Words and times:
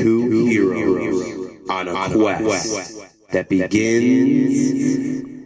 Two 0.00 0.46
heroes 0.46 1.68
on 1.68 1.88
a 1.88 1.92
quest 1.92 3.06
that 3.32 3.48
begins 3.48 5.39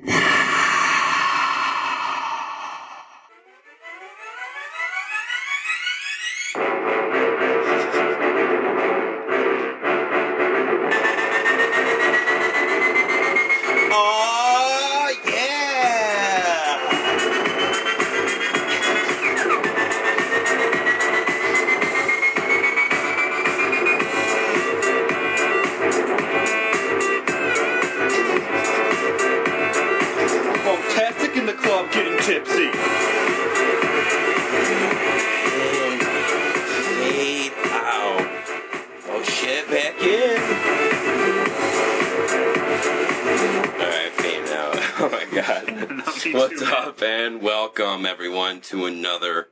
to 48.64 48.86
another 48.86 49.48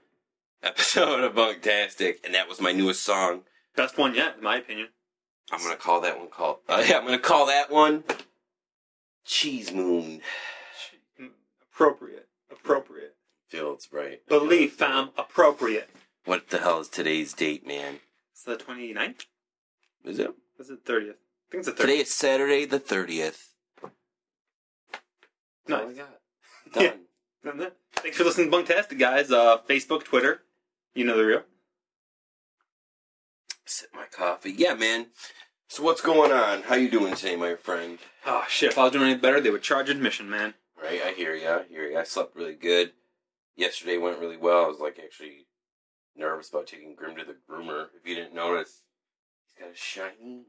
episode 0.62 1.20
of 1.20 1.34
Bunktastic. 1.34 2.16
And 2.25 2.34
that 2.34 2.48
was 2.48 2.61
my 2.61 2.73
newest 2.73 3.03
song. 3.03 3.43
Best 3.77 3.98
one 3.98 4.15
yet, 4.15 4.37
in 4.39 4.43
my 4.43 4.57
opinion. 4.59 4.89
I'm 5.51 5.61
gonna 5.62 5.77
call 5.77 6.01
that 6.03 6.19
one 6.19 6.29
called. 6.29 6.59
Uh, 6.69 6.83
yeah, 6.87 6.98
I'm 6.98 7.05
gonna 7.05 7.19
call 7.19 7.47
that 7.47 7.70
one 7.70 8.05
Cheese 9.25 9.72
Moon. 9.72 10.20
Appropriate. 11.72 12.28
Appropriate. 12.50 13.17
Feels 13.48 13.89
right. 13.92 14.27
Belief, 14.28 14.75
fam. 14.75 15.11
Appropriate. 15.19 15.91
What 16.25 16.48
the 16.48 16.59
hell 16.59 16.81
is 16.81 16.89
today's 16.89 17.33
date, 17.34 17.67
man? 17.67 18.00
It's 18.33 18.44
the 18.44 18.56
29th? 18.56 19.27
Is 20.05 20.19
it? 20.19 20.31
Is 20.59 20.70
it 20.70 20.84
30th? 20.84 21.11
I 21.11 21.15
think 21.50 21.67
it's 21.67 21.67
the 21.67 21.72
30th. 21.72 21.77
Today 21.78 21.97
is 21.98 22.15
Saturday 22.15 22.65
the 22.65 22.81
30th. 22.81 23.48
That's 25.67 25.70
all 25.70 25.77
I 25.77 25.84
Nice. 25.84 25.97
got. 25.97 26.20
Yeah. 26.83 26.92
Done. 27.44 27.61
It? 27.61 27.77
Thanks 28.03 28.17
for 28.17 28.25
listening 28.25 28.50
to 28.50 28.56
Bunktastic, 28.56 28.98
guys. 28.98 29.31
Uh, 29.31 29.58
Facebook, 29.69 30.03
Twitter. 30.03 30.42
You 30.92 31.05
know 31.05 31.17
the 31.17 31.25
real. 31.25 31.42
Sip 33.64 33.91
my 33.94 34.06
coffee. 34.11 34.50
Yeah, 34.50 34.75
man. 34.75 35.06
So 35.69 35.84
what's 35.84 36.00
going 36.00 36.33
on? 36.33 36.62
How 36.62 36.75
you 36.75 36.91
doing 36.91 37.14
today, 37.14 37.36
my 37.36 37.55
friend? 37.55 38.00
Oh, 38.27 38.44
shit. 38.48 38.72
If 38.72 38.78
I 38.78 38.83
was 38.83 38.92
doing 38.92 39.09
any 39.09 39.20
better, 39.20 39.41
they 39.41 39.50
would 39.50 39.62
charge 39.62 39.89
admission, 39.89 40.28
man. 40.28 40.55
Right, 40.83 41.00
I 41.00 41.12
hear 41.12 41.36
ya. 41.36 41.61
I 41.61 41.69
hear 41.69 41.89
ya. 41.89 42.00
I 42.00 42.03
slept 42.03 42.34
really 42.34 42.56
good. 42.56 42.91
Yesterday 43.55 43.98
went 43.98 44.19
really 44.19 44.37
well. 44.37 44.64
I 44.64 44.69
was 44.69 44.81
like 44.81 44.98
actually 44.98 45.47
nervous 46.16 46.50
about 46.50 46.66
taking 46.66 46.97
Grim 46.97 47.14
to 47.16 47.25
the 47.25 47.37
groomer. 47.48 47.87
If 47.97 48.05
you 48.05 48.16
didn't 48.16 48.34
notice, 48.34 48.83
he's 49.47 49.64
got 49.64 49.72
a 49.72 49.77
shiny, 49.77 50.47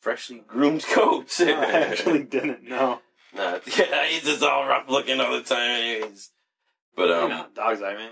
freshly 0.00 0.42
groomed 0.44 0.82
coat. 0.90 1.30
I 1.38 1.70
actually 1.70 2.24
didn't 2.24 2.64
know. 2.64 3.02
Nah, 3.36 3.60
yeah, 3.78 4.06
he's 4.08 4.24
just 4.24 4.42
all 4.42 4.66
rough 4.66 4.88
looking 4.88 5.20
all 5.20 5.32
the 5.32 5.42
time, 5.42 5.80
anyways. 5.80 6.30
But 6.96 7.10
um, 7.10 7.22
you 7.22 7.28
know, 7.28 7.46
dogs, 7.54 7.82
I 7.82 7.96
mean. 7.96 8.10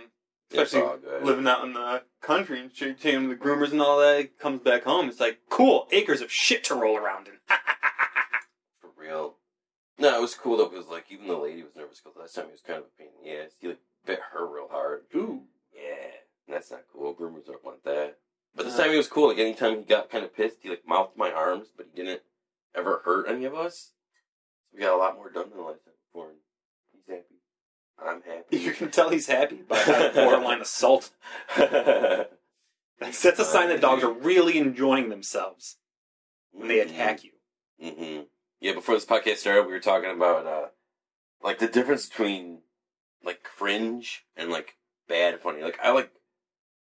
Especially 0.51 0.83
living 1.23 1.47
out 1.47 1.65
in 1.65 1.75
the 1.75 2.03
country 2.23 2.59
and 2.59 2.75
shit, 2.75 2.99
taking 2.99 3.29
the 3.29 3.37
groomers 3.37 3.71
and 3.71 3.83
all 3.83 3.99
that. 3.99 4.39
Comes 4.39 4.63
back 4.63 4.85
home. 4.85 5.09
It's 5.11 5.21
like, 5.21 5.41
cool, 5.51 5.87
acres 5.93 6.23
of 6.23 6.33
shit 6.33 6.65
to 6.65 6.75
roll 6.75 6.97
around 6.97 7.29
in. 7.29 7.35
For 8.81 8.89
real. 8.97 9.35
No, 9.99 10.17
it 10.17 10.23
was 10.23 10.35
cool 10.35 10.57
though 10.57 10.69
because 10.69 10.89
like 10.89 11.07
even 11.11 11.27
the 11.27 11.37
lady 11.37 11.63
was 11.63 11.77
nervous 11.77 12.01
because 12.01 12.17
last 12.17 12.35
time 12.35 12.47
he 12.47 12.53
was 12.53 12.63
kind 12.63 12.79
of 12.79 12.85
a 12.85 12.99
pain 12.99 13.09
in 13.19 13.31
the 13.31 13.45
ass. 13.45 13.51
He 13.61 13.69
like 13.69 13.81
bit 14.07 14.21
her 14.33 14.47
real 14.47 14.69
hard. 14.71 15.03
Ooh. 15.15 15.43
Yeah, 15.75 16.13
and 16.47 16.55
that's 16.55 16.71
not 16.71 16.85
cool. 16.93 17.15
Groomers 17.15 17.47
don't 17.47 17.65
want 17.65 17.85
that. 17.85 18.17
But 18.55 18.65
this 18.65 18.77
time 18.77 18.91
he 18.91 18.97
was 18.97 19.09
cool. 19.09 19.29
Like 19.29 19.39
anytime 19.39 19.79
he 19.79 19.85
got 19.85 20.11
kind 20.11 20.25
of 20.25 20.35
pissed, 20.35 20.59
he 20.63 20.71
like 20.71 20.87
mouthed 20.87 21.17
my 21.17 21.31
arms, 21.31 21.69
but 21.77 21.87
he 21.93 22.03
didn't 22.03 22.23
ever 22.75 23.03
hurt 23.05 23.29
any 23.29 23.45
of 23.45 23.55
us. 23.55 23.93
So 24.71 24.77
we 24.77 24.81
got 24.81 24.95
a 24.95 24.97
lot 24.97 25.17
more 25.17 25.31
done 25.31 25.51
than 25.51 25.59
the 25.59 25.65
last 25.65 25.85
time 25.85 25.95
before. 26.07 26.29
And 26.29 26.37
he's 26.37 26.45
happy. 26.47 26.48
I'm 28.05 28.23
happy. 28.23 28.59
You 28.59 28.73
can 28.73 28.91
tell 28.91 29.11
he's 29.11 29.27
happy 29.27 29.57
by 29.57 29.83
that 29.85 30.15
borderline 30.15 30.61
assault. 30.63 31.11
That's 31.57 33.25
a 33.25 33.45
sign 33.45 33.69
that 33.69 33.81
dogs 33.81 34.05
are 34.05 34.13
really 34.13 34.59
enjoying 34.59 35.09
themselves 35.09 35.77
when 36.53 36.69
they 36.69 36.81
attack 36.81 37.23
you. 37.25 37.31
hmm 37.81 38.21
Yeah, 38.61 38.75
before 38.75 38.95
this 38.95 39.05
podcast 39.05 39.39
started, 39.39 39.67
we 39.67 39.73
were 39.73 39.81
talking 39.81 40.11
about 40.11 40.47
uh, 40.47 40.67
like 41.43 41.59
the 41.59 41.69
difference 41.69 42.07
between 42.09 42.61
like 43.25 43.43
cringe 43.43 44.25
and 44.37 44.51
like 44.51 44.77
bad 45.09 45.41
funny. 45.41 45.63
Like 45.63 45.79
I 45.83 45.91
like, 45.93 46.11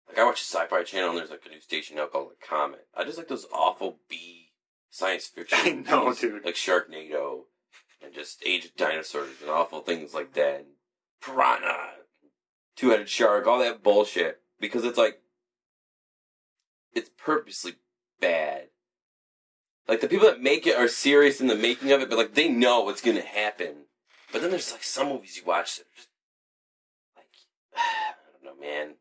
like 0.07 0.17
I 0.17 0.23
watch 0.25 0.41
the 0.41 0.57
Sci-Fi 0.57 0.83
Channel, 0.83 1.09
and 1.11 1.17
there's 1.19 1.29
like 1.29 1.45
a 1.45 1.49
new 1.49 1.61
station 1.61 1.95
now 1.95 2.07
called 2.07 2.29
like 2.29 2.47
Comet. 2.47 2.87
I 2.95 3.03
just 3.03 3.17
like 3.17 3.27
those 3.27 3.47
awful 3.53 3.99
B 4.09 4.51
science 4.89 5.27
fiction. 5.27 5.57
I 5.61 5.71
know, 5.71 6.05
movies, 6.05 6.21
dude. 6.21 6.45
Like 6.45 6.55
Sharknado 6.55 7.43
and 8.03 8.13
just 8.13 8.43
Age 8.45 8.65
of 8.65 8.75
Dinosaurs 8.75 9.41
and 9.41 9.49
awful 9.49 9.79
things 9.81 10.13
like 10.13 10.33
that. 10.33 10.59
And 10.59 10.67
Piranha, 11.23 11.91
Two-Headed 12.75 13.09
Shark, 13.09 13.47
all 13.47 13.59
that 13.59 13.83
bullshit. 13.83 14.41
Because 14.59 14.83
it's 14.83 14.97
like, 14.97 15.21
it's 16.93 17.09
purposely 17.17 17.73
bad. 18.19 18.67
Like 19.87 20.01
the 20.01 20.07
people 20.07 20.27
that 20.27 20.41
make 20.41 20.65
it 20.65 20.77
are 20.77 20.87
serious 20.87 21.41
in 21.41 21.47
the 21.47 21.55
making 21.55 21.91
of 21.91 22.01
it, 22.01 22.09
but 22.09 22.17
like 22.17 22.35
they 22.35 22.47
know 22.47 22.81
what's 22.81 23.01
gonna 23.01 23.21
happen. 23.21 23.85
But 24.31 24.41
then 24.41 24.49
there's 24.49 24.71
like 24.71 24.83
some 24.83 25.09
movies 25.09 25.37
you 25.37 25.43
watch 25.43 25.77
that 25.77 25.85
just 25.95 26.07
like 27.17 27.25
I 27.75 28.13
don't 28.31 28.55
know, 28.55 28.65
man. 28.65 28.95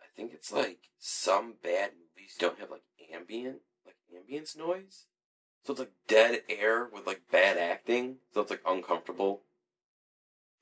I 0.00 0.06
think 0.16 0.32
it's 0.34 0.52
like 0.52 0.88
some 0.98 1.54
bad 1.62 1.92
movies 1.92 2.34
don't 2.38 2.58
have 2.58 2.70
like 2.70 2.82
ambient 3.14 3.58
like 3.86 3.96
ambience 4.12 4.58
noise. 4.58 5.06
So 5.64 5.72
it's 5.72 5.80
like 5.80 5.92
dead 6.08 6.40
air 6.48 6.88
with 6.92 7.06
like 7.06 7.22
bad 7.30 7.56
acting. 7.56 8.16
So 8.34 8.40
it's 8.40 8.50
like 8.50 8.62
uncomfortable. 8.66 9.42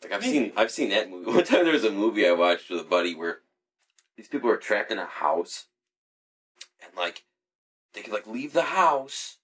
Like 0.02 0.12
I've 0.12 0.24
seen 0.24 0.52
I've 0.56 0.70
seen 0.70 0.90
that 0.90 1.10
movie. 1.10 1.30
One 1.34 1.44
time 1.44 1.64
there 1.64 1.72
was 1.72 1.84
a 1.84 1.90
movie 1.90 2.26
I 2.26 2.32
watched 2.32 2.70
with 2.70 2.80
a 2.80 2.84
buddy 2.84 3.14
where 3.14 3.40
these 4.16 4.28
people 4.28 4.48
were 4.48 4.56
trapped 4.56 4.90
in 4.90 4.98
a 4.98 5.06
house 5.06 5.66
and 6.82 6.92
like 6.96 7.24
they 7.92 8.02
could 8.02 8.12
like 8.12 8.26
leave 8.26 8.52
the 8.52 8.62
house 8.62 9.38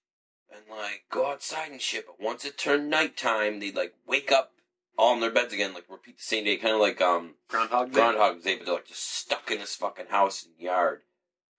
and 0.51 0.61
like 0.69 1.03
go 1.11 1.29
outside 1.29 1.71
and 1.71 1.81
shit, 1.81 2.05
but 2.07 2.21
once 2.21 2.45
it 2.45 2.57
turned 2.57 2.89
nighttime, 2.89 3.59
they'd 3.59 3.75
like 3.75 3.93
wake 4.07 4.31
up 4.31 4.53
all 4.97 5.13
in 5.13 5.19
their 5.19 5.31
beds 5.31 5.53
again, 5.53 5.73
like 5.73 5.85
repeat 5.89 6.17
the 6.17 6.23
same 6.23 6.45
day, 6.45 6.57
kind 6.57 6.73
of 6.73 6.81
like 6.81 7.01
um 7.01 7.35
Groundhog 7.47 7.91
Day. 7.91 7.93
Groundhog's 7.93 8.43
Day, 8.43 8.55
but 8.55 8.65
they're 8.65 8.75
like 8.75 8.87
just 8.87 9.03
stuck 9.03 9.51
in 9.51 9.59
this 9.59 9.75
fucking 9.75 10.07
house 10.07 10.45
and 10.45 10.53
yard. 10.59 11.01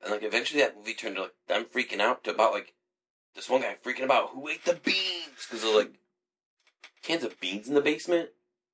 And 0.02 0.12
like 0.12 0.22
eventually 0.22 0.60
that 0.60 0.76
movie 0.76 0.94
turned 0.94 1.16
to 1.16 1.22
like 1.22 1.34
them 1.46 1.66
freaking 1.66 2.00
out 2.00 2.24
to 2.24 2.30
about 2.30 2.52
like 2.52 2.74
this 3.34 3.48
one 3.48 3.62
guy 3.62 3.76
freaking 3.84 4.04
about 4.04 4.30
who 4.30 4.48
ate 4.48 4.64
the 4.64 4.74
beans 4.74 5.46
because 5.46 5.62
there's 5.62 5.74
like 5.74 5.94
cans 7.02 7.24
of 7.24 7.38
beans 7.40 7.68
in 7.68 7.74
the 7.74 7.80
basement 7.80 8.30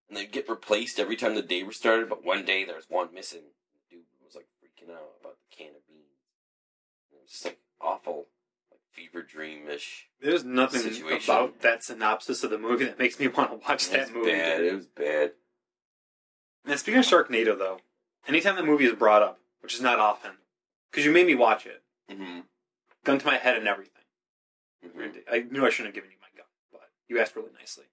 and 0.09 0.17
they'd 0.17 0.33
get 0.33 0.49
replaced 0.49 0.99
every 0.99 1.17
time 1.17 1.35
the 1.35 1.43
day 1.43 1.63
restarted. 1.63 2.09
But 2.09 2.25
one 2.25 2.45
day 2.45 2.65
there 2.65 2.77
was 2.77 2.87
one 2.89 3.13
missing. 3.15 3.43
The 3.91 3.97
dude 3.97 4.05
was 4.25 4.35
like 4.35 4.47
freaking 4.63 4.91
out 4.93 5.13
about 5.21 5.37
the 5.39 5.57
can 5.57 5.69
of 5.75 5.87
beans. 5.87 6.05
And 7.11 7.19
it 7.19 7.23
was 7.23 7.31
just 7.31 7.45
like 7.45 7.59
awful, 7.81 8.27
like 8.71 8.81
fever 8.93 9.23
dream-ish. 9.23 10.09
There's 10.21 10.45
nothing 10.45 10.81
Situation. 10.83 11.33
about 11.35 11.61
that 11.63 11.83
synopsis 11.85 12.45
of 12.45 12.51
the 12.51 12.59
movie 12.59 12.85
that 12.85 12.99
makes 12.99 13.19
me 13.19 13.29
want 13.37 13.51
to 13.51 13.57
watch 13.69 13.87
It 13.87 13.93
that 13.93 14.01
was 14.01 14.11
movie. 14.13 14.31
bad. 14.33 14.61
It 14.65 14.75
was 14.75 14.87
bad. 14.87 15.33
And 16.67 16.79
speaking 16.79 17.01
of 17.01 17.07
Sharknado, 17.07 17.59
though, 17.59 17.81
anytime 18.27 18.57
that 18.57 18.65
movie 18.65 18.87
is 18.87 18.95
brought 18.95 19.23
up, 19.23 19.39
which 19.61 19.75
is 19.75 19.81
not 19.83 19.99
often, 19.99 20.33
because 20.91 21.05
you 21.05 21.13
made 21.13 21.27
me 21.27 21.35
watch 21.35 21.67
it, 21.67 21.83
Mm-hmm. 22.11 22.41
gun 23.05 23.19
to 23.19 23.25
my 23.27 23.39
head 23.39 23.57
and 23.57 23.67
everything. 23.67 24.03
mm-hmm. 24.87 25.19
I 25.33 25.47
knew 25.51 25.65
I 25.65 25.71
shouldn't 25.71 25.89
have 25.89 25.95
given 25.95 26.11
you 26.11 26.17
my 26.21 26.29
gun, 26.37 26.47
but 26.71 26.83
you 27.09 27.19
asked 27.19 27.35
really 27.35 27.49
nicely. 27.59 27.85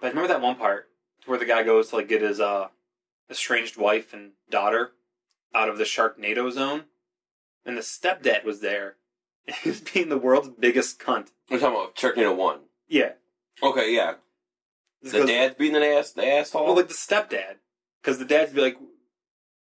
But 0.00 0.06
I 0.06 0.10
remember 0.10 0.28
that 0.28 0.40
one 0.40 0.54
part 0.54 0.88
where 1.26 1.38
the 1.38 1.44
guy 1.44 1.62
goes 1.62 1.90
to 1.90 1.96
like 1.96 2.08
get 2.08 2.22
his 2.22 2.40
uh, 2.40 2.68
estranged 3.30 3.76
wife 3.76 4.12
and 4.12 4.32
daughter 4.50 4.92
out 5.54 5.68
of 5.68 5.78
the 5.78 5.84
Sharknado 5.84 6.50
zone, 6.50 6.84
and 7.64 7.76
the 7.76 7.82
stepdad 7.82 8.44
was 8.44 8.60
there. 8.60 8.96
And 9.46 9.56
he 9.62 9.68
was 9.70 9.80
being 9.80 10.08
the 10.08 10.18
world's 10.18 10.48
biggest 10.48 10.98
cunt. 11.00 11.28
We're 11.50 11.58
talking 11.58 11.76
about 11.76 11.96
Sharknado 11.96 12.36
one. 12.36 12.60
Yeah, 12.88 13.12
Okay, 13.62 13.94
yeah. 13.94 14.14
This 15.02 15.12
The 15.12 15.18
goes- 15.18 15.28
dad's 15.28 15.54
being 15.56 15.74
an 15.76 15.82
ass, 15.82 16.12
the 16.12 16.26
asshole. 16.26 16.64
Well, 16.66 16.76
like 16.76 16.88
the 16.88 16.94
stepdad, 16.94 17.56
because 18.00 18.18
the 18.18 18.24
dad's 18.24 18.52
be 18.52 18.60
like, 18.60 18.76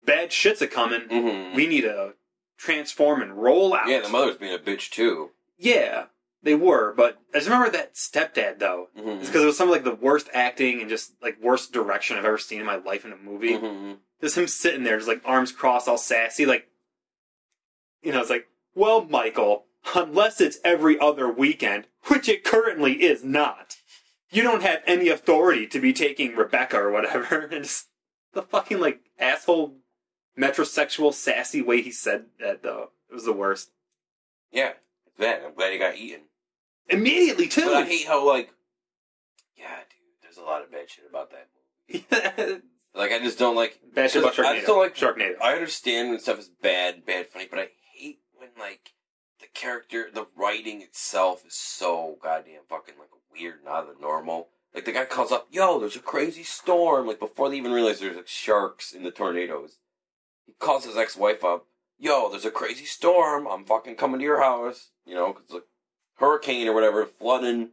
"Bad 0.04 0.32
shit's 0.32 0.60
a 0.62 0.66
coming. 0.66 1.02
mm-hmm. 1.02 1.54
We 1.54 1.66
need 1.66 1.82
to 1.82 2.14
transform 2.58 3.22
and 3.22 3.34
roll 3.40 3.74
out." 3.74 3.88
Yeah, 3.88 4.00
the 4.00 4.08
mother's 4.08 4.36
being 4.36 4.54
a 4.54 4.58
bitch 4.58 4.90
too. 4.90 5.30
Yeah, 5.56 6.06
they 6.42 6.54
were, 6.54 6.94
but 6.94 7.18
I 7.34 7.38
just 7.38 7.48
remember 7.48 7.70
that 7.72 7.94
stepdad 7.94 8.58
though. 8.58 8.88
Mm-hmm. 8.98 9.08
It's 9.20 9.26
because 9.26 9.42
it 9.42 9.46
was 9.46 9.58
some 9.58 9.68
of 9.68 9.72
like 9.72 9.84
the 9.84 9.94
worst 9.94 10.28
acting 10.32 10.80
and 10.80 10.88
just 10.88 11.12
like 11.22 11.40
worst 11.42 11.72
direction 11.72 12.16
I've 12.16 12.24
ever 12.24 12.38
seen 12.38 12.60
in 12.60 12.66
my 12.66 12.76
life 12.76 13.04
in 13.04 13.12
a 13.12 13.16
movie. 13.16 13.54
Mm-hmm. 13.54 13.92
Just 14.20 14.38
him 14.38 14.46
sitting 14.48 14.84
there, 14.84 14.96
just 14.96 15.08
like 15.08 15.22
arms 15.24 15.52
crossed, 15.52 15.88
all 15.88 15.98
sassy, 15.98 16.46
like 16.46 16.66
you 18.02 18.12
know, 18.12 18.20
it's 18.20 18.30
like, 18.30 18.46
Well, 18.74 19.04
Michael, 19.04 19.66
unless 19.94 20.40
it's 20.40 20.58
every 20.64 20.98
other 20.98 21.30
weekend, 21.30 21.86
which 22.06 22.28
it 22.28 22.44
currently 22.44 23.02
is 23.02 23.22
not, 23.22 23.76
you 24.30 24.42
don't 24.42 24.62
have 24.62 24.80
any 24.86 25.08
authority 25.08 25.66
to 25.66 25.80
be 25.80 25.92
taking 25.92 26.36
Rebecca 26.36 26.78
or 26.78 26.90
whatever. 26.90 27.48
And 27.52 27.64
just 27.64 27.88
the 28.32 28.42
fucking 28.42 28.80
like 28.80 29.00
asshole 29.18 29.76
metrosexual 30.38 31.12
sassy 31.12 31.60
way 31.60 31.82
he 31.82 31.90
said 31.90 32.26
that 32.38 32.62
though. 32.62 32.90
It 33.10 33.14
was 33.14 33.24
the 33.24 33.32
worst. 33.32 33.70
Yeah, 34.52 34.72
it's. 35.18 35.42
I'm 35.44 35.54
glad 35.54 35.72
he 35.72 35.78
got 35.78 35.96
eaten. 35.96 36.22
Immediately 36.90 37.48
too. 37.48 37.66
But 37.66 37.74
I 37.74 37.84
hate 37.84 38.06
how 38.06 38.26
like, 38.26 38.50
yeah, 39.56 39.76
dude. 39.88 40.22
There's 40.22 40.36
a 40.36 40.42
lot 40.42 40.62
of 40.62 40.70
bad 40.70 40.90
shit 40.90 41.04
about 41.08 41.30
that 41.30 41.48
movie. 41.88 42.62
Like 42.94 43.12
I 43.12 43.20
just 43.20 43.38
don't 43.38 43.54
like. 43.56 43.78
Bad 43.94 44.10
shit 44.10 44.22
about 44.22 44.34
Sharknado. 44.34 44.46
I 44.46 44.54
just 44.56 44.66
don't 44.66 44.78
like 44.78 44.96
Sharknado. 44.96 45.40
I 45.40 45.52
understand 45.52 46.10
when 46.10 46.18
stuff 46.18 46.38
is 46.38 46.48
bad, 46.48 47.06
bad, 47.06 47.28
funny, 47.28 47.46
but 47.48 47.60
I 47.60 47.68
hate 47.94 48.18
when 48.34 48.48
like 48.58 48.94
the 49.40 49.46
character, 49.54 50.08
the 50.12 50.26
writing 50.36 50.82
itself 50.82 51.44
is 51.46 51.54
so 51.54 52.18
goddamn 52.22 52.62
fucking 52.68 52.94
like 52.98 53.10
weird, 53.32 53.60
and 53.60 53.68
out 53.68 53.88
of 53.88 53.94
the 53.94 54.00
normal. 54.00 54.48
Like 54.74 54.84
the 54.84 54.92
guy 54.92 55.04
calls 55.04 55.32
up, 55.32 55.46
"Yo, 55.50 55.78
there's 55.78 55.96
a 55.96 56.00
crazy 56.00 56.42
storm!" 56.42 57.06
Like 57.06 57.20
before 57.20 57.48
they 57.48 57.56
even 57.56 57.72
realize 57.72 58.00
there's 58.00 58.16
like 58.16 58.28
sharks 58.28 58.92
in 58.92 59.02
the 59.04 59.10
tornadoes, 59.10 59.78
he 60.46 60.52
calls 60.58 60.84
his 60.84 60.96
ex-wife 60.96 61.44
up, 61.44 61.66
"Yo, 61.98 62.28
there's 62.28 62.44
a 62.44 62.50
crazy 62.50 62.84
storm! 62.86 63.46
I'm 63.46 63.64
fucking 63.64 63.96
coming 63.96 64.18
to 64.18 64.24
your 64.24 64.42
house." 64.42 64.90
You 65.06 65.14
know, 65.14 65.32
because 65.32 65.50
like 65.50 65.64
hurricane 66.20 66.68
or 66.68 66.72
whatever, 66.72 67.04
flooding. 67.06 67.70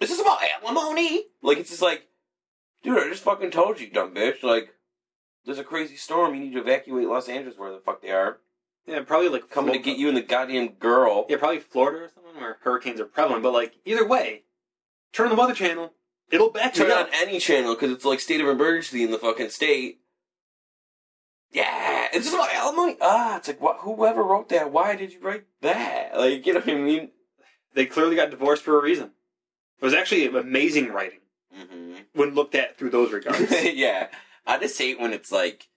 This 0.00 0.10
is 0.10 0.18
about 0.20 0.40
alimony. 0.64 1.26
Like 1.42 1.58
it's 1.58 1.70
just 1.70 1.82
like, 1.82 2.08
dude, 2.82 2.98
I 2.98 3.08
just 3.08 3.22
fucking 3.22 3.52
told 3.52 3.78
you, 3.80 3.88
dumb 3.90 4.14
bitch. 4.14 4.42
Like, 4.42 4.70
there's 5.44 5.58
a 5.58 5.64
crazy 5.64 5.96
storm. 5.96 6.34
You 6.34 6.40
need 6.40 6.54
to 6.54 6.60
evacuate 6.60 7.06
Los 7.06 7.28
Angeles, 7.28 7.56
where 7.58 7.70
the 7.70 7.78
fuck 7.78 8.02
they 8.02 8.10
are. 8.10 8.38
Yeah, 8.86 9.00
probably 9.02 9.28
like 9.28 9.48
Coming 9.48 9.74
to 9.74 9.78
get 9.78 9.96
you 9.98 10.08
and 10.08 10.16
the 10.16 10.22
goddamn 10.22 10.70
girl. 10.80 11.26
Yeah, 11.28 11.36
probably 11.36 11.60
Florida 11.60 12.06
or 12.06 12.10
something 12.12 12.40
where 12.40 12.56
hurricanes 12.62 13.00
are 13.00 13.04
prevalent. 13.04 13.44
But 13.44 13.52
like 13.52 13.74
either 13.84 14.04
way, 14.06 14.42
turn 15.12 15.28
on 15.28 15.36
the 15.36 15.40
Weather 15.40 15.54
Channel. 15.54 15.92
It'll 16.32 16.50
back 16.50 16.74
Turn 16.74 16.88
you 16.88 16.94
on 16.94 17.02
up. 17.02 17.08
any 17.14 17.38
channel 17.38 17.74
because 17.74 17.90
it's 17.92 18.04
like 18.06 18.18
state 18.18 18.40
of 18.40 18.48
emergency 18.48 19.04
in 19.04 19.10
the 19.10 19.18
fucking 19.18 19.50
state. 19.50 20.00
Yeah, 21.52 22.08
it's 22.12 22.24
just 22.24 22.34
about 22.34 22.52
alimony. 22.54 22.96
Ah, 23.02 23.36
it's 23.36 23.46
like 23.48 23.60
what? 23.60 23.78
Whoever 23.80 24.22
wrote 24.24 24.48
that? 24.48 24.72
Why 24.72 24.96
did 24.96 25.12
you 25.12 25.20
write 25.20 25.44
that? 25.60 26.12
Like, 26.16 26.46
you 26.46 26.54
know 26.54 26.60
what 26.60 26.70
I 26.70 26.74
mean? 26.74 27.10
They 27.74 27.86
clearly 27.86 28.16
got 28.16 28.30
divorced 28.30 28.62
for 28.62 28.78
a 28.78 28.82
reason. 28.82 29.12
It 29.80 29.84
was 29.84 29.94
actually 29.94 30.26
amazing 30.26 30.92
writing 30.92 31.20
hmm 31.52 31.94
when 32.14 32.34
looked 32.34 32.54
at 32.54 32.76
through 32.78 32.90
those 32.90 33.12
regards. 33.12 33.52
yeah, 33.74 34.08
I 34.46 34.58
just 34.58 34.78
hate 34.78 35.00
when 35.00 35.12
it's 35.12 35.32
like 35.32 35.68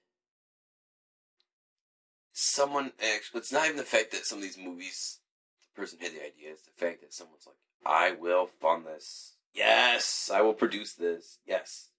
someone. 2.33 2.91
Actually, 2.99 3.39
it's 3.39 3.51
not 3.51 3.65
even 3.65 3.77
the 3.77 3.83
fact 3.83 4.11
that 4.11 4.25
some 4.25 4.37
of 4.39 4.43
these 4.43 4.57
movies, 4.57 5.19
the 5.61 5.79
person 5.79 5.99
had 5.99 6.11
the 6.11 6.25
idea. 6.25 6.51
It's 6.51 6.63
the 6.63 6.71
fact 6.71 7.01
that 7.01 7.13
someone's 7.13 7.47
like, 7.47 7.55
"I 7.85 8.11
will 8.11 8.47
fund 8.47 8.85
this. 8.85 9.33
Yes, 9.53 10.29
I 10.33 10.41
will 10.41 10.53
produce 10.53 10.93
this. 10.93 11.39
Yes." 11.45 11.89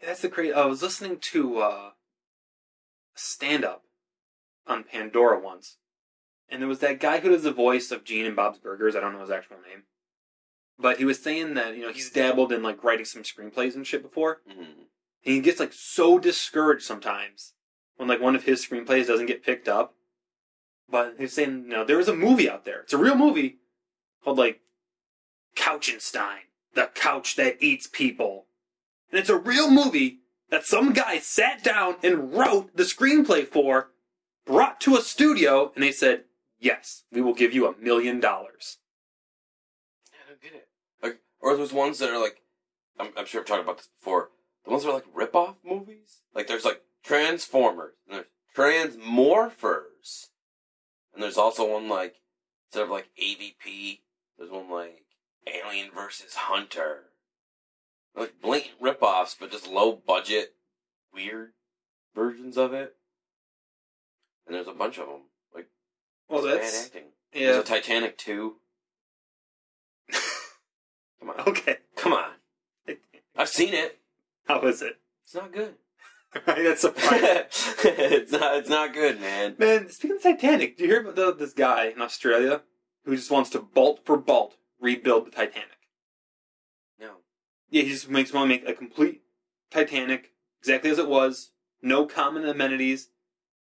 That's 0.00 0.20
the 0.20 0.28
crazy. 0.28 0.52
I 0.52 0.66
was 0.66 0.82
listening 0.82 1.18
to 1.32 1.58
uh, 1.58 1.90
stand 3.14 3.64
up 3.64 3.84
on 4.66 4.84
Pandora 4.84 5.40
once, 5.40 5.76
and 6.48 6.60
there 6.60 6.68
was 6.68 6.80
that 6.80 7.00
guy 7.00 7.20
who 7.20 7.30
does 7.30 7.42
the 7.42 7.52
voice 7.52 7.90
of 7.90 8.04
Gene 8.04 8.26
and 8.26 8.36
Bob's 8.36 8.58
Burgers. 8.58 8.94
I 8.94 9.00
don't 9.00 9.12
know 9.12 9.20
his 9.20 9.30
actual 9.30 9.56
name, 9.68 9.84
but 10.78 10.98
he 10.98 11.04
was 11.04 11.22
saying 11.22 11.54
that 11.54 11.76
you 11.76 11.82
know 11.82 11.92
he's 11.92 12.10
dabbled 12.10 12.52
in 12.52 12.62
like 12.62 12.84
writing 12.84 13.04
some 13.04 13.22
screenplays 13.22 13.74
and 13.74 13.86
shit 13.86 14.02
before, 14.02 14.40
hmm 14.46 14.62
and 15.26 15.34
he 15.34 15.40
gets 15.40 15.58
like 15.58 15.72
so 15.72 16.18
discouraged 16.20 16.84
sometimes 16.84 17.54
when 17.96 18.08
like 18.08 18.20
one 18.20 18.36
of 18.36 18.44
his 18.44 18.64
screenplays 18.64 19.08
doesn't 19.08 19.26
get 19.26 19.44
picked 19.44 19.68
up. 19.68 19.94
But 20.88 21.16
he's 21.18 21.32
saying, 21.32 21.64
you 21.64 21.70
know, 21.70 21.84
there 21.84 21.98
is 21.98 22.06
a 22.06 22.14
movie 22.14 22.48
out 22.48 22.64
there. 22.64 22.80
It's 22.80 22.92
a 22.92 22.98
real 22.98 23.16
movie 23.16 23.56
called 24.22 24.38
like 24.38 24.60
Couchenstein, 25.56 26.46
the 26.74 26.90
couch 26.94 27.34
that 27.34 27.60
eats 27.60 27.88
people. 27.88 28.46
And 29.10 29.18
it's 29.18 29.28
a 29.28 29.36
real 29.36 29.68
movie 29.68 30.20
that 30.50 30.64
some 30.64 30.92
guy 30.92 31.18
sat 31.18 31.64
down 31.64 31.96
and 32.04 32.32
wrote 32.32 32.76
the 32.76 32.84
screenplay 32.84 33.44
for, 33.46 33.90
brought 34.44 34.80
to 34.82 34.94
a 34.94 35.00
studio, 35.00 35.72
and 35.74 35.82
they 35.82 35.90
said, 35.90 36.24
Yes, 36.58 37.04
we 37.12 37.20
will 37.20 37.34
give 37.34 37.52
you 37.52 37.66
a 37.66 37.76
million 37.78 38.20
dollars. 38.20 38.78
I 40.12 40.28
don't 40.30 40.40
get 40.40 40.54
it. 40.54 40.68
Like, 41.02 41.20
or 41.40 41.56
those 41.56 41.72
ones 41.72 41.98
that 41.98 42.10
are 42.10 42.20
like, 42.20 42.42
I'm, 42.98 43.10
I'm 43.16 43.26
sure 43.26 43.40
I've 43.40 43.46
talked 43.46 43.62
about 43.62 43.78
this 43.78 43.88
before. 43.88 44.30
The 44.64 44.70
ones 44.70 44.84
that 44.84 44.90
are 44.90 44.94
like 44.94 45.06
rip-off 45.14 45.56
movies. 45.64 46.22
Like, 46.34 46.46
there's 46.46 46.64
like 46.64 46.82
Transformers, 47.04 47.94
and 48.08 48.18
there's 48.18 48.26
Transmorphers, 48.56 50.28
and 51.14 51.22
there's 51.22 51.36
also 51.38 51.70
one 51.72 51.88
like 51.88 52.16
instead 52.68 52.84
of 52.84 52.90
like 52.90 53.08
AVP, 53.22 54.00
there's 54.38 54.50
one 54.50 54.70
like 54.70 55.04
Alien 55.46 55.90
versus 55.94 56.34
Hunter. 56.34 57.04
Like 58.16 58.40
blatant 58.40 58.76
rip-offs, 58.80 59.36
but 59.38 59.50
just 59.50 59.68
low 59.68 59.92
budget, 59.92 60.54
weird 61.12 61.52
versions 62.14 62.56
of 62.56 62.72
it. 62.72 62.96
And 64.46 64.54
there's 64.54 64.68
a 64.68 64.72
bunch 64.72 64.98
of 64.98 65.06
them. 65.06 65.20
Well, 66.28 66.44
bad 66.44 66.58
that's. 66.58 66.86
acting. 66.86 67.04
Yeah. 67.32 67.52
There's 67.52 67.56
a 67.58 67.62
Titanic 67.62 68.18
2. 68.18 68.56
Come 71.20 71.30
on. 71.30 71.40
Okay. 71.46 71.78
Come 71.96 72.12
on. 72.12 72.30
I've 73.36 73.48
seen 73.48 73.74
it. 73.74 73.98
How 74.46 74.62
is 74.62 74.82
it? 74.82 74.98
It's 75.24 75.34
not 75.34 75.52
good. 75.52 75.74
Right, 76.46 76.64
that's 76.64 76.82
surprising. 76.82 77.28
it's 77.84 78.32
not. 78.32 78.56
It's 78.56 78.68
not 78.68 78.92
good, 78.92 79.20
man. 79.22 79.54
Man, 79.58 79.88
speaking 79.88 80.18
of 80.18 80.22
Titanic, 80.22 80.76
do 80.76 80.84
you 80.84 80.90
hear 80.90 81.00
about 81.00 81.16
the, 81.16 81.34
this 81.34 81.54
guy 81.54 81.86
in 81.86 82.02
Australia 82.02 82.60
who 83.06 83.16
just 83.16 83.30
wants 83.30 83.48
to 83.50 83.60
bolt 83.60 84.00
for 84.04 84.18
bolt 84.18 84.56
rebuild 84.78 85.26
the 85.26 85.30
Titanic? 85.30 85.78
No. 87.00 87.18
Yeah, 87.70 87.84
he 87.84 87.88
just 87.88 88.10
makes 88.10 88.34
want 88.34 88.50
to 88.50 88.54
make 88.54 88.68
a 88.68 88.74
complete 88.74 89.22
Titanic 89.70 90.32
exactly 90.60 90.90
as 90.90 90.98
it 90.98 91.08
was, 91.08 91.52
no 91.80 92.06
common 92.06 92.46
amenities, 92.46 93.08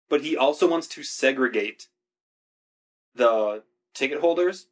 but 0.10 0.22
he 0.22 0.38
also 0.38 0.68
wants 0.68 0.88
to 0.88 1.04
segregate 1.04 1.90
the 3.16 3.64
ticket 3.94 4.20
holders 4.20 4.68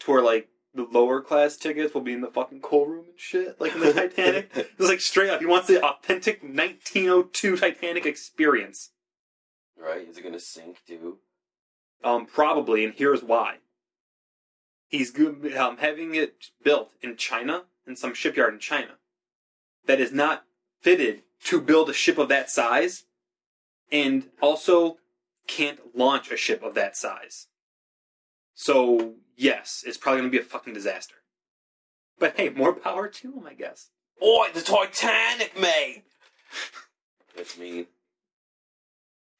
to 0.00 0.10
where 0.10 0.22
like 0.22 0.48
the 0.74 0.86
lower 0.90 1.20
class 1.20 1.56
tickets 1.56 1.94
will 1.94 2.02
be 2.02 2.12
in 2.12 2.20
the 2.20 2.30
fucking 2.30 2.60
coal 2.60 2.86
room 2.86 3.06
and 3.08 3.18
shit, 3.18 3.60
like 3.60 3.74
in 3.74 3.80
the 3.80 3.92
Titanic. 3.94 4.50
It's 4.54 4.88
like 4.88 5.00
straight 5.00 5.30
up, 5.30 5.40
he 5.40 5.46
wants 5.46 5.66
the 5.66 5.82
authentic 5.84 6.42
1902 6.42 7.56
Titanic 7.56 8.06
experience. 8.06 8.90
right? 9.80 10.06
Is 10.08 10.18
it 10.18 10.22
gonna 10.22 10.38
sink 10.40 10.78
too? 10.86 11.18
Um, 12.04 12.26
probably, 12.26 12.84
and 12.84 12.94
here's 12.94 13.22
why. 13.24 13.56
He's 14.86 15.12
um, 15.18 15.78
having 15.78 16.14
it 16.14 16.46
built 16.62 16.92
in 17.02 17.16
China, 17.16 17.64
in 17.86 17.96
some 17.96 18.14
shipyard 18.14 18.54
in 18.54 18.60
China, 18.60 18.92
that 19.86 20.00
is 20.00 20.12
not 20.12 20.44
fitted 20.80 21.22
to 21.44 21.60
build 21.60 21.90
a 21.90 21.94
ship 21.94 22.18
of 22.18 22.28
that 22.28 22.50
size, 22.50 23.04
and 23.90 24.28
also 24.40 24.98
can't 25.46 25.96
launch 25.96 26.30
a 26.30 26.36
ship 26.36 26.62
of 26.62 26.74
that 26.74 26.96
size. 26.96 27.47
So, 28.60 29.14
yes, 29.36 29.84
it's 29.86 29.96
probably 29.96 30.22
going 30.22 30.32
to 30.32 30.36
be 30.36 30.42
a 30.42 30.44
fucking 30.44 30.74
disaster. 30.74 31.14
But 32.18 32.36
hey, 32.36 32.48
more 32.48 32.72
power 32.72 33.06
to 33.06 33.32
him, 33.32 33.46
I 33.46 33.54
guess. 33.54 33.90
Oi, 34.20 34.48
the 34.52 34.62
Titanic, 34.62 35.56
mate. 35.56 36.02
That's 37.36 37.56
mean. 37.56 37.86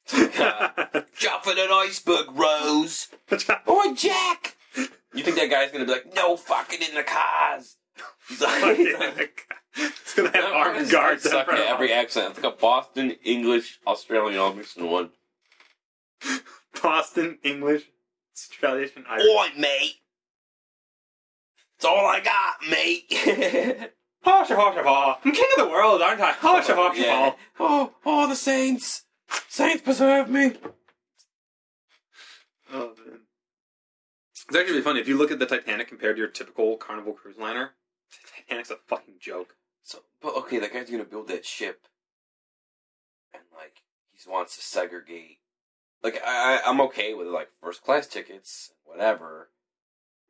Jumping 0.09 1.57
an 1.57 1.69
iceberg, 1.69 2.27
Rose. 2.31 3.09
Oi, 3.69 3.93
Jack. 3.93 4.55
You 5.13 5.23
think 5.23 5.35
that 5.35 5.49
guy's 5.49 5.73
gonna 5.73 5.83
be 5.83 5.91
like, 5.91 6.15
no 6.15 6.37
fucking 6.37 6.81
in 6.81 6.95
the 6.95 7.03
cars? 7.03 7.75
He's 8.29 8.39
like, 8.39 8.61
it's 9.75 10.13
going 10.15 10.31
to 10.31 10.37
have 10.37 10.53
armed 10.53 10.89
guards 10.89 11.23
suck 11.23 11.49
at 11.49 11.59
every 11.59 11.91
accent. 11.91 12.29
It's 12.29 12.41
like 12.41 12.53
a 12.53 12.55
Boston, 12.55 13.17
English, 13.25 13.79
Australian 13.85 14.39
all 14.39 14.53
mixed 14.53 14.77
in 14.77 14.89
one. 14.89 15.09
Boston, 16.81 17.39
English, 17.43 17.83
Australian, 18.51 19.05
Irish. 19.09 19.25
Oi, 19.25 19.47
mate. 19.57 19.95
It's 21.75 21.85
all 21.85 22.05
I 22.05 22.19
got, 22.19 22.69
mate. 22.69 23.09
Hosha, 24.25 24.55
hosha, 24.55 24.83
ha. 24.83 25.19
I'm 25.23 25.31
king 25.31 25.45
of 25.57 25.65
the 25.65 25.71
world, 25.71 26.01
aren't 26.01 26.19
I? 26.19 26.33
Hosha, 26.33 26.75
hosha, 26.75 26.97
yeah. 26.97 27.29
ha. 27.29 27.35
Oh, 27.59 27.93
oh, 28.05 28.27
the 28.27 28.35
saints. 28.35 29.05
Saints 29.47 29.81
preserve 29.81 30.29
me. 30.29 30.55
Oh, 32.73 32.93
man. 32.97 33.21
It's 34.33 34.45
actually 34.47 34.71
really 34.71 34.81
funny. 34.81 34.99
If 34.99 35.07
you 35.07 35.17
look 35.17 35.31
at 35.31 35.39
the 35.39 35.45
Titanic 35.45 35.87
compared 35.87 36.15
to 36.15 36.19
your 36.19 36.27
typical 36.27 36.75
Carnival 36.75 37.13
cruise 37.13 37.37
liner, 37.37 37.75
the 38.11 38.43
Titanic's 38.43 38.71
a 38.71 38.77
fucking 38.87 39.15
joke. 39.19 39.55
So, 39.83 39.99
but 40.21 40.35
okay, 40.35 40.59
that 40.59 40.73
guy's 40.73 40.89
gonna 40.89 41.05
build 41.05 41.27
that 41.29 41.45
ship, 41.45 41.87
and 43.33 43.43
like 43.55 43.83
he 44.11 44.29
wants 44.29 44.55
to 44.55 44.61
segregate. 44.61 45.39
Like 46.03 46.21
I, 46.25 46.57
I- 46.57 46.69
I'm 46.69 46.81
okay 46.81 47.13
with 47.13 47.27
like 47.27 47.49
first 47.61 47.83
class 47.83 48.07
tickets, 48.07 48.71
whatever, 48.85 49.49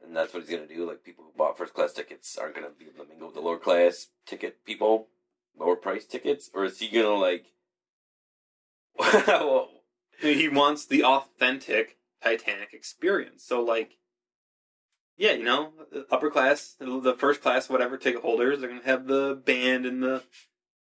and 0.03 0.15
that's 0.15 0.33
what 0.33 0.43
he's 0.43 0.49
gonna 0.51 0.67
do. 0.67 0.87
Like 0.87 1.03
people 1.03 1.23
who 1.25 1.37
bought 1.37 1.57
first 1.57 1.73
class 1.73 1.93
tickets 1.93 2.37
aren't 2.37 2.55
gonna 2.55 2.69
be 2.77 2.85
able 2.85 3.03
to 3.03 3.09
mingle 3.09 3.27
with 3.27 3.35
the 3.35 3.41
lower 3.41 3.57
class 3.59 4.07
ticket 4.25 4.65
people, 4.65 5.07
lower 5.57 5.75
price 5.75 6.05
tickets, 6.05 6.49
or 6.53 6.65
is 6.65 6.79
he 6.79 6.89
gonna 6.89 7.09
like? 7.15 7.45
well, 9.27 9.69
He 10.21 10.49
wants 10.49 10.85
the 10.85 11.03
authentic 11.03 11.97
Titanic 12.21 12.73
experience. 12.73 13.43
So 13.43 13.61
like, 13.63 13.97
yeah, 15.17 15.31
you 15.33 15.43
know, 15.43 15.71
upper 16.11 16.29
class, 16.29 16.75
the 16.79 17.15
first 17.17 17.41
class, 17.41 17.69
whatever 17.69 17.97
ticket 17.97 18.21
holders, 18.21 18.59
they're 18.59 18.69
gonna 18.69 18.81
have 18.85 19.07
the 19.07 19.41
band 19.45 19.85
and 19.85 20.03
the, 20.03 20.23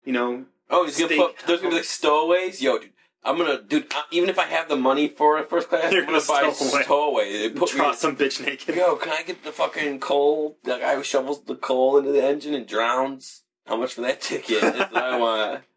you 0.05 0.13
know, 0.13 0.47
Oh, 0.73 0.85
he's 0.85 0.99
gonna 0.99 1.17
put. 1.17 1.37
There's 1.47 1.61
gonna 1.61 1.71
be 1.71 1.77
like 1.77 1.85
stowaways. 1.85 2.63
Yo, 2.63 2.79
dude, 2.79 2.93
I'm 3.23 3.37
gonna, 3.37 3.61
dude. 3.63 3.93
Even 4.11 4.31
if 4.31 4.39
I 4.39 4.47
have 4.47 4.69
the 4.69 4.77
money 4.77 5.07
for 5.09 5.39
a 5.39 5.45
first 5.45 5.69
class, 5.69 5.93
You're 5.93 6.03
I'm 6.03 6.07
gonna, 6.07 6.21
gonna 6.27 6.43
buy 6.43 6.53
stow 6.83 7.11
away. 7.11 7.49
They 7.49 7.51
put 7.51 7.73
me. 7.75 7.79
draw 7.81 7.93
some 7.93 8.17
bitch 8.17 8.45
naked. 8.45 8.75
Yo, 8.75 8.97
can 8.97 9.13
I 9.13 9.23
get 9.23 9.45
the 9.45 9.53
fucking 9.53 10.01
coal? 10.01 10.57
The 10.65 10.79
guy 10.79 10.97
who 10.97 11.03
shovels 11.03 11.45
the 11.45 11.55
coal 11.55 11.99
into 11.99 12.13
the 12.13 12.25
engine 12.25 12.55
and 12.55 12.67
drowns. 12.67 13.43
How 13.67 13.77
much 13.77 13.95
for 13.95 14.01
that 14.01 14.21
ticket? 14.23 14.63
That's 14.63 14.93
what 14.93 15.03
I 15.03 15.19
want. 15.19 15.65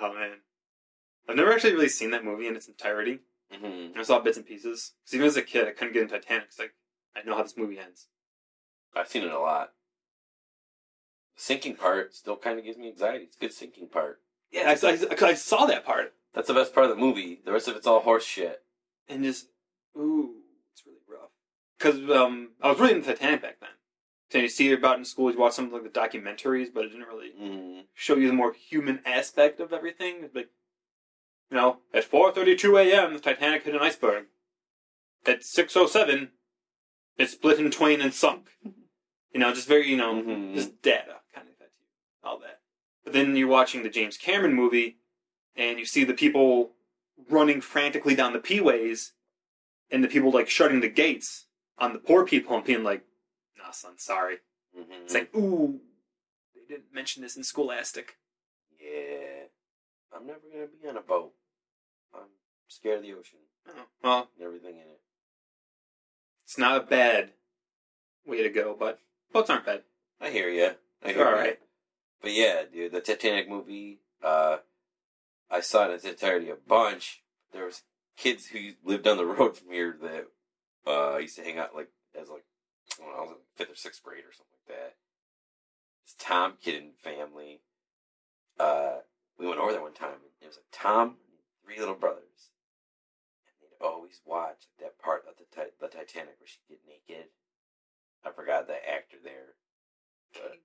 Oh 0.00 0.12
man, 0.12 0.32
I've 1.28 1.36
never 1.36 1.52
actually 1.52 1.72
really 1.74 1.88
seen 1.88 2.10
that 2.10 2.24
movie 2.24 2.48
in 2.48 2.56
its 2.56 2.66
entirety. 2.66 3.20
hmm 3.50 3.96
I 3.98 4.02
saw 4.02 4.18
bits 4.18 4.36
and 4.36 4.44
pieces. 4.44 4.92
Because 5.04 5.14
even 5.14 5.26
as 5.28 5.36
a 5.36 5.42
kid, 5.42 5.68
I 5.68 5.70
couldn't 5.70 5.94
get 5.94 6.02
into 6.02 6.18
Titanic. 6.18 6.48
'cause, 6.50 6.58
like, 6.58 6.74
I 7.16 7.22
know 7.22 7.36
how 7.36 7.42
this 7.44 7.56
movie 7.56 7.78
ends. 7.78 8.08
I've 8.94 9.08
seen 9.08 9.22
it 9.22 9.30
a 9.30 9.38
lot. 9.38 9.72
The 11.36 11.42
sinking 11.42 11.76
part 11.76 12.12
still 12.14 12.36
kind 12.36 12.58
of 12.58 12.64
gives 12.64 12.76
me 12.76 12.88
anxiety. 12.88 13.24
It's 13.24 13.36
a 13.36 13.38
good 13.38 13.52
sinking 13.52 13.88
part. 13.88 14.20
Yeah, 14.54 14.68
I, 14.82 14.86
I, 14.86 15.26
I 15.30 15.34
saw 15.34 15.66
that 15.66 15.84
part 15.84 16.14
That's 16.32 16.46
the 16.48 16.54
best 16.54 16.72
part 16.72 16.84
of 16.86 16.90
the 16.90 17.00
movie. 17.00 17.40
The 17.44 17.52
rest 17.52 17.66
of 17.68 17.74
it's 17.76 17.86
all 17.88 18.00
horse 18.00 18.24
shit. 18.24 18.62
and 19.08 19.24
just 19.24 19.48
ooh, 19.98 20.34
it's 20.72 20.82
really 20.86 20.98
rough. 21.10 21.30
Because 21.76 21.98
um, 22.16 22.50
I 22.62 22.70
was 22.70 22.78
really 22.78 22.94
into 22.94 23.08
Titanic 23.08 23.42
back 23.42 23.58
then. 23.60 23.70
So 24.30 24.38
you 24.38 24.48
see 24.48 24.72
about 24.72 24.98
in 24.98 25.04
school, 25.04 25.30
you 25.32 25.38
watch 25.38 25.54
some 25.54 25.66
of 25.66 25.72
like 25.72 25.82
the 25.82 25.88
documentaries, 26.00 26.68
but 26.72 26.84
it 26.84 26.90
didn't 26.90 27.06
really 27.08 27.32
Mm. 27.40 27.82
show 27.94 28.16
you 28.16 28.28
the 28.28 28.32
more 28.32 28.52
human 28.52 29.00
aspect 29.04 29.58
of 29.60 29.72
everything. 29.72 30.30
Like, 30.34 30.50
you 31.50 31.56
know, 31.56 31.78
at 31.92 32.04
4:32 32.10 32.78
a.m., 32.80 33.12
the 33.12 33.18
Titanic 33.20 33.64
hit 33.64 33.74
an 33.74 33.80
iceberg. 33.80 34.26
At 35.26 35.40
6:07, 35.42 36.30
it 37.18 37.28
split 37.28 37.58
in 37.58 37.70
twain 37.70 38.00
and 38.00 38.14
sunk. 38.14 38.48
You 39.32 39.40
know, 39.40 39.52
just 39.52 39.66
very, 39.68 39.88
you 39.88 39.96
know, 39.96 40.14
Mhm. 40.14 40.54
just 40.54 40.80
data 40.82 41.16
kind 41.34 41.48
of 41.48 41.54
all 42.22 42.38
that. 42.38 42.60
But 43.04 43.12
then 43.12 43.36
you're 43.36 43.48
watching 43.48 43.82
the 43.82 43.88
James 43.90 44.16
Cameron 44.16 44.54
movie, 44.54 44.96
and 45.54 45.78
you 45.78 45.84
see 45.84 46.04
the 46.04 46.14
people 46.14 46.70
running 47.30 47.60
frantically 47.60 48.14
down 48.14 48.32
the 48.32 48.38
P-ways, 48.38 49.12
and 49.90 50.02
the 50.02 50.08
people 50.08 50.30
like 50.32 50.48
shutting 50.48 50.80
the 50.80 50.88
gates 50.88 51.46
on 51.78 51.92
the 51.92 51.98
poor 51.98 52.24
people 52.24 52.56
and 52.56 52.64
being 52.64 52.82
like, 52.82 53.04
"Nah, 53.58 53.70
son, 53.70 53.98
sorry." 53.98 54.38
hmm 54.74 54.82
It's 55.04 55.14
like, 55.14 55.34
ooh, 55.36 55.80
they 56.54 56.62
didn't 56.74 56.92
mention 56.92 57.22
this 57.22 57.36
in 57.36 57.44
Scholastic. 57.44 58.16
yeah. 58.80 59.44
I'm 60.16 60.26
never 60.26 60.40
gonna 60.52 60.66
be 60.80 60.88
on 60.88 60.96
a 60.96 61.00
boat. 61.00 61.32
I'm 62.14 62.28
scared 62.68 62.98
of 62.98 63.02
the 63.02 63.14
ocean 63.14 63.38
Oh, 63.68 63.86
well, 64.02 64.30
everything 64.40 64.76
in 64.76 64.82
it. 64.82 65.00
it's 66.44 66.56
not 66.58 66.80
a 66.80 66.84
bad 66.86 67.32
way 68.24 68.42
to 68.42 68.48
go, 68.48 68.76
but 68.78 69.00
boats 69.32 69.50
aren't 69.50 69.66
bad. 69.66 69.82
I 70.20 70.30
hear 70.30 70.48
you. 70.48 70.70
I 71.02 71.08
hear 71.12 71.24
ya. 71.24 71.30
right. 71.30 71.58
But 72.24 72.32
yeah, 72.32 72.62
dude, 72.72 72.92
the 72.92 73.02
Titanic 73.02 73.50
movie. 73.50 73.98
Uh, 74.22 74.56
I 75.50 75.60
saw 75.60 75.84
it 75.84 75.88
in 75.88 75.94
its 75.96 76.04
entirety 76.06 76.48
a 76.48 76.56
bunch. 76.56 77.22
There 77.52 77.66
was 77.66 77.82
kids 78.16 78.46
who 78.46 78.70
lived 78.82 79.04
down 79.04 79.18
the 79.18 79.26
road 79.38 79.58
from 79.58 79.70
here 79.70 79.94
that 80.00 80.24
uh, 80.90 81.18
used 81.18 81.36
to 81.36 81.44
hang 81.44 81.58
out 81.58 81.74
like 81.74 81.90
as 82.18 82.30
like 82.30 82.44
when 82.98 83.10
I 83.14 83.20
was 83.20 83.32
in 83.32 83.36
fifth 83.56 83.72
or 83.72 83.76
sixth 83.76 84.02
grade 84.02 84.24
or 84.24 84.32
something 84.32 84.56
like 84.66 84.78
that. 84.78 84.94
This 86.06 86.16
Tom 86.18 86.54
kid 86.62 86.82
and 86.82 86.96
family. 86.96 87.60
Uh, 88.58 89.04
we 89.38 89.46
went 89.46 89.60
over 89.60 89.72
there 89.72 89.82
one 89.82 89.92
time. 89.92 90.24
And 90.24 90.32
it 90.40 90.46
was 90.46 90.56
like 90.56 90.72
Tom, 90.72 91.20
and 91.28 91.44
three 91.62 91.78
little 91.78 91.94
brothers, 91.94 92.48
and 93.44 93.52
they'd 93.60 93.84
always 93.84 94.22
watch 94.24 94.64
that 94.80 94.98
part 94.98 95.24
of 95.28 95.34
the 95.36 95.44
the 95.78 95.88
Titanic 95.88 96.40
where 96.40 96.48
she 96.48 96.60
get 96.70 96.80
naked. 96.88 97.28
I 98.24 98.32
forgot 98.32 98.66
the 98.66 98.80
actor 98.80 99.18
there, 99.22 99.60
but 100.32 100.64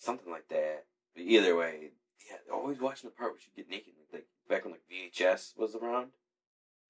something 0.00 0.30
like 0.30 0.48
that. 0.48 0.84
But 1.14 1.22
either 1.24 1.54
way, 1.56 1.90
yeah, 2.28 2.52
always 2.52 2.80
watching 2.80 3.08
the 3.10 3.14
part 3.14 3.32
where 3.32 3.40
she 3.40 3.50
get 3.56 3.70
naked, 3.70 3.94
like 4.12 4.26
back 4.48 4.64
when 4.64 4.72
like 4.72 4.82
VHS 4.90 5.56
was 5.56 5.74
around. 5.74 6.08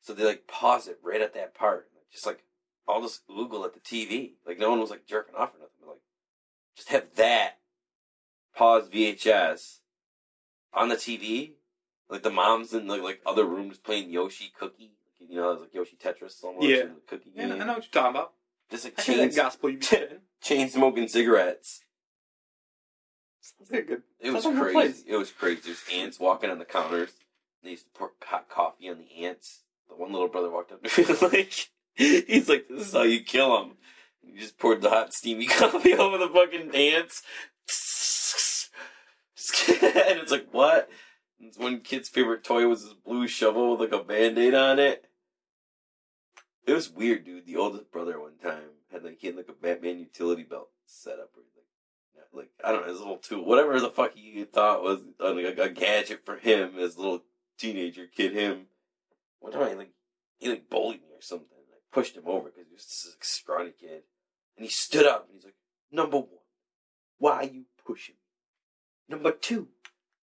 So 0.01 0.15
they 0.15 0.25
like 0.25 0.47
pause 0.47 0.89
it 0.89 0.99
right 1.03 1.21
at 1.21 1.35
that 1.35 1.55
part, 1.55 1.89
like, 1.95 2.11
just 2.11 2.27
like 2.27 2.45
all 2.89 3.03
this 3.03 3.21
oogle 3.31 3.65
at 3.67 3.75
the 3.75 3.81
TV. 3.81 4.33
Like 4.47 4.59
no 4.59 4.71
one 4.71 4.81
was 4.81 4.91
like 4.91 5.07
jerking 5.07 5.35
off 5.35 5.55
or 5.55 5.59
nothing, 5.59 5.77
but 5.81 5.89
like 5.91 6.03
just 6.77 6.89
have 6.89 7.07
that 7.17 7.59
pause 8.57 8.89
VHS 8.89 9.79
on 10.73 10.89
the 10.89 10.97
TV. 10.97 11.53
Like 12.09 12.23
the 12.23 12.31
moms 12.31 12.73
in 12.73 12.89
like, 12.89 13.03
like 13.03 13.21
other 13.25 13.45
rooms 13.45 13.79
playing 13.79 14.11
Yoshi 14.11 14.53
Cookie, 14.59 14.93
you 15.21 15.37
know, 15.37 15.53
like 15.53 15.73
Yoshi 15.75 15.97
Tetris 15.97 16.43
almost. 16.43 16.67
Yeah. 16.67 16.85
the 16.85 16.95
cookie 17.07 17.31
Yeah, 17.35 17.49
game. 17.49 17.63
I 17.63 17.65
know 17.65 17.75
what 17.75 17.85
you're 17.85 18.03
talking 18.03 18.17
about. 18.17 18.33
Just 18.71 18.85
like 18.85 18.99
I 18.99 19.03
hear 19.03 19.17
that 19.17 19.23
chains, 19.25 19.37
gospel 19.37 19.71
you 19.71 19.79
chain 20.43 20.69
smoking 20.69 21.07
cigarettes. 21.09 21.83
Sounds 23.59 23.71
a 23.71 23.83
good. 23.83 24.03
It 24.21 24.31
was 24.31 24.45
sounds 24.45 24.57
like 24.57 24.63
a 24.63 24.65
good 24.67 24.73
crazy. 24.75 24.93
place. 24.93 25.05
It 25.07 25.17
was 25.17 25.31
crazy. 25.31 25.61
There's 25.65 25.85
ants 25.93 26.21
walking 26.21 26.51
on 26.51 26.59
the 26.59 26.65
counters. 26.65 27.13
They 27.63 27.71
used 27.71 27.85
to 27.93 27.99
pour 27.99 28.13
hot 28.23 28.49
coffee 28.49 28.89
on 28.89 28.99
the 28.99 29.25
ants. 29.25 29.63
The 29.89 29.97
one 29.97 30.13
little 30.13 30.29
brother 30.29 30.51
walked 30.51 30.73
up 30.73 30.83
to 30.83 31.01
me 31.03 31.15
like, 31.29 31.69
he's 31.95 32.49
like, 32.49 32.69
"This 32.69 32.89
is 32.89 32.93
how 32.93 33.03
you 33.03 33.23
kill 33.23 33.57
them." 33.59 33.77
He 34.23 34.39
just 34.39 34.59
poured 34.59 34.83
the 34.83 34.91
hot 34.91 35.13
steamy 35.13 35.47
coffee 35.49 35.95
over 35.95 36.19
the 36.19 36.29
fucking 36.29 36.75
ants. 36.75 37.23
and 39.69 40.19
it's 40.21 40.31
like, 40.31 40.49
what? 40.53 40.89
It's 41.41 41.59
one 41.59 41.81
kid's 41.81 42.09
favorite 42.09 42.45
toy 42.45 42.67
was 42.67 42.85
this 42.85 42.93
blue 42.93 43.27
shovel 43.27 43.77
with 43.77 43.81
like 43.93 44.01
a 44.01 44.05
band-aid 44.05 44.55
on 44.55 44.79
it. 44.79 45.07
It 46.67 46.75
was 46.75 46.91
weird, 46.91 47.25
dude. 47.25 47.47
The 47.47 47.57
oldest 47.57 47.91
brother 47.91 48.21
one 48.21 48.37
time 48.43 48.71
had 48.93 49.03
like 49.03 49.19
he 49.19 49.29
had 49.29 49.37
like 49.37 49.49
a 49.49 49.53
Batman 49.53 49.99
utility 49.99 50.43
belt 50.43 50.69
set 50.85 51.19
up 51.19 51.31
where 51.35 51.45
like 52.33 52.41
like 52.41 52.51
I 52.65 52.73
don't 52.73 52.83
know, 52.83 52.93
his 52.93 53.01
little 53.01 53.17
tool, 53.17 53.45
whatever 53.45 53.79
the 53.81 53.91
fuck 53.91 54.15
he 54.15 54.45
thought 54.45 54.83
was 54.83 55.01
uh, 55.21 55.35
a, 55.35 55.63
a 55.63 55.69
gadget 55.69 56.25
for 56.25 56.37
him 56.37 56.79
as 56.79 56.97
a 56.97 57.01
little 57.01 57.23
teenager 57.59 58.07
kid. 58.07 58.33
Him 58.33 58.67
one 59.41 59.53
time, 59.53 59.79
like 59.79 59.93
he 60.39 60.49
like 60.49 60.71
bullied 60.71 61.03
me 61.03 61.09
or 61.15 61.21
something. 61.21 61.47
I 61.51 61.95
pushed 61.95 62.17
him 62.17 62.25
over 62.27 62.49
because 62.49 62.67
he 62.69 62.75
was 62.75 62.85
this 62.85 63.15
like, 63.15 63.25
scrawny 63.25 63.73
kid, 63.79 64.03
and 64.57 64.65
he 64.65 64.69
stood 64.69 65.07
up 65.07 65.27
and 65.27 65.37
he's 65.37 65.45
like, 65.45 65.57
"Number 65.91 66.19
one, 66.19 66.29
why 67.19 67.33
are 67.37 67.45
you 67.45 67.65
pushing 67.87 68.15
me? 68.15 69.17
Number 69.17 69.33
two, 69.33 69.69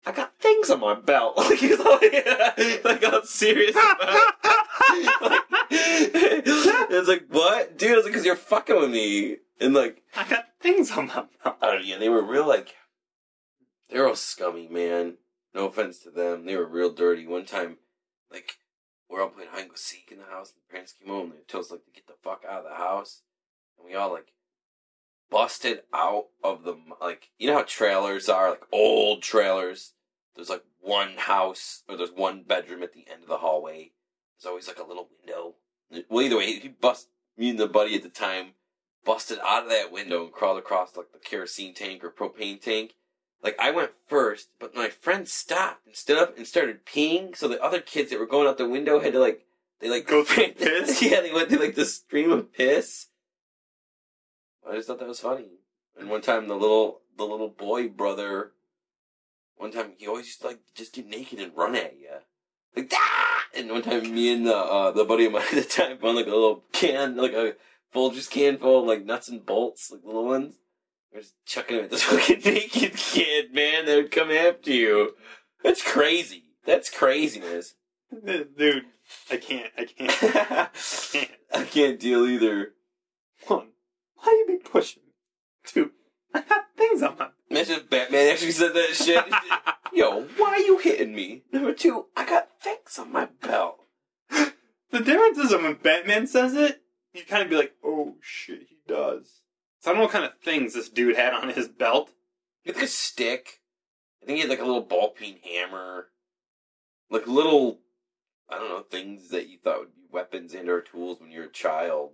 I 0.06 0.12
got 0.12 0.38
things 0.40 0.70
on 0.70 0.80
my 0.80 0.96
belt." 0.96 1.38
Like 1.38 1.60
he's 1.60 1.80
like, 1.80 2.28
like 2.84 3.06
I'm 3.06 3.26
serious. 3.26 3.76
About 3.76 5.44
it. 5.70 6.48
like, 6.48 6.88
it's 6.90 7.08
like 7.08 7.26
what, 7.30 7.78
dude? 7.78 7.92
I 7.92 7.96
was 7.96 8.06
like, 8.06 8.14
"Cause 8.14 8.26
you're 8.26 8.36
fucking 8.36 8.80
with 8.80 8.92
me," 8.92 9.38
and 9.60 9.74
like. 9.74 10.04
I 10.16 10.28
got 10.28 10.46
things 10.60 10.92
on 10.92 11.08
my 11.08 11.16
mouth. 11.16 11.28
I 11.44 11.54
don't 11.62 11.76
know, 11.76 11.86
yeah, 11.86 11.98
they 11.98 12.10
were 12.10 12.22
real 12.22 12.48
like 12.48 12.76
they 13.90 14.00
were 14.00 14.08
all 14.08 14.16
scummy, 14.16 14.68
man. 14.68 15.16
No 15.54 15.68
offense 15.68 16.00
to 16.00 16.12
them. 16.12 16.46
They 16.46 16.56
were 16.56 16.68
real 16.68 16.92
dirty. 16.92 17.26
One 17.26 17.46
time, 17.46 17.78
like, 18.32 18.58
we're 19.10 19.22
all 19.22 19.30
playing 19.30 19.50
hide 19.52 19.62
and 19.62 19.70
go 19.70 19.76
seek 19.76 20.10
in 20.12 20.20
the 20.20 20.26
house, 20.26 20.52
and 20.52 20.62
the 20.68 20.72
parents 20.72 20.94
came 20.94 21.10
home 21.10 21.32
and 21.32 21.40
they 21.40 21.44
told 21.48 21.66
us 21.66 21.72
like 21.72 21.86
to 21.86 21.92
get 21.92 22.08
the 22.08 22.14
fuck 22.22 22.44
out 22.48 22.66
of 22.66 22.70
the 22.70 22.76
house. 22.76 23.22
And 23.78 23.88
we 23.88 23.96
all 23.96 24.12
like 24.12 24.34
busted 25.30 25.82
out 25.94 26.26
of 26.44 26.64
the 26.64 26.78
like 27.02 27.30
you 27.38 27.48
know 27.48 27.56
how 27.56 27.64
trailers 27.64 28.28
are, 28.28 28.50
like 28.50 28.66
old 28.72 29.22
trailers. 29.22 29.94
There's 30.36 30.50
like 30.50 30.64
one 30.82 31.16
house 31.18 31.84
or 31.88 31.96
there's 31.98 32.12
one 32.12 32.44
bedroom 32.44 32.84
at 32.84 32.94
the 32.94 33.06
end 33.12 33.24
of 33.24 33.30
the 33.30 33.38
hallway. 33.38 33.94
There's 34.36 34.50
always 34.50 34.68
like 34.68 34.80
a 34.80 34.88
little 34.88 35.10
window. 35.26 35.56
Well 36.10 36.26
either 36.26 36.38
way, 36.38 36.60
he 36.60 36.68
bust 36.68 37.08
me 37.38 37.50
and 37.50 37.60
the 37.60 37.68
buddy 37.68 37.96
at 37.96 38.04
the 38.04 38.10
time 38.10 38.54
busted 39.06 39.40
out 39.40 39.64
of 39.64 39.70
that 39.70 39.92
window 39.92 40.24
and 40.24 40.34
crawled 40.34 40.58
across 40.58 40.96
like 40.96 41.12
the 41.14 41.20
kerosene 41.20 41.74
tank 41.74 42.04
or 42.04 42.12
propane 42.12 42.62
tank. 42.62 42.94
Like 43.44 43.56
I 43.60 43.72
went 43.72 43.92
first, 44.08 44.50
but 44.60 44.76
my 44.76 44.90
friend 44.90 45.28
stopped 45.28 45.86
and 45.86 45.96
stood 45.96 46.18
up 46.18 46.38
and 46.38 46.48
started 46.48 46.86
peeing. 46.86 47.36
So 47.36 47.48
the 47.48 47.62
other 47.64 47.80
kids 47.80 48.10
that 48.10 48.20
were 48.20 48.26
going 48.26 48.48
out 48.48 48.58
the 48.58 48.68
window 48.68 49.00
had 49.00 49.14
to 49.14 49.20
like 49.20 49.46
they 49.80 49.90
like 49.90 50.08
Go 50.08 50.24
through 50.24 50.52
piss? 50.58 51.02
yeah, 51.02 51.22
they 51.22 51.32
went 51.32 51.50
through 51.50 51.60
like 51.60 51.76
the 51.76 51.86
stream 51.86 52.32
of 52.32 52.52
piss. 52.52 53.08
I 54.70 54.76
just 54.76 54.88
thought 54.88 55.00
that 55.00 55.08
was 55.08 55.20
funny. 55.20 55.60
And 56.00 56.10
one 56.10 56.22
time 56.22 56.48
the 56.48 56.56
little 56.56 57.02
the 57.16 57.26
little 57.26 57.50
boy 57.50 57.88
brother, 57.88 58.52
one 59.56 59.72
time 59.72 59.94
he 59.98 60.08
always 60.08 60.26
used 60.26 60.42
to 60.42 60.48
like 60.48 60.60
just 60.76 60.94
get 60.94 61.08
naked 61.08 61.40
and 61.40 61.56
run 61.56 61.76
at 61.76 61.98
you. 62.00 62.10
Like 62.76 62.92
ah! 62.94 63.44
And 63.56 63.72
one 63.72 63.82
time 63.82 64.14
me 64.14 64.34
and 64.34 64.46
the 64.46 64.56
uh, 64.56 64.92
the 64.92 65.06
buddy 65.06 65.26
of 65.26 65.34
mine 65.34 65.44
at 65.52 65.56
the 65.56 65.64
time 65.64 65.98
found 65.98 66.16
like 66.16 66.28
a 66.28 66.32
little 66.32 66.64
can, 66.72 67.16
like 67.18 67.34
a 67.34 67.56
Folgers 67.94 68.30
can 68.30 68.58
full 68.58 68.82
of 68.82 68.88
like 68.88 69.06
nuts 69.06 69.30
and 69.30 69.46
bolts, 69.46 69.92
like 69.92 70.02
little 70.04 70.26
ones. 70.26 70.56
We're 71.14 71.22
just 71.22 71.36
chucking 71.46 71.78
at 71.78 71.90
this 71.90 72.04
fucking 72.04 72.42
naked 72.44 72.96
kid, 72.96 73.54
man, 73.54 73.86
that 73.86 73.96
would 73.96 74.12
come 74.12 74.32
after 74.32 74.72
you. 74.72 75.16
That's 75.64 75.82
crazy. 75.82 76.44
That's 76.66 76.90
craziness. 76.90 77.76
Dude, 78.12 78.86
I 79.32 79.38
can't. 79.38 79.72
I 79.78 79.86
can't. 79.86 81.32
I 81.54 81.64
can't 81.64 82.00
deal 82.00 82.26
either. 82.26 82.74
One, 83.48 83.70
why 84.16 84.46
you 84.48 84.58
be 84.58 84.64
pushing? 84.64 85.04
Two, 85.66 85.92
I 86.34 86.42
got 86.42 86.66
things 86.78 87.02
on 87.02 87.18
my. 87.18 87.30
Imagine 87.50 87.76
if 87.76 87.90
Batman 87.90 88.30
actually 88.32 88.52
said 88.52 88.74
that 88.74 88.96
shit. 88.96 89.26
Yo, 89.94 90.24
why 90.38 90.50
are 90.50 90.60
you 90.60 90.78
hitting 90.78 91.16
me? 91.16 91.44
Number 91.52 91.74
two, 91.74 92.06
I 92.16 92.26
got 92.26 92.50
things 92.62 92.98
on 93.00 93.12
my 93.12 93.30
belt. 93.42 93.80
The 94.90 95.02
difference 95.02 95.38
is 95.38 95.52
when 95.52 95.74
Batman 95.74 96.28
says 96.28 96.54
it, 96.54 96.82
you 97.18 97.26
kind 97.26 97.44
of 97.44 97.50
be 97.50 97.56
like, 97.56 97.76
"Oh 97.84 98.16
shit, 98.22 98.68
he 98.70 98.78
does." 98.88 99.42
So 99.80 99.92
I 99.92 99.94
don't 99.94 100.00
know 100.00 100.06
what 100.06 100.14
kind 100.14 100.26
of 100.26 100.38
things 100.40 100.74
this 100.74 100.90
dude 100.90 101.16
had 101.16 101.34
on 101.34 101.50
his 101.50 101.68
belt. 101.68 102.12
He 102.64 102.70
had 102.70 102.76
like 102.76 102.86
a 102.86 102.90
stick. 102.90 103.62
I 104.22 104.26
think 104.26 104.38
he 104.38 104.42
had 104.42 104.50
like 104.50 104.60
a 104.60 104.66
little 104.66 104.82
ball 104.82 105.10
peen 105.10 105.38
hammer. 105.44 106.08
Like 107.10 107.28
little, 107.28 107.80
I 108.50 108.58
don't 108.58 108.70
know, 108.70 108.82
things 108.82 109.30
that 109.30 109.48
you 109.48 109.58
thought 109.64 109.80
would 109.80 109.96
be 109.96 110.02
weapons 110.12 110.54
and 110.54 110.68
or 110.68 110.82
tools 110.82 111.22
when 111.22 111.32
you're 111.32 111.46
a 111.46 111.52
child. 111.52 112.12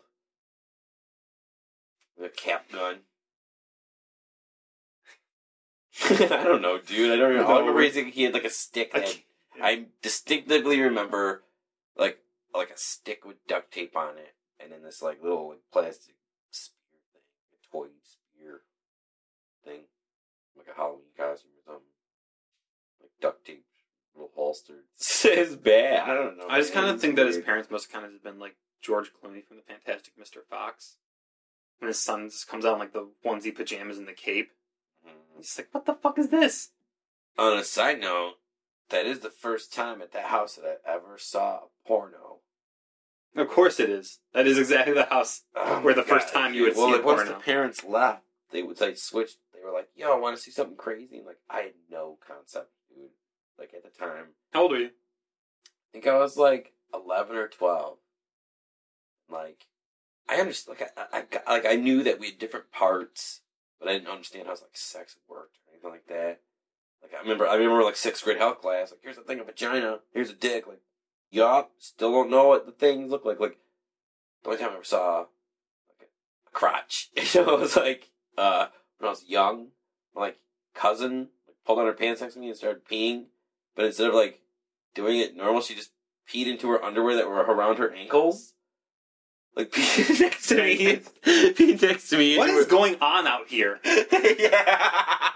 A 2.23 2.29
cap 2.29 2.71
gun. 2.71 2.99
I 6.09 6.43
don't 6.43 6.61
know, 6.61 6.79
dude. 6.79 7.11
I 7.11 7.15
don't 7.15 7.35
know. 7.35 7.45
All 7.45 7.57
I 7.57 7.59
remember 7.59 7.81
is 7.81 7.95
he 7.95 8.23
had 8.23 8.33
like 8.33 8.45
a 8.45 8.49
stick 8.49 8.91
I 8.93 9.23
I 9.61 9.85
distinctively 10.01 10.79
remember 10.79 11.43
like 11.97 12.19
like 12.53 12.69
a 12.69 12.77
stick 12.77 13.25
with 13.25 13.45
duct 13.47 13.73
tape 13.73 13.95
on 13.95 14.17
it, 14.17 14.35
and 14.63 14.71
then 14.71 14.83
this 14.83 15.01
like 15.01 15.21
little 15.21 15.49
like 15.49 15.59
plastic 15.71 16.15
spear 16.51 16.99
thing, 17.11 17.21
a 17.53 17.71
toy 17.71 17.87
spear 18.03 18.61
thing, 19.65 19.81
like 20.57 20.67
a 20.71 20.75
Halloween 20.75 21.13
costume 21.17 21.51
or 21.57 21.73
something, 21.73 21.93
like 23.01 23.11
duct 23.21 23.45
tape, 23.45 23.65
little 24.15 24.31
holster. 24.35 24.85
it's 24.97 25.55
bad. 25.55 26.09
I 26.09 26.13
don't 26.13 26.37
know. 26.37 26.47
I 26.49 26.59
just 26.59 26.73
kind 26.73 26.87
of 26.87 26.99
think 26.99 27.15
that 27.15 27.27
his 27.27 27.39
parents 27.39 27.69
must 27.71 27.91
kind 27.91 28.05
of 28.05 28.11
have 28.11 28.23
been 28.23 28.39
like 28.39 28.55
George 28.81 29.11
Clooney 29.11 29.43
from 29.43 29.57
the 29.57 29.63
Fantastic 29.63 30.13
Mr. 30.17 30.43
Fox. 30.49 30.97
When 31.79 31.87
his 31.87 32.01
son 32.01 32.29
just 32.29 32.47
comes 32.47 32.65
out 32.65 32.73
in 32.73 32.79
like 32.79 32.93
the 32.93 33.09
onesie 33.25 33.55
pajamas 33.55 33.97
and 33.97 34.07
the 34.07 34.13
cape. 34.13 34.51
Mhm. 35.05 35.37
He's 35.37 35.57
like, 35.57 35.69
what 35.71 35.85
the 35.85 35.95
fuck 35.95 36.17
is 36.17 36.29
this? 36.29 36.69
On 37.37 37.57
a 37.57 37.63
side 37.63 37.99
note, 37.99 38.35
that 38.89 39.05
is 39.05 39.19
the 39.19 39.29
first 39.29 39.73
time 39.73 40.01
at 40.01 40.11
that 40.13 40.25
house 40.25 40.55
that 40.55 40.81
I 40.87 40.93
ever 40.95 41.17
saw 41.17 41.55
a 41.55 41.87
porno. 41.87 42.32
Of 43.35 43.49
course 43.49 43.79
it 43.79 43.89
is. 43.89 44.19
That 44.33 44.45
is 44.45 44.57
exactly 44.57 44.93
the 44.93 45.05
house. 45.05 45.41
Oh 45.55 45.81
Where 45.81 45.93
the 45.93 46.03
first 46.03 46.33
God, 46.33 46.39
time 46.39 46.53
you 46.53 46.63
would 46.63 46.75
well, 46.75 46.87
see 46.87 46.93
a 46.93 46.95
like, 46.97 47.05
once 47.05 47.27
the 47.27 47.35
parents 47.35 47.83
left, 47.83 48.23
they 48.51 48.61
would 48.61 48.79
like 48.79 48.97
switch. 48.97 49.31
They 49.53 49.59
were 49.65 49.73
like, 49.73 49.89
"Yo, 49.95 50.13
I 50.13 50.19
want 50.19 50.35
to 50.35 50.41
see 50.41 50.51
something 50.51 50.77
crazy." 50.77 51.17
And 51.17 51.25
like, 51.25 51.39
I 51.49 51.61
had 51.61 51.73
no 51.89 52.17
concept, 52.25 52.69
dude. 52.89 53.09
Like 53.57 53.73
at 53.73 53.83
the 53.83 53.89
time, 53.89 54.27
How 54.51 54.63
old 54.63 54.73
are 54.73 54.79
you? 54.79 54.85
I 54.87 55.89
think 55.91 56.07
I 56.07 56.17
was 56.17 56.37
like 56.37 56.73
eleven 56.93 57.35
or 57.35 57.47
twelve. 57.47 57.97
Like, 59.29 59.65
I 60.29 60.35
understood. 60.35 60.79
Like, 60.79 60.91
I, 60.95 61.17
I, 61.17 61.21
got, 61.21 61.47
like 61.47 61.65
I 61.65 61.75
knew 61.75 62.03
that 62.03 62.19
we 62.19 62.27
had 62.27 62.39
different 62.39 62.71
parts, 62.71 63.41
but 63.79 63.89
I 63.89 63.93
didn't 63.93 64.09
understand 64.09 64.45
how 64.45 64.53
like 64.53 64.69
sex 64.73 65.17
worked 65.27 65.57
or 65.57 65.73
anything 65.73 65.89
like 65.89 66.07
that. 66.07 66.41
Like 67.01 67.13
I 67.15 67.21
remember, 67.21 67.47
I 67.47 67.55
remember 67.55 67.83
like 67.83 67.95
sixth 67.95 68.23
grade 68.23 68.37
health 68.37 68.61
class. 68.61 68.91
Like, 68.91 69.01
here's 69.01 69.17
the 69.17 69.23
thing 69.23 69.39
of 69.39 69.47
vagina. 69.47 69.99
Here's 70.13 70.29
a 70.29 70.35
dick. 70.35 70.67
Like, 70.67 70.81
yup. 71.33 71.71
Still 71.79 72.11
don't 72.11 72.29
know 72.29 72.47
what 72.47 72.65
the 72.65 72.71
things 72.71 73.11
look 73.11 73.25
like. 73.25 73.39
Like, 73.39 73.57
the 74.43 74.49
only 74.49 74.61
time 74.61 74.71
I 74.71 74.75
ever 74.75 74.83
saw 74.83 75.25
like 75.99 76.07
a 76.47 76.51
crotch, 76.51 77.09
you 77.33 77.45
know, 77.45 77.55
it 77.55 77.59
was 77.59 77.75
like 77.75 78.11
uh 78.37 78.67
when 78.99 79.07
I 79.07 79.11
was 79.11 79.25
young. 79.27 79.67
My 80.15 80.21
like 80.21 80.39
cousin 80.73 81.29
like, 81.47 81.57
pulled 81.65 81.79
on 81.79 81.85
her 81.85 81.93
pants 81.93 82.21
next 82.21 82.35
to 82.35 82.39
me 82.39 82.49
and 82.49 82.57
started 82.57 82.85
peeing, 82.85 83.25
but 83.75 83.85
instead 83.85 84.07
of 84.07 84.13
like 84.13 84.41
doing 84.95 85.19
it 85.19 85.35
normal, 85.35 85.61
she 85.61 85.75
just 85.75 85.91
peed 86.31 86.47
into 86.47 86.69
her 86.69 86.83
underwear 86.83 87.15
that 87.15 87.27
were 87.27 87.35
around 87.35 87.77
her 87.77 87.93
ankles. 87.93 88.53
Like 89.55 89.71
peed 89.71 90.19
next 90.19 90.47
to 90.47 90.55
me, 90.55 91.01
peed 91.25 91.81
next 91.81 92.09
to 92.09 92.17
me. 92.17 92.37
What 92.37 92.49
is 92.49 92.65
going 92.65 92.95
on 93.01 93.27
out 93.27 93.47
here? 93.47 93.79
yeah. 93.85 95.29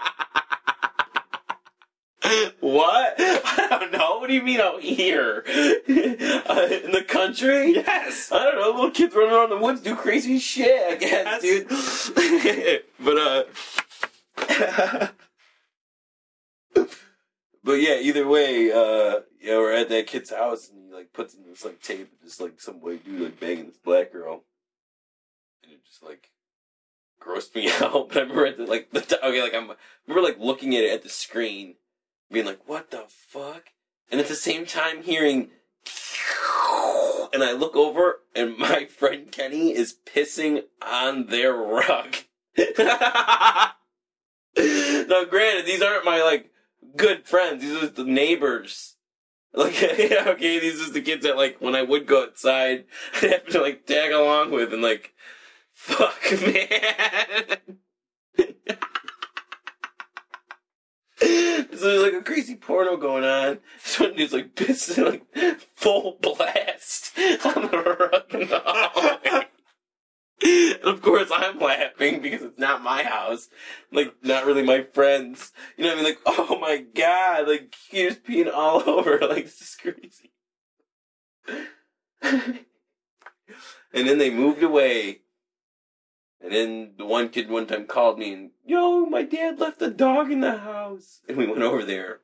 What? 2.60 3.14
I 3.18 3.66
don't 3.70 3.92
know. 3.92 4.18
What 4.18 4.28
do 4.28 4.34
you 4.34 4.42
mean 4.42 4.60
out 4.60 4.80
here? 4.82 5.44
uh, 5.48 5.50
in 5.50 6.92
the 6.92 7.04
country? 7.06 7.74
Yes. 7.74 8.30
I 8.32 8.44
don't 8.44 8.56
know. 8.56 8.70
Little 8.70 8.90
kids 8.90 9.14
running 9.14 9.34
around 9.34 9.50
the 9.50 9.58
woods 9.58 9.80
do 9.80 9.94
crazy 9.96 10.38
shit. 10.38 10.92
I 10.92 10.94
guess, 10.96 11.42
Yes. 11.42 12.10
dude. 12.14 12.82
but 13.00 13.18
uh. 13.18 15.08
but 17.64 17.80
yeah, 17.80 17.98
either 18.00 18.26
way, 18.26 18.70
uh, 18.72 19.20
yeah, 19.40 19.56
we're 19.56 19.72
at 19.72 19.88
that 19.90 20.06
kid's 20.06 20.30
house 20.30 20.68
and 20.68 20.84
he 20.86 20.92
like 20.92 21.12
puts 21.12 21.34
in 21.34 21.44
this 21.48 21.64
like 21.64 21.80
tape, 21.82 22.12
of 22.12 22.20
just 22.24 22.40
like 22.40 22.60
some 22.60 22.76
white 22.80 23.04
dude 23.04 23.20
like 23.20 23.40
banging 23.40 23.66
this 23.66 23.78
black 23.78 24.12
girl, 24.12 24.44
and 25.62 25.72
it 25.72 25.84
just 25.84 26.02
like 26.02 26.30
grossed 27.22 27.54
me 27.54 27.70
out. 27.80 28.08
But 28.08 28.16
I 28.18 28.20
remember 28.20 28.46
at 28.46 28.56
the 28.56 28.64
like 28.66 28.90
the 28.90 29.00
okay, 29.26 29.42
like 29.42 29.54
I'm 29.54 29.70
I 29.70 29.74
remember 30.06 30.28
like 30.28 30.38
looking 30.38 30.74
at 30.76 30.84
it 30.84 30.92
at 30.92 31.02
the 31.02 31.08
screen, 31.08 31.74
being 32.30 32.46
like, 32.46 32.60
"What 32.66 32.90
the 32.90 33.04
fuck?" 33.08 33.70
And 34.10 34.20
at 34.20 34.28
the 34.28 34.34
same 34.34 34.64
time 34.66 35.02
hearing, 35.02 35.50
and 37.32 37.42
I 37.42 37.52
look 37.52 37.76
over 37.76 38.20
and 38.34 38.56
my 38.58 38.86
friend 38.86 39.30
Kenny 39.30 39.74
is 39.74 39.96
pissing 40.06 40.64
on 40.86 41.26
their 41.26 41.52
rug. 41.54 42.16
now, 42.56 43.74
granted, 44.56 45.66
these 45.66 45.82
aren't 45.82 46.04
my 46.04 46.22
like 46.22 46.50
good 46.96 47.26
friends. 47.26 47.62
These 47.62 47.82
are 47.82 47.88
the 47.88 48.04
neighbors. 48.04 48.94
Like, 49.54 49.82
okay, 49.82 50.58
these 50.60 50.86
are 50.86 50.92
the 50.92 51.00
kids 51.00 51.24
that 51.24 51.38
like 51.38 51.56
when 51.58 51.74
I 51.74 51.80
would 51.82 52.06
go 52.06 52.22
outside, 52.22 52.84
I'd 53.14 53.30
have 53.30 53.46
to 53.46 53.62
like 53.62 53.86
tag 53.86 54.12
along 54.12 54.50
with 54.50 54.74
and 54.74 54.82
like, 54.82 55.14
fuck, 55.72 56.20
man. 56.42 57.56
So 61.20 61.26
there's 61.26 62.02
like 62.02 62.12
a 62.12 62.22
crazy 62.22 62.54
porno 62.54 62.96
going 62.96 63.24
on. 63.24 63.58
This 63.82 64.00
one 64.00 64.14
dude's 64.14 64.32
like 64.32 64.54
pissing 64.54 65.04
like 65.04 65.60
full 65.74 66.18
blast 66.20 67.12
on 67.44 67.62
the 67.70 68.10
rug. 68.10 69.46
And 70.40 70.82
of 70.84 71.02
course 71.02 71.30
I'm 71.32 71.58
laughing 71.58 72.22
because 72.22 72.42
it's 72.42 72.58
not 72.58 72.82
my 72.82 73.02
house. 73.02 73.48
Like 73.90 74.14
not 74.22 74.46
really 74.46 74.62
my 74.62 74.82
friends. 74.92 75.52
You 75.76 75.84
know 75.84 75.90
what 75.90 75.98
I 75.98 76.02
mean? 76.02 76.04
Like, 76.04 76.20
oh 76.26 76.58
my 76.60 76.84
god, 76.94 77.48
like 77.48 77.74
you're 77.90 78.12
peeing 78.12 78.52
all 78.52 78.82
over. 78.88 79.18
Like 79.20 79.44
this 79.44 79.60
is 79.60 79.76
crazy. 79.76 80.32
and 83.92 84.08
then 84.08 84.18
they 84.18 84.30
moved 84.30 84.62
away. 84.62 85.22
And 86.40 86.52
then 86.52 86.92
the 86.96 87.04
one 87.04 87.30
kid 87.30 87.50
one 87.50 87.66
time 87.66 87.86
called 87.86 88.18
me 88.18 88.32
and, 88.32 88.50
yo, 88.64 89.06
my 89.06 89.22
dad 89.22 89.58
left 89.58 89.80
the 89.80 89.90
dog 89.90 90.30
in 90.30 90.40
the 90.40 90.58
house. 90.58 91.20
And 91.28 91.36
we 91.36 91.46
went 91.46 91.62
over 91.62 91.84
there. 91.84 92.20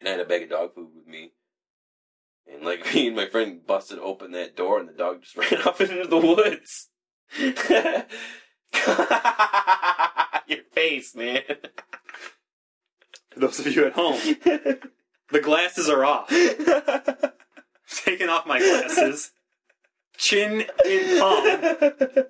And 0.00 0.08
I 0.08 0.12
had 0.12 0.20
a 0.20 0.24
bag 0.24 0.44
of 0.44 0.50
dog 0.50 0.74
food 0.74 0.88
with 0.96 1.06
me. 1.06 1.32
And 2.50 2.64
like 2.64 2.84
me 2.94 3.08
and 3.08 3.16
my 3.16 3.26
friend 3.26 3.60
busted 3.66 3.98
open 3.98 4.32
that 4.32 4.56
door 4.56 4.80
and 4.80 4.88
the 4.88 4.94
dog 4.94 5.22
just 5.22 5.36
ran 5.52 5.62
off 5.62 5.80
into 5.80 6.06
the 6.06 6.16
woods. 6.16 6.88
Your 10.46 10.62
face, 10.72 11.14
man. 11.14 11.42
For 13.30 13.40
those 13.40 13.60
of 13.60 13.74
you 13.74 13.86
at 13.86 13.92
home, 13.92 14.18
the 15.30 15.40
glasses 15.40 15.88
are 15.88 16.04
off. 16.04 16.28
Taking 17.88 18.28
off 18.28 18.46
my 18.46 18.58
glasses. 18.58 19.32
Chin 20.16 20.64
in 20.84 21.18
palm. 21.18 22.26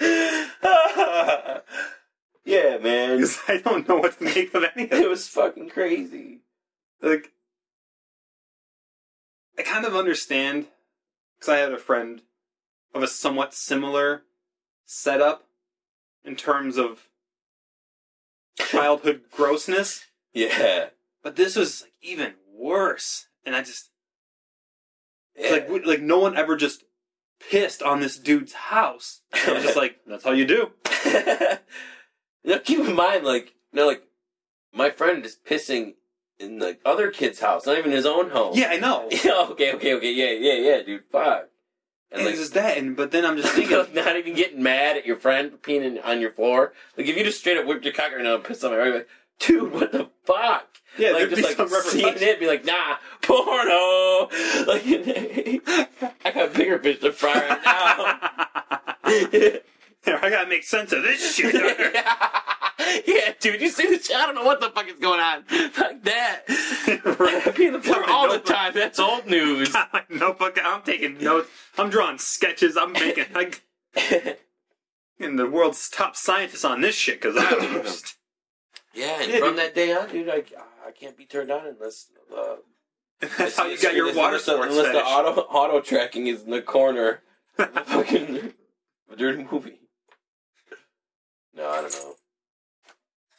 yeah, 2.44 2.78
man. 2.78 3.16
Because 3.16 3.38
I 3.48 3.58
don't 3.58 3.88
know 3.88 3.96
what 3.96 4.18
to 4.18 4.24
make 4.24 4.54
of 4.54 4.64
any 4.74 4.84
of 4.84 4.92
It 4.92 5.02
it. 5.04 5.08
was 5.08 5.28
fucking 5.28 5.70
crazy. 5.70 6.40
Like, 7.00 7.32
I 9.58 9.62
kind 9.62 9.84
of 9.84 9.94
understand. 9.96 10.66
Because 11.36 11.48
I 11.48 11.58
had 11.58 11.72
a 11.72 11.78
friend 11.78 12.22
of 12.94 13.02
a 13.02 13.08
somewhat 13.08 13.54
similar 13.54 14.22
setup 14.84 15.46
in 16.24 16.36
terms 16.36 16.76
of 16.78 17.08
childhood 18.58 19.22
grossness. 19.30 20.04
Yeah. 20.36 20.86
But 21.22 21.36
this 21.36 21.54
was 21.54 21.82
like 21.82 21.92
even 22.02 22.34
worse. 22.52 23.28
And 23.46 23.54
I 23.54 23.62
just, 23.62 23.90
yeah. 25.38 25.50
like, 25.50 25.68
like 25.86 26.00
no 26.00 26.18
one 26.18 26.36
ever 26.36 26.56
just 26.56 26.82
pissed 27.40 27.82
on 27.82 28.00
this 28.00 28.18
dude's 28.18 28.52
house. 28.52 29.20
I 29.32 29.52
was 29.52 29.62
just 29.62 29.76
like, 29.76 29.96
that's 30.06 30.24
how 30.24 30.32
you 30.32 30.46
do. 30.46 30.70
now 32.44 32.58
keep 32.64 32.80
in 32.80 32.94
mind, 32.94 33.24
like, 33.24 33.54
no, 33.72 33.86
like, 33.86 34.02
my 34.72 34.90
friend 34.90 35.24
is 35.24 35.36
pissing 35.48 35.94
in 36.38 36.58
like 36.58 36.80
other 36.84 37.10
kid's 37.10 37.40
house, 37.40 37.66
not 37.66 37.78
even 37.78 37.92
his 37.92 38.06
own 38.06 38.30
home. 38.30 38.56
Yeah, 38.56 38.68
I 38.70 38.78
know. 38.78 39.08
Yeah. 39.24 39.46
Okay. 39.50 39.72
Okay. 39.74 39.94
Okay. 39.94 40.12
Yeah. 40.12 40.32
Yeah. 40.52 40.70
Yeah, 40.76 40.82
dude. 40.82 41.04
Fuck. 41.12 41.48
And 42.10 42.20
And 42.20 42.26
like, 42.26 42.34
just 42.36 42.54
that, 42.54 42.76
and 42.76 42.96
but 42.96 43.10
then 43.12 43.24
I'm 43.24 43.36
just 43.36 43.52
thinking 43.54 43.76
not 43.94 44.16
even 44.16 44.34
getting 44.34 44.62
mad 44.62 44.96
at 44.96 45.06
your 45.06 45.16
friend 45.16 45.52
peeing 45.62 45.82
in- 45.84 45.98
on 45.98 46.20
your 46.20 46.32
floor. 46.32 46.72
Like, 46.96 47.06
if 47.06 47.16
you 47.16 47.24
just 47.24 47.38
straight 47.40 47.56
up 47.58 47.66
whipped 47.66 47.84
your 47.84 47.94
cock 47.94 48.12
right 48.12 48.22
now 48.22 48.34
and 48.36 48.44
pissed 48.44 48.64
on 48.64 48.72
my 48.72 48.78
right, 48.78 48.94
like, 48.94 49.08
dude, 49.38 49.72
what 49.72 49.92
the 49.92 50.10
fuck? 50.24 50.66
Yeah, 50.98 51.10
like 51.10 51.18
there'd 51.18 51.30
just 51.30 51.42
be 51.42 51.48
like 51.48 51.56
some 51.56 51.82
seeing 51.82 52.14
it, 52.16 52.40
be 52.40 52.46
like, 52.46 52.64
nah, 52.64 52.96
porno. 53.22 54.28
Like, 54.66 54.84
I 56.24 56.30
got 56.32 56.54
bigger 56.54 56.78
fish 56.78 57.00
to 57.00 57.12
fry 57.12 57.34
right 57.34 57.60
now. 57.64 59.60
I 60.06 60.30
gotta 60.30 60.48
make 60.48 60.64
sense 60.64 60.92
of 60.92 61.02
this 61.02 61.34
shit. 61.34 61.54
yeah, 63.06 63.32
dude, 63.40 63.60
you 63.60 63.70
see 63.70 63.86
the 63.86 64.02
shit? 64.02 64.16
I 64.16 64.26
don't 64.26 64.34
know 64.34 64.44
what 64.44 64.60
the 64.60 64.70
fuck 64.70 64.86
is 64.88 64.98
going 64.98 65.20
on. 65.20 65.44
Fuck 65.44 66.02
that. 66.02 66.42
In 67.58 67.72
the 67.72 67.80
floor 67.82 68.08
all 68.08 68.26
know. 68.26 68.34
the 68.34 68.40
time. 68.40 68.74
That's 68.74 68.98
old 68.98 69.26
news. 69.26 69.72
Got 69.72 69.92
my 69.92 70.04
notebook. 70.10 70.58
I'm 70.62 70.82
taking 70.82 71.18
notes. 71.18 71.48
I'm 71.78 71.90
drawing 71.90 72.18
sketches. 72.18 72.76
I'm 72.76 72.92
making. 72.92 73.26
I, 73.34 73.50
and 75.20 75.38
the 75.38 75.48
world's 75.48 75.88
top 75.88 76.16
scientists 76.16 76.64
on 76.64 76.80
this 76.80 76.94
shit 76.94 77.20
because 77.20 77.36
I 77.36 77.50
just. 77.82 78.16
yeah, 78.94 79.22
and 79.22 79.32
from 79.32 79.56
that 79.56 79.74
day 79.74 79.92
on, 79.92 80.10
dude, 80.10 80.28
I, 80.28 80.42
I 80.86 80.90
can't 80.92 81.16
be 81.16 81.24
turned 81.26 81.50
on 81.50 81.66
unless 81.66 82.08
uh, 82.36 82.56
That's 83.38 83.56
how 83.56 83.66
you 83.66 83.80
got 83.80 83.94
your 83.94 84.06
water 84.08 84.20
unless, 84.36 84.44
the- 84.46 84.52
sports 84.52 84.70
unless 84.76 84.92
the 84.92 85.02
auto 85.02 85.40
auto 85.42 85.80
tracking 85.80 86.26
is 86.26 86.42
in 86.42 86.50
the 86.50 86.62
corner, 86.62 87.22
of 87.58 87.72
the 87.74 87.80
fucking 87.80 88.52
during 89.16 89.44
the 89.46 89.52
movie. 89.52 89.80
No, 91.54 91.68
I 91.70 91.80
don't 91.80 91.92
know. 91.92 92.14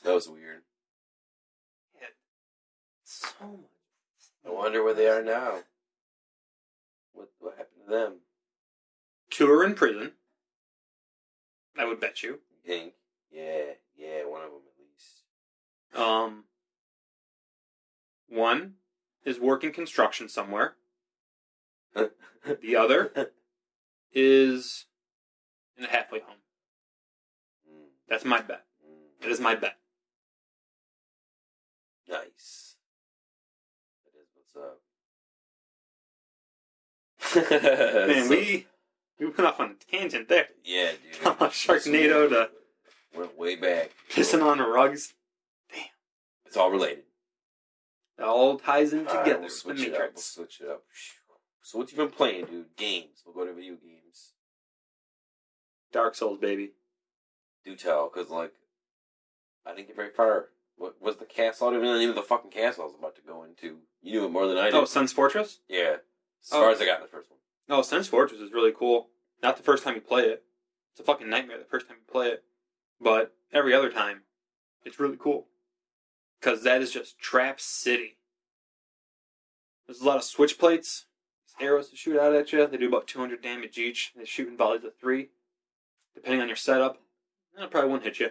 That 0.04 0.14
was 0.14 0.28
weird. 0.30 0.62
so 3.04 3.28
much. 3.42 3.60
I 4.48 4.52
wonder 4.52 4.84
where 4.84 4.94
they 4.94 5.08
are 5.08 5.24
now. 5.24 5.60
What 7.14 7.30
what 7.40 7.54
happened 7.58 7.82
to 7.86 7.92
them? 7.92 8.14
Two 9.30 9.50
are 9.52 9.64
in 9.64 9.76
prison. 9.76 10.14
I 11.78 11.86
would 11.86 12.00
bet 12.00 12.24
you. 12.24 12.40
You 12.64 12.74
think? 12.74 12.94
Yeah, 13.32 13.74
yeah, 13.98 14.26
one 14.26 14.42
of 14.44 14.50
them 14.52 14.62
at 14.66 16.00
least. 16.00 16.00
Um, 16.10 16.45
is 19.26 19.40
working 19.40 19.72
construction 19.72 20.30
somewhere. 20.30 20.76
The 22.62 22.76
other 22.76 23.12
is 24.14 24.86
in 25.78 25.84
a 25.86 25.88
halfway 25.88 26.20
home. 26.20 26.38
Mm, 27.68 27.88
That's 28.08 28.24
my 28.24 28.40
bet. 28.40 28.66
mm. 28.88 29.22
That 29.22 29.32
is 29.32 29.40
my 29.40 29.56
bet. 29.56 29.78
Nice. 32.08 32.76
That 34.06 34.20
is 34.22 34.28
what's 34.36 34.56
up. 34.56 34.80
Man, 38.08 38.24
So- 38.26 38.30
we 38.30 38.68
we 39.20 39.26
went 39.26 39.40
off 39.40 39.60
on 39.60 39.72
a 39.72 39.92
tangent 39.92 40.28
there. 40.30 40.50
yeah, 40.64 40.92
dude. 40.92 41.16
From 41.16 41.36
Sharknado 41.38 42.30
to 42.30 42.50
went 43.18 43.36
way 43.40 43.56
back. 43.56 43.90
pissing 44.12 44.44
on 44.46 44.60
the 44.60 44.68
rugs. 44.68 45.14
Damn. 45.74 45.84
It's 46.46 46.58
all 46.58 46.70
related. 46.70 47.06
It 48.18 48.24
all 48.24 48.58
ties 48.58 48.94
in 48.94 49.08
All 49.08 49.14
right, 49.14 49.24
together. 49.24 49.40
we'll 49.40 49.50
the 49.50 49.54
switch 49.54 49.82
it 49.82 49.94
up. 49.96 50.12
We'll 50.14 50.22
switch 50.22 50.62
it 50.62 50.70
up. 50.70 50.84
So 51.62 51.78
what 51.80 51.92
you 51.92 51.98
been 51.98 52.10
playing, 52.10 52.46
dude? 52.46 52.76
Games. 52.78 53.24
We'll 53.26 53.36
go 53.36 53.46
to 53.46 53.54
video 53.54 53.74
games. 53.74 54.34
Dark 55.92 56.16
Souls, 56.16 56.38
baby. 56.40 56.72
Do 57.66 57.76
tell, 57.76 58.10
because 58.14 58.30
like, 58.30 58.54
I 59.66 59.74
didn't 59.74 59.88
get 59.88 59.96
very 59.96 60.12
far. 60.12 60.50
What 60.78 61.02
was 61.02 61.18
the 61.18 61.26
castle? 61.26 61.68
I 61.68 61.72
don't 61.72 61.80
even 61.80 61.88
know 61.88 61.94
the 61.94 62.00
name 62.00 62.10
of 62.10 62.16
the 62.16 62.22
fucking 62.22 62.52
castle 62.52 62.84
I 62.84 62.86
was 62.88 62.96
about 62.98 63.16
to 63.16 63.22
go 63.22 63.44
into. 63.44 63.78
You 64.02 64.12
knew 64.20 64.26
it 64.26 64.32
more 64.32 64.46
than 64.48 64.58
I 64.58 64.66
did. 64.66 64.74
Oh, 64.76 64.86
Sen's 64.86 65.14
Fortress? 65.14 65.60
yeah. 65.68 65.98
As 66.44 66.52
Oh. 66.52 66.62
far 66.62 66.70
as 66.72 66.80
I 66.82 66.86
got 66.86 66.98
in 66.98 67.02
the 67.04 67.08
first 67.08 67.32
one. 67.32 67.40
Oh, 67.70 67.82
Sen's 67.82 68.08
Fortress 68.08 68.40
is 68.40 68.52
really 68.54 68.72
cool. 68.72 69.10
Not 69.42 69.58
the 69.58 69.64
first 69.64 69.84
time 69.84 69.96
you 69.96 70.02
play 70.02 70.24
it. 70.24 70.44
It's 70.92 71.00
a 71.00 71.04
fucking 71.04 71.28
nightmare 71.30 71.58
the 71.58 71.66
first 71.66 71.88
time 71.88 71.98
you 72.06 72.12
play 72.12 72.28
it. 72.28 72.44
But 73.02 73.34
every 73.52 73.74
other 73.74 73.90
time, 73.92 74.22
it's 74.84 75.00
really 75.00 75.18
cool. 75.18 75.48
Because 76.40 76.64
that 76.64 76.82
is 76.82 76.92
just 76.92 77.20
Trap 77.20 77.60
City. 77.60 78.18
There's 79.86 80.02
a 80.02 80.06
lot 80.06 80.18
of 80.18 80.24
switch 80.24 80.58
plates, 80.58 81.06
arrows 81.60 81.90
to 81.90 81.96
shoot 81.96 82.20
out 82.20 82.34
at 82.34 82.52
you. 82.52 82.66
They 82.68 82.78
do 82.78 82.88
about 82.88 83.08
200 83.08 83.42
damage 83.42 83.78
each. 83.78 84.14
They 84.16 84.26
shoot 84.26 84.48
in 84.48 84.58
volleys 84.58 84.84
of 84.84 84.98
three. 84.98 85.30
Depending 86.14 86.42
on 86.42 86.48
your 86.48 86.56
setup, 86.56 87.02
that 87.58 87.72
probably 87.72 87.90
won't 87.90 88.04
hit 88.04 88.20
you. 88.20 88.30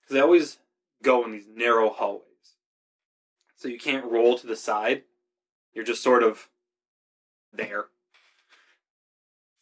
Because 0.00 0.14
they 0.14 0.20
always 0.20 0.58
go 1.02 1.24
in 1.24 1.32
these 1.32 1.46
narrow 1.54 1.90
hallways. 1.90 2.22
So 3.56 3.68
you 3.68 3.78
can't 3.78 4.10
roll 4.10 4.36
to 4.38 4.46
the 4.46 4.56
side. 4.56 5.02
You're 5.74 5.84
just 5.84 6.02
sort 6.02 6.22
of 6.22 6.48
there. 7.52 7.86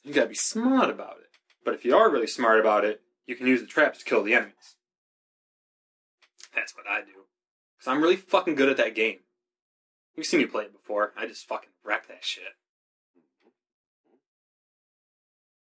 You 0.02 0.12
gotta 0.12 0.28
be 0.28 0.34
smart 0.34 0.90
about 0.90 1.18
it. 1.18 1.30
But 1.64 1.74
if 1.74 1.84
you 1.84 1.96
are 1.96 2.10
really 2.10 2.26
smart 2.26 2.58
about 2.58 2.84
it, 2.84 3.02
you 3.26 3.36
can 3.36 3.46
use 3.46 3.60
the 3.60 3.66
traps 3.66 4.00
to 4.00 4.04
kill 4.04 4.22
the 4.22 4.34
enemies. 4.34 4.76
That's 6.54 6.74
what 6.76 6.86
I 6.88 7.00
do. 7.00 7.26
Because 7.78 7.88
I'm 7.88 8.02
really 8.02 8.16
fucking 8.16 8.54
good 8.54 8.68
at 8.68 8.76
that 8.76 8.94
game. 8.94 9.18
You've 10.16 10.26
seen 10.26 10.40
me 10.40 10.46
play 10.46 10.64
it 10.64 10.72
before. 10.72 11.12
I 11.16 11.26
just 11.26 11.46
fucking 11.48 11.70
wreck 11.84 12.08
that 12.08 12.24
shit. 12.24 12.44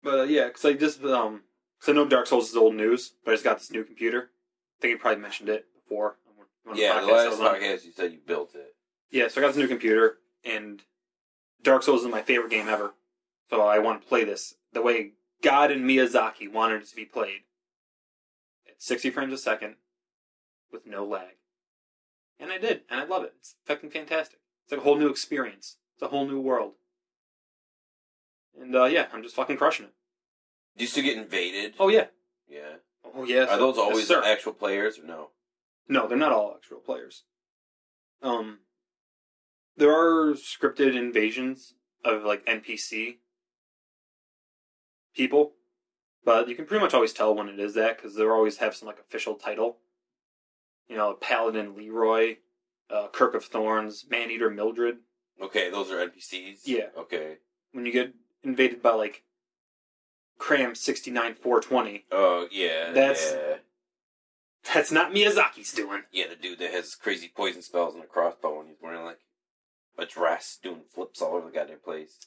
But 0.03 0.19
uh, 0.19 0.23
yeah, 0.23 0.47
because 0.47 0.63
I 0.63 0.73
just, 0.73 1.03
um, 1.03 1.41
because 1.79 1.91
I 1.91 1.95
know 1.95 2.07
Dark 2.07 2.27
Souls 2.27 2.49
is 2.49 2.55
old 2.55 2.75
news, 2.75 3.13
but 3.25 3.31
I 3.31 3.33
just 3.33 3.43
got 3.43 3.59
this 3.59 3.71
new 3.71 3.83
computer. 3.83 4.29
I 4.77 4.81
think 4.81 4.91
you 4.91 4.97
probably 4.97 5.21
mentioned 5.21 5.49
it 5.49 5.65
before. 5.73 6.17
on 6.27 6.37
one 6.63 6.75
the 6.75 6.81
Yeah, 6.81 7.01
the 7.01 7.07
last 7.07 7.39
podcast 7.39 7.85
you 7.85 7.91
said 7.91 8.13
you 8.13 8.19
built 8.25 8.55
it. 8.55 8.75
Yeah, 9.11 9.27
so 9.27 9.41
I 9.41 9.43
got 9.43 9.49
this 9.49 9.57
new 9.57 9.67
computer, 9.67 10.17
and 10.45 10.81
Dark 11.61 11.83
Souls 11.83 12.03
is 12.03 12.07
my 12.11 12.21
favorite 12.21 12.51
game 12.51 12.67
ever. 12.67 12.93
So 13.49 13.61
I 13.61 13.79
want 13.79 14.01
to 14.01 14.07
play 14.07 14.23
this 14.23 14.55
the 14.73 14.81
way 14.81 15.11
God 15.41 15.71
and 15.71 15.85
Miyazaki 15.85 16.51
wanted 16.51 16.81
it 16.81 16.89
to 16.89 16.95
be 16.95 17.05
played. 17.05 17.41
At 18.67 18.81
60 18.81 19.09
frames 19.09 19.33
a 19.33 19.37
second, 19.37 19.75
with 20.71 20.85
no 20.85 21.05
lag. 21.05 21.35
And 22.39 22.51
I 22.51 22.57
did, 22.57 22.81
and 22.89 22.99
I 22.99 23.05
love 23.05 23.23
it. 23.23 23.33
It's 23.39 23.55
fucking 23.65 23.89
fantastic. 23.89 24.39
It's 24.63 24.71
like 24.71 24.81
a 24.81 24.83
whole 24.83 24.97
new 24.97 25.09
experience. 25.09 25.77
It's 25.95 26.03
a 26.03 26.07
whole 26.07 26.27
new 26.27 26.39
world. 26.39 26.73
And 28.59 28.75
uh, 28.75 28.85
yeah, 28.85 29.07
I'm 29.13 29.23
just 29.23 29.35
fucking 29.35 29.57
crushing 29.57 29.85
it. 29.85 29.93
Do 30.77 30.83
you 30.83 30.87
still 30.87 31.03
get 31.03 31.17
invaded? 31.17 31.73
Oh 31.79 31.89
yeah. 31.89 32.07
Yeah. 32.47 32.77
Oh 33.03 33.23
yes. 33.23 33.49
Are 33.49 33.57
those 33.57 33.77
always 33.77 34.09
yes, 34.09 34.23
actual 34.25 34.53
players 34.53 34.99
or 34.99 35.05
no? 35.05 35.29
No, 35.87 36.07
they're 36.07 36.17
not 36.17 36.31
all 36.31 36.53
actual 36.55 36.79
players. 36.79 37.23
Um, 38.21 38.59
there 39.75 39.91
are 39.91 40.33
scripted 40.33 40.95
invasions 40.95 41.73
of 42.03 42.23
like 42.23 42.45
NPC 42.45 43.17
people, 45.15 45.53
but 46.23 46.47
you 46.47 46.55
can 46.55 46.65
pretty 46.65 46.83
much 46.83 46.93
always 46.93 47.13
tell 47.13 47.33
when 47.33 47.49
it 47.49 47.59
is 47.59 47.73
that 47.75 47.97
because 47.97 48.15
they 48.15 48.25
always 48.25 48.57
have 48.57 48.75
some 48.75 48.87
like 48.87 48.99
official 48.99 49.35
title. 49.35 49.77
You 50.89 50.95
know, 50.97 51.13
Paladin 51.13 51.75
Leroy, 51.75 52.37
uh, 52.89 53.07
Kirk 53.09 53.33
of 53.35 53.43
Thorns, 53.45 54.05
Maneater 54.09 54.49
Mildred. 54.49 54.97
Okay, 55.41 55.69
those 55.69 55.91
are 55.91 55.97
NPCs. 55.97 56.61
Yeah. 56.65 56.87
Okay. 56.97 57.37
When 57.73 57.85
you 57.85 57.91
get 57.91 58.13
invaded 58.43 58.81
by 58.81 58.91
like 58.93 59.23
Cram 60.39 60.75
sixty 60.75 61.11
nine 61.11 61.35
four 61.35 61.59
twenty, 61.61 62.05
Oh 62.11 62.47
yeah. 62.51 62.91
That's- 62.91 63.33
yeah. 63.35 63.55
that's 64.73 64.91
not 64.91 65.11
Miyazaki's 65.11 65.71
doing. 65.73 66.03
Yeah, 66.11 66.27
the 66.29 66.35
dude 66.35 66.59
that 66.59 66.71
has 66.71 66.95
crazy 66.95 67.31
poison 67.35 67.61
spells 67.61 67.95
and 67.95 68.03
a 68.03 68.07
crossbow, 68.07 68.59
and 68.59 68.69
he's 68.69 68.77
wearing 68.81 69.03
like 69.03 69.19
a 69.97 70.05
dress, 70.05 70.57
doing 70.61 70.81
flips 70.93 71.21
all 71.21 71.35
over 71.35 71.47
the 71.47 71.51
goddamn 71.51 71.79
place. 71.83 72.19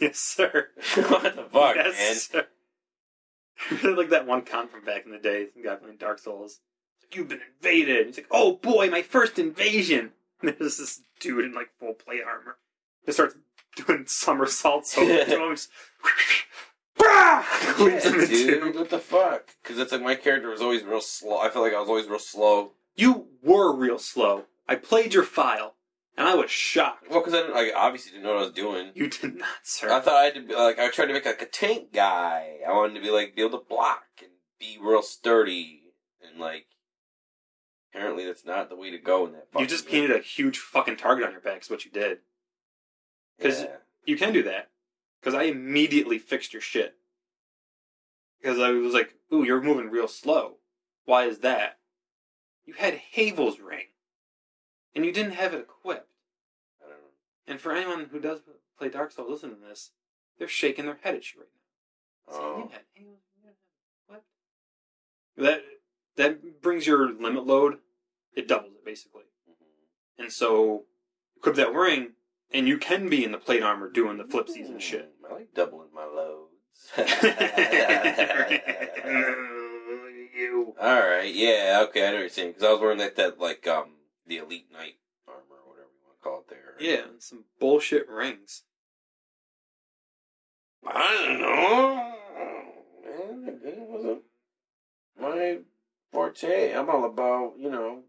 Yes, 0.00 0.18
sir. 0.18 0.68
what 0.94 1.36
the 1.36 1.44
fuck, 1.50 1.74
yes, 1.76 2.30
man? 2.32 2.44
like 3.96 4.10
that 4.10 4.26
one 4.26 4.42
con 4.42 4.68
from 4.68 4.84
back 4.84 5.04
in 5.04 5.10
the 5.12 5.18
day, 5.18 5.46
some 5.52 5.62
guy 5.62 5.74
playing 5.76 5.96
Dark 5.98 6.18
Souls. 6.18 6.60
You've 7.12 7.28
been 7.28 7.40
invaded. 7.56 8.06
He's 8.06 8.16
like, 8.18 8.26
oh 8.30 8.56
boy, 8.56 8.90
my 8.90 9.02
first 9.02 9.38
invasion. 9.38 10.12
And 10.42 10.56
there's 10.58 10.78
this 10.78 11.02
dude 11.20 11.44
in 11.44 11.52
like 11.52 11.68
full 11.78 11.92
plate 11.92 12.22
armor. 12.26 12.56
He 13.04 13.12
starts 13.12 13.34
doing 13.76 14.04
somersaults 14.06 14.96
over 14.96 15.06
to 15.06 15.24
him. 15.26 15.56
Brah! 16.98 17.42
Cleaves 17.74 18.04
him 18.06 18.20
Yeah, 18.20 18.26
dude, 18.26 18.74
what 18.74 18.88
the 18.88 18.98
fuck? 18.98 19.50
Because 19.62 19.78
it's 19.78 19.92
like 19.92 20.00
my 20.00 20.14
character 20.14 20.48
was 20.48 20.62
always 20.62 20.82
real 20.82 21.02
slow. 21.02 21.38
I 21.38 21.50
feel 21.50 21.60
like 21.60 21.74
I 21.74 21.80
was 21.80 21.90
always 21.90 22.06
real 22.06 22.18
slow. 22.18 22.72
You 22.96 23.26
were 23.42 23.74
real 23.74 23.98
slow. 23.98 24.44
I 24.68 24.76
played 24.76 25.14
your 25.14 25.24
file, 25.24 25.74
and 26.16 26.28
I 26.28 26.34
was 26.34 26.50
shocked. 26.50 27.10
Well, 27.10 27.20
because 27.20 27.34
I 27.34 27.42
didn't, 27.46 27.74
obviously 27.74 28.12
didn't 28.12 28.24
know 28.24 28.34
what 28.34 28.42
I 28.42 28.44
was 28.44 28.52
doing. 28.52 28.90
You 28.94 29.08
did 29.08 29.36
not, 29.36 29.48
sir. 29.62 29.90
I 29.92 30.00
thought 30.00 30.14
I 30.14 30.24
had 30.24 30.34
to 30.34 30.42
be 30.42 30.54
like 30.54 30.78
I 30.78 30.90
tried 30.90 31.06
to 31.06 31.12
make 31.12 31.26
like 31.26 31.42
a 31.42 31.46
tank 31.46 31.92
guy. 31.92 32.58
I 32.66 32.72
wanted 32.72 32.94
to 32.94 33.00
be 33.00 33.10
like 33.10 33.34
be 33.34 33.42
able 33.42 33.58
to 33.58 33.64
block 33.68 34.04
and 34.20 34.30
be 34.58 34.78
real 34.80 35.02
sturdy 35.02 35.82
and 36.26 36.40
like. 36.40 36.66
Apparently, 37.92 38.24
that's 38.24 38.44
not 38.44 38.68
the 38.68 38.76
way 38.76 38.90
to 38.90 38.98
go 38.98 39.26
in 39.26 39.32
that. 39.32 39.48
you 39.58 39.66
just 39.66 39.86
game. 39.88 40.02
painted 40.02 40.16
a 40.16 40.22
huge 40.22 40.58
fucking 40.58 40.96
target 40.96 41.24
on 41.26 41.32
your 41.32 41.40
back. 41.40 41.62
Is 41.62 41.70
what 41.70 41.84
you 41.84 41.90
did. 41.90 42.20
'cause- 43.40 43.62
Yeah. 43.64 43.76
You 44.06 44.16
can 44.16 44.32
do 44.32 44.42
that. 44.44 44.70
Because 45.20 45.34
I 45.34 45.42
immediately 45.44 46.18
fixed 46.18 46.52
your 46.52 46.62
shit. 46.62 46.96
Because 48.38 48.58
I 48.58 48.70
was 48.70 48.94
like, 48.94 49.14
ooh, 49.32 49.42
you're 49.44 49.60
moving 49.60 49.90
real 49.90 50.08
slow. 50.08 50.58
Why 51.04 51.24
is 51.26 51.40
that? 51.40 51.78
You 52.64 52.74
had 52.74 52.94
Havel's 52.94 53.58
ring. 53.60 53.88
And 54.94 55.04
you 55.04 55.12
didn't 55.12 55.32
have 55.32 55.52
it 55.52 55.60
equipped. 55.60 56.10
I 56.80 56.88
don't 56.88 57.00
know. 57.00 57.08
And 57.46 57.60
for 57.60 57.72
anyone 57.72 58.06
who 58.06 58.18
does 58.20 58.40
play 58.78 58.88
Dark 58.88 59.10
Souls, 59.12 59.28
listen 59.30 59.50
to 59.50 59.56
this. 59.56 59.90
They're 60.38 60.48
shaking 60.48 60.86
their 60.86 60.96
head 61.02 61.14
at 61.16 61.34
you 61.34 61.40
right 61.40 61.48
now. 62.26 62.32
Saying, 62.32 62.44
Oh. 62.44 62.56
you 62.58 62.68
had 62.68 62.84
Havel's 62.94 63.20
you 63.36 63.42
didn't 63.42 63.44
have 63.44 63.54
it 63.54 64.04
equipped. 64.06 64.26
That, 65.36 65.79
that 66.16 66.62
brings 66.62 66.86
your 66.86 67.12
limit 67.12 67.46
load, 67.46 67.78
it 68.34 68.48
doubles 68.48 68.72
it 68.74 68.84
basically. 68.84 69.24
Mhm. 69.48 69.54
And 70.24 70.32
so, 70.32 70.84
equip 71.36 71.54
that 71.56 71.72
ring, 71.72 72.12
and 72.52 72.66
you 72.68 72.78
can 72.78 73.08
be 73.08 73.24
in 73.24 73.32
the 73.32 73.38
plate 73.38 73.62
armor 73.62 73.88
doing 73.90 74.16
the 74.18 74.24
flipsies 74.24 74.68
and 74.68 74.82
shit. 74.82 75.12
Mm, 75.22 75.30
I 75.30 75.34
like 75.34 75.54
doubling 75.54 75.92
my 75.94 76.04
loads. 76.04 76.46
you. 80.34 80.74
All 80.80 81.00
right, 81.00 81.32
yeah, 81.34 81.84
okay, 81.88 82.06
I 82.06 82.10
know 82.10 82.14
what 82.16 82.20
you're 82.20 82.28
saying 82.28 82.50
because 82.50 82.64
I 82.64 82.72
was 82.72 82.80
wearing 82.80 82.98
that 82.98 83.16
that 83.16 83.38
like 83.38 83.66
um 83.66 83.94
the 84.26 84.38
elite 84.38 84.70
knight 84.72 84.94
armor 85.28 85.40
or 85.64 85.70
whatever 85.70 85.88
you 85.92 86.06
want 86.06 86.18
to 86.18 86.22
call 86.22 86.40
it 86.40 86.48
there. 86.48 86.74
Yeah, 86.80 87.08
and 87.10 87.22
some 87.22 87.44
bullshit 87.58 88.08
rings. 88.08 88.62
I 90.86 91.24
don't 91.26 91.40
know. 91.40 92.14
Man, 93.04 93.60
game 93.62 93.88
wasn't 93.88 94.22
my 95.20 95.58
forte. 96.12 96.72
I'm 96.72 96.90
all 96.90 97.04
about, 97.04 97.54
you 97.58 97.70
know, 97.70 98.02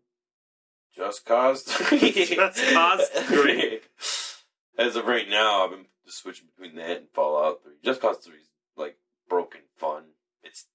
Just 0.96 1.26
Cause 1.26 1.64
3. 1.64 2.00
Just 2.14 2.74
Cause 2.74 3.08
3. 3.08 3.80
As 4.78 4.96
of 4.96 5.06
right 5.06 5.30
now, 5.30 5.64
I've 5.64 5.72
been 5.72 5.86
switching 6.06 6.48
between 6.56 6.76
that 6.78 6.98
and 6.98 7.08
Fallout 7.14 7.64
3. 7.64 7.74
Just 7.84 8.02
Cause 8.02 8.18
3 8.18 8.34
is, 8.36 8.48
like, 8.76 8.98
broken 9.30 9.62
fun. 9.78 10.04
It's 10.44 10.66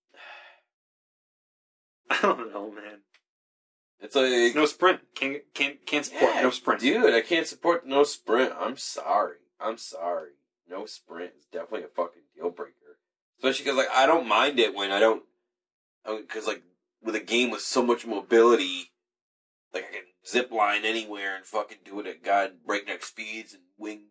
I 2.10 2.18
don't 2.22 2.52
know, 2.52 2.70
man. 2.70 3.00
it's 4.00 4.14
like... 4.14 4.54
No 4.54 4.66
sprint. 4.66 5.00
Can't 5.14 5.42
can't 5.54 5.84
can't 5.86 6.04
support 6.04 6.34
Yeah, 6.34 6.42
no 6.42 6.50
sprint. 6.50 6.80
Dude, 6.80 7.14
I 7.14 7.20
can't 7.20 7.46
support 7.46 7.86
no 7.86 8.04
sprint. 8.04 8.52
I'm 8.58 8.76
sorry. 8.76 9.36
I'm 9.60 9.78
sorry. 9.78 10.30
No 10.68 10.86
sprint 10.86 11.32
is 11.38 11.46
definitely 11.52 11.84
a 11.84 11.88
fucking 11.88 12.22
deal 12.34 12.50
breaker. 12.50 12.98
Especially 13.38 13.64
because 13.64 13.78
like 13.78 13.90
I 13.94 14.06
don't 14.06 14.26
mind 14.26 14.58
it 14.58 14.74
when 14.74 14.90
I 14.90 15.00
don't, 15.00 15.22
because 16.04 16.46
like 16.46 16.62
with 17.02 17.14
a 17.14 17.20
game 17.20 17.50
with 17.50 17.62
so 17.62 17.82
much 17.82 18.06
mobility, 18.06 18.92
like 19.72 19.85
I 19.88 19.92
can 19.92 20.02
zip 20.26 20.50
line 20.50 20.85
anywhere 20.85 21.37
and 21.37 21.44
fucking 21.44 21.78
do 21.85 22.00
it 22.00 22.06
at 22.06 22.24
god 22.24 22.52
breakneck 22.66 23.04
speeds 23.04 23.52
and 23.52 23.62
wing 23.78 24.06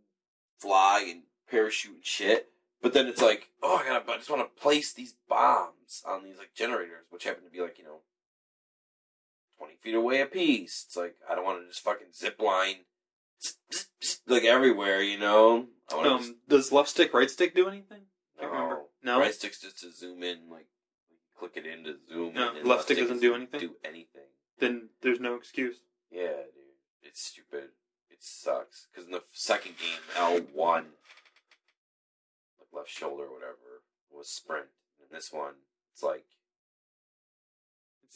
fly 0.58 1.06
and 1.10 1.24
parachute 1.50 1.96
and 1.96 2.06
shit. 2.06 2.50
But 2.82 2.94
then 2.94 3.08
it's 3.08 3.22
like, 3.22 3.50
oh, 3.64 3.78
I 3.78 3.88
gotta, 3.88 4.12
I 4.12 4.18
just 4.18 4.30
want 4.30 4.42
to 4.44 4.62
place 4.62 4.94
these 4.94 5.16
bombs 5.28 6.04
on 6.08 6.24
these 6.24 6.38
like 6.38 6.54
generators, 6.56 7.06
which 7.10 7.24
happen 7.24 7.44
to 7.44 7.50
be 7.50 7.62
like 7.62 7.78
you 7.78 7.84
know 7.84 8.02
20 9.58 9.76
feet 9.82 9.96
away 9.96 10.22
a 10.22 10.26
piece. 10.26 10.86
It's 10.88 10.98
like, 10.98 11.16
I 11.30 11.36
don't 11.36 11.46
want 11.46 11.62
to 11.62 11.68
just 11.68 11.84
fucking 11.84 12.08
zip 12.14 12.40
line 12.42 12.86
like 14.28 14.44
everywhere, 14.44 15.02
you 15.02 15.18
know? 15.18 15.68
I 15.92 15.96
want 15.96 16.08
to 16.08 16.30
Um, 16.30 16.36
does 16.48 16.72
left 16.72 16.90
stick, 16.90 17.14
right 17.14 17.30
stick 17.30 17.56
do 17.56 17.68
anything? 17.68 18.04
I 18.42 18.46
remember. 18.46 18.84
no. 19.04 19.14
No. 19.14 19.20
Right 19.20 19.34
stick's 19.34 19.62
just 19.62 19.80
to 19.80 19.92
zoom 19.92 20.24
in, 20.24 20.50
like, 20.50 20.68
click 21.38 21.54
it 21.56 21.66
in 21.66 21.84
to 21.84 21.96
zoom 22.10 22.34
No, 22.34 22.56
in. 22.56 22.66
left 22.66 22.84
stick 22.84 22.98
doesn't 22.98 23.20
do 23.22 23.36
anything? 23.36 23.60
Do 23.60 23.76
anything. 23.84 24.30
Then 24.60 24.90
there's 25.02 25.20
no 25.20 25.36
excuse. 25.36 25.78
Yeah, 26.12 26.28
dude. 26.28 26.74
It's 27.04 27.22
stupid. 27.22 27.70
It 28.10 28.20
sucks. 28.24 28.88
Because 28.92 29.06
in 29.08 29.12
the 29.12 29.24
second 29.34 29.74
game, 29.78 30.00
L1, 30.16 30.84
like 32.60 32.70
left 32.74 32.90
shoulder 32.90 33.24
or 33.24 33.34
whatever, 33.34 33.84
was 34.12 34.30
sprint. 34.30 34.68
And 35.02 35.10
this 35.16 35.32
one, 35.32 35.54
it's 35.94 36.02
like, 36.04 36.26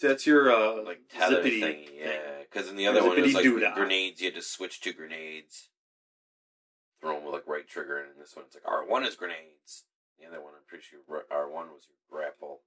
That's 0.01 0.25
your 0.25 0.49
uh, 0.51 0.81
like 0.83 1.01
tether 1.09 1.43
zippity 1.43 1.59
thing, 1.59 1.83
yeah. 1.97 2.39
Because 2.41 2.69
in 2.69 2.77
the 2.77 2.87
other 2.87 3.05
one, 3.05 3.17
it 3.17 3.21
was 3.23 3.33
like 3.33 3.43
Zippity-doo-dah. 3.45 3.75
grenades. 3.75 4.21
You 4.21 4.27
had 4.27 4.35
to 4.35 4.41
switch 4.41 4.79
to 4.81 4.93
grenades, 4.93 5.67
throw 7.01 7.15
them 7.15 7.25
with 7.25 7.33
like 7.33 7.47
right 7.47 7.67
trigger, 7.67 7.99
and 7.99 8.13
in 8.13 8.19
this 8.19 8.35
one, 8.35 8.45
it's 8.45 8.55
like 8.55 8.63
R 8.65 8.85
one 8.87 9.03
is 9.05 9.15
grenades. 9.15 9.83
The 10.19 10.25
other 10.27 10.41
one, 10.41 10.53
I'm 10.55 10.63
pretty 10.67 10.85
sure 10.89 10.99
R 11.29 11.49
one 11.49 11.67
was 11.67 11.83
your 11.89 11.97
grapple. 12.09 12.61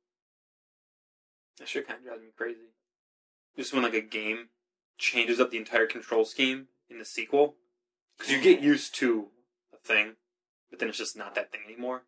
That 1.59 1.69
shit 1.69 1.87
kind 1.87 1.99
of 1.99 2.05
drives 2.05 2.23
me 2.23 2.29
crazy. 2.37 2.73
Just 3.57 3.73
when 3.73 3.83
like 3.83 3.95
a 3.95 4.01
game 4.01 4.49
changes 4.99 5.41
up 5.41 5.51
the 5.51 5.59
entire 5.59 5.87
control 5.87 6.25
scheme 6.25 6.69
in 6.89 6.99
the 6.99 7.05
sequel, 7.05 7.57
because 8.17 8.33
you 8.33 8.41
get 8.41 8.61
used 8.61 8.95
to 8.97 9.29
a 9.73 9.77
thing, 9.77 10.15
but 10.71 10.79
then 10.79 10.89
it's 10.89 10.99
just 10.99 11.17
not 11.17 11.35
that 11.35 11.53
thing 11.53 11.61
anymore. 11.67 12.03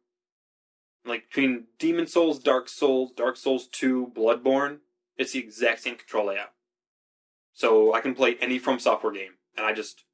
Like 1.04 1.28
between 1.28 1.64
Demon 1.78 2.06
Souls, 2.06 2.38
Dark 2.38 2.68
Souls, 2.68 3.12
Dark 3.14 3.36
Souls 3.36 3.66
Two, 3.66 4.10
Bloodborne, 4.16 4.78
it's 5.16 5.32
the 5.32 5.38
exact 5.38 5.82
same 5.82 5.96
control 5.96 6.28
layout. 6.28 6.52
So 7.52 7.92
I 7.92 8.00
can 8.00 8.14
play 8.14 8.36
any 8.40 8.58
From 8.58 8.78
Software 8.78 9.12
game, 9.12 9.34
and 9.56 9.66
I 9.66 9.72
just 9.72 10.04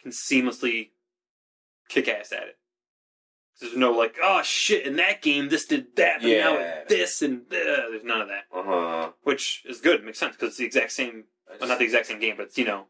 can 0.00 0.12
seamlessly 0.12 0.90
kick 1.88 2.08
ass 2.08 2.32
at 2.32 2.44
it. 2.44 2.56
There's 3.60 3.76
no 3.76 3.92
like, 3.92 4.16
oh 4.22 4.42
shit, 4.42 4.86
in 4.86 4.96
that 4.96 5.20
game 5.22 5.48
this 5.48 5.66
did 5.66 5.96
that, 5.96 6.20
but 6.22 6.28
now 6.28 6.54
Yeah. 6.58 6.80
it's 6.80 6.88
this 6.88 7.22
and 7.22 7.42
uh, 7.42 7.90
there's 7.90 8.04
none 8.04 8.20
of 8.22 8.28
that 8.28 8.44
Uh 8.52 8.62
huh. 8.62 9.12
which 9.22 9.62
is 9.66 9.80
good. 9.80 10.02
Makes 10.04 10.18
sense 10.18 10.34
because 10.36 10.50
it's 10.50 10.58
the 10.58 10.64
exact 10.64 10.92
same. 10.92 11.24
Well, 11.58 11.68
not 11.68 11.78
the 11.78 11.84
exact 11.84 12.06
same 12.06 12.20
game, 12.20 12.36
but 12.36 12.46
it's 12.46 12.58
you 12.58 12.64
know, 12.64 12.86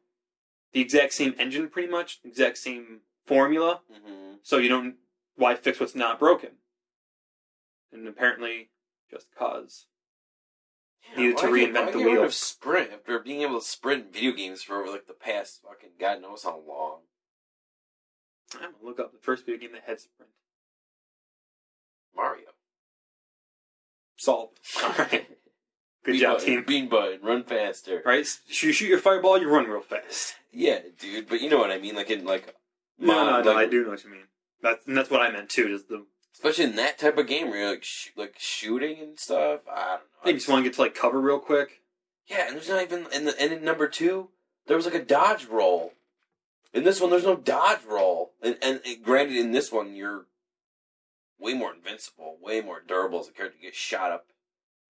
the 0.72 0.80
exact 0.80 1.12
same 1.14 1.34
engine, 1.38 1.68
pretty 1.68 1.88
much, 1.88 2.20
exact 2.24 2.58
same 2.58 3.00
formula. 3.26 3.80
hmm 3.90 4.34
So 4.42 4.58
you 4.58 4.68
don't 4.68 4.96
why 5.36 5.54
fix 5.54 5.80
what's 5.80 5.94
not 5.94 6.18
broken. 6.18 6.50
And 7.92 8.06
apparently, 8.06 8.70
just 9.10 9.34
cause. 9.34 9.86
Needed 11.16 11.38
to 11.38 11.46
reinvent 11.46 11.92
the 11.92 11.98
get 11.98 12.06
wheel. 12.06 12.22
of 12.22 12.32
sprint 12.34 12.92
after 12.92 13.18
being 13.18 13.40
able 13.42 13.58
to 13.58 13.66
sprint 13.66 14.06
in 14.06 14.12
video 14.12 14.30
games 14.32 14.62
for 14.62 14.82
over 14.82 14.92
like 14.92 15.08
the 15.08 15.12
past 15.14 15.60
fucking 15.66 15.90
god 15.98 16.22
knows 16.22 16.44
how 16.44 16.60
long. 16.64 17.00
I'm 18.54 18.72
gonna 18.72 18.74
look 18.84 19.00
up 19.00 19.10
the 19.12 19.18
first 19.18 19.44
video 19.46 19.60
game 19.60 19.72
that 19.72 19.82
had 19.86 19.98
sprint. 20.00 20.30
Solved. 24.20 24.58
All 24.82 24.90
right. 24.98 25.26
Good 26.04 26.12
Bean 26.12 26.20
job, 26.20 26.36
button, 26.38 26.46
team. 26.46 26.64
Bean 26.66 26.88
button, 26.90 27.20
run 27.22 27.42
faster. 27.42 28.02
Right? 28.04 28.26
You 28.48 28.72
shoot 28.72 28.88
your 28.88 28.98
fireball, 28.98 29.38
you 29.40 29.48
run 29.48 29.64
real 29.66 29.80
fast. 29.80 30.34
Yeah, 30.52 30.80
dude. 30.98 31.26
But 31.26 31.40
you 31.40 31.48
know 31.48 31.56
what 31.56 31.70
I 31.70 31.78
mean. 31.78 31.94
Like 31.94 32.10
in 32.10 32.26
like, 32.26 32.54
No, 32.98 33.14
no, 33.14 33.30
mod- 33.30 33.44
no, 33.46 33.52
like, 33.54 33.66
I 33.68 33.70
do 33.70 33.82
know 33.82 33.90
what 33.90 34.04
you 34.04 34.10
mean. 34.10 34.24
That's 34.62 34.86
and 34.86 34.94
that's 34.96 35.08
what 35.10 35.22
I 35.22 35.30
meant 35.30 35.48
too. 35.48 35.68
Is 35.68 35.84
the 35.84 36.04
especially 36.34 36.64
in 36.64 36.76
that 36.76 36.98
type 36.98 37.16
of 37.16 37.26
game 37.28 37.48
where 37.48 37.60
you're 37.60 37.70
like 37.70 37.84
sh- 37.84 38.08
like 38.14 38.34
shooting 38.38 38.98
and 39.00 39.18
stuff. 39.18 39.60
I 39.70 39.76
don't 39.76 39.86
know. 39.86 39.98
maybe 40.26 40.38
just 40.38 40.48
want 40.50 40.64
to 40.64 40.68
get 40.70 40.76
to 40.76 40.82
like 40.82 40.94
cover 40.94 41.18
real 41.18 41.38
quick. 41.38 41.80
Yeah, 42.26 42.46
and 42.46 42.56
there's 42.56 42.68
not 42.68 42.82
even 42.82 43.06
in 43.14 43.24
the 43.24 43.40
and 43.40 43.52
in 43.54 43.64
number 43.64 43.88
two 43.88 44.28
there 44.66 44.76
was 44.76 44.84
like 44.84 44.94
a 44.94 45.02
dodge 45.04 45.46
roll. 45.46 45.94
In 46.74 46.84
this 46.84 47.00
one, 47.00 47.08
there's 47.10 47.24
no 47.24 47.36
dodge 47.36 47.80
roll, 47.88 48.32
and 48.42 48.58
and 48.60 48.80
it, 48.84 49.02
granted, 49.02 49.36
in 49.38 49.52
this 49.52 49.72
one 49.72 49.94
you're 49.94 50.26
way 51.40 51.54
more 51.54 51.72
invincible, 51.74 52.36
way 52.40 52.60
more 52.60 52.80
durable 52.86 53.20
as 53.20 53.28
a 53.28 53.32
character. 53.32 53.58
You 53.60 53.68
get 53.68 53.74
shot 53.74 54.12
up, 54.12 54.26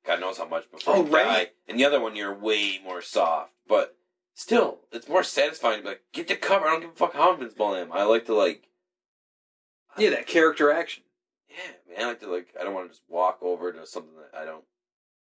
God 0.07 0.21
knows 0.21 0.39
how 0.39 0.47
much 0.49 0.71
before 0.71 0.97
Oh, 0.97 1.05
you 1.07 1.13
right. 1.13 1.25
die. 1.25 1.51
And 1.69 1.79
the 1.79 1.85
other 1.85 2.01
one, 2.01 2.17
you're 2.17 2.35
way 2.35 2.81
more 2.85 3.01
soft, 3.03 3.53
but 3.69 3.97
still, 4.35 4.81
it's 4.93 5.09
more 5.09 5.23
satisfying 5.23 5.79
to 5.79 5.83
be 5.83 5.89
like, 5.91 6.03
get 6.13 6.29
to 6.29 6.37
cover. 6.37 6.67
I 6.67 6.71
don't 6.73 6.81
give 6.81 6.91
a 6.91 6.95
fuck 6.95 7.15
how 7.15 7.33
invincible 7.33 7.67
I 7.69 7.79
am. 7.81 7.93
I 7.93 8.03
like 8.05 8.27
to 8.27 8.35
like, 8.35 8.65
Yeah, 9.99 10.11
that 10.11 10.27
character 10.27 10.71
action. 10.73 11.05
yeah, 11.49 11.95
man. 11.97 12.05
I 12.05 12.09
like 12.09 12.21
to 12.21 12.31
like. 12.33 12.49
I 12.59 12.65
don't 12.65 12.75
want 12.75 12.87
to 12.87 12.91
just 12.97 13.03
walk 13.09 13.39
over 13.43 13.73
to 13.73 13.87
something 13.87 14.13
that 14.17 14.39
I 14.39 14.45
don't. 14.45 14.65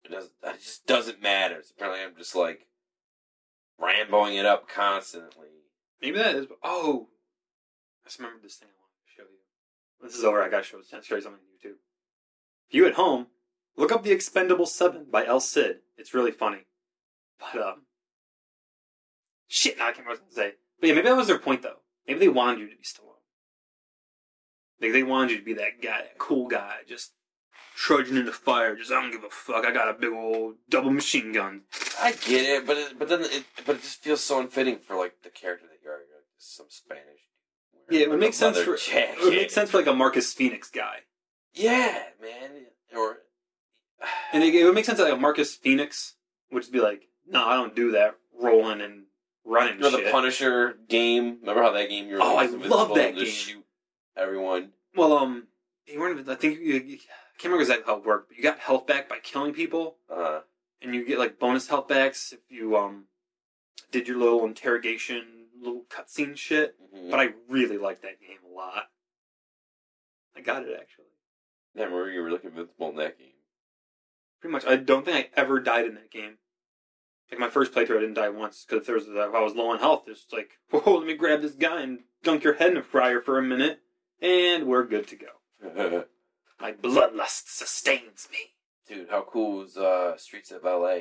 It 0.05 0.11
doesn't. 0.13 0.33
It 0.45 0.61
just 0.63 0.87
doesn't 0.87 1.23
matter. 1.23 1.61
So 1.63 1.73
apparently, 1.77 2.05
I'm 2.05 2.17
just 2.17 2.35
like 2.37 2.67
ramboing 3.81 4.39
it 4.39 4.47
up 4.47 4.69
constantly. 4.69 5.49
Maybe 6.03 6.19
that 6.19 6.35
is. 6.35 6.47
Oh, 6.63 7.09
I 8.05 8.09
just 8.09 8.19
remembered 8.19 8.43
this 8.43 8.57
thing 8.57 8.69
I 8.69 8.79
wanted 8.81 9.03
to 9.07 9.17
show 9.17 9.23
you. 9.23 9.39
This 10.03 10.17
is 10.17 10.25
over, 10.25 10.43
I 10.43 10.49
gotta 10.49 10.63
show, 10.63 10.81
show 10.83 11.17
you 11.17 11.23
something 11.23 11.41
on 11.41 11.71
YouTube. 11.71 11.77
If 12.69 12.75
you 12.75 12.87
at 12.87 12.95
home, 12.95 13.27
look 13.77 13.93
up 13.93 14.03
The 14.03 14.13
Expendable 14.13 14.67
7 14.67 15.07
by 15.11 15.25
El 15.25 15.41
Cid. 15.41 15.79
It's 15.97 16.15
really 16.15 16.31
funny. 16.31 16.67
But, 17.39 17.63
um. 17.63 17.83
Shit, 19.49 19.79
now 19.79 19.85
I 19.85 19.93
can't 19.93 20.07
remember 20.07 20.23
gonna 20.23 20.33
say. 20.33 20.55
But 20.81 20.89
yeah, 20.89 20.95
maybe 20.95 21.09
that 21.09 21.17
was 21.17 21.29
their 21.29 21.39
point, 21.39 21.63
though. 21.63 21.81
Maybe 22.07 22.21
they 22.21 22.29
wanted 22.29 22.61
you 22.61 22.71
to 22.71 22.77
be 22.77 22.83
Stallone. 22.83 23.17
Like, 24.81 24.93
they 24.93 25.03
wanted 25.03 25.33
you 25.33 25.39
to 25.39 25.45
be 25.45 25.55
that 25.55 25.83
guy, 25.83 25.99
that 26.03 26.19
cool 26.19 26.49
guy, 26.49 26.79
just 26.89 27.13
trudging 27.77 28.17
in 28.17 28.27
the 28.27 28.33
fire, 28.33 28.75
just, 28.75 28.91
I 28.91 29.01
don't 29.01 29.11
give 29.11 29.25
a 29.25 29.31
fuck, 29.31 29.65
I 29.65 29.73
got 29.73 29.89
a 29.89 29.95
big 29.95 30.13
old 30.13 30.57
double 30.69 30.91
machine 30.91 31.33
gun. 31.33 31.63
I 32.01 32.13
get 32.13 32.45
it, 32.45 32.67
but 32.67 32.77
it, 32.77 32.99
but 32.99 33.09
then 33.09 33.23
it 33.23 33.45
but 33.65 33.77
it 33.77 33.83
just 33.83 34.03
feels 34.03 34.23
so 34.23 34.41
unfitting 34.41 34.79
for 34.79 34.97
like 34.97 35.23
the 35.23 35.31
character 35.31 35.67
that 35.67 35.79
you 35.83 35.91
are, 35.91 35.99
you 35.99 36.13
are. 36.13 36.25
Like 36.25 36.39
some 36.39 36.67
Spanish. 36.69 37.21
Yeah, 37.91 38.01
it 38.01 38.11
would 38.11 38.21
make 38.21 38.35
sense 38.35 38.59
for 38.59 38.77
jacket. 38.77 39.19
it 39.19 39.25
would 39.25 39.35
make 39.35 39.51
sense 39.51 39.71
for 39.71 39.79
like 39.79 39.87
a 39.87 39.95
Marcus 39.95 40.33
Fenix 40.33 40.71
guy. 40.71 41.01
Yeah, 41.55 42.03
man. 42.21 42.67
Or 42.97 43.19
And 44.33 44.43
it, 44.43 44.55
it 44.55 44.65
would 44.65 44.75
make 44.75 44.85
sense 44.85 44.99
like 44.99 45.13
a 45.13 45.17
Marcus 45.17 45.55
Fenix, 45.55 46.15
which 46.51 46.67
would 46.67 46.73
be 46.73 46.81
like, 46.81 47.09
no, 47.29 47.45
I 47.47 47.55
don't 47.55 47.75
do 47.77 47.93
that 47.93 48.17
rolling 48.41 48.81
and 48.81 49.05
running 49.45 49.79
know 49.81 49.91
the 49.91 49.99
shit. 49.99 50.13
Punisher 50.13 50.79
game. 50.89 51.39
Remember 51.41 51.63
how 51.63 51.73
that 51.73 51.89
game 51.89 52.09
you 52.09 52.15
were 52.17 52.23
Oh, 52.23 52.37
I 52.37 52.47
love 52.47 52.95
that 52.97 53.15
game. 53.17 53.27
shoot 53.27 53.65
everyone. 54.17 54.71
well, 54.95 55.13
um, 55.15 55.47
you 55.87 56.01
weren't. 56.01 56.29
I 56.29 56.35
think 56.35 56.59
you, 56.59 56.75
you- 56.75 56.99
I 56.99 57.39
can't 57.39 57.53
remember 57.53 57.63
exactly 57.63 57.85
how 57.87 57.99
it 57.99 58.07
worked, 58.07 58.29
but 58.31 58.37
you 58.39 58.43
got 58.43 58.59
health 58.61 58.87
back 58.87 59.11
by 59.11 59.19
killing 59.23 59.53
people, 59.53 59.97
uh-huh. 60.11 60.41
and 60.81 60.95
you 60.95 61.05
get 61.05 61.19
like 61.19 61.39
bonus 61.39 61.69
health 61.69 61.87
backs 61.87 62.33
if 62.33 62.39
you 62.49 62.77
um 62.79 63.05
did 63.93 64.09
your 64.09 64.17
little 64.17 64.47
interrogation, 64.47 65.36
little 65.61 65.85
cutscene 65.91 66.37
shit. 66.37 66.75
mhm. 66.95 67.11
But 67.11 67.21
I 67.21 67.29
really 67.49 67.79
liked 67.79 68.03
that 68.03 68.21
game 68.21 68.39
a 68.45 68.55
lot. 68.55 68.85
I 70.37 70.41
got 70.41 70.63
it 70.63 70.77
actually. 70.79 71.07
yeah, 71.75 71.85
remember 71.85 72.11
you 72.11 72.23
were 72.23 72.31
looking 72.31 72.51
invincible 72.51 72.91
in 72.91 72.97
that 72.97 73.19
game. 73.19 73.29
Pretty 74.41 74.53
much, 74.53 74.67
I 74.67 74.77
don't 74.77 75.05
think 75.05 75.17
I 75.37 75.41
ever 75.41 75.61
died 75.61 75.87
in 75.87 75.95
that 75.95 76.11
game. 76.11 76.39
Like 77.31 77.41
my 77.41 77.49
first 77.51 77.73
playthrough, 77.73 77.97
I 77.97 78.01
didn't 78.01 78.15
die 78.15 78.29
once 78.29 78.65
because 78.65 78.83
if 78.83 78.87
there 78.87 78.95
was 78.95 79.09
if 79.09 79.35
I 79.35 79.41
was 79.43 79.55
low 79.55 79.71
on 79.71 79.79
health. 79.79 80.05
It's 80.07 80.27
like, 80.33 80.51
whoa, 80.71 80.99
let 80.99 81.07
me 81.07 81.15
grab 81.15 81.41
this 81.43 81.55
guy 81.55 81.81
and 81.83 82.01
dunk 82.23 82.45
your 82.45 82.55
head 82.55 82.71
in 82.73 82.77
a 82.77 82.83
fryer 82.83 83.21
for 83.21 83.39
a 83.39 83.43
minute, 83.43 83.81
and 84.21 84.67
we're 84.67 84.85
good 84.85 85.09
to 85.09 85.17
go. 85.17 86.05
My 86.61 86.73
bloodlust 86.73 87.49
sustains 87.49 88.29
me. 88.31 88.39
Dude, 88.89 89.09
how 89.11 89.23
cool 89.29 89.59
was 89.59 89.77
uh, 89.77 90.17
Streets 90.17 90.51
of 90.53 90.63
LA? 90.65 90.99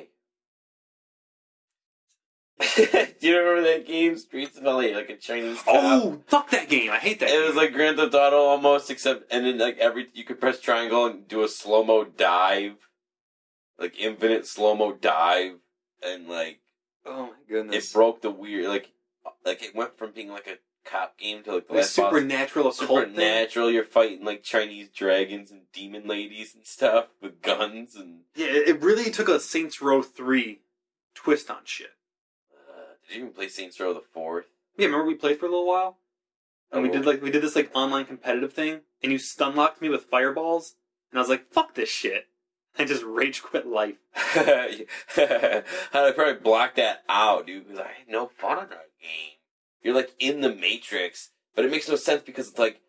Do 2.77 2.87
you 3.19 3.37
remember 3.37 3.69
that 3.69 3.85
game, 3.85 4.17
Streets 4.17 4.57
of 4.57 4.63
LA, 4.63 4.95
like 4.95 5.09
a 5.09 5.17
Chinese 5.17 5.61
cop? 5.61 5.75
Oh, 5.75 6.21
fuck 6.27 6.49
that 6.51 6.69
game! 6.69 6.89
I 6.89 6.97
hate 6.97 7.19
that. 7.19 7.29
It 7.29 7.45
was 7.45 7.55
like 7.55 7.73
Grand 7.73 7.97
Theft 7.97 8.13
Auto 8.13 8.37
almost, 8.37 8.89
except 8.89 9.31
and 9.31 9.45
then 9.45 9.57
like 9.57 9.77
every 9.77 10.07
you 10.13 10.23
could 10.23 10.39
press 10.39 10.61
triangle 10.61 11.05
and 11.05 11.27
do 11.27 11.43
a 11.43 11.49
slow 11.49 11.83
mo 11.83 12.05
dive, 12.05 12.75
like 13.77 13.99
infinite 13.99 14.47
slow 14.47 14.73
mo 14.73 14.93
dive, 14.93 15.55
and 16.01 16.29
like 16.29 16.59
oh 17.05 17.25
my 17.25 17.31
goodness, 17.49 17.89
it 17.89 17.93
broke 17.93 18.21
the 18.21 18.31
weird 18.31 18.69
like 18.69 18.91
like 19.45 19.61
it 19.61 19.75
went 19.75 19.97
from 19.97 20.11
being 20.11 20.29
like 20.29 20.47
a 20.47 20.57
cop 20.89 21.17
game 21.17 21.43
to 21.43 21.55
like 21.55 21.67
the 21.67 21.73
last 21.73 21.97
boss- 21.97 22.09
supernatural 22.11 22.71
thing. 22.71 22.87
supernatural. 22.87 23.69
You're 23.69 23.83
fighting 23.83 24.23
like 24.23 24.43
Chinese 24.43 24.87
dragons 24.95 25.51
and 25.51 25.63
demon 25.73 26.07
ladies 26.07 26.55
and 26.55 26.65
stuff 26.65 27.07
with 27.21 27.41
guns 27.41 27.95
and. 27.95 28.21
Yeah, 28.33 28.47
it 28.47 28.69
it 28.69 28.81
really 28.81 29.11
took 29.11 29.27
a 29.27 29.41
Saints 29.41 29.81
Row 29.81 30.01
three 30.01 30.61
twist 31.15 31.51
on 31.51 31.61
shit. 31.65 31.89
Did 33.07 33.15
you 33.15 33.21
even 33.21 33.33
play 33.33 33.47
Saints 33.47 33.79
Row 33.79 33.93
the 33.93 34.01
fourth? 34.01 34.47
Yeah, 34.77 34.85
remember 34.87 35.05
we 35.07 35.15
played 35.15 35.39
for 35.39 35.45
a 35.45 35.49
little 35.49 35.67
while, 35.67 35.99
and 36.71 36.83
we 36.83 36.89
Oh. 36.89 36.93
did 36.93 37.05
like 37.05 37.21
we 37.21 37.31
did 37.31 37.41
this 37.41 37.55
like 37.55 37.71
online 37.75 38.05
competitive 38.05 38.53
thing, 38.53 38.81
and 39.01 39.11
you 39.11 39.17
stun 39.17 39.55
locked 39.55 39.81
me 39.81 39.89
with 39.89 40.05
fireballs, 40.05 40.75
and 41.11 41.19
I 41.19 41.21
was 41.21 41.29
like, 41.29 41.51
"Fuck 41.51 41.75
this 41.75 41.89
shit," 41.89 42.27
and 42.77 42.87
just 42.87 43.03
rage 43.03 43.41
quit 43.43 43.65
life. 43.67 43.97
I'd 44.35 45.65
probably 45.93 46.33
blocked 46.33 46.75
that 46.77 47.03
out, 47.07 47.47
dude, 47.47 47.65
because 47.67 47.79
I 47.79 47.87
had 47.99 48.07
no 48.09 48.27
fun 48.27 48.63
in 48.63 48.69
that 48.69 48.89
game. 49.01 49.33
You're 49.81 49.95
like 49.95 50.13
in 50.19 50.41
the 50.41 50.53
Matrix, 50.53 51.31
but 51.55 51.63
it 51.65 51.71
makes 51.71 51.87
no 51.87 51.95
sense 51.95 52.23
because 52.23 52.49
it's 52.49 52.59
like, 52.59 52.81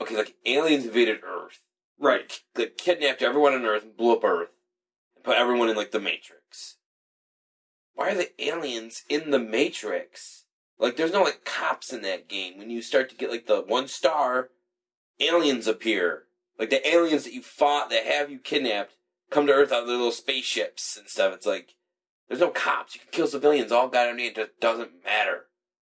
okay, 0.00 0.16
like 0.16 0.34
aliens 0.44 0.84
invaded 0.84 1.20
Earth, 1.24 1.60
Right. 1.98 2.40
like 2.56 2.76
kidnapped 2.76 3.22
everyone 3.22 3.54
on 3.54 3.64
Earth 3.64 3.84
and 3.84 3.96
blew 3.96 4.12
up 4.14 4.24
Earth, 4.24 4.50
and 5.14 5.24
put 5.24 5.36
everyone 5.38 5.68
in 5.70 5.76
like 5.76 5.92
the 5.92 6.00
Matrix. 6.00 6.76
Why 7.94 8.10
are 8.10 8.14
the 8.14 8.30
aliens 8.42 9.04
in 9.08 9.30
the 9.30 9.38
Matrix? 9.38 10.44
Like, 10.78 10.96
there's 10.96 11.12
no 11.12 11.22
like 11.22 11.44
cops 11.44 11.92
in 11.92 12.02
that 12.02 12.28
game. 12.28 12.58
When 12.58 12.70
you 12.70 12.82
start 12.82 13.10
to 13.10 13.16
get 13.16 13.30
like 13.30 13.46
the 13.46 13.60
one 13.60 13.88
star, 13.88 14.50
aliens 15.20 15.66
appear. 15.66 16.24
Like 16.58 16.70
the 16.70 16.86
aliens 16.86 17.24
that 17.24 17.32
you 17.32 17.42
fought 17.42 17.90
that 17.90 18.04
have 18.06 18.30
you 18.30 18.38
kidnapped 18.38 18.94
come 19.30 19.46
to 19.46 19.52
Earth 19.52 19.72
on 19.72 19.86
their 19.86 19.96
little 19.96 20.12
spaceships 20.12 20.96
and 20.96 21.08
stuff. 21.08 21.34
It's 21.34 21.46
like 21.46 21.74
there's 22.28 22.40
no 22.40 22.50
cops. 22.50 22.94
You 22.94 23.00
can 23.00 23.10
kill 23.10 23.26
civilians 23.26 23.72
all 23.72 23.88
goddamn 23.88 24.16
day. 24.16 24.26
It 24.26 24.36
just 24.36 24.60
doesn't 24.60 25.04
matter. 25.04 25.46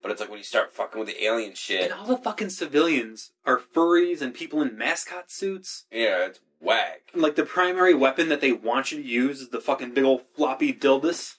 But 0.02 0.12
it's 0.12 0.22
like 0.22 0.30
when 0.30 0.38
you 0.38 0.44
start 0.44 0.74
fucking 0.74 1.00
with 1.00 1.08
the 1.08 1.24
alien 1.24 1.56
shit. 1.56 1.84
And 1.84 1.94
all 1.94 2.06
the 2.06 2.18
fucking 2.18 2.50
civilians 2.50 3.32
are 3.46 3.60
furries 3.60 4.22
and 4.22 4.34
people 4.34 4.62
in 4.62 4.78
mascot 4.78 5.32
suits. 5.32 5.86
Yeah, 5.92 6.28
it's 6.28 6.40
whack. 6.60 7.02
And 7.14 7.22
like 7.22 7.36
the 7.36 7.44
primary 7.44 7.94
weapon 7.94 8.30
that 8.30 8.42
they 8.42 8.52
want 8.52 8.92
you 8.92 9.02
to 9.02 9.08
use 9.08 9.42
is 9.42 9.50
the 9.50 9.62
fucking 9.62 9.94
big 9.94 10.04
old 10.04 10.22
floppy 10.36 10.74
dildos. 10.74 11.36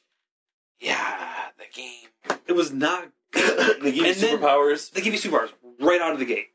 Yeah, 0.80 1.46
the 1.58 1.64
game. 1.72 2.38
It 2.46 2.52
was 2.52 2.72
not 2.72 3.10
they 3.32 3.40
good. 3.40 3.82
give 3.82 3.96
you 3.96 4.04
And 4.06 4.16
superpowers. 4.16 4.90
They 4.90 5.00
give 5.00 5.12
you 5.12 5.18
superpowers 5.18 5.50
right 5.80 6.00
out 6.00 6.12
of 6.12 6.18
the 6.18 6.24
gate. 6.24 6.48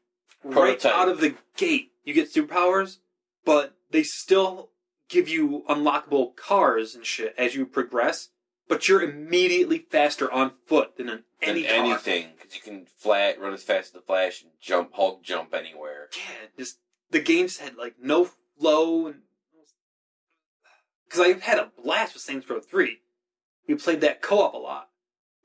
Prototype. 0.49 0.83
Right 0.83 0.99
out 0.99 1.09
of 1.09 1.19
the 1.21 1.35
gate, 1.55 1.91
you 2.03 2.13
get 2.13 2.33
superpowers, 2.33 2.97
but 3.45 3.75
they 3.91 4.03
still 4.03 4.69
give 5.09 5.27
you 5.27 5.63
unlockable 5.69 6.35
cars 6.35 6.95
and 6.95 7.05
shit 7.05 7.35
as 7.37 7.55
you 7.55 7.65
progress. 7.65 8.29
But 8.67 8.87
you're 8.87 9.01
immediately 9.01 9.79
faster 9.79 10.31
on 10.31 10.53
foot 10.65 10.95
than 10.95 11.09
on 11.09 11.23
any 11.41 11.63
than 11.63 11.71
anything 11.71 12.27
because 12.37 12.55
you 12.55 12.61
can 12.61 12.85
flat 12.85 13.39
run 13.39 13.53
as 13.53 13.63
fast 13.63 13.87
as 13.87 13.91
the 13.91 13.99
Flash 13.99 14.41
and 14.43 14.51
jump 14.61 14.93
Hulk 14.93 15.23
jump 15.23 15.53
anywhere. 15.53 16.07
Yeah, 16.15 16.47
just 16.57 16.77
the 17.09 17.19
games 17.19 17.57
had 17.57 17.75
like 17.75 17.95
no 18.01 18.29
flow 18.57 19.07
and 19.07 19.21
because 21.03 21.19
I 21.19 21.37
had 21.39 21.59
a 21.59 21.71
blast 21.83 22.13
with 22.13 22.23
Saints 22.23 22.49
Row 22.49 22.61
Three. 22.61 22.99
We 23.67 23.75
played 23.75 24.01
that 24.01 24.21
co-op 24.21 24.53
a 24.53 24.57
lot, 24.57 24.89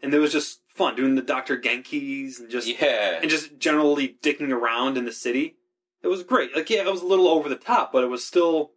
and 0.02 0.12
it 0.12 0.18
was 0.18 0.32
just 0.32 0.60
fun 0.68 0.96
doing 0.96 1.14
the 1.14 1.22
Doctor 1.22 1.56
Genkis 1.58 2.38
and 2.40 2.50
just 2.50 2.66
yeah, 2.68 3.18
and 3.20 3.30
just 3.30 3.58
generally 3.58 4.16
dicking 4.22 4.50
around 4.50 4.96
in 4.96 5.04
the 5.04 5.12
city. 5.12 5.56
It 6.02 6.08
was 6.08 6.22
great. 6.22 6.54
Like, 6.54 6.70
yeah, 6.70 6.80
it 6.82 6.90
was 6.92 7.02
a 7.02 7.06
little 7.06 7.28
over 7.28 7.48
the 7.48 7.56
top, 7.56 7.92
but 7.92 8.04
it 8.04 8.08
was 8.08 8.24
still 8.24 8.72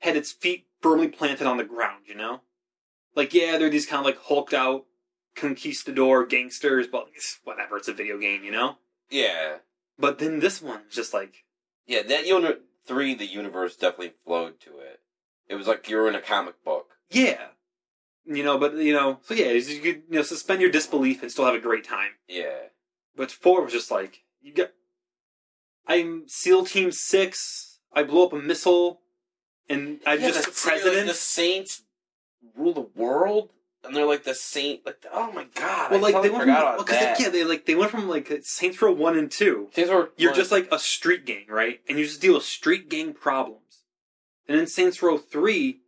had 0.00 0.16
its 0.16 0.32
feet 0.32 0.66
firmly 0.80 1.08
planted 1.08 1.46
on 1.46 1.56
the 1.58 1.64
ground. 1.64 2.04
You 2.06 2.14
know, 2.14 2.40
like 3.14 3.32
yeah, 3.34 3.56
they're 3.58 3.70
these 3.70 3.86
kind 3.86 4.00
of 4.00 4.06
like 4.06 4.18
hulked 4.18 4.54
out 4.54 4.84
conquistador 5.34 6.24
gangsters, 6.26 6.86
but 6.86 7.08
it's 7.14 7.40
whatever. 7.44 7.76
It's 7.76 7.88
a 7.88 7.92
video 7.92 8.18
game, 8.18 8.44
you 8.44 8.50
know. 8.50 8.76
yeah, 9.10 9.56
But 9.98 10.18
then 10.18 10.40
this 10.40 10.60
one 10.62 10.82
was 10.86 10.94
just 10.94 11.12
like, 11.14 11.44
yeah. 11.86 12.02
That 12.02 12.26
uni- 12.26 12.56
three, 12.86 13.14
the 13.14 13.26
universe 13.26 13.76
definitely 13.76 14.12
flowed 14.24 14.60
to 14.60 14.78
it. 14.78 15.00
It 15.48 15.54
was 15.56 15.66
like 15.66 15.88
you're 15.88 16.08
in 16.08 16.14
a 16.14 16.20
comic 16.20 16.62
book. 16.64 16.86
yeah, 17.10 17.48
you 18.26 18.42
know. 18.42 18.58
But 18.58 18.74
you 18.76 18.92
know, 18.92 19.18
so 19.22 19.34
yeah, 19.34 19.50
you 19.52 19.80
could 19.80 20.02
you 20.08 20.16
know 20.16 20.22
suspend 20.22 20.60
your 20.60 20.70
disbelief 20.70 21.22
and 21.22 21.30
still 21.30 21.44
have 21.44 21.54
a 21.54 21.60
great 21.60 21.84
time. 21.84 22.10
Yeah, 22.28 22.58
But 23.16 23.30
four 23.30 23.62
was 23.62 23.72
just 23.72 23.90
like 23.90 24.20
you 24.40 24.52
got. 24.52 24.70
I'm 25.86 26.24
SEAL 26.28 26.66
Team 26.66 26.92
Six. 26.92 27.78
I 27.92 28.02
blow 28.04 28.26
up 28.26 28.32
a 28.32 28.36
missile, 28.38 29.00
and 29.68 30.00
I'm 30.06 30.20
Yeah, 30.20 30.28
just 30.28 30.46
the- 30.46 30.52
president. 30.52 31.08
The 31.08 31.14
Saints 31.14 31.82
rule 32.56 32.72
the 32.72 32.80
world, 32.80 33.50
and 33.84 33.94
they're 33.94 34.06
like 34.06 34.24
the 34.24 34.34
saint. 34.34 34.86
Like, 34.86 35.04
oh 35.12 35.32
my 35.32 35.44
god! 35.54 35.90
well, 35.90 35.98
I 36.00 36.02
like 36.02 36.14
totally 36.14 36.28
they 36.28 36.32
went 36.32 36.44
from 36.44 36.54
well. 36.54 36.84
Yeah, 37.18 37.28
they 37.28 37.44
like 37.44 37.66
they 37.66 37.74
went 37.74 37.90
from 37.90 38.08
like 38.08 38.32
Saints 38.42 38.80
Row 38.80 38.92
one 38.92 39.18
and 39.18 39.30
two. 39.30 39.68
Saints 39.74 39.90
were 39.90 40.12
You're 40.16 40.32
just 40.32 40.52
like 40.52 40.68
a 40.72 40.78
street 40.78 41.26
gang, 41.26 41.46
right? 41.48 41.80
And 41.88 41.98
you 41.98 42.04
just 42.04 42.20
deal 42.20 42.34
with 42.34 42.44
street 42.44 42.88
gang 42.88 43.12
problems. 43.12 43.58
And 44.48 44.58
in 44.58 44.66
Saints 44.66 45.02
Row 45.02 45.18
three, 45.18 45.80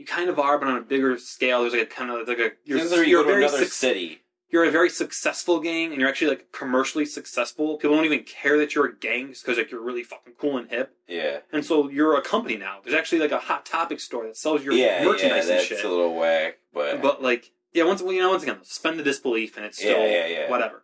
you 0.00 0.06
kind 0.06 0.30
of 0.30 0.38
are, 0.38 0.58
but 0.58 0.66
on 0.68 0.76
a 0.78 0.80
bigger 0.80 1.16
scale. 1.18 1.60
There's 1.60 1.74
like 1.74 1.82
a 1.82 1.86
kind 1.86 2.10
of 2.10 2.26
like 2.26 2.38
a 2.38 2.52
you're, 2.64 2.78
you 2.78 3.02
you're 3.04 3.22
go 3.22 3.28
very 3.28 3.44
another 3.44 3.64
suc- 3.64 3.72
city. 3.72 4.22
you're 4.48 4.64
a 4.64 4.70
very 4.70 4.88
successful 4.88 5.60
gang, 5.60 5.92
and 5.92 6.00
you're 6.00 6.08
actually 6.08 6.30
like 6.30 6.50
commercially 6.52 7.04
successful. 7.04 7.76
People 7.76 7.96
don't 7.96 8.06
even 8.06 8.22
care 8.24 8.56
that 8.58 8.74
you're 8.74 8.86
a 8.86 8.96
gang 8.96 9.28
just 9.28 9.44
because 9.44 9.58
like 9.58 9.70
you're 9.70 9.82
really 9.82 10.02
fucking 10.02 10.32
cool 10.38 10.56
and 10.56 10.70
hip. 10.70 10.94
Yeah, 11.06 11.40
And 11.52 11.64
so 11.64 11.90
you're 11.90 12.16
a 12.16 12.22
company 12.22 12.56
now. 12.56 12.78
There's 12.82 12.94
actually 12.96 13.18
like 13.20 13.32
a 13.32 13.38
hot 13.38 13.66
topic 13.66 14.00
store 14.00 14.26
that 14.26 14.36
sells 14.36 14.64
your 14.64 14.72
yeah, 14.72 15.02
yeah. 15.02 15.04
merchandise 15.04 15.48
and 15.48 15.58
That's 15.58 15.66
shit. 15.66 15.84
a 15.84 15.88
little 15.88 16.14
whack, 16.16 16.58
but, 16.72 17.02
But 17.02 17.20
like, 17.22 17.50
yeah, 17.74 17.84
once 17.84 18.00
well, 18.00 18.12
you 18.12 18.20
know, 18.20 18.30
once 18.30 18.42
again, 18.42 18.58
suspend 18.64 18.98
the 18.98 19.02
disbelief, 19.02 19.56
and 19.56 19.66
it's 19.66 19.76
still 19.78 19.98
Yeah, 20.00 20.06
yeah, 20.08 20.26
yeah. 20.26 20.50
whatever. 20.50 20.82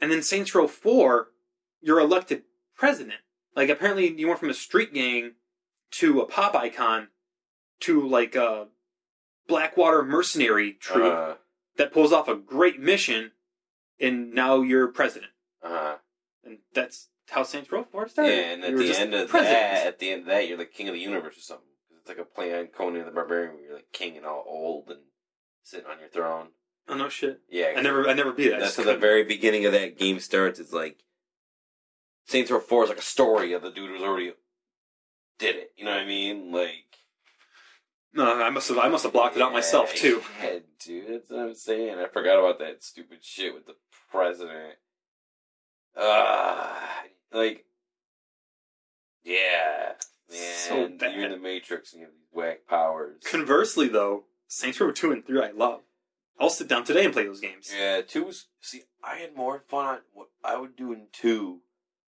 And 0.00 0.10
then 0.10 0.22
Saints 0.22 0.54
Row 0.54 0.66
Four, 0.68 1.28
you're 1.82 2.00
elected 2.00 2.42
president. 2.76 3.20
Like 3.54 3.68
apparently, 3.68 4.12
you 4.18 4.26
went 4.28 4.40
from 4.40 4.50
a 4.50 4.54
street 4.54 4.92
gang 4.94 5.32
to 5.92 6.20
a 6.20 6.26
pop 6.26 6.54
icon 6.54 7.08
to 7.80 8.06
like 8.06 8.34
a 8.34 8.68
Blackwater 9.48 10.02
mercenary 10.02 10.72
troop 10.72 11.12
uh, 11.12 11.34
that 11.76 11.92
pulls 11.92 12.12
off 12.12 12.28
a 12.28 12.34
great 12.34 12.80
mission, 12.80 13.32
and 14.00 14.32
now 14.34 14.62
you're 14.62 14.88
president. 14.88 15.32
uh, 15.62 15.96
And 16.44 16.58
that's 16.74 17.08
how 17.30 17.42
Saints 17.42 17.70
Row 17.70 17.84
Four 17.84 18.08
started. 18.08 18.32
yeah. 18.32 18.52
And 18.52 18.64
at 18.64 18.76
the 18.76 18.96
end 18.98 19.14
of 19.14 19.28
president. 19.28 19.54
that, 19.60 19.86
at 19.86 19.98
the 19.98 20.10
end 20.10 20.20
of 20.22 20.26
that, 20.28 20.48
you're 20.48 20.58
like 20.58 20.72
king 20.72 20.88
of 20.88 20.94
the 20.94 21.00
universe 21.00 21.36
or 21.36 21.40
something. 21.40 21.66
It's 21.98 22.08
like 22.08 22.18
a 22.18 22.24
play 22.24 22.56
on 22.58 22.66
Conan 22.68 23.04
the 23.04 23.10
Barbarian, 23.10 23.54
where 23.54 23.64
you're 23.64 23.74
like 23.74 23.92
king 23.92 24.16
and 24.16 24.24
all 24.26 24.44
old 24.46 24.90
and 24.90 25.00
sitting 25.62 25.86
on 25.86 25.98
your 25.98 26.08
throne. 26.08 26.48
oh 26.88 26.96
no 26.96 27.08
shit! 27.08 27.40
Yeah, 27.50 27.72
I 27.76 27.82
never, 27.82 28.08
I 28.08 28.12
never 28.14 28.32
beat 28.32 28.46
it. 28.48 28.54
I 28.54 28.60
That's 28.60 28.76
how 28.76 28.84
the 28.84 28.96
very 28.96 29.24
beginning 29.24 29.66
of 29.66 29.72
that 29.72 29.98
game 29.98 30.20
starts. 30.20 30.60
It's 30.60 30.72
like 30.72 31.00
Saints 32.26 32.50
Row 32.50 32.60
Four 32.60 32.84
is 32.84 32.88
like 32.90 32.98
a 32.98 33.02
story 33.02 33.52
of 33.52 33.62
the 33.62 33.70
dude 33.70 33.90
who's 33.90 34.02
already 34.02 34.32
did 35.38 35.56
it. 35.56 35.72
You 35.76 35.84
know 35.84 35.90
what 35.92 36.00
I 36.00 36.06
mean? 36.06 36.52
Like 36.52 36.84
No, 38.16 38.42
I 38.42 38.50
must 38.50 38.68
have, 38.68 38.78
I 38.78 38.88
must 38.88 39.04
have 39.04 39.12
blocked 39.12 39.36
it 39.36 39.42
out 39.42 39.52
myself 39.52 39.94
too. 39.94 40.22
Yeah, 40.42 40.58
dude, 40.80 41.04
that's 41.08 41.30
what 41.30 41.40
I'm 41.40 41.54
saying. 41.54 41.98
I 41.98 42.06
forgot 42.08 42.38
about 42.38 42.58
that 42.60 42.82
stupid 42.82 43.18
shit 43.22 43.52
with 43.54 43.66
the 43.66 43.74
president. 44.10 44.74
Uh 45.96 46.72
like 47.32 47.64
yeah, 49.24 49.92
So 50.28 50.74
man. 50.74 50.96
bad. 50.98 51.14
you're 51.14 51.24
in 51.24 51.30
the 51.32 51.36
Matrix 51.38 51.92
and 51.92 52.00
you 52.00 52.06
have 52.06 52.14
these 52.14 52.28
whack 52.32 52.60
powers. 52.68 53.22
Conversely, 53.28 53.88
though, 53.88 54.24
Saints 54.46 54.80
Row 54.80 54.92
2 54.92 55.10
and 55.12 55.26
3 55.26 55.42
I 55.42 55.50
love. 55.50 55.80
I'll 56.38 56.50
sit 56.50 56.68
down 56.68 56.84
today 56.84 57.04
and 57.04 57.12
play 57.14 57.24
those 57.24 57.40
games. 57.40 57.72
Yeah, 57.76 58.02
two 58.02 58.24
was 58.24 58.46
see. 58.60 58.82
I 59.02 59.16
had 59.16 59.34
more 59.34 59.62
fun. 59.68 59.86
On, 59.86 59.98
what 60.12 60.28
I 60.44 60.58
would 60.58 60.76
do 60.76 60.92
in 60.92 61.06
two 61.12 61.60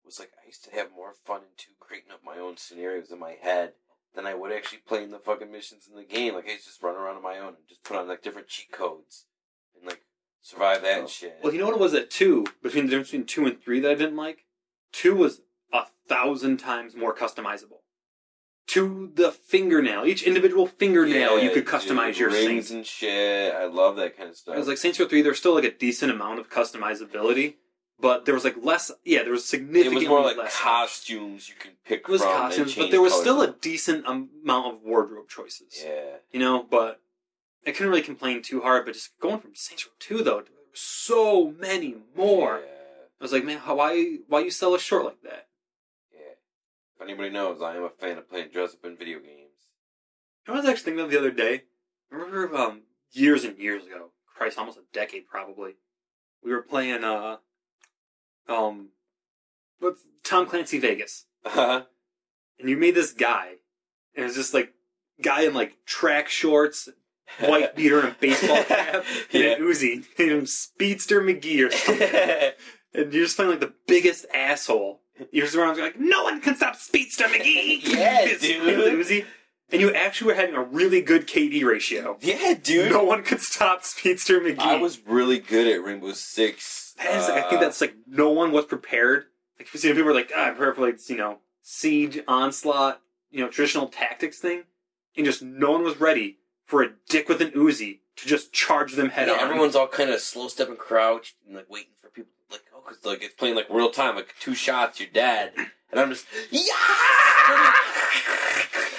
was 0.06 0.18
like 0.20 0.32
I 0.41 0.47
used 0.47 0.64
to 0.66 0.72
have 0.72 0.88
more 0.95 1.14
fun 1.26 1.41
in 1.41 1.47
two, 1.58 1.72
creating 1.80 2.12
up 2.12 2.22
my 2.26 2.38
own 2.38 2.56
scenarios 2.58 3.12
in 3.12 3.20
my 3.20 3.36
head 3.41 3.74
than 4.16 4.26
I 4.26 4.34
would 4.34 4.51
actually 4.51 4.80
playing 4.88 5.11
the 5.11 5.20
fucking 5.20 5.51
missions 5.51 5.88
in 5.89 5.95
the 5.95 6.03
game. 6.03 6.36
Like 6.36 6.47
I 6.47 6.51
used 6.51 6.66
to 6.66 6.70
just 6.70 6.84
run 6.84 6.95
around 6.95 7.18
on 7.18 7.24
my 7.24 7.39
own 7.39 7.49
and 7.49 7.68
just 7.68 7.84
put 7.84 7.97
on 7.97 8.07
like 8.07 8.22
different 8.22 8.47
cheat 8.47 8.72
codes 8.72 9.26
and 9.76 9.86
like 9.86 10.03
survive 10.41 10.82
that 10.84 10.99
and 10.99 11.05
oh. 11.05 11.07
shit. 11.07 11.39
Well, 11.43 11.53
you 11.53 11.59
know 11.59 11.66
what 11.66 11.76
it 11.76 11.80
was 11.80 11.93
at 11.93 12.11
2, 12.11 12.45
between 12.61 12.86
the 12.86 12.91
difference 12.91 13.11
between 13.11 13.26
2 13.26 13.45
and 13.45 13.61
3 13.61 13.80
that 13.82 13.91
I 13.91 13.95
didn't 13.95 14.16
like? 14.16 14.45
2 14.93 15.16
was 15.16 15.41
a 15.72 15.86
thousand 16.07 16.57
times 16.57 16.95
more 16.95 17.16
customizable. 17.16 17.80
To 18.68 19.11
the 19.14 19.32
fingernail. 19.32 20.05
Each 20.05 20.24
individual 20.24 20.68
fingernail 20.68 21.39
you 21.39 21.51
could 21.51 21.66
customize 21.66 22.14
dude, 22.14 22.18
your 22.18 22.30
rings 22.32 22.72
and 22.72 22.86
shit. 22.86 23.53
I 23.53 23.66
love 23.66 23.97
that 23.97 24.18
kind 24.18 24.30
of 24.30 24.38
stuff. 24.38 24.55
It 24.55 24.59
was 24.59 24.68
like 24.68 24.78
Saints 24.78 24.99
Row 24.99 25.07
3, 25.07 25.22
there's 25.22 25.38
still 25.38 25.53
like 25.53 25.66
a 25.66 25.72
decent 25.72 26.11
amount 26.11 26.39
of 26.39 26.49
customizability, 26.49 27.55
but 28.00 28.26
there 28.26 28.34
was 28.34 28.44
like 28.44 28.56
less, 28.62 28.91
yeah, 29.06 29.24
there 29.24 29.32
was 29.32 29.44
it 29.44 29.48
significantly 29.48 30.04
was 30.06 30.10
more 30.10 30.22
like 30.22 30.38
less. 30.38 30.58
costumes 30.60 31.48
you 31.50 31.56
can 31.58 31.72
pick 31.86 32.02
It 32.02 32.10
was 32.10 32.22
from. 32.22 32.32
costumes, 32.32 32.76
but 32.76 32.91
there 32.91 33.02
was 33.02 33.14
colors. 33.14 33.24
still 33.24 33.41
a 33.41 33.52
decent 33.54 34.06
amount 34.08 34.74
of 34.76 34.82
wardrobe 34.84 35.30
choices. 35.30 35.82
yeah. 35.84 36.18
You 36.32 36.39
know, 36.39 36.64
but 36.70 37.00
I 37.66 37.72
couldn't 37.72 37.89
really 37.89 38.02
complain 38.02 38.41
too 38.41 38.62
hard, 38.62 38.86
but 38.86 38.94
just 38.94 39.18
going 39.20 39.39
from 39.39 39.56
Saints 39.56 39.86
Row 39.86 39.94
Two 40.00 40.18
though, 40.24 40.41
there 40.41 40.52
were 40.54 40.74
so 40.74 41.52
many 41.60 41.96
more. 42.16 42.62
Yeah. 42.64 42.70
I 43.22 43.24
was 43.24 43.32
like, 43.32 43.46
man, 43.46 43.60
how, 43.60 43.76
why 43.76 44.18
why 44.28 44.39
you 44.41 44.52
sell 44.52 44.74
us 44.74 44.82
short 44.82 45.06
like 45.06 45.22
that? 45.24 45.48
yeah. 46.14 46.34
If 46.96 47.02
anybody 47.02 47.30
knows, 47.30 47.62
I 47.62 47.76
am 47.78 47.84
a 47.84 47.89
fan 47.89 48.18
of 48.18 48.30
playing 48.30 48.50
dress 48.50 48.74
up 48.74 48.84
in 48.84 48.98
video 48.98 49.20
games. 49.20 49.39
I 50.48 50.52
was 50.52 50.66
actually 50.66 50.84
thinking 50.84 51.06
of 51.06 51.10
the 51.12 51.18
other 51.20 51.32
day. 51.32 51.64
I 52.12 52.16
remember 52.16 52.54
um, 52.54 52.82
years 53.14 53.46
and 53.46 53.58
years 53.58 53.86
ago, 53.86 54.10
Christ, 54.36 54.58
almost 54.60 54.78
a 54.78 54.82
decade 54.91 55.26
probably. 55.28 55.76
We 56.44 56.52
were 56.52 56.62
playing 56.62 57.06
uh, 57.06 57.38
um, 58.48 58.89
what's 59.80 60.02
Tom 60.24 60.46
Clancy 60.46 60.80
Vegas, 60.80 61.26
Uh-huh. 61.46 61.84
and 62.60 62.70
you 62.70 62.78
made 62.78 62.96
this 62.96 63.12
guy. 63.14 63.56
And 64.16 64.24
it 64.24 64.28
was 64.28 64.36
just 64.36 64.54
like 64.54 64.74
guy 65.22 65.44
in 65.44 65.54
like 65.54 65.78
track 65.86 66.30
shorts, 66.30 66.88
white 67.39 67.76
beater, 67.76 68.00
and 68.00 68.10
a 68.10 68.16
baseball 68.20 68.64
cap, 68.64 69.04
and 69.34 69.44
yeah. 69.44 69.52
an 69.54 69.62
Uzi, 69.62 70.04
named 70.20 70.50
Speedster 70.50 71.22
McGee 71.22 71.68
or 71.68 71.72
something. 71.72 72.10
and 72.94 73.14
you're 73.14 73.24
just 73.26 73.36
playing 73.36 73.52
like 73.52 73.60
the 73.60 73.74
biggest 73.88 74.26
asshole. 74.34 75.02
You're 75.32 75.46
just 75.46 75.56
around 75.56 75.78
like, 75.78 76.00
no 76.00 76.24
one 76.24 76.41
can 76.41 76.56
stop 76.56 76.76
Speedster 76.76 77.26
McGee. 77.26 77.82
Yeah, 77.88 78.20
It's 78.22 78.41
dude. 78.41 78.64
Uzi. 78.64 79.26
And 79.72 79.82
you 79.82 79.91
actually 79.94 80.28
were 80.28 80.34
having 80.36 80.56
a 80.56 80.62
really 80.64 81.02
good 81.02 81.28
KD 81.28 81.64
ratio. 81.64 82.18
yeah, 82.22 82.54
dude. 82.54 82.91
No 82.91 83.04
one 83.04 83.24
could 83.24 83.39
stop 83.41 83.84
Speedster 83.84 84.39
McGee. 84.39 84.60
I 84.60 84.76
was 84.78 85.00
really 85.06 85.39
good 85.39 85.68
at 85.68 85.84
Rainbow 85.84 86.12
Six. 86.14 86.83
That 86.98 87.16
is, 87.16 87.30
I 87.30 87.41
Uh, 87.41 87.50
think 87.50 87.62
that's 87.62 87.82
like 87.82 87.96
no 88.08 88.30
one 88.30 88.52
was 88.52 88.66
prepared. 88.66 89.26
Like 89.58 89.68
if 89.68 89.74
you 89.74 89.80
see 89.80 89.94
people 89.94 90.10
are 90.10 90.14
like, 90.14 90.32
ah, 90.36 90.46
I'm 90.46 90.56
prepared 90.56 90.76
for 90.76 90.82
like 90.86 91.10
you 91.10 91.18
know 91.18 91.39
siege 91.62 92.20
onslaught, 92.28 93.02
you 93.32 93.41
know 93.44 93.50
traditional 93.50 93.88
tactics 93.88 94.39
thing, 94.39 94.64
and 95.16 95.26
just 95.26 95.41
no 95.41 95.72
one 95.72 95.84
was 95.84 96.00
ready 96.00 96.38
for 96.66 96.84
a 96.84 96.89
dick 97.10 97.28
with 97.30 97.41
an 97.41 97.52
Uzi 97.52 98.00
to 98.16 98.28
just 98.28 98.54
charge 98.54 98.94
them 98.94 99.10
head 99.10 99.28
yeah, 99.28 99.34
on. 99.36 99.39
everyone's 99.39 99.76
all 99.76 99.88
kind 99.88 100.10
of 100.10 100.20
slow 100.20 100.48
step 100.48 100.70
and 100.70 100.78
crouched 100.78 101.36
and 101.48 101.56
like 101.56 101.70
waiting 101.70 101.91
for 102.00 102.10
people 102.10 102.32
like 102.52 102.62
oh 102.76 102.82
because 102.88 103.04
like 103.06 103.24
it's 103.24 103.34
playing 103.34 103.56
like 103.56 103.68
real 103.70 103.89
time 103.89 104.16
like 104.16 104.34
two 104.39 104.54
shots 104.54 105.00
you're 105.00 105.10
dead 105.10 105.52
and 105.91 106.00
I'm 106.00 106.10
just 106.10 106.26
yeah. 106.52 106.62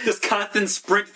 this 0.05 0.19
constant 0.19 0.69
sprint. 0.69 1.09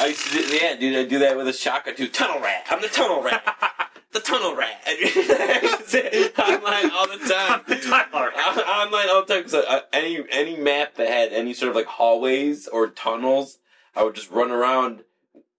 I 0.00 0.08
used 0.08 0.26
to 0.26 0.32
do 0.42 0.56
yeah 0.56 0.74
dude 0.76 0.96
I 0.96 1.04
do 1.04 1.18
that 1.20 1.36
with 1.36 1.48
a 1.48 1.52
shotgun 1.52 1.94
too 1.96 2.08
tunnel 2.08 2.40
rat 2.40 2.66
I'm 2.70 2.80
the 2.82 2.88
tunnel 2.88 3.22
rat 3.22 3.42
the 4.12 4.20
tunnel 4.20 4.54
rat 4.56 4.80
I 4.86 5.60
used 5.62 5.78
to 5.78 5.84
say 5.88 6.08
it 6.12 6.38
online 6.38 6.90
all 6.90 7.06
the 7.06 7.18
time. 7.28 7.80
Tyler. 7.82 8.32
On- 8.32 8.58
online 8.58 9.08
all 9.10 9.24
the 9.24 9.34
time 9.34 9.42
because 9.44 9.54
uh, 9.54 9.80
any 9.92 10.24
any 10.30 10.56
map 10.56 10.94
that 10.96 11.08
had 11.08 11.32
any 11.32 11.52
sort 11.54 11.70
of 11.70 11.76
like 11.76 11.86
hallways 11.86 12.66
or 12.68 12.88
tunnels, 12.88 13.58
I 13.94 14.04
would 14.04 14.14
just 14.14 14.30
run 14.30 14.50
around 14.50 15.04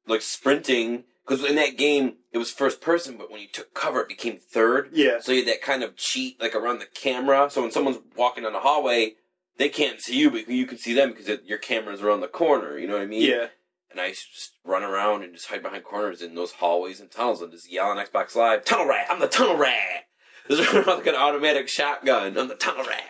like 0.08 0.22
sprinting. 0.22 1.04
Because 1.26 1.46
in 1.46 1.58
that 1.58 1.78
game, 1.78 2.14
it 2.32 2.40
was 2.40 2.50
first 2.50 2.82
person, 2.82 3.16
but 3.16 3.30
when 3.30 3.40
you 3.40 3.48
took 3.48 3.76
cover, 3.76 4.02
it 4.02 4.08
became 4.08 4.40
third. 4.40 4.90
Yeah. 4.94 5.20
So 5.20 5.32
you 5.32 5.40
had 5.42 5.48
that 5.48 5.62
kind 5.62 5.84
of 5.84 5.96
cheat 5.96 6.42
like 6.42 6.56
around 6.56 6.80
the 6.80 6.88
camera. 6.88 7.52
So 7.52 7.62
when 7.62 7.72
someone's 7.72 8.00
walking 8.18 8.44
down 8.46 8.54
the 8.54 8.62
hallway, 8.62 9.14
they 9.58 9.70
can't 9.70 10.02
see 10.02 10.18
you, 10.18 10.32
but 10.32 10.50
you 10.50 10.66
can 10.66 10.80
see 10.80 10.94
them 10.94 11.10
because 11.12 11.28
it, 11.28 11.44
your 11.46 11.60
camera's 11.60 12.02
around 12.02 12.22
the 12.22 12.28
corner. 12.28 12.80
You 12.80 12.88
know 12.88 12.94
what 12.94 13.04
I 13.04 13.06
mean? 13.06 13.30
Yeah. 13.30 13.48
And 13.92 14.00
I 14.00 14.08
used 14.08 14.28
to 14.28 14.34
just 14.36 14.52
run 14.64 14.84
around 14.84 15.24
and 15.24 15.34
just 15.34 15.48
hide 15.48 15.64
behind 15.64 15.84
corners 15.84 16.22
in 16.22 16.36
those 16.36 16.54
hallways 16.54 17.00
and 17.00 17.10
tunnels 17.10 17.42
and 17.42 17.52
just 17.52 17.72
yell 17.72 17.88
on 17.88 17.98
Xbox 17.98 18.36
Live, 18.36 18.64
Tunnel 18.64 18.88
Rat! 18.88 19.08
I'm 19.10 19.20
the 19.20 19.28
Tunnel 19.28 19.58
Rat! 19.58 20.06
Just 20.50 20.72
run 20.72 20.84
around 20.84 20.98
like 20.98 21.08
an 21.08 21.16
automatic 21.16 21.68
shotgun. 21.68 22.38
I'm 22.38 22.48
the 22.48 22.56
Tunnel 22.56 22.86
Rat! 22.86 23.04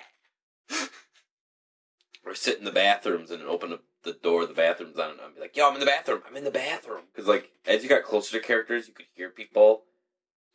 or 2.26 2.34
sit 2.34 2.60
in 2.60 2.66
the 2.66 2.72
bathrooms 2.72 3.30
and 3.30 3.44
open 3.44 3.74
up 3.74 3.84
the 4.04 4.14
door 4.14 4.44
of 4.44 4.48
the 4.48 4.54
bathrooms 4.54 4.98
on 4.98 5.12
and 5.12 5.22
I'd 5.22 5.36
be 5.36 5.42
like, 5.42 5.58
yo, 5.58 5.68
I'm 5.68 5.74
in 5.74 5.82
the 5.82 5.86
bathroom! 5.86 6.22
I'm 6.28 6.38
in 6.38 6.46
the 6.46 6.52
bathroom! 6.52 7.04
Because, 7.14 7.28
like, 7.28 7.50
as 7.68 7.84
you 7.84 7.90
got 7.90 8.04
closer 8.04 8.40
to 8.40 8.46
characters, 8.46 8.88
you 8.88 8.94
could 8.94 9.08
hear 9.14 9.30
people. 9.30 9.84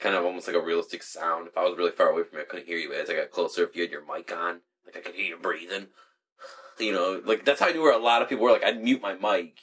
Kind 0.00 0.16
of 0.16 0.24
almost 0.24 0.46
like 0.46 0.56
a 0.56 0.60
realistic 0.60 1.02
sound. 1.02 1.48
If 1.48 1.56
I 1.56 1.64
was 1.64 1.76
really 1.76 1.92
far 1.92 2.08
away 2.08 2.22
from 2.24 2.38
you, 2.38 2.44
I 2.44 2.46
couldn't 2.46 2.66
hear 2.66 2.78
you. 2.78 2.88
But 2.88 2.98
as 2.98 3.10
I 3.10 3.14
got 3.14 3.30
closer, 3.30 3.62
if 3.62 3.76
you 3.76 3.82
had 3.82 3.92
your 3.92 4.04
mic 4.04 4.32
on, 4.34 4.60
like, 4.86 4.96
I 4.96 5.00
could 5.00 5.14
hear 5.14 5.26
you 5.26 5.36
breathing. 5.36 5.88
You 6.76 6.92
know, 6.92 7.22
like, 7.24 7.44
that's 7.44 7.60
how 7.60 7.68
I 7.68 7.72
knew 7.72 7.82
where 7.82 7.96
a 7.96 8.02
lot 8.02 8.20
of 8.20 8.28
people 8.28 8.42
were. 8.42 8.50
Like, 8.50 8.64
I'd 8.64 8.82
mute 8.82 9.00
my 9.00 9.14
mic 9.14 9.60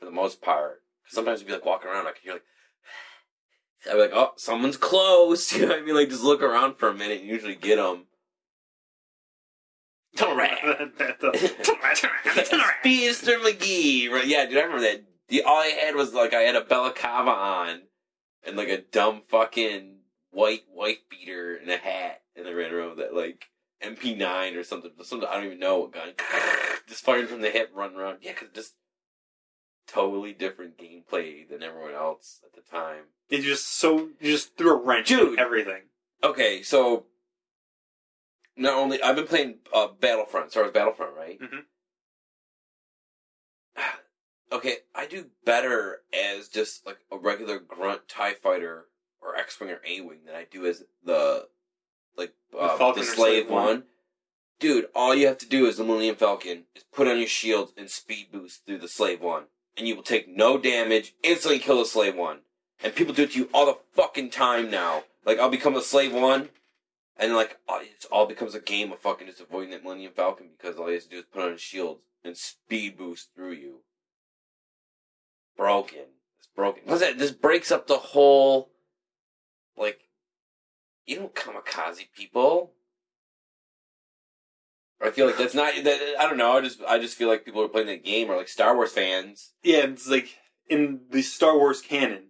for 0.00 0.06
the 0.06 0.10
most 0.10 0.40
part. 0.42 0.82
'Cause 1.04 1.14
sometimes 1.14 1.40
you'd 1.40 1.46
be 1.46 1.52
like 1.52 1.64
walking 1.64 1.90
around, 1.90 2.06
I 2.08 2.12
could 2.12 2.22
hear 2.22 2.32
like, 2.32 2.44
I'd 3.86 3.92
be 3.92 3.98
like, 4.00 4.10
oh, 4.12 4.32
someone's 4.36 4.76
close. 4.76 5.52
You 5.56 5.62
know 5.62 5.68
what 5.68 5.78
I 5.78 5.82
mean? 5.82 5.94
Like, 5.94 6.08
just 6.08 6.24
look 6.24 6.42
around 6.42 6.78
for 6.78 6.88
a 6.88 6.94
minute 6.94 7.20
and 7.20 7.28
usually 7.28 7.54
get 7.54 7.76
them. 7.76 8.06
Speedster 12.80 13.38
McGee. 13.38 14.10
Right? 14.10 14.26
Yeah, 14.26 14.46
dude, 14.46 14.58
I 14.58 14.62
remember 14.62 14.80
that. 14.82 15.04
The, 15.28 15.42
all 15.44 15.58
I 15.60 15.66
had 15.66 15.94
was 15.94 16.12
like, 16.12 16.34
I 16.34 16.40
had 16.40 16.56
a 16.56 16.62
Bellicava 16.62 17.28
on 17.28 17.82
and 18.44 18.56
like 18.56 18.68
a 18.68 18.78
dumb 18.82 19.22
fucking 19.28 19.98
white 20.30 20.62
white 20.72 21.08
beater 21.08 21.54
and 21.56 21.70
a 21.70 21.76
hat. 21.76 22.22
And 22.34 22.48
I 22.48 22.52
ran 22.52 22.72
around 22.72 22.96
with 22.96 22.98
that 22.98 23.14
like 23.14 23.44
MP9 23.84 24.56
or 24.56 24.64
something. 24.64 24.90
something 25.02 25.28
I 25.28 25.34
don't 25.34 25.46
even 25.46 25.60
know 25.60 25.78
what 25.78 25.92
gun. 25.92 26.14
just 26.88 27.04
firing 27.04 27.28
from 27.28 27.40
the 27.42 27.50
hip, 27.50 27.70
running 27.74 27.96
around. 27.96 28.18
Yeah, 28.22 28.32
because 28.32 28.48
just 28.52 28.74
totally 29.90 30.32
different 30.32 30.78
gameplay 30.78 31.48
than 31.48 31.62
everyone 31.62 31.94
else 31.94 32.40
at 32.44 32.52
the 32.54 32.62
time. 32.70 33.04
It 33.28 33.42
just 33.42 33.66
so 33.78 34.08
you 34.20 34.32
just 34.32 34.56
threw 34.56 34.72
a 34.72 34.82
wrench 34.82 35.08
Dude. 35.08 35.34
in 35.34 35.38
everything. 35.38 35.82
Okay, 36.22 36.62
so 36.62 37.06
not 38.56 38.74
only 38.74 39.02
I've 39.02 39.16
been 39.16 39.26
playing 39.26 39.56
uh, 39.74 39.88
Battlefront, 40.00 40.50
Star 40.50 40.64
Wars 40.64 40.72
Battlefront, 40.72 41.16
right? 41.16 41.38
Mhm. 41.40 41.64
Okay, 44.52 44.78
I 44.96 45.06
do 45.06 45.26
better 45.44 46.00
as 46.12 46.48
just 46.48 46.84
like 46.84 46.98
a 47.12 47.16
regular 47.16 47.60
grunt 47.60 48.08
Tie 48.08 48.34
Fighter 48.34 48.86
or 49.22 49.36
X 49.36 49.60
Wing 49.60 49.70
or 49.70 49.80
A 49.86 50.00
Wing 50.00 50.22
than 50.26 50.34
I 50.34 50.44
do 50.50 50.66
as 50.66 50.82
the 51.04 51.46
like 52.16 52.32
uh, 52.58 52.76
Falcon 52.76 53.02
the 53.04 53.06
Slave 53.08 53.48
One? 53.48 53.64
one. 53.64 53.82
Dude, 54.58 54.88
all 54.92 55.14
you 55.14 55.28
have 55.28 55.38
to 55.38 55.48
do 55.48 55.68
as 55.68 55.76
the 55.76 55.84
Millennium 55.84 56.16
Falcon 56.16 56.64
is 56.74 56.82
put 56.92 57.06
on 57.06 57.18
your 57.18 57.28
shield 57.28 57.70
and 57.76 57.88
speed 57.88 58.32
boost 58.32 58.66
through 58.66 58.78
the 58.78 58.88
Slave 58.88 59.20
One, 59.20 59.44
and 59.80 59.88
you 59.88 59.96
will 59.96 60.02
take 60.02 60.28
no 60.28 60.58
damage, 60.58 61.14
instantly 61.22 61.58
kill 61.58 61.78
the 61.78 61.86
Slave 61.86 62.14
One. 62.14 62.40
And 62.84 62.94
people 62.94 63.14
do 63.14 63.22
it 63.22 63.32
to 63.32 63.38
you 63.38 63.48
all 63.54 63.64
the 63.64 63.78
fucking 63.94 64.30
time 64.30 64.70
now. 64.70 65.04
Like 65.24 65.38
I'll 65.38 65.48
become 65.48 65.74
a 65.74 65.80
Slave 65.80 66.12
One, 66.12 66.50
and 67.16 67.34
like 67.34 67.58
it's 67.80 68.04
all 68.04 68.26
becomes 68.26 68.54
a 68.54 68.60
game 68.60 68.92
of 68.92 69.00
fucking 69.00 69.26
just 69.26 69.40
avoiding 69.40 69.70
that 69.70 69.82
Millennium 69.82 70.12
Falcon 70.14 70.50
because 70.56 70.76
all 70.76 70.88
he 70.88 70.94
has 70.94 71.04
to 71.04 71.10
do 71.10 71.18
is 71.18 71.24
put 71.32 71.42
on 71.42 71.52
his 71.52 71.62
shield 71.62 72.00
and 72.22 72.36
speed 72.36 72.98
boost 72.98 73.30
through 73.34 73.52
you. 73.52 73.80
Broken. 75.56 76.04
It's 76.38 76.48
broken. 76.54 76.82
What's 76.84 77.00
that? 77.00 77.18
This 77.18 77.32
breaks 77.32 77.72
up 77.72 77.86
the 77.86 77.96
whole. 77.96 78.70
Like, 79.78 80.00
you 81.06 81.16
don't 81.16 81.34
kamikaze 81.34 82.12
people. 82.14 82.72
I 85.02 85.10
feel 85.10 85.26
like 85.26 85.38
that's 85.38 85.54
not. 85.54 85.72
That, 85.84 86.16
I 86.18 86.28
don't 86.28 86.36
know. 86.36 86.52
I 86.52 86.60
just 86.60 86.82
I 86.86 86.98
just 86.98 87.16
feel 87.16 87.28
like 87.28 87.44
people 87.44 87.60
who 87.60 87.66
are 87.66 87.70
playing 87.70 87.86
that 87.86 88.04
game 88.04 88.30
are 88.30 88.36
like 88.36 88.48
Star 88.48 88.74
Wars 88.74 88.92
fans. 88.92 89.52
Yeah, 89.62 89.84
it's 89.86 90.08
like 90.08 90.36
in 90.68 91.00
the 91.10 91.22
Star 91.22 91.56
Wars 91.56 91.80
canon, 91.80 92.24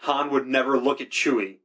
Han 0.00 0.30
would 0.30 0.46
never 0.46 0.78
look 0.78 1.00
at 1.00 1.10
Chewie 1.10 1.58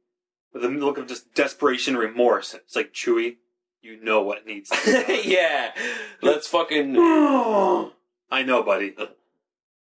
with 0.52 0.64
a 0.64 0.68
look 0.68 0.96
of 0.98 1.06
just 1.06 1.34
desperation 1.34 1.94
and 1.94 2.02
remorse. 2.02 2.54
It's 2.54 2.74
like 2.74 2.94
Chewie, 2.94 3.36
you 3.82 4.02
know 4.02 4.22
what 4.22 4.46
needs 4.46 4.70
to 4.70 4.76
be 4.84 4.92
done. 5.14 5.20
yeah, 5.24 5.72
let's 6.22 6.46
fucking. 6.48 6.96
I 8.28 8.42
know, 8.42 8.62
buddy. 8.62 8.94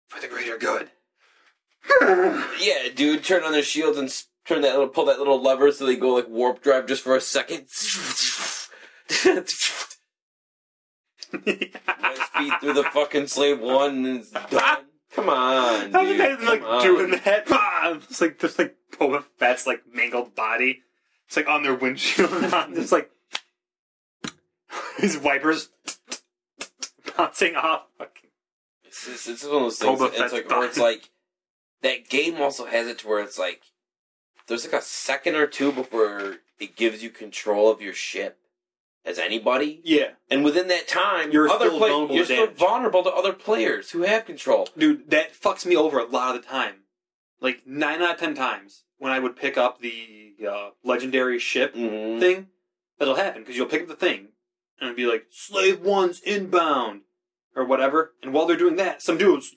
For 0.09 0.21
the 0.21 0.29
greater 0.29 0.59
good. 0.59 0.91
Yeah, 2.61 2.89
dude, 2.95 3.25
turn 3.25 3.43
on 3.43 3.53
their 3.53 3.63
shields 3.63 3.99
and 3.99 4.09
turn 4.45 4.63
that 4.63 4.73
little, 4.73 4.89
pull 4.89 5.07
that 5.07 5.19
little 5.19 5.43
lever 5.43 5.73
so 5.73 5.85
they 5.85 5.97
go 5.97 6.15
like 6.15 6.29
warp 6.29 6.63
drive 6.63 6.87
just 6.87 7.03
for 7.03 7.17
a 7.17 7.21
second. 7.21 7.67
Speed 11.43 12.53
through 12.61 12.75
the 12.75 12.85
fucking 12.93 13.27
slave 13.27 13.61
one 13.61 14.05
and 14.05 14.21
it's 14.21 14.31
done. 14.31 14.85
Come 15.13 15.29
on, 15.29 15.93
How 15.93 16.01
you 16.01 16.17
dude. 16.17 16.39
guys 16.39 16.49
like 16.49 16.63
on. 16.63 16.83
doing 16.83 17.11
that? 17.25 17.45
It's 18.09 18.21
like 18.21 18.39
just 18.39 18.59
like 18.59 18.77
Boba 18.93 19.25
Fett's 19.39 19.67
like 19.67 19.83
mangled 19.93 20.35
body. 20.35 20.81
It's 21.27 21.37
like 21.37 21.49
on 21.49 21.63
their 21.63 21.75
windshield, 21.75 22.31
and 22.33 22.75
just 22.75 22.93
like 22.93 23.11
his 24.97 25.19
wipers 25.19 25.69
bouncing 27.17 27.57
off. 27.57 27.83
It's, 28.85 29.07
just, 29.07 29.29
it's 29.29 29.45
one 29.45 29.57
of 29.57 29.63
those 29.63 29.79
things. 29.79 30.01
Boba 30.01 30.11
It's 30.15 30.33
like 30.33 30.49
where 30.49 30.65
it's 30.65 30.79
like 30.79 31.11
that 31.83 32.09
game 32.09 32.41
also 32.41 32.65
has 32.67 32.87
it 32.87 33.01
to 33.01 33.09
where 33.09 33.21
it's 33.23 33.39
like 33.39 33.63
there's 34.47 34.65
like 34.65 34.81
a 34.81 34.85
second 34.85 35.35
or 35.37 35.47
two 35.47 35.73
before 35.73 36.37
it 36.59 36.77
gives 36.77 37.03
you 37.03 37.11
control 37.11 37.71
of 37.71 37.83
your 37.83 37.95
ship 37.95 38.39
as 39.05 39.19
anybody, 39.19 39.81
Yeah, 39.85 40.13
and 40.31 40.45
within 40.45 40.69
that 40.69 40.87
time, 40.89 41.33
You're 41.33 41.49
other 41.49 41.67
still 41.67 41.79
play- 41.79 41.91
vulnerable 41.91 42.15
you're 42.15 42.25
to 42.27 42.33
still 42.33 42.47
damage. 42.47 42.59
vulnerable 42.59 43.03
to 43.05 43.11
other 43.11 43.33
players 43.33 43.91
who 43.91 44.03
have 44.03 44.25
control. 44.27 44.69
dude, 44.79 45.11
that 45.11 45.35
fucks 45.35 45.67
me 45.67 45.75
over 45.77 45.99
a 45.99 46.05
lot 46.05 46.35
of 46.37 46.43
the 46.43 46.49
time. 46.49 46.85
Like 47.41 47.67
nine 47.67 48.01
out 48.03 48.15
of 48.15 48.21
ten 48.21 48.35
times 48.35 48.85
when 48.99 49.11
I 49.13 49.19
would 49.19 49.35
pick 49.37 49.59
up 49.59 49.81
the 49.81 50.35
uh, 50.49 50.71
legendary 50.85 51.39
ship 51.41 51.75
Mm-hmm. 51.75 52.21
thing, 52.21 52.49
that'll 52.99 53.17
happen 53.17 53.43
because 53.43 53.57
you'll 53.57 53.67
pick 53.67 53.83
up 53.83 53.89
the 53.89 53.97
thing 53.97 54.29
and 54.81 54.91
it'll 54.91 54.95
be 54.97 55.07
like 55.07 55.27
slave 55.31 55.81
one's 55.81 56.21
inbound 56.21 57.01
or 57.57 57.65
whatever. 57.65 58.13
And 58.23 58.33
while 58.33 58.47
they're 58.47 58.57
doing 58.57 58.77
that, 58.77 59.03
some 59.03 59.19
dudes 59.19 59.57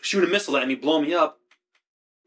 shoot 0.00 0.24
a 0.24 0.26
missile 0.26 0.56
at 0.56 0.66
me, 0.66 0.74
blow 0.74 1.00
me 1.00 1.14
up. 1.14 1.38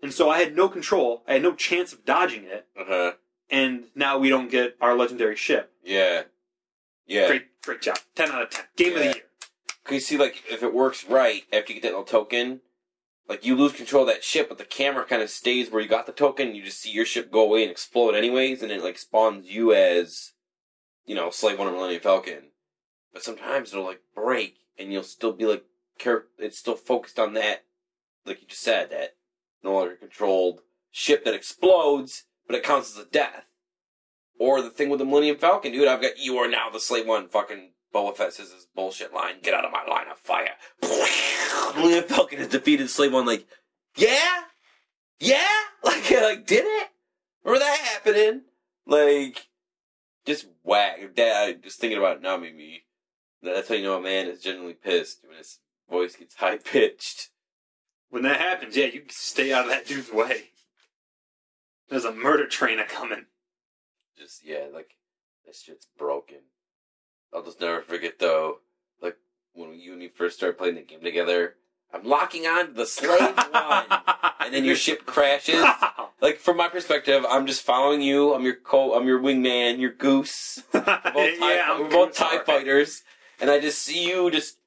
and 0.01 0.13
so 0.13 0.29
I 0.29 0.39
had 0.39 0.55
no 0.55 0.69
control. 0.69 1.23
I 1.27 1.33
had 1.33 1.43
no 1.43 1.53
chance 1.53 1.91
of 1.91 2.05
dodging 2.05 2.45
it, 2.45 2.65
Uh 2.79 2.83
huh. 2.87 3.11
And 3.49 3.85
now 3.95 4.17
we 4.17 4.29
don't 4.29 4.51
get 4.51 4.75
our 4.81 4.95
legendary 4.95 5.35
ship. 5.35 5.71
Yeah. 5.83 6.23
Yeah. 7.07 7.27
Great, 7.27 7.45
great 7.63 7.81
job. 7.81 7.97
Ten 8.15 8.31
out 8.31 8.43
of 8.43 8.49
ten. 8.49 8.65
Game 8.75 8.93
of 8.93 8.99
the 8.99 9.05
year. 9.05 9.23
Cause 9.83 9.93
you 9.93 9.99
see, 9.99 10.17
like, 10.17 10.43
if 10.49 10.61
it 10.61 10.73
works 10.73 11.05
right 11.05 11.43
after 11.51 11.73
you 11.73 11.79
get 11.79 11.83
that 11.83 11.97
little 11.97 12.03
token, 12.03 12.61
like 13.27 13.45
you 13.45 13.55
lose 13.55 13.73
control 13.73 14.03
of 14.03 14.09
that 14.09 14.23
ship, 14.23 14.49
but 14.49 14.57
the 14.57 14.65
camera 14.65 15.05
kind 15.05 15.21
of 15.21 15.29
stays 15.29 15.71
where 15.71 15.81
you 15.81 15.87
got 15.87 16.05
the 16.05 16.11
token. 16.11 16.53
You 16.53 16.63
just 16.63 16.79
see 16.79 16.91
your 16.91 17.05
ship 17.05 17.31
go 17.31 17.41
away 17.41 17.63
and 17.63 17.71
explode 17.71 18.15
anyways, 18.15 18.61
and 18.61 18.71
it 18.71 18.83
like 18.83 18.97
spawns 18.97 19.47
you 19.47 19.73
as, 19.73 20.33
you 21.05 21.15
know, 21.15 21.29
Slave 21.29 21.57
One 21.57 21.67
or 21.67 21.71
Millennium 21.71 22.01
Falcon. 22.01 22.51
But 23.13 23.23
sometimes 23.23 23.71
it'll 23.71 23.85
like 23.85 24.01
break, 24.15 24.57
and 24.77 24.93
you'll 24.93 25.03
still 25.03 25.33
be 25.33 25.45
like, 25.45 25.63
care. 25.97 26.25
It's 26.37 26.59
still 26.59 26.75
focused 26.75 27.17
on 27.17 27.33
that, 27.33 27.65
like 28.25 28.41
you 28.41 28.47
just 28.47 28.61
said, 28.61 28.91
that 28.91 29.15
no 29.63 29.73
longer 29.73 29.95
controlled 29.95 30.61
ship 30.91 31.25
that 31.25 31.33
explodes, 31.33 32.25
but 32.49 32.57
it 32.57 32.63
counts 32.63 32.97
as 32.97 33.05
a 33.05 33.07
death. 33.07 33.45
Or 34.39 34.61
the 34.61 34.71
thing 34.71 34.89
with 34.89 34.97
the 34.99 35.05
Millennium 35.05 35.37
Falcon, 35.37 35.71
dude. 35.71 35.87
I've 35.87 36.01
got 36.01 36.17
you 36.17 36.37
are 36.37 36.49
now 36.49 36.69
the 36.71 36.79
Slave 36.79 37.05
One. 37.05 37.27
Fucking 37.27 37.73
Boba 37.93 38.17
Fett 38.17 38.33
says 38.33 38.51
this 38.51 38.65
bullshit 38.73 39.13
line. 39.13 39.35
Get 39.43 39.53
out 39.53 39.65
of 39.65 39.71
my 39.71 39.85
line 39.85 40.07
of 40.09 40.17
fire. 40.17 40.55
Millennium 41.75 42.05
Falcon 42.05 42.39
has 42.39 42.47
defeated 42.47 42.89
Slave 42.89 43.13
One. 43.13 43.27
Like, 43.27 43.45
yeah, 43.95 44.41
yeah. 45.19 45.47
Like, 45.81 46.11
like 46.11 46.45
did 46.45 46.65
it? 46.65 46.89
Remember 47.45 47.63
that 47.63 47.77
happening? 47.77 48.41
Like, 48.85 49.47
just 50.25 50.45
whack. 50.61 50.99
Dad, 51.15 51.63
just 51.63 51.79
thinking 51.79 51.97
about 51.97 52.17
it 52.17 52.21
now 52.21 52.35
made 52.35 52.57
me. 52.57 52.83
That's 53.41 53.69
how 53.69 53.75
you 53.75 53.83
know 53.83 53.97
a 53.97 54.01
man 54.01 54.27
is 54.27 54.41
genuinely 54.41 54.73
pissed 54.73 55.21
when 55.25 55.37
his 55.37 55.59
voice 55.89 56.17
gets 56.17 56.35
high 56.35 56.57
pitched. 56.57 57.29
When 58.09 58.23
that 58.23 58.41
happens, 58.41 58.75
yeah, 58.75 58.87
you 58.87 59.03
stay 59.07 59.53
out 59.53 59.65
of 59.65 59.69
that 59.69 59.85
dude's 59.85 60.11
way. 60.11 60.49
There's 61.89 62.05
a 62.05 62.13
murder 62.13 62.47
train 62.47 62.79
a 62.79 62.85
coming. 62.85 63.25
Just 64.17 64.45
yeah, 64.45 64.65
like 64.73 64.95
this 65.45 65.61
shit's 65.61 65.87
broken. 65.97 66.39
I'll 67.33 67.43
just 67.43 67.61
never 67.61 67.81
forget 67.81 68.19
though, 68.19 68.59
like 69.01 69.17
when 69.53 69.79
you 69.79 69.91
and 69.91 69.99
me 69.99 70.09
first 70.09 70.37
started 70.37 70.57
playing 70.57 70.75
the 70.75 70.81
game 70.81 71.01
together. 71.01 71.55
I'm 71.91 72.03
locking 72.03 72.45
on 72.45 72.67
to 72.67 72.73
the 72.73 72.85
slave 72.85 73.35
one, 73.51 73.85
and 74.39 74.53
then 74.53 74.63
your 74.63 74.75
ship 74.75 75.05
crashes. 75.05 75.63
Like 76.21 76.37
from 76.37 76.57
my 76.57 76.67
perspective, 76.67 77.25
I'm 77.29 77.47
just 77.47 77.61
following 77.61 78.01
you. 78.01 78.33
I'm 78.33 78.43
your 78.43 78.55
co. 78.55 78.93
I'm 78.93 79.07
your 79.07 79.21
wingman. 79.21 79.79
Your 79.79 79.93
goose. 79.93 80.61
We're 80.73 80.81
both 80.81 81.39
TIE, 81.39 81.55
yeah, 81.55 81.67
I'm 81.69 81.83
we're 81.83 81.89
both 81.89 82.13
TIE 82.13 82.39
fighters, 82.39 83.03
and 83.39 83.49
I 83.49 83.59
just 83.59 83.79
see 83.81 84.05
you 84.05 84.29
just 84.29 84.57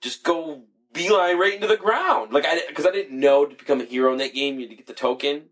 just 0.00 0.24
go 0.24 0.62
beeline 0.92 1.38
right 1.38 1.54
into 1.54 1.68
the 1.68 1.76
ground. 1.76 2.32
Like 2.32 2.44
I 2.44 2.60
because 2.68 2.86
I 2.86 2.90
didn't 2.90 3.18
know 3.18 3.46
to 3.46 3.54
become 3.54 3.80
a 3.80 3.84
hero 3.84 4.10
in 4.10 4.18
that 4.18 4.34
game, 4.34 4.56
you 4.56 4.62
had 4.62 4.70
to 4.70 4.76
get 4.76 4.86
the 4.86 4.94
token. 4.94 5.44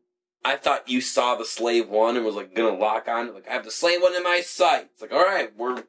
I 0.44 0.56
thought 0.56 0.88
you 0.88 1.00
saw 1.00 1.36
the 1.36 1.44
slave 1.44 1.88
one 1.88 2.16
and 2.16 2.24
was 2.26 2.34
like 2.34 2.54
gonna 2.54 2.76
lock 2.76 3.08
on. 3.08 3.32
Like 3.34 3.48
I 3.48 3.52
have 3.52 3.64
the 3.64 3.70
slave 3.70 4.02
one 4.02 4.14
in 4.16 4.22
my 4.22 4.40
sight. 4.40 4.88
It's 4.92 5.02
like 5.02 5.12
all 5.12 5.24
right, 5.24 5.50
we're 5.56 5.84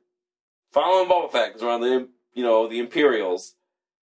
following 0.72 1.10
Boba 1.10 1.32
Fett 1.32 1.50
because 1.50 1.62
we're 1.64 1.72
on 1.74 1.82
the 1.82 2.10
you 2.34 2.44
know 2.44 2.68
the 2.68 2.80
Imperials. 2.80 3.56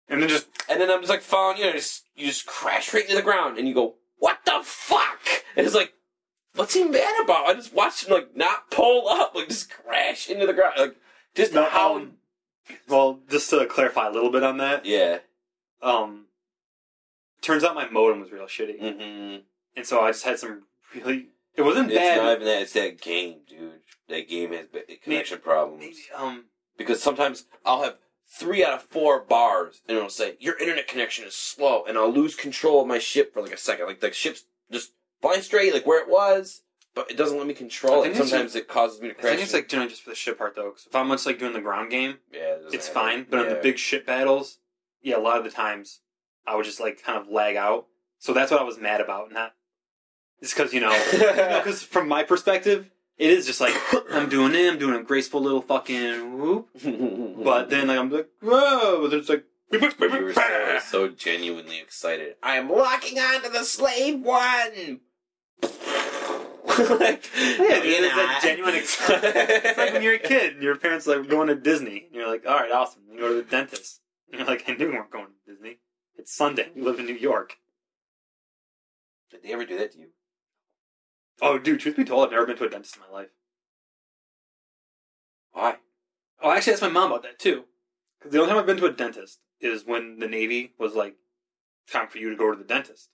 And 0.07 0.21
then 0.21 0.29
just 0.29 0.47
And 0.69 0.79
then 0.79 0.91
I'm 0.91 0.99
just 1.01 1.09
like 1.09 1.21
following 1.21 1.57
you, 1.57 1.65
and 1.65 1.73
just 1.75 2.03
you 2.15 2.27
just 2.27 2.45
crash 2.45 2.93
right 2.93 3.03
into 3.03 3.15
the 3.15 3.21
ground, 3.23 3.57
and 3.57 3.67
you 3.67 3.73
go, 3.73 3.95
"What 4.17 4.39
the 4.45 4.59
fuck?" 4.63 5.19
And 5.55 5.65
it's 5.65 5.75
like, 5.75 5.93
"What's 6.53 6.75
he 6.75 6.83
mad 6.83 7.23
about?" 7.23 7.47
I 7.47 7.55
just 7.55 7.73
watched 7.73 8.05
him 8.05 8.13
like 8.13 8.35
not 8.37 8.69
pull 8.69 9.07
up, 9.09 9.33
like 9.33 9.47
just 9.47 9.71
crash 9.71 10.29
into 10.29 10.45
the 10.45 10.53
ground, 10.53 10.73
like 10.77 10.95
just 11.33 11.53
No, 11.53 11.65
how. 11.65 11.95
um, 11.95 12.11
well, 12.87 13.19
just 13.31 13.49
to 13.49 13.65
clarify 13.65 14.07
a 14.07 14.11
little 14.11 14.31
bit 14.31 14.43
on 14.43 14.57
that, 14.57 14.85
yeah. 14.85 15.19
um, 15.81 16.25
turns 17.41 17.63
out 17.63 17.73
my 17.75 17.89
modem 17.89 18.19
was 18.21 18.31
real 18.31 18.45
shitty, 18.45 18.79
Mm-hmm. 18.79 19.37
And 19.75 19.85
so 19.85 20.01
I 20.01 20.09
just 20.11 20.25
had 20.25 20.39
some 20.39 20.63
really. 20.93 21.27
It 21.55 21.61
wasn't 21.61 21.89
It's 21.89 21.97
bad. 21.97 22.17
not 22.17 22.33
even 22.35 22.45
that; 22.47 22.61
it's 22.63 22.73
that 22.73 22.99
game, 23.01 23.39
dude. 23.47 23.79
That 24.09 24.27
game 24.29 24.51
has 24.51 24.67
connection 25.03 25.39
problems 25.39 25.81
Maybe, 25.81 25.95
um, 26.15 26.45
because 26.77 27.01
sometimes 27.01 27.45
I'll 27.65 27.81
have 27.83 27.95
three 28.37 28.63
out 28.63 28.73
of 28.73 28.83
four 28.83 29.21
bars, 29.21 29.81
and 29.87 29.97
it'll 29.97 30.09
say 30.09 30.35
your 30.39 30.57
internet 30.59 30.87
connection 30.87 31.25
is 31.25 31.35
slow, 31.35 31.83
and 31.87 31.97
I'll 31.97 32.11
lose 32.11 32.35
control 32.35 32.81
of 32.81 32.87
my 32.87 32.99
ship 32.99 33.33
for 33.33 33.41
like 33.41 33.53
a 33.53 33.57
second. 33.57 33.85
Like 33.87 34.01
the 34.01 34.11
ship's 34.11 34.43
just 34.71 34.91
flying 35.21 35.41
straight, 35.41 35.73
like 35.73 35.87
where 35.87 36.01
it 36.01 36.09
was, 36.09 36.61
but 36.93 37.09
it 37.09 37.15
doesn't 37.17 37.37
let 37.37 37.47
me 37.47 37.53
control 37.53 38.03
it. 38.03 38.09
it's 38.09 38.17
Sometimes 38.17 38.55
it 38.55 38.67
causes 38.67 39.01
me 39.01 39.07
to 39.07 39.13
crash. 39.13 39.25
I 39.25 39.35
think 39.35 39.43
it's 39.45 39.53
like 39.53 39.69
doing 39.69 39.83
it 39.83 39.89
just 39.89 40.01
for 40.03 40.09
the 40.09 40.15
ship 40.15 40.37
part 40.37 40.55
though. 40.55 40.71
'cause 40.71 40.85
if 40.87 40.95
I'm 40.95 41.09
just 41.09 41.25
like 41.25 41.39
doing 41.39 41.53
the 41.53 41.61
ground 41.61 41.89
game, 41.89 42.17
yeah, 42.33 42.39
it 42.55 42.73
it's 42.73 42.89
fine. 42.89 43.25
But 43.29 43.39
on 43.39 43.49
the 43.49 43.55
big 43.55 43.77
ship 43.79 44.05
battles, 44.05 44.59
yeah, 45.01 45.15
a 45.17 45.19
lot 45.19 45.37
of 45.37 45.45
the 45.45 45.51
times 45.51 46.01
I 46.45 46.55
would 46.55 46.65
just 46.65 46.81
like 46.81 47.01
kind 47.01 47.17
of 47.17 47.29
lag 47.29 47.55
out. 47.55 47.87
So 48.19 48.33
that's 48.33 48.51
what 48.51 48.59
I 48.59 48.63
was 48.63 48.77
mad 48.77 48.99
about. 49.01 49.31
Not 49.31 49.53
it's 50.41 50.53
because 50.53 50.73
you 50.73 50.81
know, 50.81 50.91
because 51.11 51.81
from 51.93 52.07
my 52.07 52.23
perspective, 52.23 52.89
it 53.17 53.29
is 53.31 53.45
just 53.45 53.61
like 53.61 53.73
I'm 54.11 54.29
doing 54.29 54.53
it. 54.55 54.71
I'm 54.71 54.77
doing 54.79 54.95
a 54.99 55.03
graceful 55.03 55.41
little 55.41 55.61
fucking 55.61 56.37
whoop. 56.37 56.69
But 57.43 57.69
then 57.69 57.87
like 57.87 57.97
I'm 57.97 58.09
like 58.11 58.29
whoa, 58.41 59.01
but 59.07 59.13
it's 59.17 59.29
like 59.29 59.45
you 59.71 59.79
were 59.79 60.33
so, 60.33 60.79
so 60.83 61.07
genuinely 61.09 61.79
excited. 61.79 62.35
I 62.43 62.57
am 62.57 62.69
locking 62.69 63.17
on 63.19 63.41
to 63.43 63.49
the 63.49 63.63
slave 63.63 64.19
one. 64.21 64.99
like, 66.99 67.23
Yeah, 67.35 67.57
no, 67.57 67.81
dude, 67.81 67.85
you're 67.85 68.05
it's 68.05 68.15
that 68.15 68.29
not. 68.33 68.41
genuine 68.41 68.75
excitement. 68.75 69.35
It's 69.65 69.77
like 69.77 69.93
when 69.93 70.03
you're 70.03 70.15
a 70.15 70.19
kid 70.19 70.53
and 70.55 70.63
your 70.63 70.75
parents 70.77 71.07
are 71.07 71.17
like 71.19 71.29
going 71.29 71.47
to 71.47 71.55
Disney. 71.55 72.05
And 72.07 72.13
you're 72.15 72.27
like, 72.27 72.45
all 72.45 72.55
right, 72.55 72.71
awesome. 72.71 73.01
You 73.11 73.19
go 73.19 73.29
to 73.29 73.35
the 73.35 73.43
dentist. 73.43 74.01
And 74.31 74.39
you're 74.39 74.47
like, 74.47 74.63
I 74.67 74.73
knew 74.73 74.87
we 74.87 74.93
weren't 74.93 75.11
going 75.11 75.27
to 75.27 75.51
Disney. 75.53 75.77
It's 76.17 76.33
Sunday. 76.35 76.69
We 76.75 76.81
live 76.81 76.99
in 76.99 77.05
New 77.05 77.13
York. 77.15 77.57
Did 79.31 79.43
they 79.43 79.53
ever 79.53 79.65
do 79.65 79.77
that 79.77 79.93
to 79.93 79.99
you? 79.99 80.07
Oh, 81.41 81.57
dude, 81.59 81.79
truth 81.79 81.97
be 81.97 82.03
told, 82.05 82.25
I've 82.25 82.31
never 82.31 82.45
been 82.45 82.57
to 82.57 82.65
a 82.65 82.69
dentist 82.69 82.95
in 82.95 83.01
my 83.01 83.19
life. 83.19 83.29
Why? 85.51 85.75
Oh, 86.41 86.49
I 86.49 86.57
actually, 86.57 86.73
asked 86.73 86.81
my 86.81 86.89
mom 86.89 87.11
about 87.11 87.23
that 87.23 87.39
too. 87.39 87.65
Because 88.19 88.31
the 88.33 88.39
only 88.39 88.49
time 88.49 88.59
I've 88.59 88.65
been 88.65 88.77
to 88.77 88.85
a 88.85 88.91
dentist 88.91 89.39
is 89.59 89.85
when 89.85 90.19
the 90.19 90.27
Navy 90.27 90.73
was 90.79 90.95
like, 90.95 91.15
time 91.91 92.07
for 92.07 92.17
you 92.17 92.29
to 92.29 92.35
go 92.35 92.51
to 92.51 92.57
the 92.57 92.63
dentist. 92.63 93.09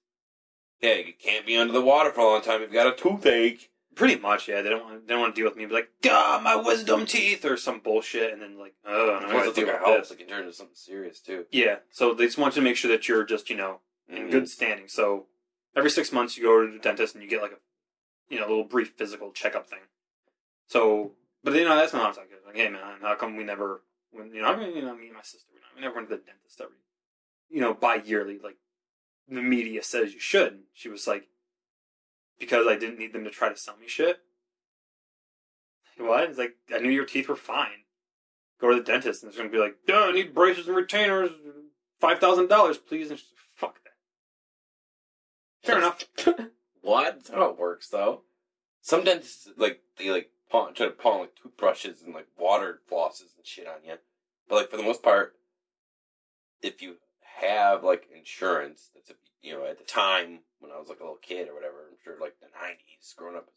Yeah, 0.82 0.96
you 0.96 1.14
can't 1.22 1.46
be 1.46 1.58
under 1.58 1.74
the 1.74 1.82
water 1.82 2.12
for 2.12 2.22
a 2.22 2.24
long 2.26 2.42
time 2.42 2.56
if 2.62 2.72
you've 2.72 2.74
got 2.74 2.88
a 2.88 2.96
toothache. 2.96 3.70
Pretty 3.96 4.20
much, 4.20 4.48
yeah. 4.48 4.62
They 4.62 4.70
don't 4.70 4.84
want, 4.84 5.08
they 5.08 5.14
don't 5.14 5.22
want 5.22 5.36
to 5.36 5.42
deal 5.42 5.50
with 5.50 5.58
me. 5.58 5.66
Be 5.66 5.74
like, 5.74 5.90
God, 6.02 6.44
my 6.44 6.56
wisdom 6.56 7.06
teeth, 7.06 7.44
or 7.44 7.58
some 7.58 7.80
bullshit, 7.82 8.32
and 8.32 8.42
then 8.42 8.58
like, 8.58 8.74
oh, 8.86 9.10
I 9.10 9.20
Once 9.20 9.32
gotta 9.34 9.48
it's 9.50 9.56
deal 9.58 9.68
like 9.68 9.76
a 9.76 9.80
with 9.80 9.86
help, 9.86 9.98
this. 10.00 10.12
it 10.12 10.18
can 10.20 10.28
turn 10.28 10.40
into 10.44 10.54
something 10.54 10.76
serious 10.76 11.20
too. 11.20 11.46
Yeah, 11.52 11.78
so 11.92 12.14
they 12.14 12.26
just 12.26 12.38
want 12.38 12.56
you 12.56 12.62
to 12.62 12.68
make 12.68 12.78
sure 12.78 12.90
that 12.90 13.08
you're 13.10 13.26
just, 13.26 13.50
you 13.50 13.58
know, 13.58 13.82
in 14.08 14.28
Mhm. 14.28 14.32
good 14.32 14.50
standing. 14.50 14.88
So 14.88 15.28
every 15.76 15.90
six 15.90 16.12
months 16.12 16.38
you 16.38 16.44
go 16.44 16.66
to 16.66 16.72
the 16.72 16.80
dentist 16.80 17.14
and 17.16 17.24
you 17.24 17.30
get 17.30 17.42
like 17.42 17.52
a, 17.52 17.58
you 18.32 18.40
know, 18.40 18.48
a 18.48 18.50
little 18.50 18.64
brief 18.64 18.94
physical 18.96 19.32
checkup 19.32 19.68
thing. 19.68 19.80
So, 20.68 21.12
but 21.44 21.54
you 21.54 21.66
know, 21.66 21.76
that's 21.76 21.92
my 21.92 22.00
mom's 22.00 22.18
like, 22.18 22.30
like, 22.48 22.56
hey 22.56 22.70
man, 22.70 22.82
how 23.02 23.16
come 23.16 23.36
we 23.36 23.44
never, 23.44 23.82
when 24.12 24.34
you 24.34 24.42
know, 24.42 24.48
I 24.48 24.58
mean, 24.58 24.76
you 24.76 24.82
know, 24.82 24.96
me 24.96 25.08
and 25.08 25.16
my 25.16 25.22
sister, 25.22 25.48
we, 25.76 25.82
never 25.82 25.96
went 25.96 26.10
to 26.10 26.16
the 26.16 26.22
dentist 26.22 26.62
every, 26.62 26.78
you 27.50 27.60
know, 27.60 27.74
bi-yearly, 27.74 28.40
like 28.42 28.56
the 29.28 29.42
media 29.42 29.84
says 29.84 30.14
you 30.14 30.20
should. 30.20 30.60
She 30.74 30.88
was 30.88 31.08
like, 31.08 31.28
because 32.40 32.68
I 32.68 32.78
didn't 32.78 33.00
need 33.00 33.14
them 33.14 33.26
to 33.26 33.30
try 33.30 33.50
to 33.50 33.58
sell 33.58 33.76
me 33.78 33.88
shit. 33.88 34.20
What? 35.98 36.30
It's 36.30 36.40
like 36.40 36.56
I 36.74 36.80
knew 36.80 36.90
your 36.90 37.06
teeth 37.06 37.28
were 37.28 37.36
fine. 37.36 37.86
Go 38.62 38.70
to 38.70 38.78
the 38.78 38.84
dentist 38.84 39.24
and 39.24 39.30
it's 39.30 39.38
gonna 39.38 39.50
be 39.50 39.58
like, 39.58 39.76
"Duh, 39.86 40.08
I 40.08 40.12
need 40.14 40.34
braces 40.34 40.68
and 40.68 40.76
retainers, 40.76 41.32
five 42.00 42.20
thousand 42.20 42.48
dollars, 42.48 42.78
please." 42.78 43.10
And 43.10 43.20
she's 43.20 43.28
like, 43.30 43.74
fuck 43.74 43.84
that. 43.84 45.68
Fair 45.68 45.78
enough. 45.78 46.06
what? 46.82 47.16
That's 47.16 47.30
how 47.30 47.46
it 47.46 47.60
works, 47.60 47.88
though. 47.90 48.22
Some 48.82 49.04
dentists 49.04 49.48
like 49.58 49.82
they 49.98 50.10
like 50.10 50.32
pawn, 50.50 50.74
try 50.74 50.88
to 50.88 50.92
pawn 50.92 51.22
like 51.22 51.36
toothbrushes 51.36 52.02
and 52.02 52.14
like 52.14 52.28
water 52.38 52.80
flosses 52.92 53.36
and 53.38 53.46
shit 53.46 53.68
on 53.68 53.86
you. 53.86 53.96
But 54.50 54.56
like 54.56 54.70
for 54.72 54.78
the 54.78 54.84
most 54.84 55.04
part, 55.04 55.36
if 56.62 56.82
you 56.82 56.96
have 57.40 57.84
like 57.84 58.08
insurance, 58.16 58.90
that's 58.94 59.10
a, 59.10 59.14
you 59.42 59.54
know 59.54 59.66
at 59.66 59.78
the 59.78 59.84
time 59.84 60.40
when 60.60 60.72
I 60.72 60.80
was 60.80 60.90
like 60.90 61.00
a 61.00 61.04
little 61.04 61.18
kid 61.22 61.48
or 61.48 61.54
whatever, 61.54 61.88
I'm 61.90 61.98
sure 62.04 62.16
like 62.20 62.40
the 62.40 62.48
'90s, 62.48 63.16
growing 63.16 63.36
up, 63.36 63.50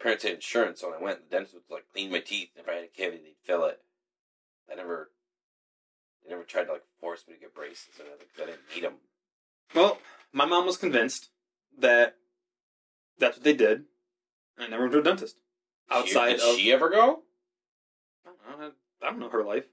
parents 0.00 0.22
had 0.24 0.34
insurance, 0.34 0.80
so 0.80 0.90
when 0.90 0.98
I 0.98 1.02
went, 1.02 1.28
the 1.28 1.36
dentist 1.36 1.54
would 1.54 1.74
like 1.74 1.84
clean 1.92 2.10
my 2.10 2.20
teeth. 2.20 2.50
and 2.56 2.64
If 2.64 2.70
I 2.70 2.76
had 2.76 2.84
a 2.84 2.88
cavity, 2.88 3.22
they'd 3.22 3.44
fill 3.46 3.64
it. 3.64 3.80
I 4.70 4.74
never, 4.76 5.10
they 6.22 6.30
never 6.30 6.44
tried 6.44 6.64
to 6.64 6.72
like 6.72 6.84
force 7.00 7.24
me 7.26 7.34
to 7.34 7.40
get 7.40 7.54
braces 7.54 7.98
or 7.98 8.04
anything 8.06 8.26
'cause 8.34 8.42
I 8.42 8.46
didn't 8.50 8.74
need 8.74 8.84
them. 8.84 9.00
Well, 9.74 9.98
my 10.32 10.44
mom 10.44 10.66
was 10.66 10.76
convinced 10.76 11.30
that 11.78 12.17
that's 13.18 13.36
what 13.36 13.44
they 13.44 13.54
did, 13.54 13.84
and 14.56 14.66
I 14.66 14.68
never 14.68 14.84
went 14.84 14.92
to 14.92 14.98
a 15.00 15.02
dentist. 15.02 15.36
Outside 15.90 16.36
did 16.36 16.40
of 16.40 16.56
she 16.56 16.72
ever 16.72 16.90
go? 16.90 17.22
I 18.26 18.50
don't 18.50 18.60
know. 18.60 18.70
I 19.02 19.10
don't 19.10 19.18
know 19.20 19.30
her 19.30 19.44
life. 19.44 19.64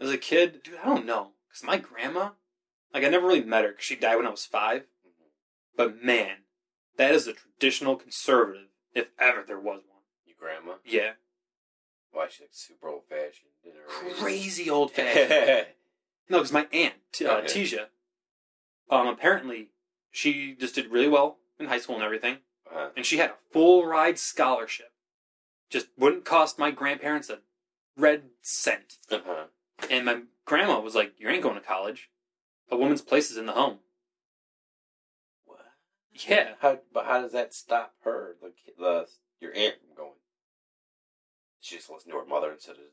As 0.00 0.10
a 0.10 0.18
kid, 0.18 0.62
dude, 0.62 0.78
I 0.82 0.86
don't 0.86 1.06
know. 1.06 1.32
Because 1.48 1.64
my 1.64 1.76
grandma, 1.76 2.30
like, 2.94 3.04
I 3.04 3.08
never 3.08 3.26
really 3.26 3.42
met 3.42 3.64
her 3.64 3.70
because 3.70 3.84
she 3.84 3.96
died 3.96 4.16
when 4.16 4.26
I 4.26 4.30
was 4.30 4.46
five. 4.46 4.84
But 5.76 6.02
man, 6.02 6.38
that 6.96 7.14
is 7.14 7.26
a 7.26 7.32
traditional 7.32 7.96
conservative, 7.96 8.68
if 8.94 9.08
ever 9.18 9.44
there 9.46 9.58
was 9.58 9.82
one. 9.88 10.02
Your 10.26 10.36
grandma? 10.38 10.78
Yeah. 10.84 11.12
Why 12.12 12.28
she's 12.28 12.40
like 12.42 12.50
super 12.52 12.88
old 12.88 13.02
fashioned? 13.08 13.50
Crazy 14.16 14.70
old 14.70 14.92
fashioned. 14.92 15.66
no, 16.28 16.38
because 16.38 16.52
my 16.52 16.66
aunt, 16.72 16.94
uh, 17.22 17.28
Okay. 17.28 17.46
Tisha, 17.46 17.86
um, 18.90 19.06
apparently 19.08 19.70
she 20.18 20.56
just 20.58 20.74
did 20.74 20.90
really 20.90 21.06
well 21.06 21.38
in 21.60 21.66
high 21.66 21.78
school 21.78 21.94
and 21.94 22.04
everything, 22.04 22.38
Uh, 22.68 22.90
and 22.96 23.06
she 23.06 23.18
had 23.18 23.30
a 23.30 23.36
full 23.52 23.86
ride 23.86 24.18
scholarship. 24.18 24.92
Just 25.70 25.86
wouldn't 25.96 26.24
cost 26.24 26.58
my 26.58 26.70
grandparents 26.72 27.30
a 27.30 27.38
red 27.96 28.30
cent. 28.42 28.98
uh-huh. 29.10 29.46
And 29.88 30.04
my 30.04 30.22
grandma 30.44 30.80
was 30.80 30.96
like, 30.96 31.14
"You 31.20 31.28
ain't 31.28 31.42
going 31.44 31.54
to 31.54 31.60
college. 31.60 32.10
A 32.68 32.76
woman's 32.76 33.00
place 33.00 33.30
is 33.30 33.36
in 33.36 33.46
the 33.46 33.52
home." 33.52 33.78
What? 35.44 35.60
Yeah. 36.12 36.54
How, 36.60 36.80
but 36.92 37.06
how 37.06 37.22
does 37.22 37.32
that 37.32 37.54
stop 37.54 37.94
her, 38.02 38.36
the, 38.42 38.52
the 38.76 39.08
your 39.40 39.54
aunt, 39.54 39.76
from 39.80 39.94
going? 39.96 40.18
She 41.60 41.76
just 41.76 41.88
listened 41.90 42.12
to 42.12 42.18
her 42.18 42.26
mother 42.26 42.50
instead 42.50 42.76
of 42.76 42.90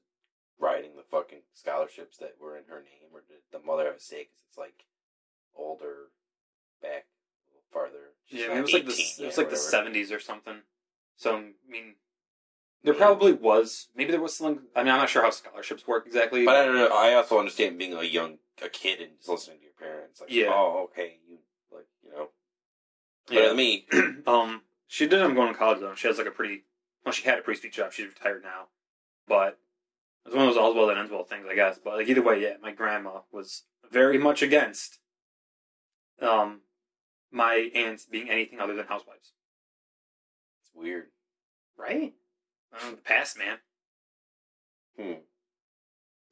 writing 0.60 0.96
the 0.96 1.04
fucking 1.04 1.42
scholarships 1.54 2.18
that 2.18 2.36
were 2.40 2.56
in 2.56 2.66
her 2.70 2.82
name, 2.82 3.10
or 3.12 3.22
did 3.22 3.42
the 3.52 3.60
mother 3.66 3.86
have 3.86 3.96
a 3.96 4.00
say 4.00 4.24
because 4.30 4.46
it's 4.50 4.58
like 4.58 4.86
older, 5.56 6.12
back 6.82 7.08
farther? 7.76 8.14
She's 8.26 8.40
Yeah, 8.40 8.46
I 8.46 8.50
mean, 8.50 8.58
it 8.60 8.62
was 8.62 8.74
like 8.74 8.86
the 8.86 8.94
18 8.94 9.06
it 9.20 9.28
was 9.28 9.38
like 9.38 9.50
the 9.50 9.58
seventies 9.58 10.12
or 10.12 10.20
something. 10.20 10.62
So 11.18 11.36
I 11.36 11.42
mean, 11.70 11.96
there 12.84 12.94
probably 12.94 13.34
was 13.34 13.90
maybe 13.96 14.12
there 14.12 14.22
was 14.22 14.36
something. 14.36 14.64
I 14.76 14.84
mean, 14.84 14.94
I'm 14.94 15.00
not 15.00 15.10
sure 15.10 15.24
how 15.24 15.30
scholarships 15.32 15.86
work 15.86 16.08
exactly. 16.08 16.46
But 16.46 16.56
I 16.56 16.66
don't 16.66 16.76
know. 16.76 16.88
I 16.88 17.14
also 17.14 17.38
understand 17.40 17.78
being 17.78 17.94
a 17.94 18.04
young 18.04 18.38
a 18.64 18.70
kid 18.70 19.02
and 19.02 19.18
just 19.18 19.30
listening 19.30 19.58
to 19.58 19.64
your 19.64 19.74
parents. 19.78 20.22
Like, 20.22 20.32
Yeah. 20.32 20.48
oh, 20.50 20.90
okay, 20.92 21.18
you 21.28 21.38
like 21.72 21.88
you 22.04 22.12
know. 22.12 22.30
But 23.28 23.36
Yeah. 23.36 23.54
me, 23.54 23.86
um, 24.28 24.62
she 24.88 25.08
did 25.08 25.20
end 25.20 25.32
up 25.32 25.36
going 25.36 25.52
to 25.52 25.58
college 25.60 25.80
though. 25.82 25.96
She 25.96 26.08
has 26.08 26.18
like 26.18 26.28
a 26.28 26.32
pretty 26.32 26.64
well, 27.04 27.12
she 27.14 27.24
had 27.24 27.40
a 27.40 27.42
pretty 27.42 27.60
sweet 27.60 27.74
job. 27.74 27.92
She's 27.94 28.08
retired 28.08 28.44
now, 28.44 28.68
but 29.28 29.60
it's 30.26 30.34
one 30.34 30.48
of 30.48 30.54
those 30.54 30.62
all's 30.62 30.76
well 30.76 30.88
that 30.88 30.98
ends 30.98 31.12
well 31.12 31.24
things, 31.24 31.46
I 31.50 31.56
guess. 31.56 31.78
But 31.84 31.98
like 31.98 32.08
either 32.08 32.22
way, 32.24 32.42
yeah, 32.42 32.54
my 32.62 32.72
grandma 32.72 33.22
was 33.32 33.64
very 33.92 34.18
much 34.18 34.42
against 34.42 35.00
um 36.22 36.62
my 37.36 37.70
aunts 37.76 38.06
being 38.06 38.30
anything 38.30 38.60
other 38.60 38.74
than 38.74 38.88
housewives. 38.88 39.34
it's 40.62 40.72
weird. 40.74 41.08
Right? 41.78 42.14
Um, 42.74 42.92
the 42.92 42.98
past, 42.98 43.38
man. 43.38 43.58
Hmm. 44.98 45.20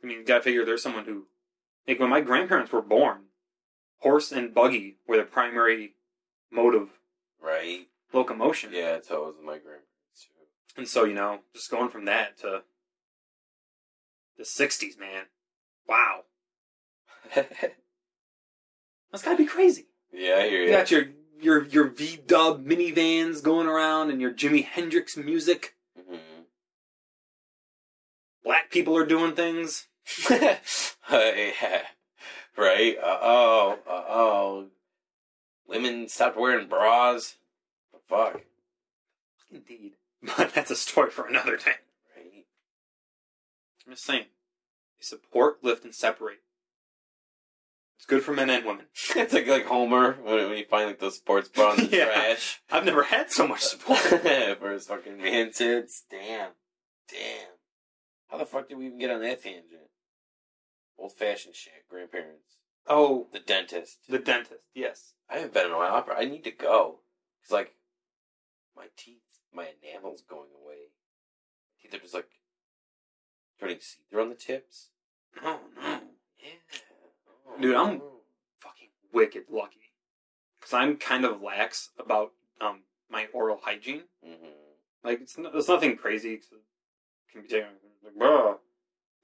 I 0.01 0.07
mean, 0.07 0.19
you 0.19 0.25
gotta 0.25 0.41
figure 0.43 0.65
there's 0.65 0.81
someone 0.81 1.05
who, 1.05 1.27
like, 1.87 1.99
when 1.99 2.09
my 2.09 2.21
grandparents 2.21 2.71
were 2.71 2.81
born, 2.81 3.25
horse 3.99 4.31
and 4.31 4.53
buggy 4.53 4.97
were 5.07 5.17
the 5.17 5.23
primary 5.23 5.95
mode 6.51 6.73
of 6.75 6.89
Right? 7.41 7.87
locomotion. 8.13 8.71
Yeah, 8.71 8.93
that's 8.93 9.09
how 9.09 9.23
it 9.23 9.25
was 9.25 9.35
with 9.35 9.45
my 9.45 9.57
grandparents 9.57 9.89
too. 10.23 10.77
And 10.77 10.87
so, 10.87 11.03
you 11.03 11.13
know, 11.13 11.39
just 11.53 11.69
going 11.69 11.89
from 11.89 12.05
that 12.05 12.37
to 12.39 12.63
the 14.37 14.43
60s, 14.43 14.97
man. 14.97 15.25
Wow. 15.87 16.21
That's 17.35 19.23
gotta 19.23 19.37
be 19.37 19.45
crazy. 19.45 19.87
Yeah, 20.13 20.35
I 20.35 20.49
hear 20.49 20.61
You 20.61 20.65
you. 20.65 20.71
got 20.71 20.91
your, 20.91 21.05
your, 21.41 21.65
your 21.65 21.87
V-dub 21.89 22.65
minivans 22.65 23.41
going 23.43 23.67
around 23.67 24.09
and 24.11 24.21
your 24.21 24.31
Jimi 24.31 24.63
Hendrix 24.65 25.17
music. 25.17 25.75
hmm 25.97 26.17
Black 28.43 28.69
people 28.71 28.95
are 28.97 29.05
doing 29.05 29.33
things. 29.33 29.87
yeah. 30.29 30.57
Right? 32.57 32.97
Uh 33.01 33.17
oh. 33.21 33.79
Uh 33.87 34.03
oh. 34.09 34.65
Women 35.67 36.07
stopped 36.09 36.37
wearing 36.37 36.67
bras. 36.67 37.35
Fuck. 38.07 38.41
Indeed. 39.51 39.93
But 40.37 40.53
that's 40.53 40.71
a 40.71 40.75
story 40.77 41.09
for 41.11 41.25
another 41.27 41.57
day. 41.57 41.73
Right? 42.15 42.45
I'm 43.85 43.93
just 43.93 44.05
saying. 44.05 44.25
They 44.97 45.03
support, 45.03 45.63
lift, 45.63 45.83
and 45.83 45.93
separate. 45.95 46.39
It's 48.03 48.09
good 48.09 48.21
for 48.23 48.33
men 48.33 48.49
and 48.49 48.65
women. 48.65 48.87
it's 49.15 49.31
like 49.33 49.47
like 49.47 49.65
Homer 49.65 50.17
when, 50.21 50.49
when 50.49 50.57
you 50.57 50.65
find 50.65 50.87
like 50.87 50.99
those 50.99 51.15
sports 51.15 51.47
bras 51.47 51.79
in 51.79 51.89
the 51.89 51.95
Yeah. 51.97 52.05
trash 52.11 52.59
I've 52.69 52.83
never 52.83 53.03
had 53.03 53.31
so 53.31 53.47
much 53.47 53.61
support. 53.61 53.97
for 54.59 54.71
his 54.71 54.87
fucking 54.87 55.19
man 55.19 55.53
tits. 55.53 56.03
Damn. 56.11 56.49
Damn. 57.09 57.47
How 58.27 58.37
the 58.39 58.45
fuck 58.45 58.67
did 58.67 58.77
we 58.77 58.87
even 58.87 58.99
get 58.99 59.09
on 59.09 59.21
that 59.21 59.41
tangent? 59.41 59.87
Old 60.97 61.13
fashioned 61.13 61.55
shit. 61.55 61.87
Grandparents. 61.89 62.57
oh, 62.87 63.27
The 63.31 63.39
dentist. 63.39 63.99
the 64.09 64.19
dentist. 64.19 64.59
Yes. 64.73 65.13
I 65.29 65.35
haven't 65.35 65.53
been 65.53 65.67
in 65.67 65.71
a 65.71 65.77
while. 65.77 66.05
I 66.13 66.25
need 66.25 66.43
to 66.43 66.51
go. 66.51 66.99
It's 67.41 67.53
like 67.53 67.71
my 68.75 68.87
teeth, 68.97 69.21
my 69.55 69.67
enamel's 69.81 70.23
going 70.29 70.49
away. 70.61 70.91
Teeth 71.81 71.93
are 71.93 71.99
just 72.03 72.13
like 72.13 72.27
turning 73.61 73.79
see 73.79 73.99
through 74.11 74.23
on 74.23 74.29
the 74.29 74.35
tips. 74.35 74.89
Oh 75.41 75.61
no. 75.81 76.01
Yeah. 76.43 76.49
Dude, 77.59 77.75
I'm- 77.75 78.01
Fucking 78.59 78.89
wicked 79.11 79.45
lucky. 79.49 79.91
Because 80.59 80.73
I'm 80.73 80.97
kind 80.97 81.25
of 81.25 81.41
lax 81.41 81.91
about 81.99 82.31
um 82.61 82.83
my 83.09 83.27
oral 83.33 83.57
hygiene. 83.61 84.03
Mhm. 84.25 84.53
Like 85.03 85.21
it's 85.21 85.37
no, 85.37 85.49
it's 85.53 85.67
nothing 85.67 85.97
crazy. 85.97 86.37
'cause 86.37 86.51
it 86.53 86.61
can 87.31 87.41
be 87.41 87.47
taken 87.47 87.69
like 88.03 88.13
bruh. 88.15 88.59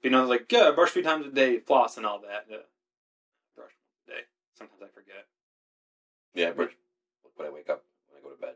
You 0.02 0.10
know, 0.10 0.26
like 0.26 0.50
yeah, 0.52 0.70
brush 0.72 0.90
three 0.92 1.02
times 1.02 1.26
a 1.26 1.30
day, 1.30 1.58
floss 1.60 1.96
and 1.96 2.04
all 2.06 2.20
that. 2.20 2.46
Yeah. 2.48 2.58
Brush 3.56 3.72
once 3.78 3.96
a 4.06 4.10
day. 4.10 4.20
Sometimes 4.52 4.82
I 4.82 4.88
forget. 4.88 5.26
Yeah, 6.34 6.48
I 6.48 6.52
brush 6.52 6.72
when 7.36 7.48
I 7.48 7.50
wake 7.50 7.70
up 7.70 7.84
when 8.08 8.18
I 8.20 8.22
go 8.22 8.30
to 8.34 8.40
bed. 8.40 8.54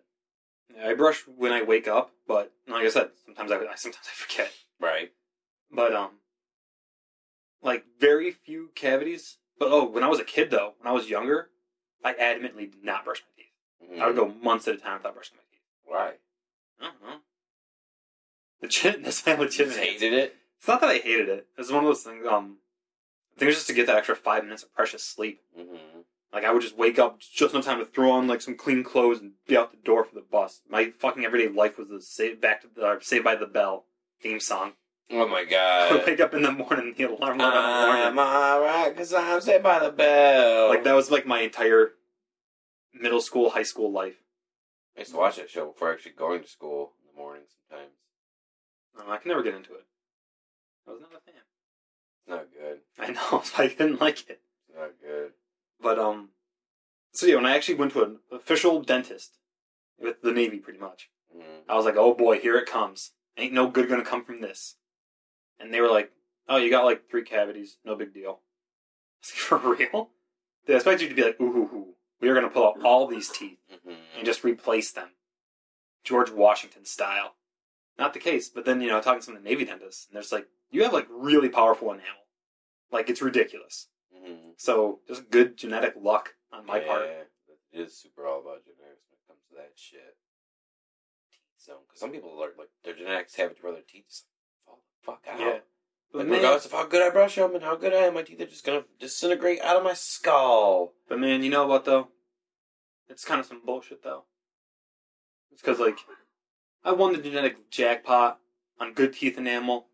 Yeah, 0.74 0.88
I 0.88 0.94
brush 0.94 1.26
when 1.26 1.52
I 1.52 1.62
wake 1.62 1.88
up, 1.88 2.12
but 2.26 2.52
like 2.66 2.84
I 2.84 2.88
said, 2.90 3.10
sometimes 3.24 3.50
I, 3.50 3.56
I 3.56 3.74
sometimes 3.76 4.06
I 4.06 4.12
forget. 4.14 4.52
Right. 4.78 5.12
But 5.70 5.94
um, 5.94 6.20
like 7.62 7.84
very 7.98 8.30
few 8.30 8.70
cavities. 8.74 9.38
But 9.58 9.68
oh, 9.70 9.84
when 9.84 10.02
I 10.02 10.08
was 10.08 10.20
a 10.20 10.24
kid 10.24 10.50
though, 10.50 10.74
when 10.78 10.90
I 10.90 10.94
was 10.94 11.08
younger, 11.08 11.48
I 12.04 12.12
adamantly 12.14 12.70
did 12.70 12.84
not 12.84 13.04
brush 13.04 13.22
my 13.22 13.42
teeth. 13.42 14.00
I 14.00 14.06
would 14.06 14.16
go 14.16 14.28
months 14.42 14.66
at 14.68 14.74
a 14.74 14.78
time 14.78 14.98
without 14.98 15.14
brushing 15.14 15.36
my 15.36 15.42
teeth. 15.50 15.60
Why? 15.84 16.12
I 16.80 16.84
don't 16.84 17.02
know. 17.02 17.20
Legit, 18.62 19.04
that's 19.04 19.26
my 19.26 19.34
legitimate. 19.34 19.78
hated 19.78 20.12
it. 20.12 20.36
It's 20.58 20.68
not 20.68 20.80
that 20.80 20.90
I 20.90 20.98
hated 20.98 21.28
it. 21.28 21.46
It 21.56 21.60
was 21.60 21.70
one 21.70 21.84
of 21.84 21.88
those 21.88 22.02
things. 22.02 22.26
Um, 22.26 22.58
I 23.36 23.38
think 23.38 23.42
it 23.42 23.46
was 23.46 23.56
just 23.56 23.66
to 23.68 23.74
get 23.74 23.86
that 23.86 23.96
extra 23.96 24.16
five 24.16 24.44
minutes 24.44 24.62
of 24.62 24.74
precious 24.74 25.04
sleep. 25.04 25.40
Mm-hmm. 25.58 26.00
Like 26.32 26.44
I 26.44 26.52
would 26.52 26.62
just 26.62 26.76
wake 26.76 26.98
up 26.98 27.20
just 27.20 27.54
enough 27.54 27.64
time 27.64 27.78
to 27.78 27.84
throw 27.84 28.10
on 28.10 28.26
like 28.26 28.40
some 28.40 28.56
clean 28.56 28.82
clothes 28.82 29.20
and 29.20 29.32
be 29.46 29.56
out 29.56 29.70
the 29.70 29.76
door 29.84 30.04
for 30.04 30.14
the 30.14 30.20
bus. 30.20 30.62
My 30.68 30.92
fucking 30.98 31.24
everyday 31.24 31.48
life 31.48 31.78
was 31.78 31.88
the 31.88 32.00
save 32.00 32.40
back 32.40 32.62
to 32.62 32.68
the 32.74 32.86
uh, 32.86 32.96
Saved 33.00 33.24
by 33.24 33.36
the 33.36 33.46
Bell 33.46 33.84
theme 34.20 34.40
song. 34.40 34.72
Oh 35.10 35.28
my 35.28 35.44
god! 35.44 35.92
I 35.92 36.04
wake 36.06 36.20
up 36.20 36.34
in 36.34 36.42
the 36.42 36.50
morning, 36.52 36.94
the 36.96 37.04
alarm 37.04 37.38
went 37.38 37.42
on 37.42 37.54
I'm 37.54 37.96
in 38.08 38.16
the 38.16 38.22
morning. 38.22 38.34
alright, 38.34 38.96
cause 38.96 39.12
I'm 39.12 39.40
saved 39.40 39.62
by 39.62 39.78
the 39.78 39.90
bell. 39.90 40.68
Like 40.68 40.84
that 40.84 40.94
was 40.94 41.10
like 41.10 41.26
my 41.26 41.40
entire 41.40 41.92
middle 42.92 43.20
school, 43.20 43.50
high 43.50 43.62
school 43.64 43.92
life. 43.92 44.16
I 44.96 45.00
used 45.00 45.12
to 45.12 45.18
watch 45.18 45.36
that 45.36 45.50
show 45.50 45.66
before 45.66 45.92
actually 45.92 46.12
going 46.12 46.42
to 46.42 46.48
school 46.48 46.92
in 47.02 47.14
the 47.14 47.20
morning 47.20 47.42
sometimes. 47.68 47.92
I 49.08 49.16
can 49.18 49.28
never 49.28 49.42
get 49.42 49.54
into 49.54 49.74
it. 49.74 49.84
I 50.88 50.92
was 50.92 51.00
not 51.00 51.10
a 51.10 51.20
fan. 51.20 51.42
It's 52.20 52.28
not 52.28 52.46
good. 52.52 52.78
I 52.98 53.10
know, 53.12 53.42
I 53.58 53.66
didn't 53.68 54.00
like 54.00 54.20
it. 54.30 54.40
It's 54.68 54.78
not 54.78 54.92
good. 55.02 55.32
But 55.82 55.98
um, 55.98 56.30
so 57.12 57.26
yeah, 57.26 57.36
when 57.36 57.46
I 57.46 57.54
actually 57.56 57.74
went 57.74 57.92
to 57.92 58.02
an 58.04 58.18
official 58.32 58.82
dentist 58.82 59.36
with 60.00 60.22
the 60.22 60.32
Navy, 60.32 60.58
pretty 60.58 60.78
much, 60.78 61.10
Mm-hmm. 61.36 61.68
I 61.68 61.74
was 61.74 61.84
like, 61.84 61.96
oh 61.96 62.14
boy, 62.14 62.38
here 62.38 62.56
it 62.56 62.66
comes. 62.66 63.10
Ain't 63.36 63.52
no 63.52 63.66
good 63.68 63.88
gonna 63.88 64.04
come 64.04 64.24
from 64.24 64.40
this. 64.40 64.76
And 65.60 65.72
they 65.72 65.80
were 65.80 65.90
like, 65.90 66.10
oh, 66.48 66.56
you 66.56 66.70
got 66.70 66.84
like 66.84 67.08
three 67.10 67.24
cavities, 67.24 67.78
no 67.84 67.94
big 67.94 68.12
deal. 68.12 68.40
I 69.22 69.22
was 69.22 69.50
like, 69.50 69.60
for 69.62 69.74
real? 69.76 70.10
They 70.66 70.74
expect 70.74 71.02
you 71.02 71.08
to 71.08 71.14
be 71.14 71.22
like, 71.22 71.40
ooh, 71.40 71.52
hoo, 71.52 71.66
hoo. 71.66 71.86
We 72.20 72.28
are 72.28 72.34
gonna 72.34 72.48
pull 72.48 72.66
out 72.66 72.82
all 72.84 73.06
these 73.06 73.28
teeth 73.28 73.58
Mm-hmm. 73.72 74.16
and 74.16 74.24
just 74.24 74.44
replace 74.44 74.92
them, 74.92 75.08
George 76.04 76.30
Washington 76.30 76.84
style. 76.86 77.34
Not 77.98 78.14
the 78.14 78.18
case, 78.20 78.48
but 78.48 78.64
then 78.64 78.80
you 78.80 78.88
know, 78.88 79.00
talking 79.00 79.20
to 79.20 79.24
some 79.26 79.36
of 79.36 79.42
the 79.42 79.48
Navy 79.48 79.64
dentists, 79.66 80.06
and 80.06 80.14
there's 80.16 80.32
like, 80.32 80.46
you 80.70 80.82
have 80.84 80.92
like 80.92 81.06
really 81.10 81.48
powerful 81.50 81.88
enamel, 81.90 82.24
like 82.90 83.10
it's 83.10 83.20
ridiculous. 83.20 83.88
Mm-hmm. 84.16 84.50
So 84.56 85.00
just 85.06 85.30
good 85.30 85.56
genetic 85.58 85.94
luck 86.00 86.34
on 86.52 86.64
my 86.66 86.80
yeah, 86.80 86.86
part. 86.86 87.02
It 87.72 87.80
is 87.80 87.96
super 87.98 88.26
all 88.26 88.40
about 88.40 88.64
genetics 88.64 89.04
when 89.10 89.18
it 89.18 89.28
comes 89.28 89.42
to 89.50 89.54
that 89.56 89.72
shit. 89.76 90.16
Teeth 91.30 91.64
zone. 91.66 91.82
Because 91.86 92.00
some 92.00 92.10
people 92.10 92.30
are 92.30 92.50
like, 92.56 92.68
their 92.84 92.94
genetics 92.94 93.34
have 93.36 93.50
it 93.50 93.56
to 93.58 93.62
where 93.62 93.72
their 93.72 93.82
teeth 93.82 94.06
just 94.08 94.26
fuck 95.04 95.22
out. 95.30 95.40
Yeah. 95.40 95.58
But 96.12 96.18
Like, 96.20 96.26
man, 96.28 96.36
regardless 96.38 96.66
of 96.66 96.72
how 96.72 96.86
good 96.86 97.02
I 97.02 97.10
brush 97.10 97.34
them 97.34 97.54
and 97.54 97.64
how 97.64 97.76
good 97.76 97.92
I 97.92 97.98
am, 98.06 98.14
my 98.14 98.22
teeth 98.22 98.40
are 98.40 98.46
just 98.46 98.64
gonna 98.64 98.84
disintegrate 99.00 99.60
out 99.62 99.76
of 99.76 99.84
my 99.84 99.94
skull. 99.94 100.92
but 101.08 101.18
man, 101.18 101.42
you 101.42 101.50
know 101.50 101.66
what 101.66 101.84
though? 101.84 102.08
It's 103.08 103.24
kind 103.24 103.40
of 103.40 103.46
some 103.46 103.62
bullshit 103.64 104.02
though. 104.02 104.24
It's 105.52 105.60
because 105.62 105.78
like 105.78 105.98
I 106.84 106.92
won 106.92 107.12
the 107.12 107.18
genetic 107.22 107.70
jackpot 107.70 108.40
on 108.80 108.92
good 108.94 109.12
teeth 109.14 109.38
enamel 109.38 109.88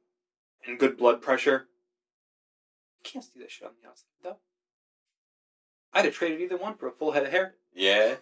and 0.66 0.78
good 0.78 0.96
blood 0.96 1.20
pressure. 1.22 1.68
You 3.04 3.10
can't 3.10 3.24
see 3.24 3.40
that 3.40 3.50
shit 3.50 3.66
on 3.68 3.74
the 3.82 3.88
outside 3.88 4.06
though. 4.22 4.36
I'd 5.92 6.04
have 6.04 6.14
traded 6.14 6.40
either 6.40 6.56
one 6.56 6.76
for 6.76 6.86
a 6.86 6.92
full 6.92 7.12
head 7.12 7.24
of 7.24 7.30
hair 7.32 7.54
Yeah. 7.72 8.16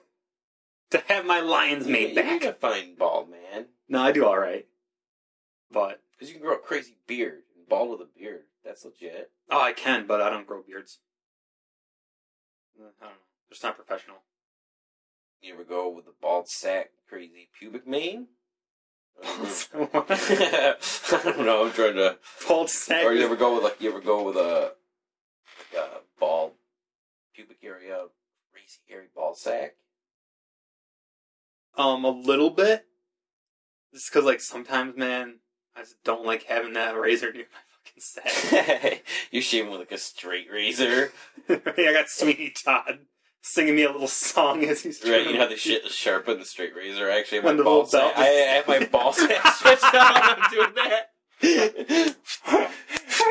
to 0.91 1.03
have 1.09 1.27
my 1.27 1.41
lions 1.41 1.87
made 1.87 2.11
you 2.11 2.15
back. 2.15 2.43
need 2.43 2.49
a 2.49 2.53
fine 2.55 2.95
bald 2.95 3.29
man. 3.31 3.67
No, 3.89 4.01
I 4.03 4.13
do 4.13 4.25
all 4.25 4.39
right, 4.39 4.67
but 5.71 6.01
Because 6.19 6.33
you 6.33 6.39
can 6.39 6.47
grow 6.47 6.57
a 6.57 6.61
crazy 6.61 6.97
beard. 7.07 7.43
and 7.57 7.69
Bald 7.69 7.91
with 7.91 8.01
a 8.01 8.19
beard. 8.19 8.43
That's 8.65 8.85
legit. 8.85 9.31
oh, 9.51 9.61
I 9.61 9.73
can, 9.73 10.07
but 10.07 10.21
I 10.21 10.31
don't 10.31 10.47
grow 10.47 10.63
beards. 10.67 10.99
I 12.77 12.83
don't 12.83 13.01
know. 13.01 13.17
Just 13.51 13.63
not 13.63 13.77
professional. 13.77 14.17
You 15.41 15.55
ever 15.55 15.65
go 15.65 15.89
with 15.89 16.07
the 16.07 16.13
bald 16.21 16.49
sack, 16.49 16.91
crazy 17.09 17.49
pubic 17.59 17.87
mane? 17.87 18.27
I 19.25 20.77
don't 21.25 21.47
know. 21.47 21.65
I'm 21.67 21.73
trying 21.73 21.95
to. 21.95 22.19
Bald 22.47 22.69
sack. 22.71 23.05
Or 23.05 23.13
you 23.13 23.25
ever 23.25 23.37
go 23.37 23.55
with 23.55 23.65
like 23.65 23.81
you 23.81 23.91
ever 23.91 24.01
go 24.01 24.25
with 24.25 24.37
a 24.37 24.73
like 25.73 25.83
a 25.83 25.89
bald 26.19 26.53
pubic 27.35 27.59
area, 27.63 28.07
crazy 28.53 28.81
hairy 28.89 29.07
ball 29.15 29.35
sack? 29.35 29.77
Um, 31.77 32.05
a 32.05 32.11
little 32.11 32.51
bit. 32.51 32.87
Just 33.95 34.13
because, 34.13 34.25
like, 34.25 34.41
sometimes, 34.41 34.97
man, 34.97 35.37
I 35.79 35.83
just 35.83 36.03
don't 36.03 36.27
like 36.27 36.43
having 36.45 36.73
that 36.73 36.99
razor 36.99 37.33
near 37.33 37.45
my 37.45 37.61
fucking 37.85 38.01
sack. 38.01 39.05
You're 39.31 39.43
shaving 39.43 39.71
with 39.71 39.79
like 39.81 39.93
a 39.93 39.99
straight 39.99 40.49
razor, 40.51 41.13
I 41.49 41.93
got 41.93 42.09
Sweeney 42.09 42.51
Todd 42.51 42.99
singing 43.43 43.77
me 43.77 43.85
a 43.85 43.93
little 43.93 44.09
song 44.09 44.65
as 44.65 44.83
he's 44.83 45.01
right? 45.05 45.25
You 45.25 45.35
know 45.35 45.41
how 45.41 45.49
the 45.49 45.57
shit 45.57 45.85
is 45.85 45.93
sharp 45.93 46.29
on 46.29 46.41
the 46.41 46.45
straight 46.45 46.75
razor. 46.75 47.09
I 47.11 47.19
actually 47.21 47.39
have 47.39 47.45
When 47.45 47.55
my 47.57 47.59
the 47.59 47.65
ball 47.65 47.85
little 47.85 48.01
belt 48.01 48.15
sack. 48.17 48.25
I, 48.25 48.29
I 48.29 48.55
have 48.57 48.69
my 48.69 48.85
ball 48.87 49.13
sack 49.13 49.47
stretched 49.55 49.85
out. 49.95 50.15
when 50.15 50.23
I'm 50.25 50.51
doing 50.51 50.75
that. 50.75 52.17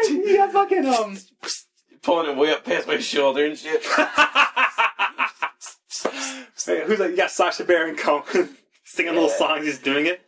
you 0.10 0.38
got 0.38 0.54
fucking 0.54 0.86
um. 0.86 1.18
Pulling 2.02 2.32
it 2.32 2.38
way 2.38 2.54
up 2.54 2.64
past 2.64 2.88
my 2.88 3.00
shoulder 3.00 3.46
and 3.46 3.58
shit. 3.58 3.84
Hey, 6.66 6.84
Who's 6.86 7.00
like? 7.00 7.12
You 7.12 7.18
got 7.18 7.32
Sacha 7.32 7.66
Baron 7.66 7.96
Cohen 7.98 8.56
singing 8.86 9.14
little 9.14 9.30
songs. 9.30 9.66
He's 9.66 9.80
doing 9.80 10.06
it. 10.06 10.22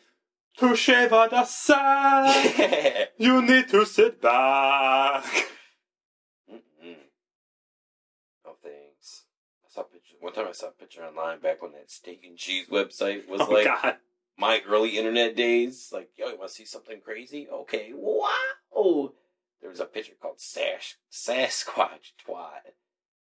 Touche 0.60 1.08
vadasai. 1.10 3.08
You 3.18 3.42
need 3.42 3.68
to 3.70 3.86
sit 3.86 4.22
back. 4.22 5.24
Mm-mm. 6.52 6.96
No 8.46 8.52
thanks. 8.64 9.24
I 9.66 9.70
saw 9.70 9.84
picture. 9.84 10.16
One 10.20 10.34
time 10.34 10.48
I 10.48 10.52
saw 10.54 10.68
a 10.68 10.72
picture 10.72 11.04
online 11.04 11.40
back 11.40 11.62
when 11.62 11.72
that 11.74 11.90
steak 11.92 12.24
and 12.26 12.38
cheese 12.38 12.68
website 12.70 13.28
was 13.28 13.42
Oh 13.42 13.52
like 13.52 13.66
God. 13.66 13.98
my 14.38 14.62
early 14.68 14.98
internet 14.98 15.36
days. 15.36 15.90
Like, 15.94 16.10
yo, 16.18 16.28
you 16.30 16.38
want 16.38 16.50
to 16.50 16.56
see 16.56 16.66
something 16.66 17.02
crazy? 17.02 17.48
Okay, 17.52 17.92
wow. 17.94 19.12
There 19.62 19.70
was 19.70 19.80
a 19.82 19.86
picture 19.86 20.14
called 20.22 20.40
Sash 20.40 20.96
Sasquatch 21.12 22.14
Twat, 22.26 22.72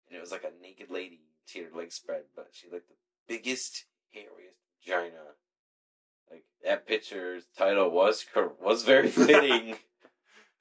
and 0.07 0.17
it 0.17 0.21
was 0.21 0.31
like 0.31 0.45
a 0.45 0.61
naked 0.61 0.89
lady. 0.89 1.19
She 1.45 1.59
had 1.59 1.71
her 1.71 1.77
legs 1.77 1.95
spread, 1.95 2.23
but 2.35 2.47
she 2.53 2.67
looked 2.71 2.87
the 2.87 2.95
biggest, 3.27 3.85
hairiest 4.15 4.55
vagina. 4.85 5.35
That 6.63 6.87
picture's 6.87 7.45
title 7.57 7.89
was 7.89 8.25
was 8.61 8.83
very 8.83 9.07
fitting 9.09 9.75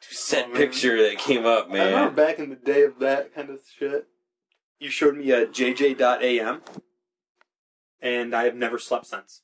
to 0.00 0.14
said 0.14 0.46
Oh, 0.50 0.56
picture 0.56 1.02
that 1.02 1.18
came 1.18 1.44
up, 1.44 1.70
man. 1.70 1.88
I 1.88 1.90
remember 1.90 2.14
back 2.14 2.38
in 2.38 2.50
the 2.50 2.56
day 2.56 2.82
of 2.82 2.98
that 3.00 3.34
kind 3.34 3.50
of 3.50 3.60
shit. 3.78 4.06
You 4.78 4.88
showed 4.88 5.16
me 5.16 5.30
a 5.30 5.46
JJ.am, 5.46 6.62
and 8.00 8.34
I 8.34 8.44
have 8.44 8.54
never 8.54 8.78
slept 8.78 9.06
since. 9.06 9.42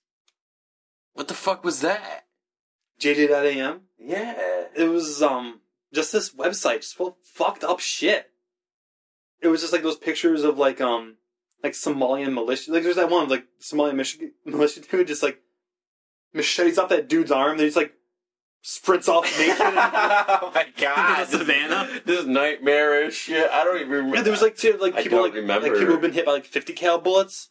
What 1.13 1.29
the 1.29 1.35
fuck 1.35 1.63
was 1.63 1.81
that? 1.83 2.25
JJ.am. 3.01 3.83
Yeah. 3.99 4.65
It 4.75 4.89
was 4.89 5.23
um 5.23 5.61
just 5.93 6.13
this 6.13 6.35
website, 6.35 6.81
just 6.81 6.97
full 6.97 7.09
of 7.09 7.15
fucked 7.23 7.65
up 7.65 7.81
shit. 7.81 8.31
It 9.41 9.49
was 9.49 9.61
just 9.61 9.73
like 9.73 9.83
those 9.83 9.97
pictures 9.97 10.43
of 10.43 10.59
like 10.59 10.81
um 10.81 11.17
like 11.63 11.73
Somalian 11.73 12.33
militia. 12.33 12.73
Like 12.73 12.83
there's 12.83 12.97
that 12.97 13.11
one 13.11 13.29
like 13.29 13.47
Somalian 13.61 13.93
militia, 13.95 14.19
militia 14.45 14.81
dude 14.81 15.07
just 15.07 15.23
like 15.23 15.41
machetes 16.37 16.79
off 16.79 16.89
that 16.91 17.09
dude's 17.09 17.31
arm. 17.33 17.57
Then 17.57 17.67
he's 17.67 17.77
like 17.77 17.93
sprints 18.63 19.09
off 19.09 19.25
naked. 19.39 19.57
oh 19.61 20.53
my 20.55 20.67
god! 20.77 21.27
Savannah? 21.29 22.01
This, 22.05 22.21
is 22.21 22.27
nightmarish 22.27 23.15
shit. 23.17 23.51
I 23.51 23.65
don't 23.65 23.77
even 23.79 23.91
remember. 23.91 24.17
Yeah, 24.17 24.23
there 24.23 24.31
was 24.33 24.43
like 24.43 24.57
two, 24.57 24.77
like 24.81 24.95
I 24.95 25.03
people 25.03 25.21
like, 25.23 25.35
like 25.35 25.63
people 25.73 25.87
who've 25.87 26.01
been 26.01 26.13
hit 26.13 26.27
by 26.27 26.33
like 26.33 26.45
fifty 26.45 26.73
cal 26.73 26.99
bullets, 26.99 27.51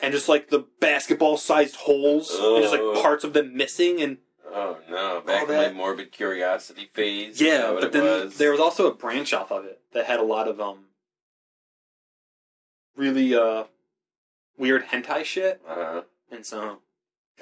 and 0.00 0.12
just 0.12 0.28
like 0.28 0.48
the 0.50 0.66
basketball 0.80 1.36
sized 1.36 1.76
holes, 1.76 2.30
and 2.30 2.62
just 2.62 2.74
Oh. 2.74 2.92
like 2.92 3.02
parts 3.02 3.24
of 3.24 3.32
them 3.32 3.56
missing, 3.56 4.00
and 4.00 4.18
Oh 4.54 4.76
no! 4.90 5.22
Back 5.22 5.48
All 5.48 5.50
in 5.50 5.56
my 5.56 5.72
morbid 5.72 6.12
curiosity 6.12 6.90
phase. 6.92 7.34
Is 7.34 7.38
that 7.40 7.44
yeah. 7.46 7.76
But 7.80 7.92
then 7.92 8.02
was? 8.24 8.36
there 8.38 8.50
was 8.52 8.60
also 8.60 8.86
a 8.90 8.94
branch 8.94 9.32
off 9.32 9.50
of 9.50 9.64
it 9.64 9.80
that 9.94 10.04
had 10.06 10.20
a 10.20 10.24
lot 10.24 10.46
of 10.48 10.60
um 10.60 10.86
really 12.96 13.34
uh 13.34 13.64
weird 14.58 14.84
hentai 14.88 15.24
shit, 15.24 15.60
Uh-huh. 15.66 16.02
and 16.30 16.44
so 16.44 16.78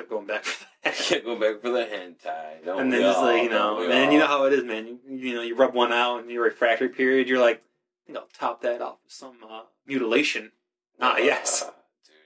kept 0.00 0.10
going 0.10 0.26
back 0.26 0.44
for 0.44 0.66
that. 0.82 0.94
Can't 1.08 1.24
go 1.24 1.36
back 1.38 1.60
for 1.60 1.70
the 1.70 1.80
hentai. 1.80 2.64
Don't 2.64 2.80
and 2.80 2.92
then 2.92 3.02
just 3.02 3.20
like 3.20 3.42
you 3.42 3.50
know, 3.50 3.76
we 3.76 3.92
and 3.92 4.12
you 4.12 4.18
know 4.18 4.26
how 4.26 4.44
it 4.44 4.52
is, 4.52 4.64
man. 4.64 4.86
You, 4.86 4.98
you 5.08 5.34
know, 5.34 5.42
you 5.42 5.54
rub 5.54 5.74
one 5.74 5.92
out 5.92 6.22
in 6.22 6.30
your 6.30 6.44
refractory 6.44 6.88
period. 6.88 7.28
You're 7.28 7.40
like, 7.40 7.58
I 7.58 8.06
think 8.06 8.18
I'll 8.18 8.28
top 8.32 8.62
that 8.62 8.80
off 8.80 8.96
with 9.04 9.12
some 9.12 9.36
uh, 9.48 9.62
mutilation. 9.86 10.52
Ah, 11.00 11.18
yes. 11.18 11.62
Uh, 11.62 11.70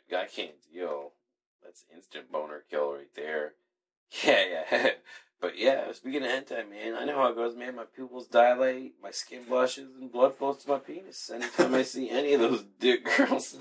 dude, 0.08 0.18
I 0.18 0.26
can't 0.26 0.54
deal. 0.72 1.12
That's 1.62 1.84
instant 1.94 2.30
boner 2.30 2.64
kill 2.70 2.92
right 2.92 3.14
there. 3.14 3.54
Yeah, 4.24 4.44
yeah. 4.70 4.90
But 5.40 5.58
yeah, 5.58 5.92
speaking 5.92 6.22
of 6.22 6.30
hentai, 6.30 6.70
man, 6.70 6.94
I 6.94 7.04
know 7.04 7.16
how 7.16 7.26
it 7.26 7.34
goes, 7.34 7.54
man. 7.54 7.76
My 7.76 7.84
pupils 7.84 8.28
dilate, 8.28 8.94
my 9.02 9.10
skin 9.10 9.42
blushes, 9.46 9.90
and 10.00 10.10
blood 10.10 10.36
flows 10.36 10.58
to 10.58 10.70
my 10.70 10.78
penis 10.78 11.30
anytime 11.34 11.74
I 11.74 11.82
see 11.82 12.08
any 12.08 12.32
of 12.32 12.40
those 12.40 12.64
dick 12.80 13.04
girls. 13.04 13.54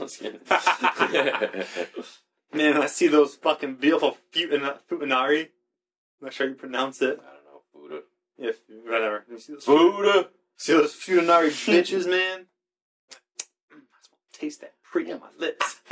No, 2.53 2.59
just 2.59 2.63
kidding. 2.63 2.73
Man, 2.73 2.81
I 2.83 2.87
see 2.87 3.07
those 3.07 3.35
fucking 3.35 3.75
beautiful 3.75 4.17
futan- 4.33 4.79
futanari. 4.89 5.41
I'm 6.21 6.27
not 6.27 6.33
sure 6.33 6.47
how 6.47 6.51
you 6.51 6.55
pronounce 6.55 7.01
it. 7.01 7.19
I 7.21 7.33
don't 7.33 7.45
know, 7.45 7.61
Buddha. 7.73 8.03
If 8.37 8.59
whatever. 8.85 9.25
You 9.29 9.39
see 9.39 9.53
those, 9.53 9.65
Buddha! 9.65 10.29
see 10.57 10.73
those 10.73 10.93
futanari 10.93 11.49
bitches, 11.67 12.09
man? 12.09 12.45
I 13.71 13.75
just 13.75 14.11
want 14.11 14.21
to 14.31 14.39
taste 14.39 14.61
that 14.61 14.73
pretty 14.83 15.11
on 15.11 15.19
my 15.19 15.29
lips. 15.37 15.81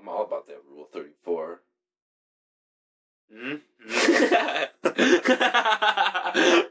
I'm 0.00 0.08
all 0.08 0.24
about 0.24 0.46
that 0.46 0.62
Rule 0.68 0.88
34. 0.92 1.54
mm 1.56 1.69
Mm-hmm. 3.32 3.56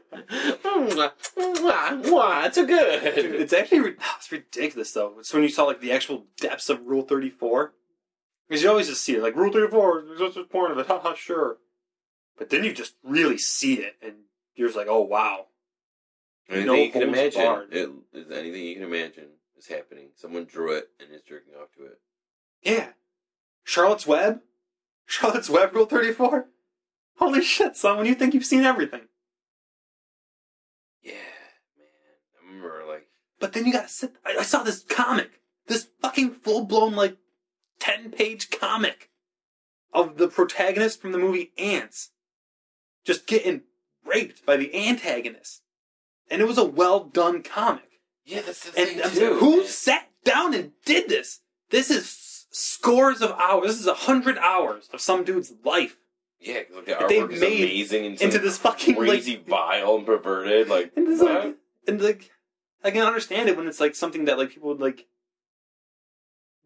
It's 2.50 2.56
so 2.56 2.66
good. 2.66 3.14
Dude, 3.14 3.34
it's 3.40 3.52
actually 3.52 3.80
ri- 3.80 3.96
it's 4.18 4.32
ridiculous 4.32 4.92
though. 4.92 5.14
It's 5.18 5.32
when 5.32 5.42
you 5.42 5.48
saw 5.48 5.64
like 5.64 5.80
the 5.80 5.92
actual 5.92 6.24
depths 6.40 6.68
of 6.68 6.86
Rule 6.86 7.02
Thirty 7.02 7.30
Four, 7.30 7.74
because 8.48 8.62
you 8.62 8.68
always 8.70 8.88
just 8.88 9.02
see 9.04 9.14
it 9.16 9.22
like 9.22 9.36
Rule 9.36 9.52
Thirty 9.52 9.70
Four. 9.70 10.02
There's 10.02 10.34
just 10.34 10.50
porn 10.50 10.72
of 10.72 10.78
it, 10.78 10.86
haha, 10.88 11.14
sure. 11.14 11.58
But 12.38 12.50
then 12.50 12.64
you 12.64 12.72
just 12.72 12.94
really 13.04 13.38
see 13.38 13.74
it, 13.74 13.94
and 14.02 14.14
you're 14.54 14.68
just 14.68 14.76
like, 14.76 14.88
oh 14.88 15.02
wow. 15.02 15.46
Anything 16.48 16.66
No 16.66 16.74
you 16.74 16.90
can 16.90 17.02
imagine. 17.02 17.42
barred. 17.42 17.68
It, 17.72 17.90
is 18.12 18.30
anything 18.32 18.64
you 18.64 18.74
can 18.74 18.84
imagine 18.84 19.26
is 19.56 19.68
happening. 19.68 20.08
Someone 20.16 20.46
drew 20.46 20.72
it 20.72 20.88
and 20.98 21.14
is 21.14 21.22
jerking 21.22 21.54
off 21.54 21.68
to 21.76 21.84
it. 21.84 22.00
Yeah. 22.62 22.88
Charlotte's 23.62 24.06
Web? 24.06 24.40
Charlotte's 25.10 25.50
Web 25.50 25.74
Rule 25.74 25.86
34? 25.86 26.46
Holy 27.18 27.42
shit, 27.42 27.76
son, 27.76 27.96
when 27.98 28.06
you 28.06 28.14
think 28.14 28.32
you've 28.32 28.44
seen 28.44 28.62
everything. 28.62 29.02
Yeah, 31.02 31.12
man. 31.76 31.86
I 32.38 32.46
remember, 32.46 32.84
like, 32.88 33.08
But 33.40 33.52
then 33.52 33.66
you 33.66 33.72
gotta 33.72 33.88
sit. 33.88 34.12
I, 34.24 34.36
I 34.38 34.42
saw 34.42 34.62
this 34.62 34.84
comic. 34.84 35.30
This 35.66 35.88
fucking 36.00 36.34
full 36.36 36.64
blown, 36.64 36.94
like, 36.94 37.16
10 37.80 38.12
page 38.12 38.50
comic 38.50 39.10
of 39.92 40.16
the 40.16 40.28
protagonist 40.28 41.00
from 41.02 41.10
the 41.12 41.18
movie 41.18 41.50
Ants 41.58 42.10
just 43.04 43.26
getting 43.26 43.62
raped 44.06 44.46
by 44.46 44.56
the 44.56 44.72
antagonist. 44.74 45.62
And 46.30 46.40
it 46.40 46.46
was 46.46 46.58
a 46.58 46.64
well 46.64 47.02
done 47.04 47.42
comic. 47.42 47.88
yeah, 48.24 48.42
that's 48.42 48.70
the 48.70 48.78
And 48.80 48.88
thing, 48.88 49.02
I'm 49.02 49.10
too. 49.10 49.16
saying, 49.16 49.38
who 49.38 49.56
man. 49.58 49.66
sat 49.66 50.08
down 50.24 50.54
and 50.54 50.70
did 50.84 51.08
this? 51.08 51.40
This 51.70 51.90
is 51.90 52.08
scores 52.50 53.22
of 53.22 53.32
hours. 53.32 53.68
This 53.68 53.80
is 53.80 53.86
a 53.86 53.94
hundred 53.94 54.38
hours 54.38 54.88
of 54.92 55.00
some 55.00 55.24
dude's 55.24 55.52
life 55.64 55.96
Yeah, 56.40 56.60
because 56.60 56.76
like, 56.76 56.86
the 56.86 57.06
they've 57.08 57.22
artwork 57.22 57.32
is 57.32 57.40
made 57.40 57.62
amazing 57.62 58.06
and 58.06 58.20
into 58.20 58.38
this 58.38 58.58
fucking 58.58 58.96
crazy, 58.96 59.36
like, 59.36 59.46
vile, 59.46 59.96
and 59.96 60.06
perverted. 60.06 60.68
Like, 60.68 60.92
and 60.96 61.06
this, 61.06 61.20
like, 61.20 61.56
and 61.86 62.02
like, 62.02 62.30
I 62.84 62.90
can 62.90 63.06
understand 63.06 63.48
it 63.48 63.56
when 63.56 63.66
it's 63.66 63.80
like 63.80 63.94
something 63.94 64.24
that 64.26 64.38
like 64.38 64.50
people 64.50 64.68
would 64.68 64.80
like 64.80 65.06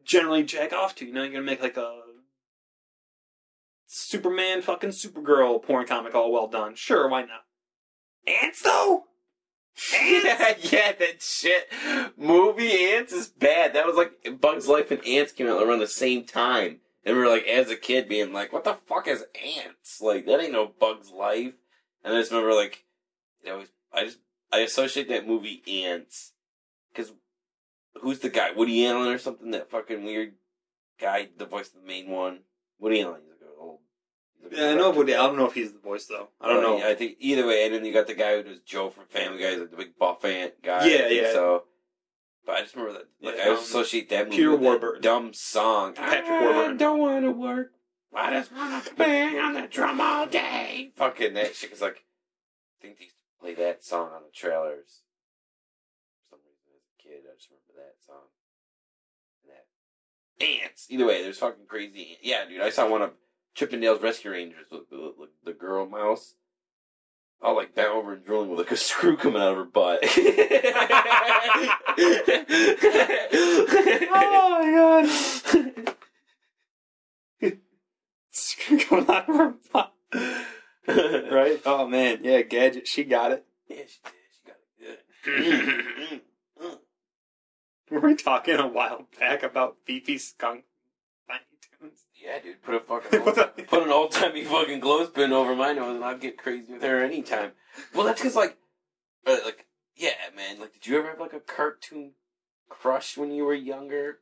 generally 0.05 0.43
jack 0.43 0.72
off 0.72 0.95
to. 0.97 1.07
You 1.07 1.12
know, 1.12 1.22
you're 1.22 1.32
gonna 1.32 1.45
make 1.45 1.62
like 1.62 1.76
a 1.76 2.01
Superman, 3.87 4.62
fucking 4.62 4.91
Supergirl 4.91 5.62
porn 5.62 5.87
comic, 5.87 6.14
all 6.14 6.32
well 6.32 6.49
done. 6.49 6.74
Sure, 6.74 7.09
why 7.09 7.22
not? 7.22 7.45
Ants 8.26 8.62
though. 8.62 9.05
yeah, 9.92 10.92
that 10.92 11.20
shit. 11.20 11.68
Movie 12.16 12.92
Ants 12.94 13.12
is 13.12 13.28
bad. 13.28 13.74
That 13.74 13.86
was 13.86 13.96
like 13.96 14.40
Bugs 14.40 14.68
Life 14.68 14.90
and 14.90 15.04
Ants 15.06 15.32
came 15.32 15.48
out 15.48 15.62
around 15.62 15.80
the 15.80 15.86
same 15.86 16.24
time. 16.24 16.80
And 17.04 17.16
we 17.16 17.22
were 17.22 17.28
like, 17.28 17.46
as 17.46 17.70
a 17.70 17.76
kid, 17.76 18.08
being 18.08 18.32
like, 18.32 18.52
what 18.52 18.64
the 18.64 18.78
fuck 18.86 19.08
is 19.08 19.24
ants? 19.34 20.00
Like, 20.00 20.24
that 20.24 20.40
ain't 20.40 20.52
no 20.52 20.66
Bugs 20.66 21.10
Life. 21.10 21.52
And 22.02 22.14
I 22.14 22.20
just 22.20 22.32
remember, 22.32 22.54
like, 22.54 22.84
you 23.44 23.50
know, 23.50 23.64
I 23.92 24.04
just, 24.04 24.18
I 24.50 24.60
associate 24.60 25.08
that 25.08 25.26
movie 25.26 25.62
Ants. 25.84 26.32
Because 26.92 27.12
who's 28.00 28.20
the 28.20 28.30
guy? 28.30 28.52
Woody 28.52 28.86
Allen 28.86 29.08
or 29.08 29.18
something? 29.18 29.50
That 29.50 29.70
fucking 29.70 30.04
weird 30.04 30.34
guy, 30.98 31.28
the 31.36 31.44
voice 31.44 31.68
of 31.68 31.82
the 31.82 31.86
main 31.86 32.08
one. 32.08 32.40
Woody 32.78 33.02
Allen, 33.02 33.20
he's 33.22 33.30
like 33.30 33.40
an 33.42 33.48
old. 33.60 33.80
he's 34.32 34.34
like 34.34 34.34
a 34.34 34.34
Yeah, 34.51 34.70
I 34.70 34.74
know. 34.74 34.90
Woody. 34.90 35.14
I 35.14 35.26
don't 35.26 35.36
know 35.36 35.47
if 35.47 35.55
he's 35.55 35.72
the 35.72 35.78
voice 35.78 36.07
though. 36.07 36.28
I 36.40 36.49
don't 36.49 36.62
know. 36.62 36.78
I 36.86 36.95
think 36.95 37.16
either 37.20 37.47
way, 37.47 37.64
and 37.64 37.74
then 37.74 37.84
you 37.84 37.92
got 37.92 38.07
the 38.07 38.14
guy 38.14 38.36
who 38.36 38.42
does 38.42 38.61
Joe 38.61 38.90
from 38.90 39.05
Family 39.07 39.38
Guy, 39.42 39.55
like 39.57 39.70
the 39.70 39.76
big 39.76 39.99
buff 39.99 40.24
ant 40.24 40.62
guy. 40.62 40.86
Yeah, 40.86 41.09
yeah. 41.09 41.32
So, 41.32 41.64
But 42.47 42.57
I 42.57 42.61
just 42.62 42.74
remember 42.76 42.99
that. 42.99 43.09
Like 43.26 43.36
Yeah, 43.36 43.42
I 43.42 43.47
always 43.47 43.61
um, 43.61 43.64
associate 43.64 44.09
that 44.11 44.24
movie 44.26 44.36
Peter 44.36 44.51
with 44.53 44.61
Warburton. 44.61 45.03
dumb 45.03 45.32
song. 45.32 45.95
Patrick 45.95 46.26
I 46.28 46.40
Warburton. 46.42 46.76
don't 46.76 46.99
want 46.99 47.24
to 47.24 47.30
work. 47.30 47.72
I 48.14 48.30
just 48.30 48.53
want 48.55 48.84
to 48.84 48.95
bang 48.95 49.38
on 49.40 49.55
the 49.55 49.66
drum 49.66 50.01
all 50.01 50.26
day. 50.26 50.92
Fucking 50.97 51.34
that 51.34 51.57
shit. 51.57 51.70
Cause 51.70 51.80
like, 51.80 52.05
I 52.78 52.82
think 52.82 52.99
they 52.99 53.05
used 53.07 53.16
to 53.16 53.40
play 53.40 53.55
that 53.55 53.82
song 53.84 54.11
on 54.14 54.22
the 54.22 54.30
trailers. 54.32 55.01
For 56.30 56.36
some 56.36 56.38
reason, 56.47 56.68
as 56.76 56.82
a 56.86 57.03
kid, 57.03 57.22
I 57.28 57.34
just 57.36 57.49
remember 57.51 57.72
that 57.76 57.97
song. 58.07 58.28
And 59.42 59.51
that 59.51 60.62
ants. 60.64 60.86
Either 60.90 61.07
way, 61.07 61.22
there's 61.22 61.38
fucking 61.38 61.66
crazy. 61.66 62.11
ant- 62.12 62.18
Yeah, 62.24 62.45
dude. 62.49 62.61
I 62.61 62.70
saw 62.70 62.88
one 62.88 63.03
of 63.03 63.11
Chip 63.55 63.72
'n 63.72 63.80
Dale's 63.80 64.02
Rescue 64.02 64.32
Rangers 64.32 64.66
with 64.70 64.90
the, 64.90 64.96
the, 64.96 65.28
the 65.44 65.52
girl 65.52 65.86
mouse. 65.86 66.34
All 67.42 67.57
like 67.57 67.74
bent 67.74 67.88
over 67.88 68.14
and 68.14 68.24
drooling 68.24 68.50
with 68.50 68.59
like 68.59 68.70
a 68.70 68.76
screw 68.78 69.16
coming 69.16 69.40
out 69.40 69.52
of 69.52 69.57
her 69.59 69.64
butt. 69.64 70.00
oh 70.07 70.11
my 74.50 74.70
god. 74.74 75.09
It's 78.36 78.57
coming 78.57 79.09
out 79.09 79.28
of 79.28 79.36
her 79.36 79.55
butt. 79.72 79.92
Right? 80.88 81.62
Oh 81.64 81.86
man, 81.86 82.20
yeah, 82.22 82.42
gadget, 82.42 82.88
she 82.88 83.05
got 83.05 83.30
it. 83.32 83.44
Yeah, 83.68 83.76
she 83.86 84.00
did. 84.02 84.12
She 84.32 84.42
got 84.44 84.57
it 84.57 85.05
good. 85.24 86.20
Were 87.90 88.00
we 88.00 88.14
talking 88.14 88.57
a 88.57 88.66
while 88.66 89.07
back 89.18 89.42
about 89.42 89.76
Fifi 89.86 90.18
Skunk? 90.18 90.64
Yeah, 92.24 92.38
dude. 92.40 92.62
Put 92.62 92.74
a 92.74 92.80
fucking 92.80 93.20
old, 93.26 93.34
put 93.66 93.82
an 93.82 93.90
old 93.90 94.12
timey 94.12 94.44
fucking 94.44 94.80
clothespin 94.80 95.32
over 95.32 95.54
my 95.54 95.72
nose, 95.72 95.96
and 95.96 96.04
I'd 96.04 96.20
get 96.20 96.38
crazy 96.38 96.72
with 96.72 96.82
her 96.82 97.02
anytime. 97.02 97.52
Well, 97.94 98.06
that's 98.06 98.20
because 98.20 98.36
like, 98.36 98.56
uh, 99.26 99.36
like, 99.44 99.66
yeah, 99.96 100.10
man. 100.36 100.60
Like, 100.60 100.72
did 100.72 100.86
you 100.86 100.98
ever 100.98 101.10
have 101.10 101.20
like 101.20 101.32
a 101.32 101.40
cartoon 101.40 102.12
crush 102.68 103.16
when 103.16 103.30
you 103.30 103.44
were 103.44 103.54
younger? 103.54 104.18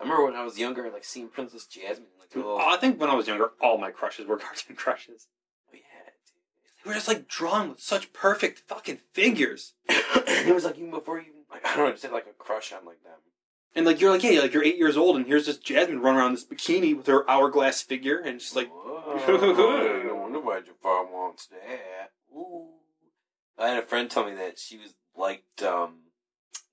I 0.00 0.04
remember 0.04 0.24
when 0.24 0.34
I 0.34 0.44
was 0.44 0.58
younger, 0.58 0.90
like 0.90 1.04
seeing 1.04 1.28
Princess 1.28 1.66
Jasmine, 1.66 2.08
like 2.18 2.34
little. 2.34 2.58
I 2.58 2.76
think 2.76 3.00
when 3.00 3.10
I 3.10 3.14
was 3.14 3.28
younger, 3.28 3.52
all 3.60 3.78
my 3.78 3.90
crushes 3.90 4.26
were 4.26 4.36
cartoon 4.38 4.74
crushes. 4.74 5.28
Oh, 5.72 5.76
yeah, 5.76 6.10
They 6.84 6.90
were 6.90 6.94
just 6.94 7.08
like 7.08 7.28
drawn 7.28 7.70
with 7.70 7.80
such 7.80 8.12
perfect 8.12 8.60
fucking 8.66 8.98
figures. 9.12 9.74
dude. 9.88 9.98
it 10.26 10.54
was 10.54 10.64
like 10.64 10.76
even 10.78 10.90
before 10.90 11.20
you, 11.20 11.32
like, 11.50 11.64
I 11.64 11.76
don't 11.76 11.86
know, 11.86 11.92
just 11.92 12.02
had 12.02 12.12
like 12.12 12.26
a 12.26 12.42
crush 12.42 12.72
on 12.72 12.84
like 12.84 13.02
them. 13.04 13.20
And 13.74 13.86
like 13.86 14.00
you're 14.00 14.10
like, 14.10 14.22
yeah, 14.22 14.40
like 14.40 14.52
you're 14.52 14.64
eight 14.64 14.76
years 14.76 14.96
old, 14.96 15.16
and 15.16 15.26
here's 15.26 15.46
this 15.46 15.56
Jasmine 15.56 16.00
running 16.00 16.20
around 16.20 16.28
in 16.28 16.34
this 16.34 16.44
bikini 16.44 16.94
with 16.96 17.06
her 17.06 17.28
hourglass 17.28 17.80
figure, 17.82 18.18
and 18.18 18.38
just 18.38 18.54
like, 18.54 18.68
Whoa, 18.70 19.16
no 20.06 20.14
wonder 20.14 20.40
why 20.40 20.60
Jafar 20.60 21.06
wants 21.06 21.46
that. 21.46 22.10
Ooh. 22.36 22.68
I 23.58 23.68
had 23.68 23.82
a 23.82 23.86
friend 23.86 24.10
tell 24.10 24.26
me 24.26 24.34
that 24.34 24.58
she 24.58 24.76
was 24.76 24.94
like 25.16 25.44
um, 25.66 26.00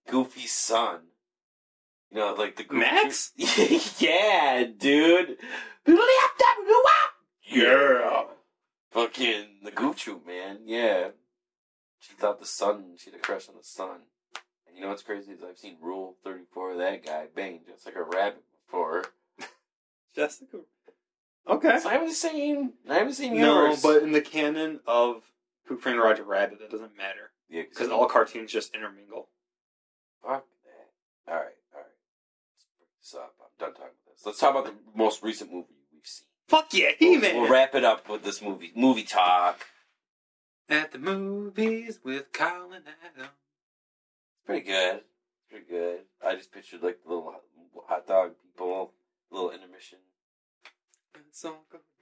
Goofy's 0.07 0.51
son. 0.51 1.01
You 2.11 2.17
know, 2.17 2.33
like 2.33 2.55
the 2.55 2.63
Goofy 2.63 2.79
Max? 2.79 3.31
yeah, 3.99 4.63
dude. 4.63 5.37
Yeah. 7.43 8.23
Fucking 8.91 9.45
the 9.63 9.71
Goof 9.71 9.97
Troop, 9.97 10.25
man. 10.25 10.59
Yeah. 10.65 11.09
She 11.99 12.13
thought 12.13 12.39
the 12.39 12.45
sun, 12.45 12.95
she 12.97 13.11
had 13.11 13.19
a 13.19 13.21
crush 13.21 13.47
on 13.47 13.55
the 13.55 13.63
sun. 13.63 14.01
You 14.79 14.85
know 14.85 14.91
what's 14.91 15.03
crazy 15.03 15.33
is 15.33 15.43
I've 15.43 15.57
seen 15.57 15.75
Rule 15.81 16.15
34 16.23 16.71
of 16.71 16.77
that 16.77 17.05
guy 17.05 17.25
bang 17.35 17.59
just 17.69 17.85
like 17.85 17.97
a 17.97 18.01
rabbit 18.03 18.41
before. 18.65 19.03
Jessica. 20.15 20.59
Okay. 21.45 21.67
Even 21.67 21.85
I 21.85 21.91
haven't 21.91 22.13
seen 22.13 22.71
the 22.87 23.11
same 23.11 23.37
No, 23.37 23.75
but 23.83 24.03
in 24.03 24.13
the 24.13 24.21
canon 24.21 24.79
of 24.87 25.23
Who 25.65 25.75
Framed 25.77 25.99
Roger 25.99 26.23
Rabbit, 26.23 26.59
that 26.59 26.71
doesn't 26.71 26.95
matter 26.95 27.31
Yeah, 27.49 27.63
because 27.69 27.89
all 27.89 28.05
cartoons 28.07 28.53
just 28.53 28.73
intermingle. 28.73 29.27
Fuck 30.23 30.45
that. 30.63 31.29
Alright, 31.29 31.57
alright. 31.75 31.91
Let's 32.53 32.67
break 32.77 32.87
this 33.01 33.15
up. 33.15 33.33
I'm 33.41 33.47
done 33.59 33.73
talking 33.73 33.83
about 34.01 34.15
this. 34.15 34.25
Let's 34.25 34.39
talk 34.39 34.51
about 34.51 34.63
the 34.63 34.75
most 34.97 35.21
recent 35.21 35.51
movie 35.51 35.67
we've 35.91 36.07
seen. 36.07 36.25
Fuck 36.47 36.73
yeah, 36.73 36.91
He 36.97 37.09
We'll, 37.09 37.19
Man. 37.19 37.41
we'll 37.41 37.51
wrap 37.51 37.75
it 37.75 37.83
up 37.83 38.07
with 38.07 38.23
this 38.23 38.41
movie. 38.41 38.71
Movie 38.77 39.03
talk. 39.03 39.67
At 40.69 40.93
the 40.93 40.99
movies 40.99 41.99
with 42.01 42.31
Colin 42.31 42.83
Adams. 43.17 43.33
Pretty 44.49 44.65
good. 44.65 45.01
Pretty 45.47 45.65
good. 45.69 45.99
I 46.25 46.33
just 46.33 46.51
pictured 46.51 46.81
like 46.81 46.97
the 47.03 47.13
little 47.13 47.35
hot- 47.87 48.07
dog 48.07 48.31
people, 48.41 48.93
little 49.29 49.51
intermission. 49.51 49.99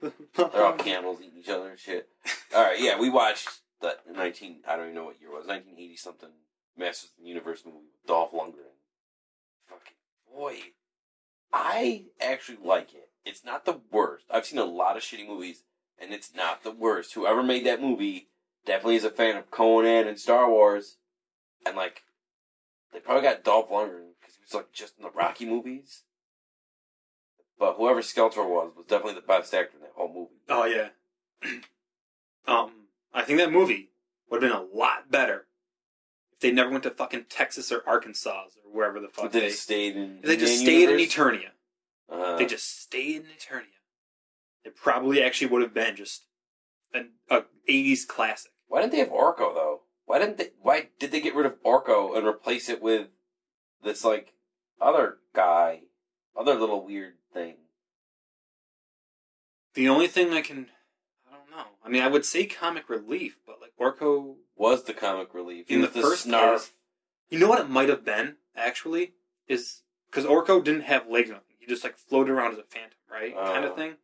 They're 0.00 0.64
all 0.64 0.72
cannibals 0.72 1.20
eating 1.20 1.40
each 1.40 1.50
other 1.50 1.68
and 1.68 1.78
shit. 1.78 2.08
Alright, 2.54 2.80
yeah, 2.80 2.98
we 2.98 3.10
watched 3.10 3.60
the 3.82 3.96
19, 4.10 4.60
I 4.66 4.76
don't 4.76 4.86
even 4.86 4.94
know 4.94 5.04
what 5.04 5.20
year 5.20 5.28
it 5.28 5.34
was, 5.34 5.46
1980 5.46 5.96
something 5.96 6.30
Masters 6.78 7.10
of 7.10 7.22
the 7.22 7.28
Universe 7.28 7.64
movie 7.66 7.76
with 7.92 8.06
Dolph 8.06 8.32
Lundgren. 8.32 8.72
Fucking, 9.68 9.94
boy, 10.34 10.56
I 11.52 12.04
actually 12.18 12.58
like 12.64 12.94
it. 12.94 13.10
It's 13.26 13.44
not 13.44 13.66
the 13.66 13.80
worst. 13.92 14.24
I've 14.30 14.46
seen 14.46 14.58
a 14.58 14.64
lot 14.64 14.96
of 14.96 15.02
shitty 15.02 15.28
movies, 15.28 15.64
and 15.98 16.14
it's 16.14 16.34
not 16.34 16.64
the 16.64 16.72
worst. 16.72 17.12
Whoever 17.12 17.42
made 17.42 17.66
that 17.66 17.82
movie 17.82 18.28
definitely 18.64 18.96
is 18.96 19.04
a 19.04 19.10
fan 19.10 19.36
of 19.36 19.50
Conan 19.50 20.08
and 20.08 20.18
Star 20.18 20.48
Wars, 20.48 20.96
and 21.66 21.76
like, 21.76 22.04
they 22.92 23.00
probably 23.00 23.22
got 23.22 23.44
Dolph 23.44 23.70
Lundgren 23.70 24.12
because 24.20 24.36
he 24.36 24.42
was 24.42 24.54
like 24.54 24.72
just 24.72 24.96
in 24.98 25.04
the 25.04 25.10
Rocky 25.10 25.46
movies. 25.46 26.02
But 27.58 27.74
whoever 27.74 28.00
Skeletor 28.02 28.48
was 28.48 28.72
was 28.76 28.86
definitely 28.86 29.14
the 29.14 29.26
best 29.26 29.52
actor 29.52 29.76
in 29.76 29.82
that 29.82 29.92
whole 29.96 30.12
movie. 30.12 30.40
Oh 30.48 30.64
yeah. 30.64 30.88
um, 32.46 32.70
I 33.12 33.22
think 33.22 33.38
that 33.38 33.52
movie 33.52 33.90
would 34.30 34.42
have 34.42 34.50
been 34.52 34.58
a 34.60 34.76
lot 34.76 35.10
better 35.10 35.46
if 36.32 36.40
they 36.40 36.52
never 36.52 36.70
went 36.70 36.84
to 36.84 36.90
fucking 36.90 37.26
Texas 37.28 37.72
or 37.72 37.82
Arkansas 37.86 38.44
or 38.64 38.72
wherever 38.72 39.00
the 39.00 39.08
fuck 39.08 39.32
they 39.32 39.40
they. 39.40 39.50
stayed 39.50 39.96
in. 39.96 40.18
if 40.18 40.24
they 40.26 40.36
just 40.36 40.60
in 40.60 40.66
stayed 40.66 40.88
in. 40.88 40.96
Eternia. 40.98 41.50
Uh, 42.10 42.36
they 42.36 42.46
just 42.46 42.80
stayed 42.80 43.16
in 43.16 43.22
Eternia. 43.22 43.64
It 44.64 44.76
probably 44.76 45.22
actually 45.22 45.48
would 45.48 45.62
have 45.62 45.74
been 45.74 45.96
just 45.96 46.24
an 46.94 47.10
a 47.28 47.42
'80s 47.68 48.06
classic. 48.06 48.52
Why 48.68 48.80
didn't 48.80 48.92
they 48.92 48.98
have 48.98 49.08
Orko 49.10 49.54
though? 49.54 49.67
Why 50.08 50.18
didn't 50.18 50.38
they? 50.38 50.50
Why 50.62 50.88
did 50.98 51.10
they 51.12 51.20
get 51.20 51.34
rid 51.34 51.44
of 51.44 51.62
Orko 51.62 52.16
and 52.16 52.26
replace 52.26 52.70
it 52.70 52.80
with 52.80 53.08
this 53.84 54.04
like 54.04 54.32
other 54.80 55.18
guy, 55.34 55.82
other 56.34 56.54
little 56.54 56.82
weird 56.84 57.14
thing? 57.34 57.56
The 59.74 59.86
only 59.88 60.06
thing 60.08 60.32
I 60.32 60.40
can, 60.40 60.68
I 61.30 61.36
don't 61.36 61.50
know. 61.50 61.66
I 61.84 61.90
mean, 61.90 62.02
I 62.02 62.08
would 62.08 62.24
say 62.24 62.46
comic 62.46 62.88
relief, 62.88 63.36
but 63.46 63.58
like 63.60 63.72
Orko, 63.78 64.36
Was 64.56 64.84
the 64.84 64.94
comic 64.94 65.34
relief 65.34 65.66
In 65.70 65.82
was 65.82 65.90
the 65.90 66.00
first 66.00 66.26
snarf? 66.26 66.70
you 67.28 67.38
know 67.38 67.48
what 67.48 67.60
it 67.60 67.68
might 67.68 67.90
have 67.90 68.02
been 68.04 68.36
actually 68.56 69.12
is 69.46 69.82
because 70.10 70.24
Orko 70.24 70.64
didn't 70.64 70.82
have 70.84 71.06
legs. 71.06 71.30
He 71.58 71.66
just 71.66 71.84
like 71.84 71.98
floated 71.98 72.32
around 72.32 72.52
as 72.52 72.58
a 72.58 72.62
phantom, 72.62 72.96
right, 73.12 73.34
kind 73.36 73.66
Oh. 73.66 73.68
of 73.72 73.76
thing. 73.76 73.96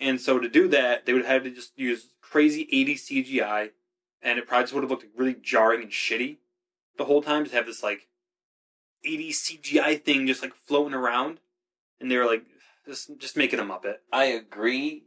And 0.00 0.18
so 0.18 0.38
to 0.38 0.48
do 0.48 0.66
that, 0.68 1.04
they 1.04 1.12
would 1.12 1.26
have 1.26 1.44
to 1.44 1.50
just 1.50 1.78
use 1.78 2.08
crazy 2.22 2.66
80 2.72 2.94
CGI, 2.96 3.70
and 4.22 4.38
it 4.38 4.46
probably 4.46 4.64
just 4.64 4.74
would 4.74 4.82
have 4.84 4.90
looked 4.90 5.06
really 5.16 5.34
jarring 5.40 5.82
and 5.82 5.90
shitty 5.90 6.38
the 6.96 7.04
whole 7.04 7.22
time. 7.22 7.44
To 7.44 7.50
have 7.52 7.66
this 7.66 7.82
like 7.82 8.08
'80s 9.06 9.34
CGI 9.34 10.02
thing 10.02 10.26
just 10.26 10.42
like 10.42 10.54
floating 10.54 10.94
around, 10.94 11.40
and 12.00 12.10
they 12.10 12.16
were 12.16 12.26
like, 12.26 12.44
just 12.86 13.18
just 13.18 13.36
make 13.36 13.52
it 13.52 13.58
a 13.60 13.62
Muppet. 13.64 13.96
I 14.12 14.24
agree, 14.26 15.04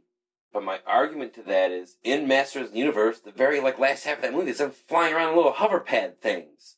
but 0.52 0.62
my 0.64 0.80
argument 0.86 1.34
to 1.34 1.42
that 1.42 1.70
is 1.70 1.96
in 2.04 2.28
Masters 2.28 2.66
of 2.68 2.72
the 2.72 2.78
Universe, 2.78 3.20
the 3.20 3.30
very 3.30 3.60
like 3.60 3.78
last 3.78 4.04
half 4.04 4.18
of 4.18 4.22
that 4.22 4.32
movie, 4.32 4.50
it's 4.50 4.58
them 4.58 4.70
flying 4.70 5.14
around 5.14 5.30
in 5.30 5.36
little 5.36 5.52
hover 5.52 5.80
pad 5.80 6.20
things. 6.20 6.76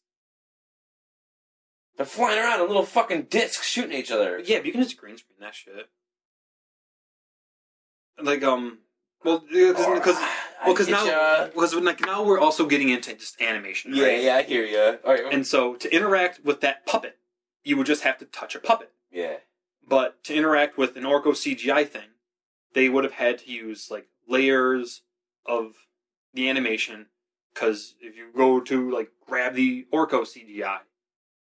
They're 1.97 2.07
flying 2.07 2.39
around 2.39 2.61
in 2.61 2.68
little 2.68 2.84
fucking 2.84 3.22
discs 3.22 3.66
shooting 3.66 3.93
at 3.93 3.99
each 3.99 4.12
other. 4.12 4.39
Yeah, 4.39 4.59
but 4.59 4.66
you 4.66 4.72
can 4.72 4.82
just 4.82 4.97
green 4.97 5.16
screen 5.18 5.39
that 5.41 5.55
shit. 5.55 5.89
Like 8.22 8.43
um, 8.43 8.78
well, 9.24 9.41
because 9.41 9.84
Or- 9.86 9.95
because 9.95 10.16
I 10.16 10.38
well, 10.64 10.74
because 10.74 10.88
now 10.88 11.46
because 11.46 11.74
like 11.74 12.00
now 12.00 12.22
we're 12.22 12.40
also 12.40 12.66
getting 12.66 12.88
into 12.88 13.14
just 13.14 13.40
animation, 13.40 13.94
Yeah, 13.94 14.04
right? 14.06 14.22
yeah, 14.22 14.36
I 14.36 14.42
hear 14.42 14.64
you. 14.64 14.98
All 15.04 15.12
right, 15.12 15.32
And 15.32 15.46
so 15.46 15.74
to 15.76 15.94
interact 15.94 16.44
with 16.44 16.61
that 16.62 16.86
puppet, 16.86 17.16
you 17.64 17.76
would 17.76 17.86
just 17.86 18.02
have 18.02 18.18
to 18.18 18.24
touch 18.24 18.54
a 18.54 18.59
puppet. 18.61 18.92
yeah. 19.11 19.36
But 19.86 20.22
to 20.24 20.34
interact 20.34 20.76
with 20.76 20.96
an 20.98 21.04
Orko 21.04 21.28
CGI 21.32 21.88
thing, 21.88 22.11
they 22.74 22.90
would 22.90 23.04
have 23.04 23.14
had 23.14 23.38
to 23.38 23.50
use 23.50 23.88
like 23.90 24.09
layers 24.28 25.00
of 25.46 25.72
the 26.34 26.48
animation. 26.50 27.06
Because 27.54 27.94
if 28.00 28.14
you 28.14 28.26
go 28.36 28.61
to 28.61 28.90
like 28.90 29.11
grab 29.26 29.54
the 29.54 29.86
Orko 29.92 30.22
CGI, 30.26 30.80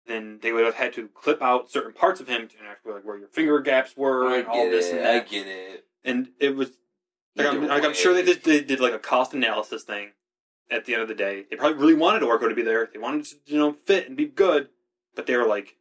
then 0.05 0.37
they 0.43 0.51
would 0.53 0.65
have 0.65 0.75
had 0.75 0.93
to 0.93 1.07
clip 1.09 1.41
out 1.41 1.71
certain 1.71 1.93
parts 1.93 2.21
of 2.21 2.27
him 2.27 2.47
to 2.47 2.57
interact 2.59 2.85
with 2.85 2.95
like 2.95 3.05
where 3.05 3.17
your 3.17 3.27
finger 3.27 3.59
gaps 3.59 3.97
were 3.97 4.27
I 4.27 4.37
and 4.37 4.47
all 4.47 4.69
this 4.69 4.89
it. 4.89 4.99
and 4.99 5.07
I 5.07 5.19
get 5.19 5.47
it. 5.47 5.85
And 6.05 6.29
it 6.39 6.55
was 6.55 6.71
like, 7.38 7.47
I'm, 7.47 7.67
like 7.67 7.83
I'm 7.83 7.93
sure 7.93 8.13
they 8.13 8.23
did, 8.23 8.43
they 8.43 8.61
did 8.61 8.79
like 8.79 8.93
a 8.93 8.99
cost 8.99 9.33
analysis 9.33 9.83
thing 9.83 10.09
at 10.69 10.85
the 10.85 10.93
end 10.93 11.01
of 11.03 11.07
the 11.07 11.15
day. 11.15 11.45
They 11.49 11.55
probably 11.55 11.77
really 11.77 11.93
wanted 11.93 12.23
Orko 12.23 12.49
to 12.49 12.55
be 12.55 12.61
there. 12.61 12.89
They 12.91 12.99
wanted 12.99 13.25
to, 13.25 13.35
you 13.45 13.57
know, 13.57 13.73
fit 13.73 14.07
and 14.07 14.17
be 14.17 14.25
good, 14.25 14.69
but 15.15 15.25
they 15.25 15.35
were 15.38 15.47
like, 15.47 15.75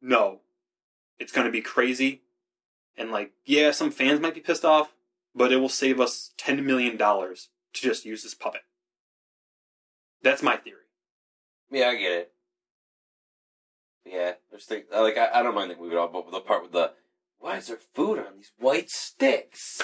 no, 0.00 0.40
it's 1.18 1.32
going 1.32 1.46
to 1.46 1.52
be 1.52 1.60
crazy. 1.60 2.22
And 2.96 3.10
like, 3.10 3.32
yeah, 3.44 3.70
some 3.70 3.90
fans 3.90 4.20
might 4.20 4.34
be 4.34 4.40
pissed 4.40 4.64
off, 4.64 4.94
but 5.34 5.52
it 5.52 5.56
will 5.56 5.68
save 5.68 6.00
us 6.00 6.32
$10 6.38 6.62
million 6.64 6.98
to 6.98 7.36
just 7.72 8.04
use 8.04 8.22
this 8.22 8.34
puppet. 8.34 8.62
That's 10.22 10.42
my 10.42 10.56
theory. 10.56 10.78
Yeah, 11.70 11.88
I 11.88 11.96
get 11.96 12.12
it. 12.12 12.32
Yeah, 14.04 14.32
there's 14.50 14.64
things 14.64 14.86
like 14.92 15.16
I, 15.16 15.30
I 15.32 15.42
don't 15.42 15.54
mind 15.54 15.70
the 15.70 15.76
movie 15.76 15.94
at 15.94 15.98
all, 15.98 16.08
but 16.08 16.30
the 16.30 16.40
part 16.40 16.62
with 16.62 16.72
the 16.72 16.92
why 17.38 17.56
is 17.56 17.68
there 17.68 17.78
food 17.94 18.18
on 18.18 18.36
these 18.36 18.52
white 18.58 18.90
sticks? 18.90 19.80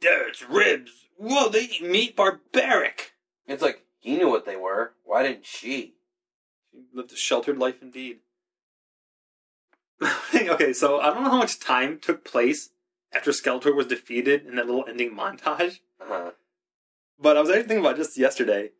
There's 0.00 0.44
ribs. 0.48 0.92
Whoa, 1.16 1.48
they 1.48 1.62
eat 1.64 1.82
meat 1.82 2.16
barbaric. 2.16 3.12
It's 3.46 3.62
like 3.62 3.84
he 3.98 4.16
knew 4.16 4.28
what 4.28 4.44
they 4.44 4.56
were. 4.56 4.92
Why 5.04 5.22
didn't 5.22 5.46
she? 5.46 5.94
She 6.72 6.80
lived 6.92 7.12
a 7.12 7.16
sheltered 7.16 7.58
life 7.58 7.80
indeed. 7.80 8.18
okay, 10.34 10.72
so 10.72 11.00
I 11.00 11.06
don't 11.06 11.24
know 11.24 11.30
how 11.30 11.38
much 11.38 11.58
time 11.58 11.98
took 11.98 12.24
place 12.24 12.70
after 13.14 13.30
Skeletor 13.30 13.74
was 13.74 13.86
defeated 13.86 14.44
in 14.46 14.56
that 14.56 14.66
little 14.66 14.84
ending 14.86 15.16
montage, 15.16 15.78
Uh-huh. 16.00 16.32
but 17.18 17.36
I 17.36 17.40
was 17.40 17.48
actually 17.48 17.62
thinking 17.68 17.84
about 17.86 17.96
just 17.96 18.18
yesterday. 18.18 18.72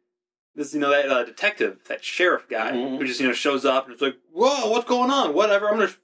This, 0.55 0.75
you 0.75 0.81
know, 0.81 0.91
that 0.91 1.09
uh, 1.11 1.25
detective, 1.25 1.79
that 1.89 2.05
sheriff 2.05 2.47
guy, 2.49 2.73
Mhm. 2.73 2.99
who 2.99 3.07
just, 3.07 3.21
you 3.21 3.27
know, 3.27 3.33
shows 3.33 3.65
up 3.65 3.85
and 3.85 3.93
it's 3.93 4.03
like, 4.03 4.17
whoa, 4.33 4.71
what's 4.71 4.87
going 4.89 5.11
on? 5.11 5.33
Whatever, 5.35 5.69
I'm 5.69 5.79
gonna 5.79 5.95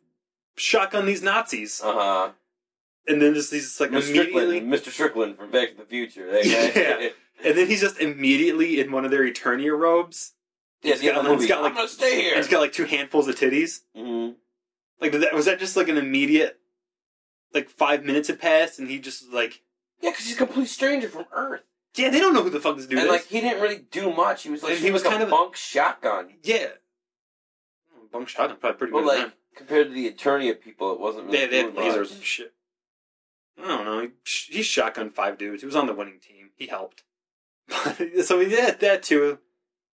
shotgun 0.56 1.04
these 1.06 1.22
Nazis. 1.22 1.80
Uh 1.82 1.92
huh. 1.92 2.32
And 3.07 3.20
then 3.20 3.34
just, 3.34 3.53
he's 3.53 3.64
just 3.64 3.80
like 3.80 3.90
Mr. 3.90 4.11
immediately. 4.11 4.59
Strickland, 4.59 4.72
Mr. 4.72 4.90
Strickland 4.90 5.36
from 5.36 5.50
Back 5.50 5.70
to 5.70 5.76
the 5.78 5.84
Future. 5.84 6.30
That 6.30 6.44
guy. 6.44 6.80
Yeah. 6.80 7.09
And 7.44 7.59
then 7.59 7.66
he's 7.66 7.80
just 7.80 7.98
immediately 7.98 8.78
in 8.78 8.92
one 8.92 9.05
of 9.05 9.11
their 9.11 9.22
Eternia 9.28 9.76
robes. 9.76 10.34
yeah, 10.82 10.94
He's 10.94 11.11
other 11.11 11.30
got- 11.30 11.38
he's 11.40 11.48
got, 11.48 11.62
like- 11.62 11.70
I'm 11.72 11.76
gonna 11.76 11.88
stay 11.88 12.12
And 12.12 12.20
here. 12.22 12.36
he's 12.36 12.46
got 12.46 12.61
like 12.61 12.72
two 12.72 12.84
handfuls 12.84 13.26
of 13.26 13.34
titties. 13.34 13.80
hmm 13.96 14.30
Like, 15.00 15.11
that, 15.12 15.34
was 15.34 15.46
that 15.46 15.59
just 15.59 15.76
like 15.76 15.88
an 15.88 15.96
immediate, 15.98 16.61
like 17.53 17.68
five 17.68 18.05
minutes 18.05 18.28
had 18.28 18.38
passed 18.40 18.78
and 18.78 18.88
he 18.88 19.00
just 19.00 19.32
like, 19.32 19.62
Yeah, 20.00 20.11
because 20.11 20.26
he's 20.26 20.34
a 20.36 20.38
complete 20.38 20.68
stranger 20.68 21.09
from 21.09 21.24
Earth, 21.32 21.62
yeah, 21.96 22.11
they 22.11 22.20
don't 22.20 22.32
know 22.32 22.42
who 22.44 22.50
the 22.50 22.61
fuck 22.61 22.76
this 22.76 22.86
dude 22.86 22.98
and 22.98 23.07
is. 23.09 23.12
like 23.12 23.26
he 23.26 23.40
didn't 23.40 23.61
really 23.61 23.78
do 23.90 24.12
much. 24.12 24.44
He 24.44 24.50
was 24.50 24.62
like 24.62 24.76
he 24.76 24.92
was 24.92 25.03
shooting 25.03 25.11
kind 25.18 25.22
a 25.22 25.26
of- 25.26 25.30
bunk 25.32 25.57
shotgun. 25.57 26.34
yeah. 26.44 26.68
Bunk 28.12 28.28
shotgun, 28.28 28.59
probably 28.59 28.78
pretty 28.78 28.92
But 28.92 29.00
good. 29.00 29.07
like 29.07 29.26
at 29.26 29.32
compared 29.57 29.88
to 29.88 29.92
the 29.94 30.11
Eternia 30.11 30.61
people, 30.61 30.92
it 30.92 31.00
wasn't 31.00 31.26
really. 31.26 31.38
they, 31.38 31.46
they 31.48 31.59
had 31.64 31.74
lasers 31.74 31.98
much. 32.03 32.11
and 32.12 32.22
shit. 32.22 32.55
I 33.62 33.66
don't 33.68 33.84
know. 33.84 34.00
He, 34.00 34.09
he 34.57 34.61
shotgunned 34.61 35.14
five 35.14 35.38
dudes. 35.38 35.62
He 35.62 35.66
was 35.66 35.76
on 35.76 35.86
the 35.86 35.94
winning 35.94 36.18
team. 36.20 36.50
He 36.57 36.66
helped. 36.66 37.03
so 38.24 38.38
he 38.40 38.48
did 38.48 38.80
that 38.80 39.03
too. 39.03 39.38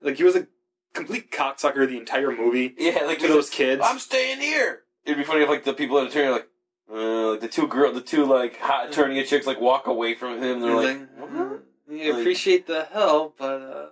Like 0.01 0.17
he 0.17 0.25
was 0.25 0.37
a 0.37 0.47
complete 0.95 1.31
cocksucker 1.31 1.87
the 1.89 1.99
entire 1.99 2.31
movie 2.35 2.75
Yeah, 2.79 3.05
like 3.05 3.19
to 3.21 3.29
those 3.29 3.49
like, 3.51 3.57
kids. 3.57 3.83
I'm 3.85 3.99
staying 3.99 4.41
here. 4.41 4.83
It'd 5.05 5.19
be 5.19 5.25
funny 5.25 5.43
if 5.43 5.49
like 5.49 5.65
the 5.65 5.75
people 5.75 5.99
at 5.99 6.11
Eternia 6.11 6.33
like. 6.33 6.49
Uh, 6.91 7.33
like 7.33 7.41
the 7.41 7.49
two 7.49 7.67
girl, 7.67 7.93
the 7.93 8.01
two 8.01 8.25
like 8.25 8.57
hot 8.59 8.91
Eternia 8.91 9.27
chicks, 9.27 9.47
like 9.47 9.61
walk 9.61 9.87
away 9.87 10.15
from 10.15 10.43
him. 10.43 10.61
They're 10.61 10.75
like, 10.75 10.99
like? 11.01 11.09
"Uh, 11.21 11.49
we 11.87 12.11
Like- 12.11 12.21
appreciate 12.21 12.67
the 12.67 12.85
help, 12.91 13.37
but 13.39 13.61
uh, 13.61 13.87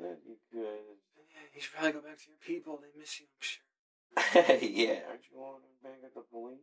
Yeah, 0.00 0.08
you 0.26 0.36
you 1.54 1.60
should 1.60 1.74
probably 1.74 1.92
go 1.92 2.00
back 2.00 2.16
to 2.16 2.24
your 2.28 2.38
people. 2.40 2.80
They 2.80 2.98
miss 2.98 3.20
you, 3.20 3.26
I'm 3.28 3.42
sure. 3.44 3.62
yeah, 4.62 5.00
aren't 5.08 5.20
you 5.30 5.36
going 5.36 5.60
back 5.82 6.00
at 6.02 6.14
the 6.14 6.22
police? 6.30 6.60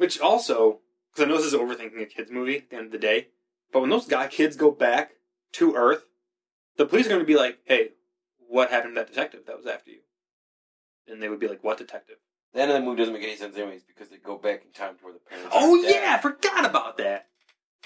Which 0.00 0.18
also, 0.18 0.78
because 1.12 1.26
I 1.26 1.28
know 1.28 1.36
this 1.36 1.44
is 1.44 1.52
overthinking 1.52 2.00
a 2.00 2.06
kids 2.06 2.30
movie 2.30 2.56
at 2.56 2.70
the 2.70 2.76
end 2.76 2.86
of 2.86 2.92
the 2.92 2.96
day, 2.96 3.26
but 3.70 3.80
when 3.80 3.90
those 3.90 4.06
guy 4.06 4.28
kids 4.28 4.56
go 4.56 4.70
back 4.70 5.10
to 5.52 5.74
Earth, 5.74 6.06
the 6.78 6.86
police 6.86 7.04
are 7.04 7.10
going 7.10 7.20
to 7.20 7.26
be 7.26 7.36
like, 7.36 7.58
"Hey, 7.66 7.90
what 8.38 8.70
happened 8.70 8.94
to 8.94 9.00
that 9.02 9.08
detective 9.08 9.44
that 9.46 9.58
was 9.58 9.66
after 9.66 9.90
you?" 9.90 10.00
And 11.06 11.22
they 11.22 11.28
would 11.28 11.38
be 11.38 11.48
like, 11.48 11.62
"What 11.62 11.76
detective?" 11.76 12.16
The 12.54 12.62
end 12.62 12.70
of 12.70 12.78
the 12.78 12.82
movie 12.82 12.96
doesn't 12.96 13.12
make 13.12 13.22
any 13.24 13.36
sense 13.36 13.54
anyways 13.58 13.82
because 13.82 14.08
they 14.08 14.16
go 14.16 14.38
back 14.38 14.64
in 14.64 14.72
time 14.72 14.96
to 14.96 15.04
where 15.04 15.12
the 15.12 15.18
parents. 15.18 15.50
Oh 15.52 15.82
dead. 15.82 15.94
yeah, 16.02 16.14
I 16.14 16.18
forgot 16.22 16.64
about 16.64 16.96
that. 16.96 17.26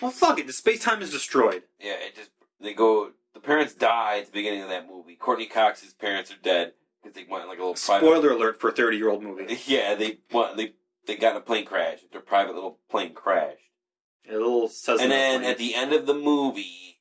Well, 0.01 0.13
fuck 0.13 0.39
it. 0.39 0.47
The 0.47 0.53
space 0.53 0.85
time 0.85 1.03
is 1.03 1.11
destroyed. 1.11 1.65
Yeah, 1.81 1.95
it 1.95 2.15
just 2.15 2.31
they 2.61 2.75
go. 2.75 3.11
The 3.35 3.41
parents 3.41 3.75
die 3.75 4.19
at 4.21 4.27
the 4.27 4.33
beginning 4.33 4.63
of 4.63 4.69
that 4.69 4.87
movie. 4.89 5.17
Courteney 5.17 5.47
Cox's 5.47 5.93
parents 5.95 6.31
are 6.31 6.37
dead 6.41 6.75
because 7.03 7.17
they 7.17 7.27
went 7.29 7.49
like 7.49 7.59
a 7.59 7.61
little 7.61 7.75
private. 7.75 8.07
Spoiler 8.07 8.31
alert 8.31 8.61
for 8.61 8.69
a 8.69 8.73
thirty-year-old 8.73 9.21
movie. 9.21 9.59
Yeah, 9.67 9.97
they 9.97 10.19
went. 10.33 10.57
They 10.57 10.75
they 11.07 11.17
got 11.17 11.33
in 11.33 11.39
a 11.39 11.41
plane 11.41 11.65
crash. 11.65 12.01
Their 12.13 12.21
private 12.21 12.55
little 12.55 12.79
plane 12.91 13.15
crashed. 13.15 13.59
A 14.29 14.33
little 14.33 14.71
And 14.89 15.11
then 15.11 15.45
at 15.45 15.59
the 15.59 15.75
end 15.75 15.93
of 15.93 16.07
the 16.07 16.15
movie, 16.15 17.01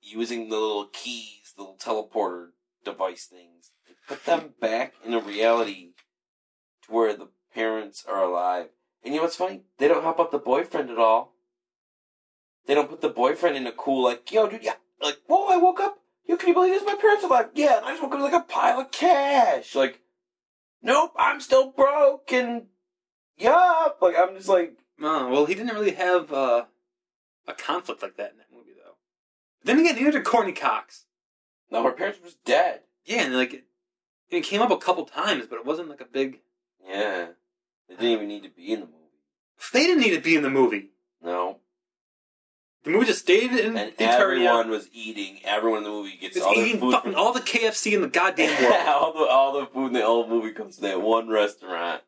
using 0.00 0.48
the 0.48 0.56
little 0.56 0.86
keys, 0.86 1.54
the 1.56 1.62
little 1.62 1.78
teleporter 1.78 2.48
device 2.84 3.24
things, 3.24 3.70
they 3.86 3.94
put 4.06 4.24
them 4.24 4.54
back 4.60 4.94
in 5.04 5.14
a 5.14 5.20
reality 5.20 5.92
to 6.84 6.92
where 6.92 7.16
the 7.16 7.28
parents 7.54 8.04
are 8.06 8.22
alive. 8.22 8.68
And 9.02 9.14
you 9.14 9.20
know 9.20 9.24
what's 9.24 9.36
funny? 9.36 9.62
They 9.78 9.88
don't 9.88 10.02
help 10.02 10.20
out 10.20 10.30
the 10.30 10.38
boyfriend 10.38 10.90
at 10.90 10.98
all. 10.98 11.34
They 12.66 12.74
don't 12.74 12.90
put 12.90 13.00
the 13.00 13.08
boyfriend 13.08 13.56
in 13.56 13.66
a 13.66 13.72
cool 13.72 14.04
like, 14.04 14.30
yo, 14.30 14.48
dude, 14.48 14.62
yeah, 14.62 14.74
like, 15.00 15.18
whoa, 15.26 15.46
I 15.46 15.56
woke 15.56 15.80
up. 15.80 15.98
Yo, 16.24 16.36
can 16.36 16.48
you 16.48 16.54
believe 16.54 16.72
this? 16.72 16.84
My 16.84 16.94
parents 16.94 17.24
are 17.24 17.28
alive. 17.28 17.48
Yeah, 17.54 17.78
and 17.78 17.86
I 17.86 17.90
just 17.90 18.02
woke 18.02 18.12
up 18.14 18.20
with 18.20 18.32
like 18.32 18.42
a 18.42 18.46
pile 18.46 18.80
of 18.80 18.92
cash. 18.92 19.74
Like, 19.74 20.00
nope, 20.82 21.12
I'm 21.18 21.40
still 21.40 21.72
broke 21.72 22.32
and 22.32 22.66
yup. 23.38 23.98
Like, 24.00 24.14
I'm 24.18 24.34
just 24.36 24.48
like, 24.48 24.76
Oh, 25.00 25.28
well, 25.30 25.46
he 25.46 25.54
didn't 25.54 25.74
really 25.74 25.92
have 25.92 26.32
uh, 26.32 26.64
a 27.48 27.52
conflict 27.54 28.02
like 28.02 28.16
that 28.16 28.32
in 28.32 28.38
that 28.38 28.52
movie, 28.54 28.72
though. 28.76 28.94
Then 29.64 29.80
again, 29.80 29.96
neither 29.96 30.12
did 30.12 30.24
Courteney 30.24 30.52
Cox. 30.52 31.06
no, 31.70 31.82
her 31.82 31.92
parents 31.92 32.20
were 32.20 32.26
just 32.26 32.44
dead. 32.44 32.80
Yeah, 33.04 33.22
and 33.22 33.34
like 33.36 33.52
it, 33.52 33.64
it 34.30 34.44
came 34.44 34.62
up 34.62 34.70
a 34.70 34.76
couple 34.76 35.04
times, 35.04 35.46
but 35.48 35.56
it 35.56 35.66
wasn't 35.66 35.88
like 35.88 36.00
a 36.00 36.04
big. 36.06 36.40
Yeah. 36.86 37.28
They 37.88 37.96
didn't 37.96 38.10
even 38.10 38.28
need 38.28 38.44
to 38.44 38.48
be 38.48 38.72
in 38.72 38.80
the 38.80 38.86
movie. 38.86 38.98
They 39.72 39.86
didn't 39.86 40.02
need 40.02 40.14
to 40.14 40.20
be 40.20 40.36
in 40.36 40.42
the 40.42 40.50
movie. 40.50 40.90
No. 41.22 41.58
The 42.84 42.90
movie 42.90 43.06
just 43.06 43.20
stayed 43.20 43.52
in 43.52 43.76
And 43.76 43.92
everyone 43.98 44.70
was 44.70 44.88
eating. 44.92 45.40
Everyone 45.44 45.78
in 45.78 45.84
the 45.84 45.90
movie 45.90 46.16
gets 46.16 46.40
all 46.40 46.52
eating 46.52 46.80
food 46.80 46.92
fucking 46.92 47.12
from 47.12 47.20
all 47.20 47.32
the 47.32 47.40
KFC 47.40 47.92
in 47.92 48.00
the 48.02 48.08
goddamn 48.08 48.60
world. 48.62 48.74
all 48.86 49.12
the 49.12 49.26
all 49.26 49.60
the 49.60 49.66
food 49.66 49.88
in 49.88 49.92
the 49.94 50.02
whole 50.02 50.28
movie 50.28 50.52
comes 50.52 50.76
to 50.76 50.82
that 50.82 51.00
one 51.02 51.28
restaurant 51.28 52.02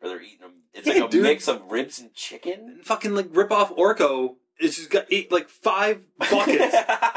where 0.00 0.10
they're 0.12 0.22
eating 0.22 0.40
them. 0.40 0.52
It's 0.74 0.86
Yeah, 0.86 0.94
like 0.94 1.04
a 1.04 1.08
dude. 1.08 1.22
mix 1.22 1.48
of 1.48 1.62
ribs 1.70 1.98
and 2.00 2.12
chicken. 2.14 2.52
and 2.76 2.84
fucking 2.84 3.14
like 3.14 3.28
rip 3.30 3.50
off 3.52 3.74
Orko. 3.76 4.36
It's 4.58 4.76
just 4.76 4.90
got 4.90 5.06
ate 5.10 5.30
like 5.32 5.48
five 5.48 6.02
buckets. 6.18 6.76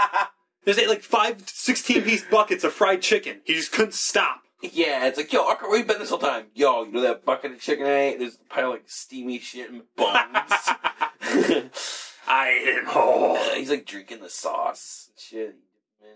There's 0.66 0.78
ate 0.80 0.88
like 0.90 1.02
five 1.04 1.44
16 1.48 2.04
piece 2.04 2.24
buckets 2.24 2.64
of 2.64 2.72
fried 2.74 3.02
chicken. 3.02 3.42
He 3.44 3.54
just 3.56 3.72
couldn't 3.74 3.94
stop. 3.96 4.42
yeah, 4.62 5.06
it's 5.08 5.18
like 5.18 5.34
yo, 5.34 5.44
Orko, 5.44 5.64
where 5.64 5.78
you 5.78 5.84
been 5.86 6.00
this 6.00 6.10
whole 6.10 6.20
time? 6.20 6.46
Yo, 6.54 6.84
you 6.86 6.92
know 6.92 7.02
that 7.02 7.26
bucket 7.26 7.52
of 7.52 7.60
chicken 7.60 7.86
I 7.86 8.00
ate? 8.00 8.20
There's 8.20 8.36
a 8.36 8.54
pile 8.54 8.68
of 8.68 8.72
like 8.72 8.84
steamy 8.86 9.40
shit 9.40 9.70
and 9.70 9.82
bones. 9.98 10.14
I 12.28 12.50
ate 12.66 12.78
him 12.78 12.86
whole. 12.86 13.36
Uh, 13.36 13.50
he's 13.56 13.70
like 13.70 13.86
drinking 13.86 14.22
the 14.22 14.30
sauce 14.30 15.10
and 15.10 15.20
shit. 15.20 15.56
Man, 16.02 16.16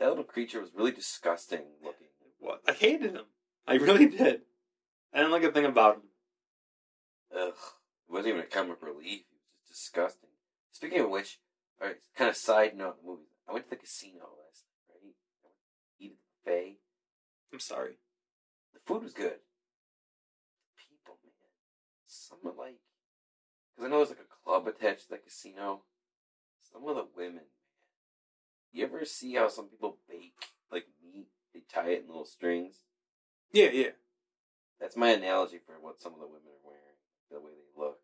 that 0.00 0.08
little 0.08 0.24
creature 0.24 0.60
was 0.60 0.70
really 0.74 0.90
disgusting 0.90 1.60
looking. 1.84 2.08
What? 2.40 2.62
I 2.66 2.72
hated 2.72 3.12
him. 3.12 3.24
I 3.66 3.74
really 3.74 4.06
did. 4.06 4.40
I 5.14 5.18
didn't 5.18 5.32
like 5.32 5.44
a 5.44 5.52
thing 5.52 5.64
about 5.64 5.96
him. 5.96 6.02
Ugh. 7.32 7.54
It 8.08 8.12
wasn't 8.12 8.28
even 8.28 8.40
a 8.40 8.46
comic 8.46 8.82
relief. 8.82 9.20
It 9.20 9.38
was 9.38 9.68
just 9.68 9.68
disgusting. 9.68 10.30
Speaking 10.72 11.00
of 11.00 11.10
which, 11.10 11.38
alright, 11.80 11.98
kind 12.16 12.30
of 12.30 12.36
side 12.36 12.76
note 12.76 13.00
the 13.00 13.08
movie. 13.08 13.22
I 13.48 13.52
went 13.52 13.66
to 13.66 13.70
the 13.70 13.76
casino 13.76 14.18
last 14.18 14.64
night, 14.66 14.90
right? 14.90 15.14
I 15.44 15.46
went 15.46 15.56
to 15.98 16.04
eat 16.04 16.12
at 16.12 16.18
the 16.44 16.50
buffet. 16.50 16.78
I'm 17.52 17.60
sorry. 17.60 17.98
The 18.72 18.80
food 18.84 19.04
was 19.04 19.12
good. 19.12 19.38
The 20.58 20.74
people, 20.76 21.18
man. 21.22 21.32
Some 22.06 22.38
of 22.44 22.58
like, 22.58 22.80
because 23.76 23.86
I 23.86 23.90
know 23.90 23.98
there's 23.98 24.10
like 24.10 24.18
a 24.18 24.44
club 24.44 24.66
attached 24.66 25.04
to 25.04 25.10
the 25.10 25.18
casino. 25.18 25.82
Some 26.72 26.88
of 26.88 26.96
the 26.96 27.06
women, 27.16 27.34
man. 27.36 27.44
You 28.72 28.84
ever 28.84 29.04
see 29.04 29.34
how 29.34 29.48
some 29.48 29.68
people 29.68 29.98
bake 30.08 30.34
like 30.72 30.86
meat? 31.04 31.28
They 31.52 31.60
tie 31.72 31.90
it 31.90 32.02
in 32.02 32.08
little 32.08 32.24
strings. 32.24 32.78
Yeah, 33.52 33.70
yeah. 33.72 33.90
That's 34.84 34.98
my 34.98 35.12
analogy 35.12 35.56
for 35.64 35.72
what 35.80 35.98
some 35.98 36.12
of 36.12 36.20
the 36.20 36.26
women 36.26 36.44
are 36.44 36.60
wearing, 36.62 37.00
the 37.30 37.40
way 37.40 37.52
they 37.56 37.82
look. 37.82 38.00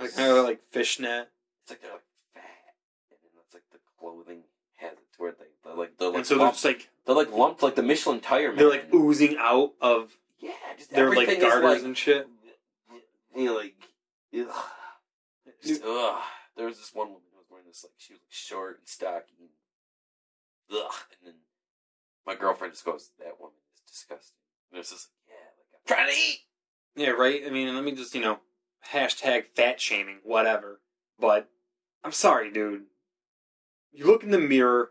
Like 0.00 0.12
kind 0.16 0.36
of 0.36 0.44
like 0.44 0.60
fishnet. 0.72 1.28
it's 1.62 1.70
like 1.70 1.80
they're 1.80 1.92
like 1.92 2.02
fat, 2.34 2.74
and 3.12 3.18
then 3.22 3.30
it's 3.44 3.54
like 3.54 3.62
the 3.70 3.78
clothing 3.96 4.42
has 4.74 4.94
it 4.94 5.06
to 5.14 5.22
where 5.22 5.30
they 5.30 5.44
they're 5.62 5.76
like 5.76 5.96
they're 5.98 6.08
like 6.08 6.16
And 6.16 6.26
so 6.26 6.36
they're 6.36 6.48
just 6.48 6.64
like 6.64 6.88
they're 7.06 7.14
like 7.14 7.30
lumped 7.30 7.62
like 7.62 7.76
the 7.76 7.84
Michelin 7.84 8.18
tire 8.18 8.48
man. 8.48 8.56
they're 8.56 8.68
like 8.68 8.92
oozing 8.92 9.36
out 9.38 9.74
of 9.80 10.18
yeah, 10.40 10.50
just 10.76 10.90
they're 10.90 11.14
like 11.14 11.40
garters 11.40 11.62
like, 11.62 11.82
and 11.84 11.96
shit. 11.96 12.26
You 13.36 13.44
know, 13.44 13.54
like 13.54 13.74
ugh. 14.36 14.64
Just, 15.64 15.84
ugh. 15.84 16.22
There 16.56 16.66
was 16.66 16.78
this 16.78 16.90
one 16.92 17.06
woman 17.06 17.22
who 17.30 17.38
was 17.38 17.46
wearing 17.48 17.68
this 17.68 17.84
like 17.84 17.92
she 17.98 18.14
was 18.14 18.20
like 18.22 18.32
short 18.32 18.78
and 18.78 18.88
stocky. 18.88 19.38
And, 19.38 20.80
ugh, 20.80 20.92
and 21.20 21.28
then 21.28 21.34
my 22.26 22.34
girlfriend 22.34 22.74
just 22.74 22.84
goes, 22.84 23.10
"That 23.20 23.38
woman 23.38 23.62
is 23.76 23.80
disgusting." 23.88 24.42
And 24.72 24.80
it's 24.80 24.90
just 24.90 25.06
like, 25.06 25.38
yeah, 25.38 25.54
like 25.54 25.70
I'm 25.70 25.75
trying 25.86 26.08
to 26.08 26.12
eat. 26.12 26.40
Yeah, 26.96 27.10
right. 27.10 27.42
I 27.46 27.50
mean, 27.50 27.74
let 27.74 27.84
me 27.84 27.92
just 27.92 28.14
you 28.14 28.20
know 28.20 28.40
hashtag 28.92 29.44
fat 29.54 29.80
shaming, 29.80 30.18
whatever. 30.24 30.80
But 31.18 31.48
I'm 32.04 32.12
sorry, 32.12 32.50
dude. 32.50 32.84
You 33.92 34.06
look 34.06 34.22
in 34.22 34.30
the 34.30 34.38
mirror 34.38 34.90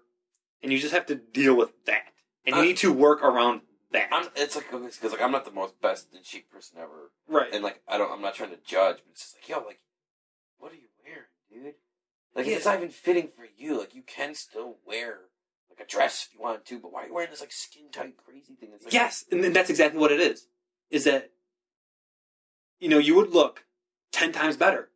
and 0.63 0.71
you 0.71 0.79
just 0.79 0.93
have 0.93 1.05
to 1.07 1.15
deal 1.15 1.55
with 1.55 1.71
that, 1.85 2.13
and 2.45 2.55
you 2.55 2.61
need 2.63 2.77
to 2.77 2.91
work 2.91 3.23
around 3.23 3.61
that. 3.91 4.09
I'm, 4.11 4.27
it's 4.35 4.55
like 4.55 4.71
because 4.71 5.11
like 5.11 5.21
I'm 5.21 5.31
not 5.31 5.45
the 5.45 5.51
most 5.51 5.79
best 5.81 6.07
and 6.15 6.25
chic 6.25 6.51
person 6.51 6.77
ever, 6.79 7.11
right. 7.27 7.53
and 7.53 7.63
like 7.63 7.81
I 7.87 7.97
don't, 7.97 8.11
I'm 8.11 8.21
not 8.21 8.35
trying 8.35 8.49
to 8.51 8.57
judge, 8.65 8.97
but 8.97 9.11
it's 9.11 9.21
just 9.21 9.35
like, 9.35 9.49
yo, 9.49 9.65
like, 9.65 9.79
what 10.57 10.71
are 10.71 10.75
you 10.75 10.87
wearing, 11.03 11.63
dude? 11.65 11.75
Like 12.35 12.47
Yeah. 12.47 12.55
it's 12.57 12.65
not 12.65 12.77
even 12.77 12.89
fitting 12.89 13.27
for 13.27 13.45
you. 13.57 13.77
Like 13.79 13.95
you 13.95 14.01
can 14.01 14.33
still 14.35 14.77
wear 14.85 15.19
like 15.69 15.79
a 15.79 15.89
dress 15.89 16.27
if 16.27 16.33
you 16.33 16.41
want 16.41 16.65
to, 16.65 16.79
but 16.79 16.91
why 16.91 17.03
are 17.03 17.07
you 17.07 17.13
wearing 17.13 17.29
this 17.29 17.41
like 17.41 17.51
skin 17.51 17.85
tight 17.91 18.15
crazy 18.17 18.55
thing? 18.55 18.69
It's 18.73 18.85
like, 18.85 18.93
Yes, 18.93 19.25
and 19.31 19.43
that's 19.55 19.69
exactly 19.69 19.99
what 19.99 20.11
it 20.11 20.19
is. 20.19 20.47
Is 20.89 21.03
that 21.05 21.31
you 22.79 22.89
know 22.89 22.97
you 22.97 23.15
would 23.15 23.31
look 23.31 23.65
ten 24.11 24.31
times 24.31 24.57
better 24.57 24.89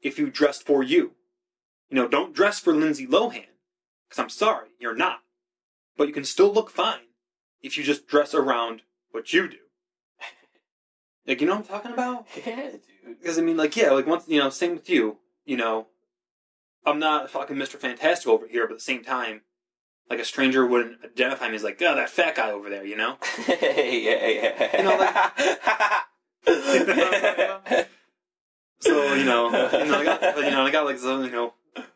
if 0.00 0.18
you 0.18 0.30
dressed 0.30 0.66
for 0.66 0.82
you. 0.82 1.12
You 1.88 1.96
know, 1.96 2.08
don't 2.08 2.34
dress 2.34 2.60
for 2.60 2.74
Lindsay 2.74 3.06
Lohan 3.06 3.46
because 4.08 4.18
I'm 4.18 4.28
sorry, 4.28 4.68
you're 4.78 4.94
not. 4.94 5.20
But 5.96 6.08
you 6.08 6.14
can 6.14 6.24
still 6.24 6.52
look 6.52 6.70
fine 6.70 7.08
if 7.62 7.76
you 7.76 7.84
just 7.84 8.06
dress 8.06 8.34
around 8.34 8.82
what 9.10 9.32
you 9.32 9.48
do. 9.48 9.56
Like 11.26 11.40
you 11.40 11.46
know 11.46 11.56
what 11.56 11.70
I'm 11.70 11.82
talking 11.82 11.92
about? 11.92 12.26
yeah, 12.46 12.70
dude. 12.70 13.20
Because 13.20 13.38
I 13.38 13.42
mean, 13.42 13.56
like 13.56 13.76
yeah, 13.76 13.90
like 13.90 14.06
once 14.06 14.24
you 14.26 14.40
know, 14.40 14.50
same 14.50 14.72
with 14.72 14.88
you. 14.88 15.18
You 15.44 15.56
know, 15.58 15.88
I'm 16.84 16.98
not 16.98 17.30
fucking 17.30 17.56
Mr. 17.56 17.76
Fantastic 17.76 18.26
over 18.26 18.48
here, 18.48 18.66
but 18.66 18.72
at 18.72 18.78
the 18.78 18.84
same 18.84 19.04
time, 19.04 19.42
like 20.10 20.18
a 20.18 20.24
stranger 20.24 20.66
wouldn't 20.66 20.98
identify 21.04 21.48
me 21.48 21.54
as 21.54 21.62
like, 21.62 21.80
oh, 21.80 21.94
that 21.94 22.10
fat 22.10 22.34
guy 22.34 22.50
over 22.50 22.68
there. 22.68 22.84
You 22.84 22.96
know? 22.96 23.16
yeah, 23.48 24.26
yeah. 24.26 24.76
You 24.78 24.84
know, 26.48 27.84
So 28.80 29.14
you 29.14 29.24
know, 29.24 29.46
you 29.50 29.84
know, 29.84 30.00
I 30.00 30.04
got, 30.04 30.36
you 30.38 30.50
know, 30.50 30.66
I 30.66 30.70
got 30.70 30.86
like 30.86 30.98
some, 30.98 31.24
you 31.24 31.30
know, 31.30 31.54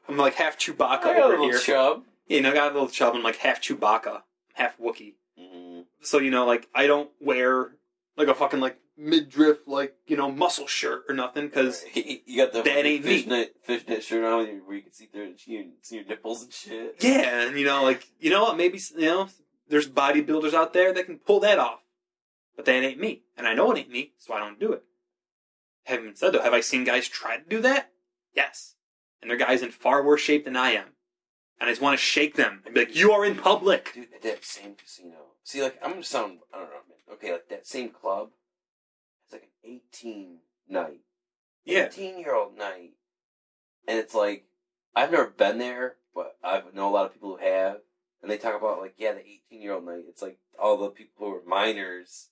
I'm 0.09 0.17
like 0.17 0.35
half 0.35 0.59
Chewbacca 0.59 0.81
I 0.81 1.03
got 1.03 1.17
a 1.17 1.23
over 1.25 1.31
little 1.33 1.49
here. 1.49 1.59
chub. 1.59 2.05
you 2.29 2.41
know, 2.43 2.51
I 2.51 2.55
got 2.55 2.71
a 2.71 2.75
little 2.75 2.89
chub. 2.89 3.15
I'm 3.15 3.23
like 3.23 3.37
half 3.37 3.61
Chewbacca, 3.61 4.23
half 4.53 4.79
Wookie. 4.79 5.15
Mm-hmm. 5.41 5.81
So 6.03 6.19
you 6.19 6.31
know, 6.31 6.47
like 6.47 6.69
I 6.75 6.87
don't 6.87 7.11
wear 7.21 7.71
like 8.17 8.29
a 8.29 8.35
fucking 8.35 8.61
like 8.61 8.79
midriff 8.97 9.67
like 9.67 9.95
you 10.07 10.17
know 10.17 10.31
muscle 10.31 10.67
shirt 10.67 11.03
or 11.09 11.15
nothing 11.15 11.47
because 11.49 11.85
you 11.95 12.37
got 12.37 12.53
the 12.53 12.63
That 12.63 12.87
ain't 12.87 13.05
me. 13.05 13.19
fishnet, 13.19 13.55
fishnet 13.65 14.03
shirt 14.05 14.25
on 14.25 14.47
where 14.67 14.77
you 14.77 14.83
can 14.83 14.93
see 14.93 15.09
see 15.37 15.53
your, 15.53 15.65
see 15.83 15.97
your 15.97 16.05
nipples 16.05 16.43
and 16.43 16.53
shit. 16.53 16.97
yeah, 17.01 17.47
and 17.49 17.59
you 17.59 17.65
know, 17.67 17.83
like 17.83 18.07
you 18.21 18.31
know 18.31 18.43
what? 18.45 18.57
Maybe 18.57 18.79
you 18.97 19.07
know, 19.07 19.29
there's 19.69 19.89
bodybuilders 19.89 20.55
out 20.55 20.73
there 20.73 20.93
that 20.93 21.07
can 21.07 21.19
pull 21.19 21.41
that 21.41 21.59
off, 21.59 21.81
but 22.57 22.65
that 22.67 22.73
ain't 22.85 23.01
me, 23.01 23.23
and 23.37 23.47
I 23.47 23.55
know 23.55 23.73
it 23.73 23.79
ain't 23.79 23.91
me, 23.91 24.13
so 24.19 24.35
I 24.35 24.39
don't 24.39 24.61
do 24.61 24.73
it. 24.73 24.83
Having 25.85 26.15
said 26.15 26.33
though, 26.33 26.43
have 26.43 26.55
I 26.55 26.61
seen 26.61 26.85
guys 26.85 27.09
try 27.09 27.37
to 27.37 27.45
do 27.49 27.61
that? 27.61 27.91
Yes, 28.35 28.75
and 29.21 29.31
they're 29.31 29.37
guys 29.37 29.63
in 29.63 29.71
far 29.71 30.05
worse 30.05 30.21
shape 30.21 30.45
than 30.45 30.57
I 30.57 30.71
am, 30.71 30.89
and 31.61 31.69
I 31.69 31.73
just 31.73 31.83
want 31.83 31.99
to 31.99 32.05
shake 32.05 32.37
them 32.37 32.63
and 32.65 32.75
be 32.75 32.81
like, 32.81 32.97
"You 32.97 33.13
are 33.13 33.25
in 33.25 33.37
public." 33.37 33.93
Dude, 33.95 34.09
at 34.15 34.23
that 34.23 34.45
same 34.45 34.75
casino. 34.77 35.17
See, 35.43 35.63
like, 35.63 35.79
I'm 35.85 35.91
gonna 35.91 36.03
sound, 36.05 36.39
I 36.55 36.59
don't 36.59 36.69
know, 36.69 36.75
man. 36.89 37.15
Okay, 37.17 37.33
like, 37.33 37.49
that 37.51 37.67
same 37.67 37.91
club 37.91 38.31
has 38.31 38.31
like 38.31 38.31
an 38.31 38.44
18 39.65 40.39
night. 40.69 41.01
Yeah, 41.65 41.87
18 41.87 42.19
year 42.19 42.35
old 42.35 42.57
night. 42.57 42.93
And 43.87 43.99
it's 43.99 44.15
like, 44.15 44.45
I've 44.95 45.11
never 45.11 45.27
been 45.27 45.59
there, 45.59 45.97
but 46.15 46.37
I 46.43 46.63
know 46.75 46.89
a 46.89 46.93
lot 46.93 47.07
of 47.07 47.13
people 47.13 47.37
who 47.37 47.45
have. 47.45 47.79
And 48.23 48.31
they 48.31 48.39
talk 48.39 48.57
about, 48.57 48.81
like, 48.81 48.95
yeah, 48.97 49.13
the 49.13 49.21
18 49.21 49.61
year 49.63 49.73
old 49.75 49.85
night. 49.85 50.05
It's 50.09 50.23
like 50.23 50.39
all 50.59 50.77
the 50.77 50.89
people 50.89 51.27
who 51.27 51.35
are 51.35 51.43
minors. 51.47 52.31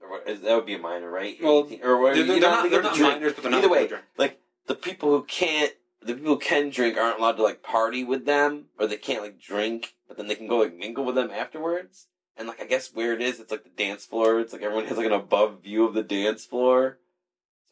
Or 0.00 0.20
that 0.26 0.54
would 0.54 0.66
be 0.66 0.74
a 0.74 0.78
minor, 0.78 1.10
right? 1.10 1.36
Well, 1.42 1.64
18 1.66 1.82
or 1.82 2.14
they're, 2.14 2.24
they're 2.24 2.40
don't 2.40 2.50
not, 2.50 2.60
think 2.62 2.72
they're 2.72 2.82
not 2.82 2.96
the 2.96 3.02
minors, 3.02 3.32
but 3.32 3.42
they're 3.42 3.50
not 3.50 3.58
Either 3.58 3.70
way, 3.70 3.78
children. 3.80 4.02
like 4.18 4.40
the 4.66 4.74
people 4.74 5.10
who 5.10 5.22
can't 5.24 5.72
the 6.02 6.14
people 6.14 6.34
who 6.34 6.38
can 6.38 6.70
drink 6.70 6.96
aren't 6.96 7.18
allowed 7.18 7.36
to 7.36 7.42
like 7.42 7.62
party 7.62 8.04
with 8.04 8.26
them 8.26 8.66
or 8.78 8.86
they 8.86 8.96
can't 8.96 9.22
like 9.22 9.40
drink 9.40 9.94
but 10.06 10.16
then 10.16 10.26
they 10.28 10.34
can 10.34 10.46
go 10.46 10.58
like 10.58 10.76
mingle 10.76 11.04
with 11.04 11.14
them 11.14 11.30
afterwards 11.30 12.06
and 12.36 12.48
like 12.48 12.60
i 12.60 12.64
guess 12.64 12.92
where 12.94 13.12
it 13.12 13.22
is 13.22 13.40
it's 13.40 13.50
like 13.50 13.64
the 13.64 13.70
dance 13.70 14.04
floor 14.04 14.40
it's 14.40 14.52
like 14.52 14.62
everyone 14.62 14.86
has 14.86 14.96
like 14.96 15.06
an 15.06 15.12
above 15.12 15.62
view 15.62 15.84
of 15.84 15.94
the 15.94 16.02
dance 16.02 16.44
floor 16.44 16.98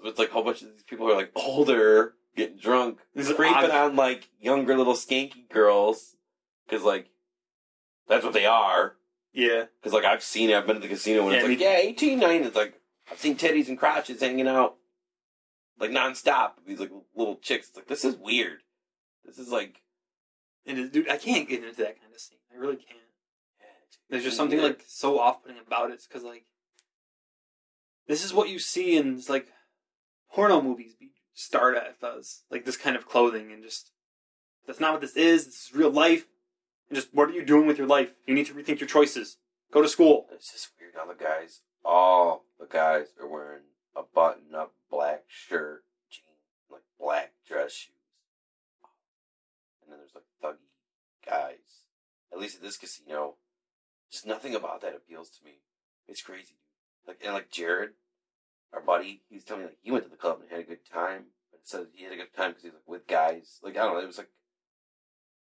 so 0.01 0.09
it's 0.09 0.19
like 0.19 0.31
a 0.31 0.33
whole 0.33 0.45
bunch 0.45 0.63
of 0.63 0.69
these 0.73 0.83
people 0.83 1.09
are 1.09 1.15
like 1.15 1.31
older 1.35 2.15
getting 2.37 2.57
drunk 2.57 2.99
These 3.15 3.31
are 3.31 3.35
creeping 3.35 3.71
on 3.71 3.97
like 3.97 4.29
younger 4.41 4.77
little 4.77 4.95
skanky 4.95 5.49
girls 5.51 6.17
because 6.67 6.83
like 6.85 7.09
that's 8.09 8.25
what 8.25 8.35
they 8.35 8.47
are 8.47 8.97
Yeah, 9.33 9.65
because 9.81 9.93
like 9.93 10.05
i've 10.05 10.23
seen 10.23 10.51
it 10.51 10.57
i've 10.57 10.67
been 10.67 10.77
to 10.77 10.83
the 10.83 10.89
casino 10.89 11.25
when 11.25 11.33
Yeah, 11.35 11.41
it's 11.41 11.49
like 11.49 11.61
yeah 11.61 11.77
18 11.79 12.19
9 12.19 12.43
it's 12.45 12.57
like 12.57 12.81
i've 13.11 13.19
seen 13.19 13.37
titties 13.37 13.69
and 13.69 13.79
crotches 13.79 14.21
hanging 14.21 14.49
out 14.49 14.77
like 15.79 15.91
nonstop. 15.91 16.53
These 16.67 16.81
like 16.81 16.93
little 17.15 17.37
chicks. 17.37 17.69
It's 17.69 17.77
like 17.77 17.89
this 17.89 18.05
is 18.05 18.17
weird. 18.17 18.61
This 19.25 19.39
is 19.39 19.51
like 19.51 19.81
and 20.67 20.91
dude, 20.91 21.09
I 21.09 21.17
can't 21.17 21.49
get 21.49 21.63
into 21.63 21.77
that 21.77 22.01
kind 22.01 22.15
of 22.15 22.21
scene. 22.21 22.39
I 22.55 22.59
really 22.59 22.77
can't. 22.77 23.01
There's 24.11 24.25
just 24.25 24.37
something 24.37 24.61
like 24.61 24.85
so 24.87 25.19
off-putting 25.19 25.59
about 25.59 25.91
it. 25.91 26.05
because 26.07 26.23
like 26.23 26.45
this 28.07 28.25
is 28.25 28.35
what 28.35 28.49
you 28.49 28.59
see 28.59 28.97
in 28.97 29.21
like 29.29 29.49
porno 30.33 30.61
movies 30.61 30.95
be 30.95 31.11
start 31.33 31.77
at 31.77 31.97
like 32.51 32.65
this 32.65 32.77
kind 32.77 32.97
of 32.97 33.09
clothing 33.09 33.51
and 33.51 33.63
just 33.63 33.91
that's 34.67 34.81
not 34.81 34.93
what 34.93 35.01
this 35.01 35.17
is. 35.17 35.47
This 35.47 35.67
is 35.67 35.75
real 35.75 35.91
life. 35.91 36.27
And 36.89 36.97
just 36.97 37.15
what 37.15 37.29
are 37.29 37.33
you 37.33 37.45
doing 37.45 37.67
with 37.67 37.79
your 37.79 37.87
life? 37.87 38.11
You 38.27 38.35
need 38.35 38.47
to 38.47 38.55
rethink 38.55 38.81
your 38.81 38.89
choices. 38.89 39.39
Go 39.73 39.83
to 39.83 39.89
school. 39.89 40.27
It's 40.33 40.53
just 40.53 40.71
weird. 40.79 40.95
Now 40.95 41.13
the 41.13 41.23
guys, 41.23 41.61
all 41.85 42.45
the 42.59 42.67
guys 42.67 43.09
are 43.21 43.29
wearing 43.29 43.63
a 43.97 44.03
button-up 44.03 44.73
black 44.91 45.25
shirt, 45.29 45.85
jeans, 46.11 46.27
like 46.71 46.83
black 46.99 47.33
dress 47.47 47.73
shoes, 47.73 47.95
and 49.83 49.93
then 49.93 49.99
there's 49.99 50.15
like 50.15 50.25
thuggy 50.43 51.29
guys. 51.29 51.85
At 52.33 52.39
least 52.39 52.57
at 52.57 52.63
this 52.63 52.77
casino, 52.77 53.37
just 54.15 54.27
nothing 54.27 54.55
about 54.55 54.81
that 54.81 54.95
appeals 54.95 55.29
to 55.31 55.45
me. 55.45 55.61
It's 56.09 56.23
crazy, 56.23 56.55
dude. 56.55 57.09
Like 57.09 57.21
and 57.25 57.35
like 57.35 57.51
Jared, 57.51 57.91
our 58.73 58.81
buddy, 58.81 59.23
he 59.29 59.37
was 59.37 59.45
telling 59.45 59.63
me 59.63 59.69
like 59.69 59.79
he 59.83 59.91
went 59.91 60.05
to 60.05 60.11
the 60.11 60.17
club 60.17 60.39
and 60.41 60.51
had 60.51 60.61
a 60.61 60.65
good 60.65 60.85
time, 60.91 61.27
but 61.51 61.61
said 61.65 61.87
he 61.93 62.05
had 62.05 62.13
a 62.13 62.17
good 62.17 62.35
time 62.37 62.51
because 62.51 62.63
he 62.63 62.69
was 62.69 62.77
like 62.77 62.89
with 62.89 63.07
guys. 63.07 63.61
Like 63.63 63.77
I 63.77 63.85
don't 63.85 63.95
know, 63.95 64.01
it 64.01 64.07
was 64.07 64.19
like 64.19 64.31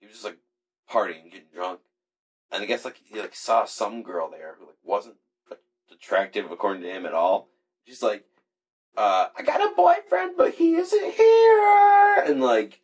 he 0.00 0.06
was 0.06 0.14
just 0.14 0.24
like 0.24 0.38
partying, 0.90 1.30
getting 1.30 1.48
drunk. 1.54 1.80
And 2.52 2.62
I 2.62 2.66
guess 2.66 2.84
like 2.84 3.00
he 3.02 3.20
like 3.20 3.34
saw 3.34 3.64
some 3.64 4.02
girl 4.02 4.30
there 4.30 4.56
who 4.58 4.66
like 4.66 4.76
wasn't 4.82 5.16
attractive 5.90 6.50
according 6.50 6.82
to 6.82 6.90
him 6.90 7.06
at 7.06 7.14
all. 7.14 7.48
She's 7.86 8.02
like, 8.02 8.24
uh, 8.96 9.28
I 9.36 9.42
got 9.42 9.60
a 9.60 9.74
boyfriend, 9.74 10.36
but 10.36 10.54
he 10.54 10.74
isn't 10.74 11.14
here. 11.14 12.24
And 12.26 12.40
like, 12.40 12.80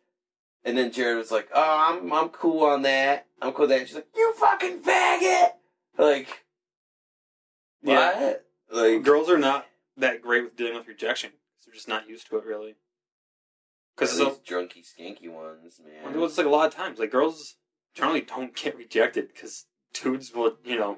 and 0.63 0.77
then 0.77 0.91
Jared 0.91 1.17
was 1.17 1.31
like, 1.31 1.49
Oh, 1.53 1.97
I'm 1.99 2.11
I'm 2.11 2.29
cool 2.29 2.63
on 2.65 2.81
that. 2.83 3.27
I'm 3.41 3.53
cool 3.53 3.61
with 3.61 3.69
that. 3.69 3.79
And 3.79 3.87
she's 3.87 3.95
like, 3.95 4.09
You 4.15 4.33
fucking 4.37 4.81
faggot. 4.81 5.51
Like, 5.97 6.43
Yeah. 7.81 8.19
what? 8.19 8.45
Like, 8.71 9.03
Girls 9.03 9.29
are 9.29 9.37
not 9.37 9.67
that 9.97 10.21
great 10.21 10.43
with 10.43 10.55
dealing 10.55 10.75
with 10.75 10.87
rejection. 10.87 11.31
They're 11.65 11.73
just 11.73 11.87
not 11.87 12.07
used 12.09 12.27
to 12.29 12.37
it 12.37 12.45
really. 12.45 12.75
Because 13.95 14.17
these 14.17 14.27
drunky, 14.47 14.83
skanky 14.85 15.29
ones, 15.29 15.79
man. 15.83 16.13
it 16.13 16.17
was 16.17 16.37
like 16.37 16.47
a 16.47 16.49
lot 16.49 16.67
of 16.67 16.73
times 16.73 16.97
like 16.97 17.11
girls 17.11 17.55
generally 17.93 18.21
don't 18.21 18.55
get 18.55 18.75
rejected 18.77 19.27
because 19.33 19.65
dudes 19.93 20.33
will 20.33 20.57
you 20.63 20.77
know 20.79 20.97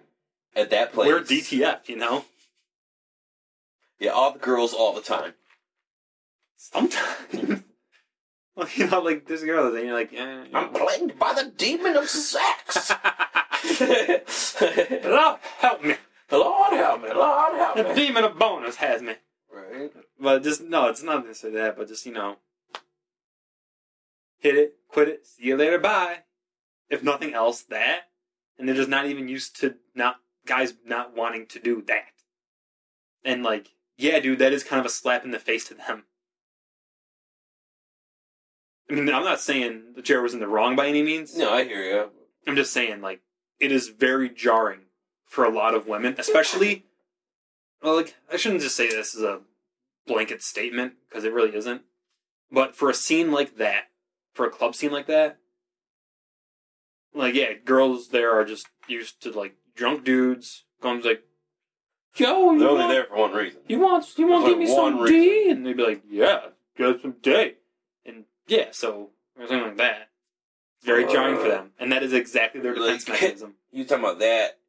at 0.56 0.70
that 0.70 0.94
place. 0.94 1.08
we're 1.08 1.20
DTF. 1.22 1.90
You 1.90 1.98
know. 1.98 2.26
Yeah, 4.00 4.12
all 4.12 4.32
the 4.32 4.40
girls 4.40 4.74
all 4.74 4.94
the 4.94 5.02
time. 5.02 5.34
Sometimes. 6.56 7.64
well, 8.56 8.68
you 8.76 8.88
know, 8.88 9.02
like 9.02 9.28
this 9.28 9.44
girl 9.44 9.76
and 9.76 9.86
you're 9.86 9.94
like, 9.94 10.14
eh, 10.14 10.18
you 10.44 10.50
I'm 10.54 10.72
know. 10.72 10.80
plagued 10.80 11.20
by 11.20 11.34
the 11.34 11.52
demon 11.56 11.98
of 11.98 12.08
sex. 12.10 12.92
Lord 15.06 15.40
help 15.60 15.84
me. 15.84 15.96
Lord 16.32 16.74
help 16.74 17.04
me, 17.04 17.14
Lord 17.14 17.56
help 17.56 17.76
me. 17.78 17.84
The 17.84 17.94
demon 17.94 18.24
of 18.24 18.38
bonus 18.38 18.78
has 18.78 19.02
me. 19.02 19.14
Right? 19.54 19.92
But 20.20 20.44
just 20.44 20.62
no, 20.62 20.88
it's 20.88 21.04
not 21.04 21.26
necessarily 21.26 21.60
that, 21.60 21.78
but 21.78 21.88
just 21.88 22.06
you 22.06 22.14
know, 22.14 22.38
hit 24.40 24.56
it, 24.56 24.76
quit 24.90 25.08
it, 25.10 25.26
see 25.26 25.46
you 25.46 25.58
later, 25.58 25.78
bye. 25.78 26.20
If 26.90 27.04
nothing 27.04 27.34
else, 27.34 27.62
that, 27.64 28.10
and 28.58 28.68
they're 28.68 28.76
just 28.76 28.90
not 28.90 29.06
even 29.06 29.28
used 29.28 29.60
to 29.62 29.76
not 29.96 30.18
guys 30.46 30.74
not 30.86 31.16
wanting 31.16 31.46
to 31.48 31.60
do 31.60 31.82
that. 31.84 32.14
And 33.24 33.44
like, 33.44 33.70
yeah, 33.98 34.20
dude, 34.20 34.40
that 34.40 34.54
is 34.54 34.64
kind 34.64 34.80
of 34.80 34.86
a 34.86 34.90
slap 34.90 35.24
in 35.24 35.32
the 35.32 35.40
face 35.40 35.68
to 35.70 35.74
them. 35.74 36.04
I 38.90 38.96
mean, 38.96 39.10
I'm 39.10 39.24
not 39.24 39.40
saying 39.40 39.94
the 39.96 40.02
chair 40.02 40.22
was 40.22 40.34
in 40.34 40.40
the 40.40 40.48
wrong 40.48 40.76
by 40.76 40.88
any 40.88 41.02
means. 41.02 41.38
No, 41.38 41.54
I 41.54 41.64
hear 41.64 41.84
you. 41.84 42.10
I'm 42.46 42.56
just 42.56 42.74
saying, 42.74 43.02
like, 43.02 43.22
it 43.64 43.72
is 43.72 43.88
very 43.88 44.30
jarring 44.30 44.82
for 45.26 45.46
a 45.46 45.50
lot 45.50 45.74
of 45.74 45.88
women, 45.88 46.16
especially. 46.18 46.86
Well, 47.82 47.96
like, 47.96 48.16
I 48.32 48.36
shouldn't 48.36 48.62
just 48.62 48.76
say 48.76 48.90
this 48.90 49.16
as 49.16 49.22
a 49.22 49.40
blanket 50.06 50.44
statement 50.44 50.94
because 51.08 51.24
it 51.24 51.32
really 51.32 51.56
isn't. 51.56 51.84
But 52.52 52.76
for 52.76 52.90
a 52.90 52.94
scene 52.94 53.32
like 53.32 53.58
that, 53.58 53.86
for 54.34 54.46
a 54.46 54.50
club 54.50 54.76
scene 54.76 54.92
like 54.92 55.08
that, 55.08 55.38
like, 57.16 57.36
yeah, 57.36 57.54
girls 57.54 58.10
there 58.10 58.32
are 58.32 58.44
just 58.44 58.68
used 58.88 59.22
to 59.24 59.32
like 59.32 59.56
drunk 59.76 60.04
dudes 60.04 60.66
going 60.82 61.02
like, 61.02 61.24
"Yo, 62.18 62.52
you 62.52 62.60
They're 62.60 62.68
only 62.68 62.94
there 62.94 63.06
for 63.06 63.18
one 63.18 63.32
reason. 63.32 63.62
you 63.68 63.80
want, 63.80 64.06
you 64.18 64.28
want 64.28 64.46
to 64.46 64.52
give 64.52 64.60
me 64.60 64.74
one 64.74 64.98
some 64.98 65.06
D?" 65.06 65.50
And 65.50 65.66
they'd 65.66 65.78
be 65.78 65.84
like, 65.84 66.02
"Yeah, 66.10 66.48
get 66.76 67.02
some 67.02 67.16
D." 67.22 67.54
And 68.06 68.26
yeah, 68.48 68.68
so 68.72 69.12
or 69.40 69.48
something 69.48 69.68
like 69.70 69.78
that. 69.78 70.10
Very 70.84 71.06
jarring 71.06 71.38
for 71.38 71.46
Uh, 71.46 71.50
them, 71.50 71.72
and 71.80 71.92
that 71.92 72.04
is 72.04 72.14
exactly 72.14 72.60
their 72.62 72.74
defense 72.74 73.08
like- 73.08 73.22
mechanism. 73.22 73.56
You 73.72 73.86
talking 73.86 74.04
about 74.04 74.20
that? 74.20 74.60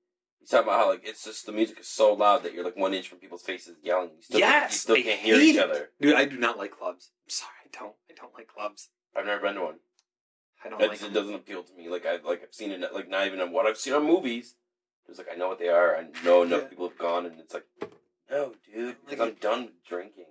You 0.41 0.47
talking 0.47 0.69
about 0.69 0.79
how 0.81 0.89
like 0.91 1.03
it's 1.05 1.25
just 1.25 1.47
the 1.47 1.53
music 1.53 1.81
is 1.81 1.89
so 1.89 2.13
loud 2.13 2.43
that 2.45 2.53
you're 2.55 2.65
like 2.65 2.77
one 2.77 2.95
inch 2.95 3.09
from 3.09 3.19
people's 3.19 3.43
faces 3.43 3.77
yelling. 3.83 4.11
You 4.17 4.23
still, 4.23 4.41
Yes, 4.41 4.73
you 4.73 4.79
still 4.79 4.97
I 4.97 5.03
can't 5.03 5.21
hear 5.21 5.37
each 5.41 5.57
it. 5.57 5.63
other. 5.63 5.91
Dude, 6.01 6.15
I 6.15 6.25
do 6.27 6.37
not 6.39 6.59
like 6.59 6.71
clubs. 6.71 7.11
I'm 7.25 7.31
sorry, 7.31 7.53
I 7.65 7.69
don't. 7.79 7.95
I 8.11 8.15
don't 8.15 8.35
like 8.35 8.49
clubs. 8.49 8.91
I've 9.17 9.27
never 9.27 9.41
been 9.43 9.55
to 9.57 9.63
one. 9.63 9.75
I 10.65 10.69
don't 10.69 10.81
It 10.81 10.89
like 10.89 10.93
just 10.99 11.03
them. 11.03 11.13
doesn't 11.15 11.35
appeal 11.35 11.63
to 11.63 11.73
me. 11.75 11.89
Like 11.89 12.07
I 12.07 12.17
like 12.25 12.43
I've 12.43 12.55
seen 12.55 12.71
it 12.71 12.81
like 12.95 13.09
not 13.09 13.27
even 13.27 13.41
on 13.41 13.53
what 13.53 13.67
I've 13.67 13.77
seen 13.79 13.93
on 13.95 14.05
movies. 14.05 14.55
It's 15.09 15.19
like 15.19 15.29
I 15.33 15.37
know 15.37 15.49
what 15.49 15.59
they 15.59 15.69
are. 15.69 15.97
I 15.97 16.07
know 16.25 16.43
enough 16.43 16.63
Yeah. 16.63 16.69
people 16.69 16.89
have 16.89 16.99
gone, 16.99 17.27
and 17.27 17.39
it's 17.41 17.53
like, 17.53 17.67
no, 18.31 18.55
dude, 18.73 18.97
Like- 19.09 19.21
I'm 19.21 19.35
done 19.35 19.73
drinking. 19.89 20.25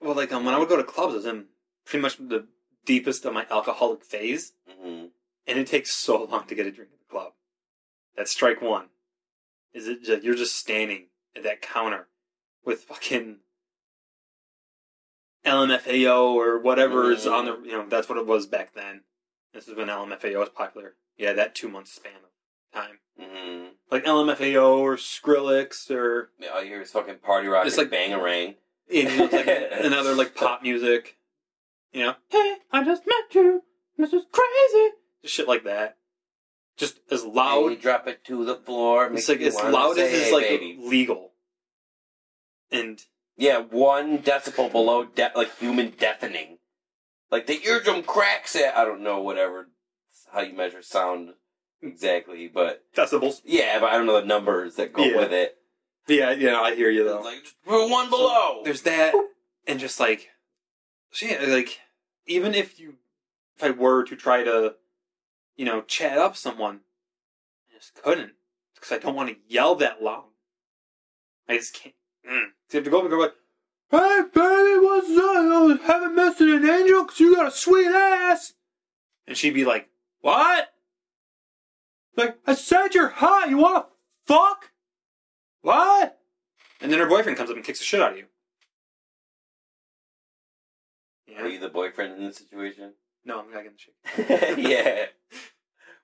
Well, 0.00 0.14
like 0.14 0.32
um, 0.32 0.44
when 0.44 0.54
I 0.54 0.58
would 0.58 0.68
go 0.68 0.76
to 0.76 0.84
clubs, 0.84 1.12
I 1.14 1.16
was 1.16 1.26
in 1.26 1.46
pretty 1.84 2.02
much 2.02 2.16
the 2.18 2.46
deepest 2.86 3.24
of 3.24 3.32
my 3.32 3.46
alcoholic 3.50 4.04
phase, 4.04 4.52
hmm 4.68 5.06
and 5.46 5.58
it 5.58 5.66
takes 5.66 5.92
so 5.94 6.24
long 6.24 6.46
to 6.46 6.54
get 6.54 6.66
a 6.66 6.70
drink 6.70 6.90
at 6.92 6.98
the 6.98 7.10
club. 7.12 7.32
That's 8.16 8.30
strike 8.30 8.62
one. 8.62 8.86
Is 9.72 9.88
it 9.88 10.04
just, 10.04 10.22
you're 10.22 10.34
just 10.36 10.56
standing 10.56 11.06
at 11.36 11.42
that 11.42 11.60
counter 11.62 12.06
with 12.64 12.82
fucking 12.84 13.38
LMFAO 15.44 16.32
or 16.34 16.58
whatever 16.58 17.10
is 17.10 17.26
on 17.26 17.44
the 17.44 17.58
you 17.64 17.72
know 17.72 17.86
that's 17.88 18.08
what 18.08 18.18
it 18.18 18.26
was 18.26 18.46
back 18.46 18.74
then. 18.74 19.02
This 19.52 19.68
is 19.68 19.76
when 19.76 19.88
LMFAO 19.88 20.38
was 20.38 20.48
popular. 20.48 20.94
Yeah, 21.18 21.32
that 21.34 21.54
two 21.54 21.68
month 21.68 21.88
span 21.88 22.12
of 22.16 22.30
time, 22.80 22.98
hmm 23.20 23.66
like 23.90 24.04
LMFAO 24.04 24.78
or 24.78 24.96
Skrillex 24.96 25.90
or 25.90 26.30
Yeah, 26.38 26.48
all 26.48 26.62
you 26.62 26.68
hear 26.68 26.80
is 26.80 26.90
fucking 26.90 27.16
party 27.18 27.46
rock 27.48 27.66
It's 27.66 27.76
like- 27.76 27.90
bangarang. 27.90 28.54
you 28.90 29.04
know, 29.04 29.28
like 29.30 29.46
another 29.82 30.14
like 30.14 30.34
pop 30.34 30.62
music. 30.62 31.16
You 31.92 32.04
know, 32.06 32.14
hey, 32.30 32.56
I 32.72 32.82
just 32.84 33.02
met 33.06 33.34
you. 33.34 33.62
This 33.98 34.12
is 34.12 34.24
crazy. 34.32 34.94
Just 35.24 35.34
shit 35.34 35.48
like 35.48 35.64
that. 35.64 35.96
Just 36.76 37.00
as 37.10 37.22
Hey, 37.22 37.28
loud. 37.30 37.80
drop 37.80 38.06
it 38.06 38.24
to 38.26 38.44
the 38.44 38.56
floor. 38.56 39.10
It's 39.12 39.28
like 39.28 39.40
you 39.40 39.46
as 39.46 39.54
loud 39.56 39.98
as 39.98 40.12
is 40.12 40.24
"Hey, 40.26 40.32
like 40.32 40.42
baby." 40.48 40.76
legal. 40.80 41.32
And 42.70 43.00
Yeah, 43.36 43.58
one 43.58 44.18
decibel 44.18 44.70
below 44.70 45.04
de- 45.06 45.32
like 45.34 45.56
human 45.58 45.90
deafening. 45.90 46.58
Like 47.32 47.46
the 47.46 47.60
eardrum 47.66 48.04
cracks 48.04 48.54
at 48.54 48.76
I 48.76 48.84
don't 48.84 49.02
know 49.02 49.20
whatever 49.20 49.70
how 50.32 50.42
you 50.42 50.52
measure 50.52 50.82
sound 50.82 51.34
exactly, 51.82 52.46
but 52.48 52.84
decibels. 52.94 53.40
yeah, 53.44 53.80
but 53.80 53.88
I 53.90 53.96
don't 53.96 54.06
know 54.06 54.20
the 54.20 54.26
numbers 54.26 54.76
that 54.76 54.92
go 54.92 55.02
Yeah. 55.04 55.16
with 55.16 55.32
it. 55.32 55.56
Yeah, 56.06 56.30
yeah, 56.32 56.60
I 56.60 56.74
hear 56.76 56.90
you 56.90 57.02
though. 57.04 57.26
It's 57.26 57.54
like 57.66 57.90
one 57.90 58.08
below. 58.10 58.62
There's 58.62 58.82
that, 58.82 59.14
and 59.66 59.80
just 59.80 59.98
like, 59.98 60.28
so 61.12 61.26
yeah, 61.26 61.40
like 61.46 61.80
even 62.26 62.54
if 62.54 62.78
you, 62.78 62.98
if 63.56 63.64
I 63.64 63.70
were 63.70 64.04
to 64.04 64.14
try 64.16 64.44
to, 64.44 64.76
you 65.56 65.64
know, 65.64 65.82
chat 65.82 66.18
up 66.18 66.36
someone, 66.36 66.80
I 67.70 67.78
just 67.78 67.94
couldn't 67.94 68.32
because 68.74 68.92
I 68.92 68.98
don't 68.98 69.14
want 69.14 69.30
to 69.30 69.36
yell 69.48 69.74
that 69.76 70.02
loud. 70.02 70.26
I 71.48 71.56
just 71.56 71.74
can't. 71.74 71.94
Mm. 72.28 72.48
So 72.68 72.78
you 72.78 72.78
have 72.78 72.84
to 72.84 72.90
go 72.90 72.98
up 72.98 73.04
and 73.04 73.10
go 73.10 73.18
like, 73.18 73.34
"Hey, 73.90 74.22
baby, 74.32 74.78
what's 74.80 75.10
up? 75.10 75.80
I 75.80 75.86
haven't 75.86 76.14
missed 76.14 76.40
an 76.40 76.68
angel 76.68 77.04
because 77.04 77.20
you 77.20 77.34
got 77.34 77.48
a 77.48 77.50
sweet 77.50 77.86
ass." 77.86 78.54
And 79.26 79.36
she'd 79.36 79.54
be 79.54 79.64
like, 79.64 79.88
"What?" 80.20 80.72
Like, 82.16 82.38
I 82.46 82.54
said 82.54 82.94
you're 82.94 83.08
hot. 83.08 83.50
You 83.50 83.58
want 83.58 83.86
to 83.86 83.92
fuck? 84.26 84.70
What? 85.62 86.20
And 86.80 86.92
then 86.92 87.00
her 87.00 87.06
boyfriend 87.06 87.38
comes 87.38 87.50
up 87.50 87.56
and 87.56 87.64
kicks 87.64 87.78
the 87.78 87.84
shit 87.84 88.00
out 88.00 88.12
of 88.12 88.18
you. 88.18 88.26
Are 91.36 91.48
you 91.48 91.58
the 91.58 91.68
boyfriend 91.68 92.14
in 92.14 92.24
this 92.24 92.36
situation? 92.36 92.92
No, 93.24 93.40
I'm 93.40 93.50
not 93.50 93.62
getting 93.64 93.78
the 94.16 94.38
shit. 94.38 94.58
yeah. 94.58 95.06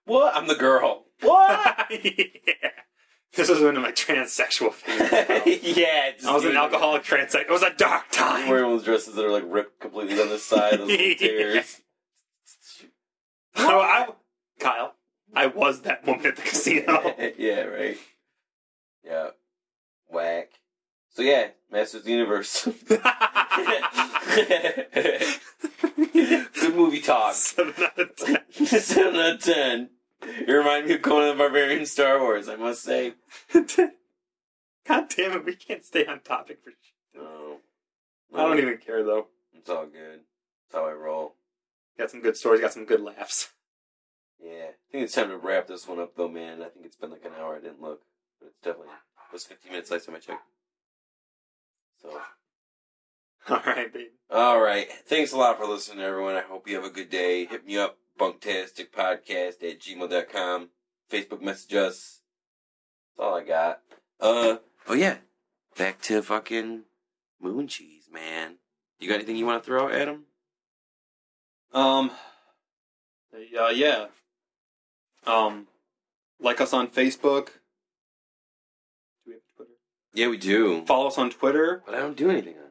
What? 0.07 0.35
I'm 0.35 0.49
the 0.49 0.55
girl. 0.55 1.05
What? 1.21 1.87
yeah. 2.05 2.25
This 3.35 3.49
was 3.49 3.61
one 3.61 3.77
of 3.77 3.83
my 3.83 3.93
transsexual 3.93 4.73
phases. 4.73 5.63
yeah. 5.77 6.13
I 6.27 6.35
was 6.35 6.45
an 6.45 6.57
alcoholic 6.57 7.05
transsexual. 7.05 7.43
It 7.43 7.51
was 7.51 7.63
a 7.63 7.73
dark 7.75 8.11
time. 8.11 8.49
wearing 8.49 8.65
those 8.71 8.83
dresses 8.85 9.15
that 9.15 9.25
are 9.25 9.31
like 9.31 9.45
ripped 9.47 9.81
completely 9.81 10.21
on 10.21 10.29
the 10.31 10.39
side, 10.39 10.79
those 10.81 10.89
little 10.89 11.07
Yeah. 11.07 11.15
tears. 11.15 11.81
I, 13.55 13.65
I- 14.09 14.09
Kyle, 14.59 14.95
I 15.35 15.47
was 15.47 15.83
that 15.83 16.05
woman 16.07 16.27
at 16.27 16.37
the 16.37 16.43
casino. 16.43 17.15
yeah, 17.39 17.63
right. 17.63 17.97
Yeah. 19.05 19.29
Whack. 20.09 20.51
So 21.15 21.23
yeah, 21.23 21.49
Masters 21.71 22.01
of 22.01 22.05
the 22.07 22.13
Universe. 22.13 22.69
Good 26.71 26.79
movie 26.79 27.01
talk. 27.01 27.35
Seven 27.35 27.75
out 27.83 27.99
of 27.99 28.15
ten. 28.15 28.39
Seven 28.53 29.17
out 29.17 29.35
of 29.35 29.43
ten. 29.43 29.91
You 30.47 30.59
remind 30.59 30.87
me 30.87 30.95
of 30.95 31.03
Conan 31.03 31.31
the 31.31 31.35
Barbarian 31.35 31.85
Star 31.85 32.21
Wars, 32.21 32.49
I 32.49 32.55
must 32.55 32.85
say. 32.85 33.15
God 33.53 35.09
damn 35.09 35.33
it, 35.33 35.45
we 35.45 35.57
can't 35.57 35.85
stay 35.85 36.07
on 36.07 36.21
topic 36.21 36.61
for 36.63 36.71
shit. 36.71 36.95
No. 37.17 37.57
I 38.33 38.45
don't 38.45 38.61
even 38.61 38.79
care 38.79 39.03
though. 39.03 39.27
It's 39.53 39.69
all 39.69 39.87
good. 39.87 40.21
That's 40.71 40.81
how 40.81 40.89
I 40.89 40.93
roll. 40.93 41.35
Got 41.99 42.13
some 42.13 42.21
good 42.21 42.37
stories, 42.37 42.61
got 42.61 42.73
some 42.73 42.85
good 42.85 43.01
laughs. 43.01 43.49
Yeah. 44.41 44.69
I 44.69 44.93
think 44.93 45.05
it's 45.05 45.15
time 45.17 45.31
to 45.31 45.39
wrap 45.39 45.67
this 45.67 45.89
one 45.89 45.99
up 45.99 46.15
though, 46.15 46.29
man. 46.29 46.63
I 46.63 46.69
think 46.69 46.87
it's 46.87 46.95
been 46.95 47.11
like 47.11 47.25
an 47.25 47.33
hour. 47.41 47.57
I 47.57 47.61
didn't 47.61 47.83
look. 47.83 48.03
But 48.39 48.47
it's 48.51 48.61
definitely 48.63 48.93
it 48.93 49.33
was 49.33 49.43
fifteen 49.43 49.73
minutes 49.73 49.91
last 49.91 50.07
time 50.07 50.15
I 50.15 50.21
checked. 50.21 50.47
So 52.01 52.17
Alright, 53.51 53.93
baby. 53.93 54.11
All 54.31 54.61
right. 54.61 54.89
Thanks 55.07 55.33
a 55.33 55.37
lot 55.37 55.59
for 55.59 55.67
listening, 55.67 56.05
everyone. 56.05 56.35
I 56.37 56.43
hope 56.43 56.69
you 56.69 56.75
have 56.77 56.85
a 56.85 56.91
good 56.91 57.11
day. 57.11 57.47
Hit 57.47 57.67
me 57.67 57.79
up, 57.79 57.99
bunktasticpodcast 58.19 59.63
at 59.63 59.81
gmail.com. 59.81 60.69
Facebook 61.11 61.41
message 61.41 61.75
us. 61.75 62.21
That's 63.17 63.27
all 63.27 63.35
I 63.35 63.45
got. 63.45 63.81
Uh, 64.21 64.57
oh 64.89 64.95
yeah. 64.95 65.17
Back 65.77 66.01
to 66.03 66.23
fucking 66.23 66.83
moon 67.41 67.67
cheese, 67.67 68.09
man. 68.13 68.57
You 68.99 69.09
got 69.09 69.15
anything 69.15 69.37
you 69.37 69.47
want 69.47 69.63
to 69.63 69.67
throw 69.67 69.87
out, 69.87 69.95
Adam? 69.95 70.25
Um, 71.73 72.11
uh, 73.35 73.69
yeah. 73.69 74.07
Um, 75.27 75.69
like 76.41 76.61
us 76.61 76.73
on 76.73 76.89
Facebook. 76.89 77.47
Do 77.47 79.29
we 79.29 79.33
have 79.33 79.43
Twitter? 79.57 79.73
Yeah, 80.13 80.29
we 80.29 80.37
do. 80.37 80.85
Follow 80.87 81.07
us 81.07 81.19
on 81.19 81.31
Twitter. 81.31 81.83
But 81.87 81.95
I 81.95 81.99
don't 81.99 82.17
do 82.17 82.31
anything 82.31 82.55
on 82.59 82.65
it. 82.65 82.70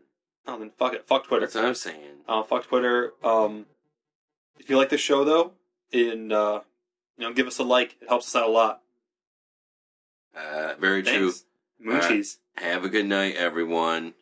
Oh, 0.49 0.57
then 0.57 0.71
fuck 0.79 0.93
it. 0.93 1.05
Fuck 1.07 1.27
Twitter. 1.27 1.45
That's 1.45 1.55
what 1.55 1.65
I'm 1.65 1.75
saying. 1.75 2.23
Uh, 2.27 2.41
fuck 2.41 2.67
Twitter. 2.67 3.13
Um, 3.23 3.67
if 4.57 4.69
you 4.69 4.77
like 4.77 4.89
the 4.89 4.97
show 4.97 5.23
though, 5.23 5.51
and 5.93 6.33
uh, 6.33 6.61
you 7.17 7.27
know, 7.27 7.33
give 7.33 7.45
us 7.45 7.59
a 7.59 7.63
like. 7.63 7.97
It 8.01 8.09
helps 8.09 8.27
us 8.27 8.35
out 8.41 8.49
a 8.49 8.51
lot. 8.51 8.81
Uh, 10.35 10.73
very 10.79 11.03
true. 11.03 11.31
Thanks. 11.31 11.45
Alright. 11.85 12.09
cheese. 12.09 12.39
Have 12.57 12.83
a 12.83 12.89
good 12.89 13.05
night, 13.05 13.35
everyone. 13.35 14.13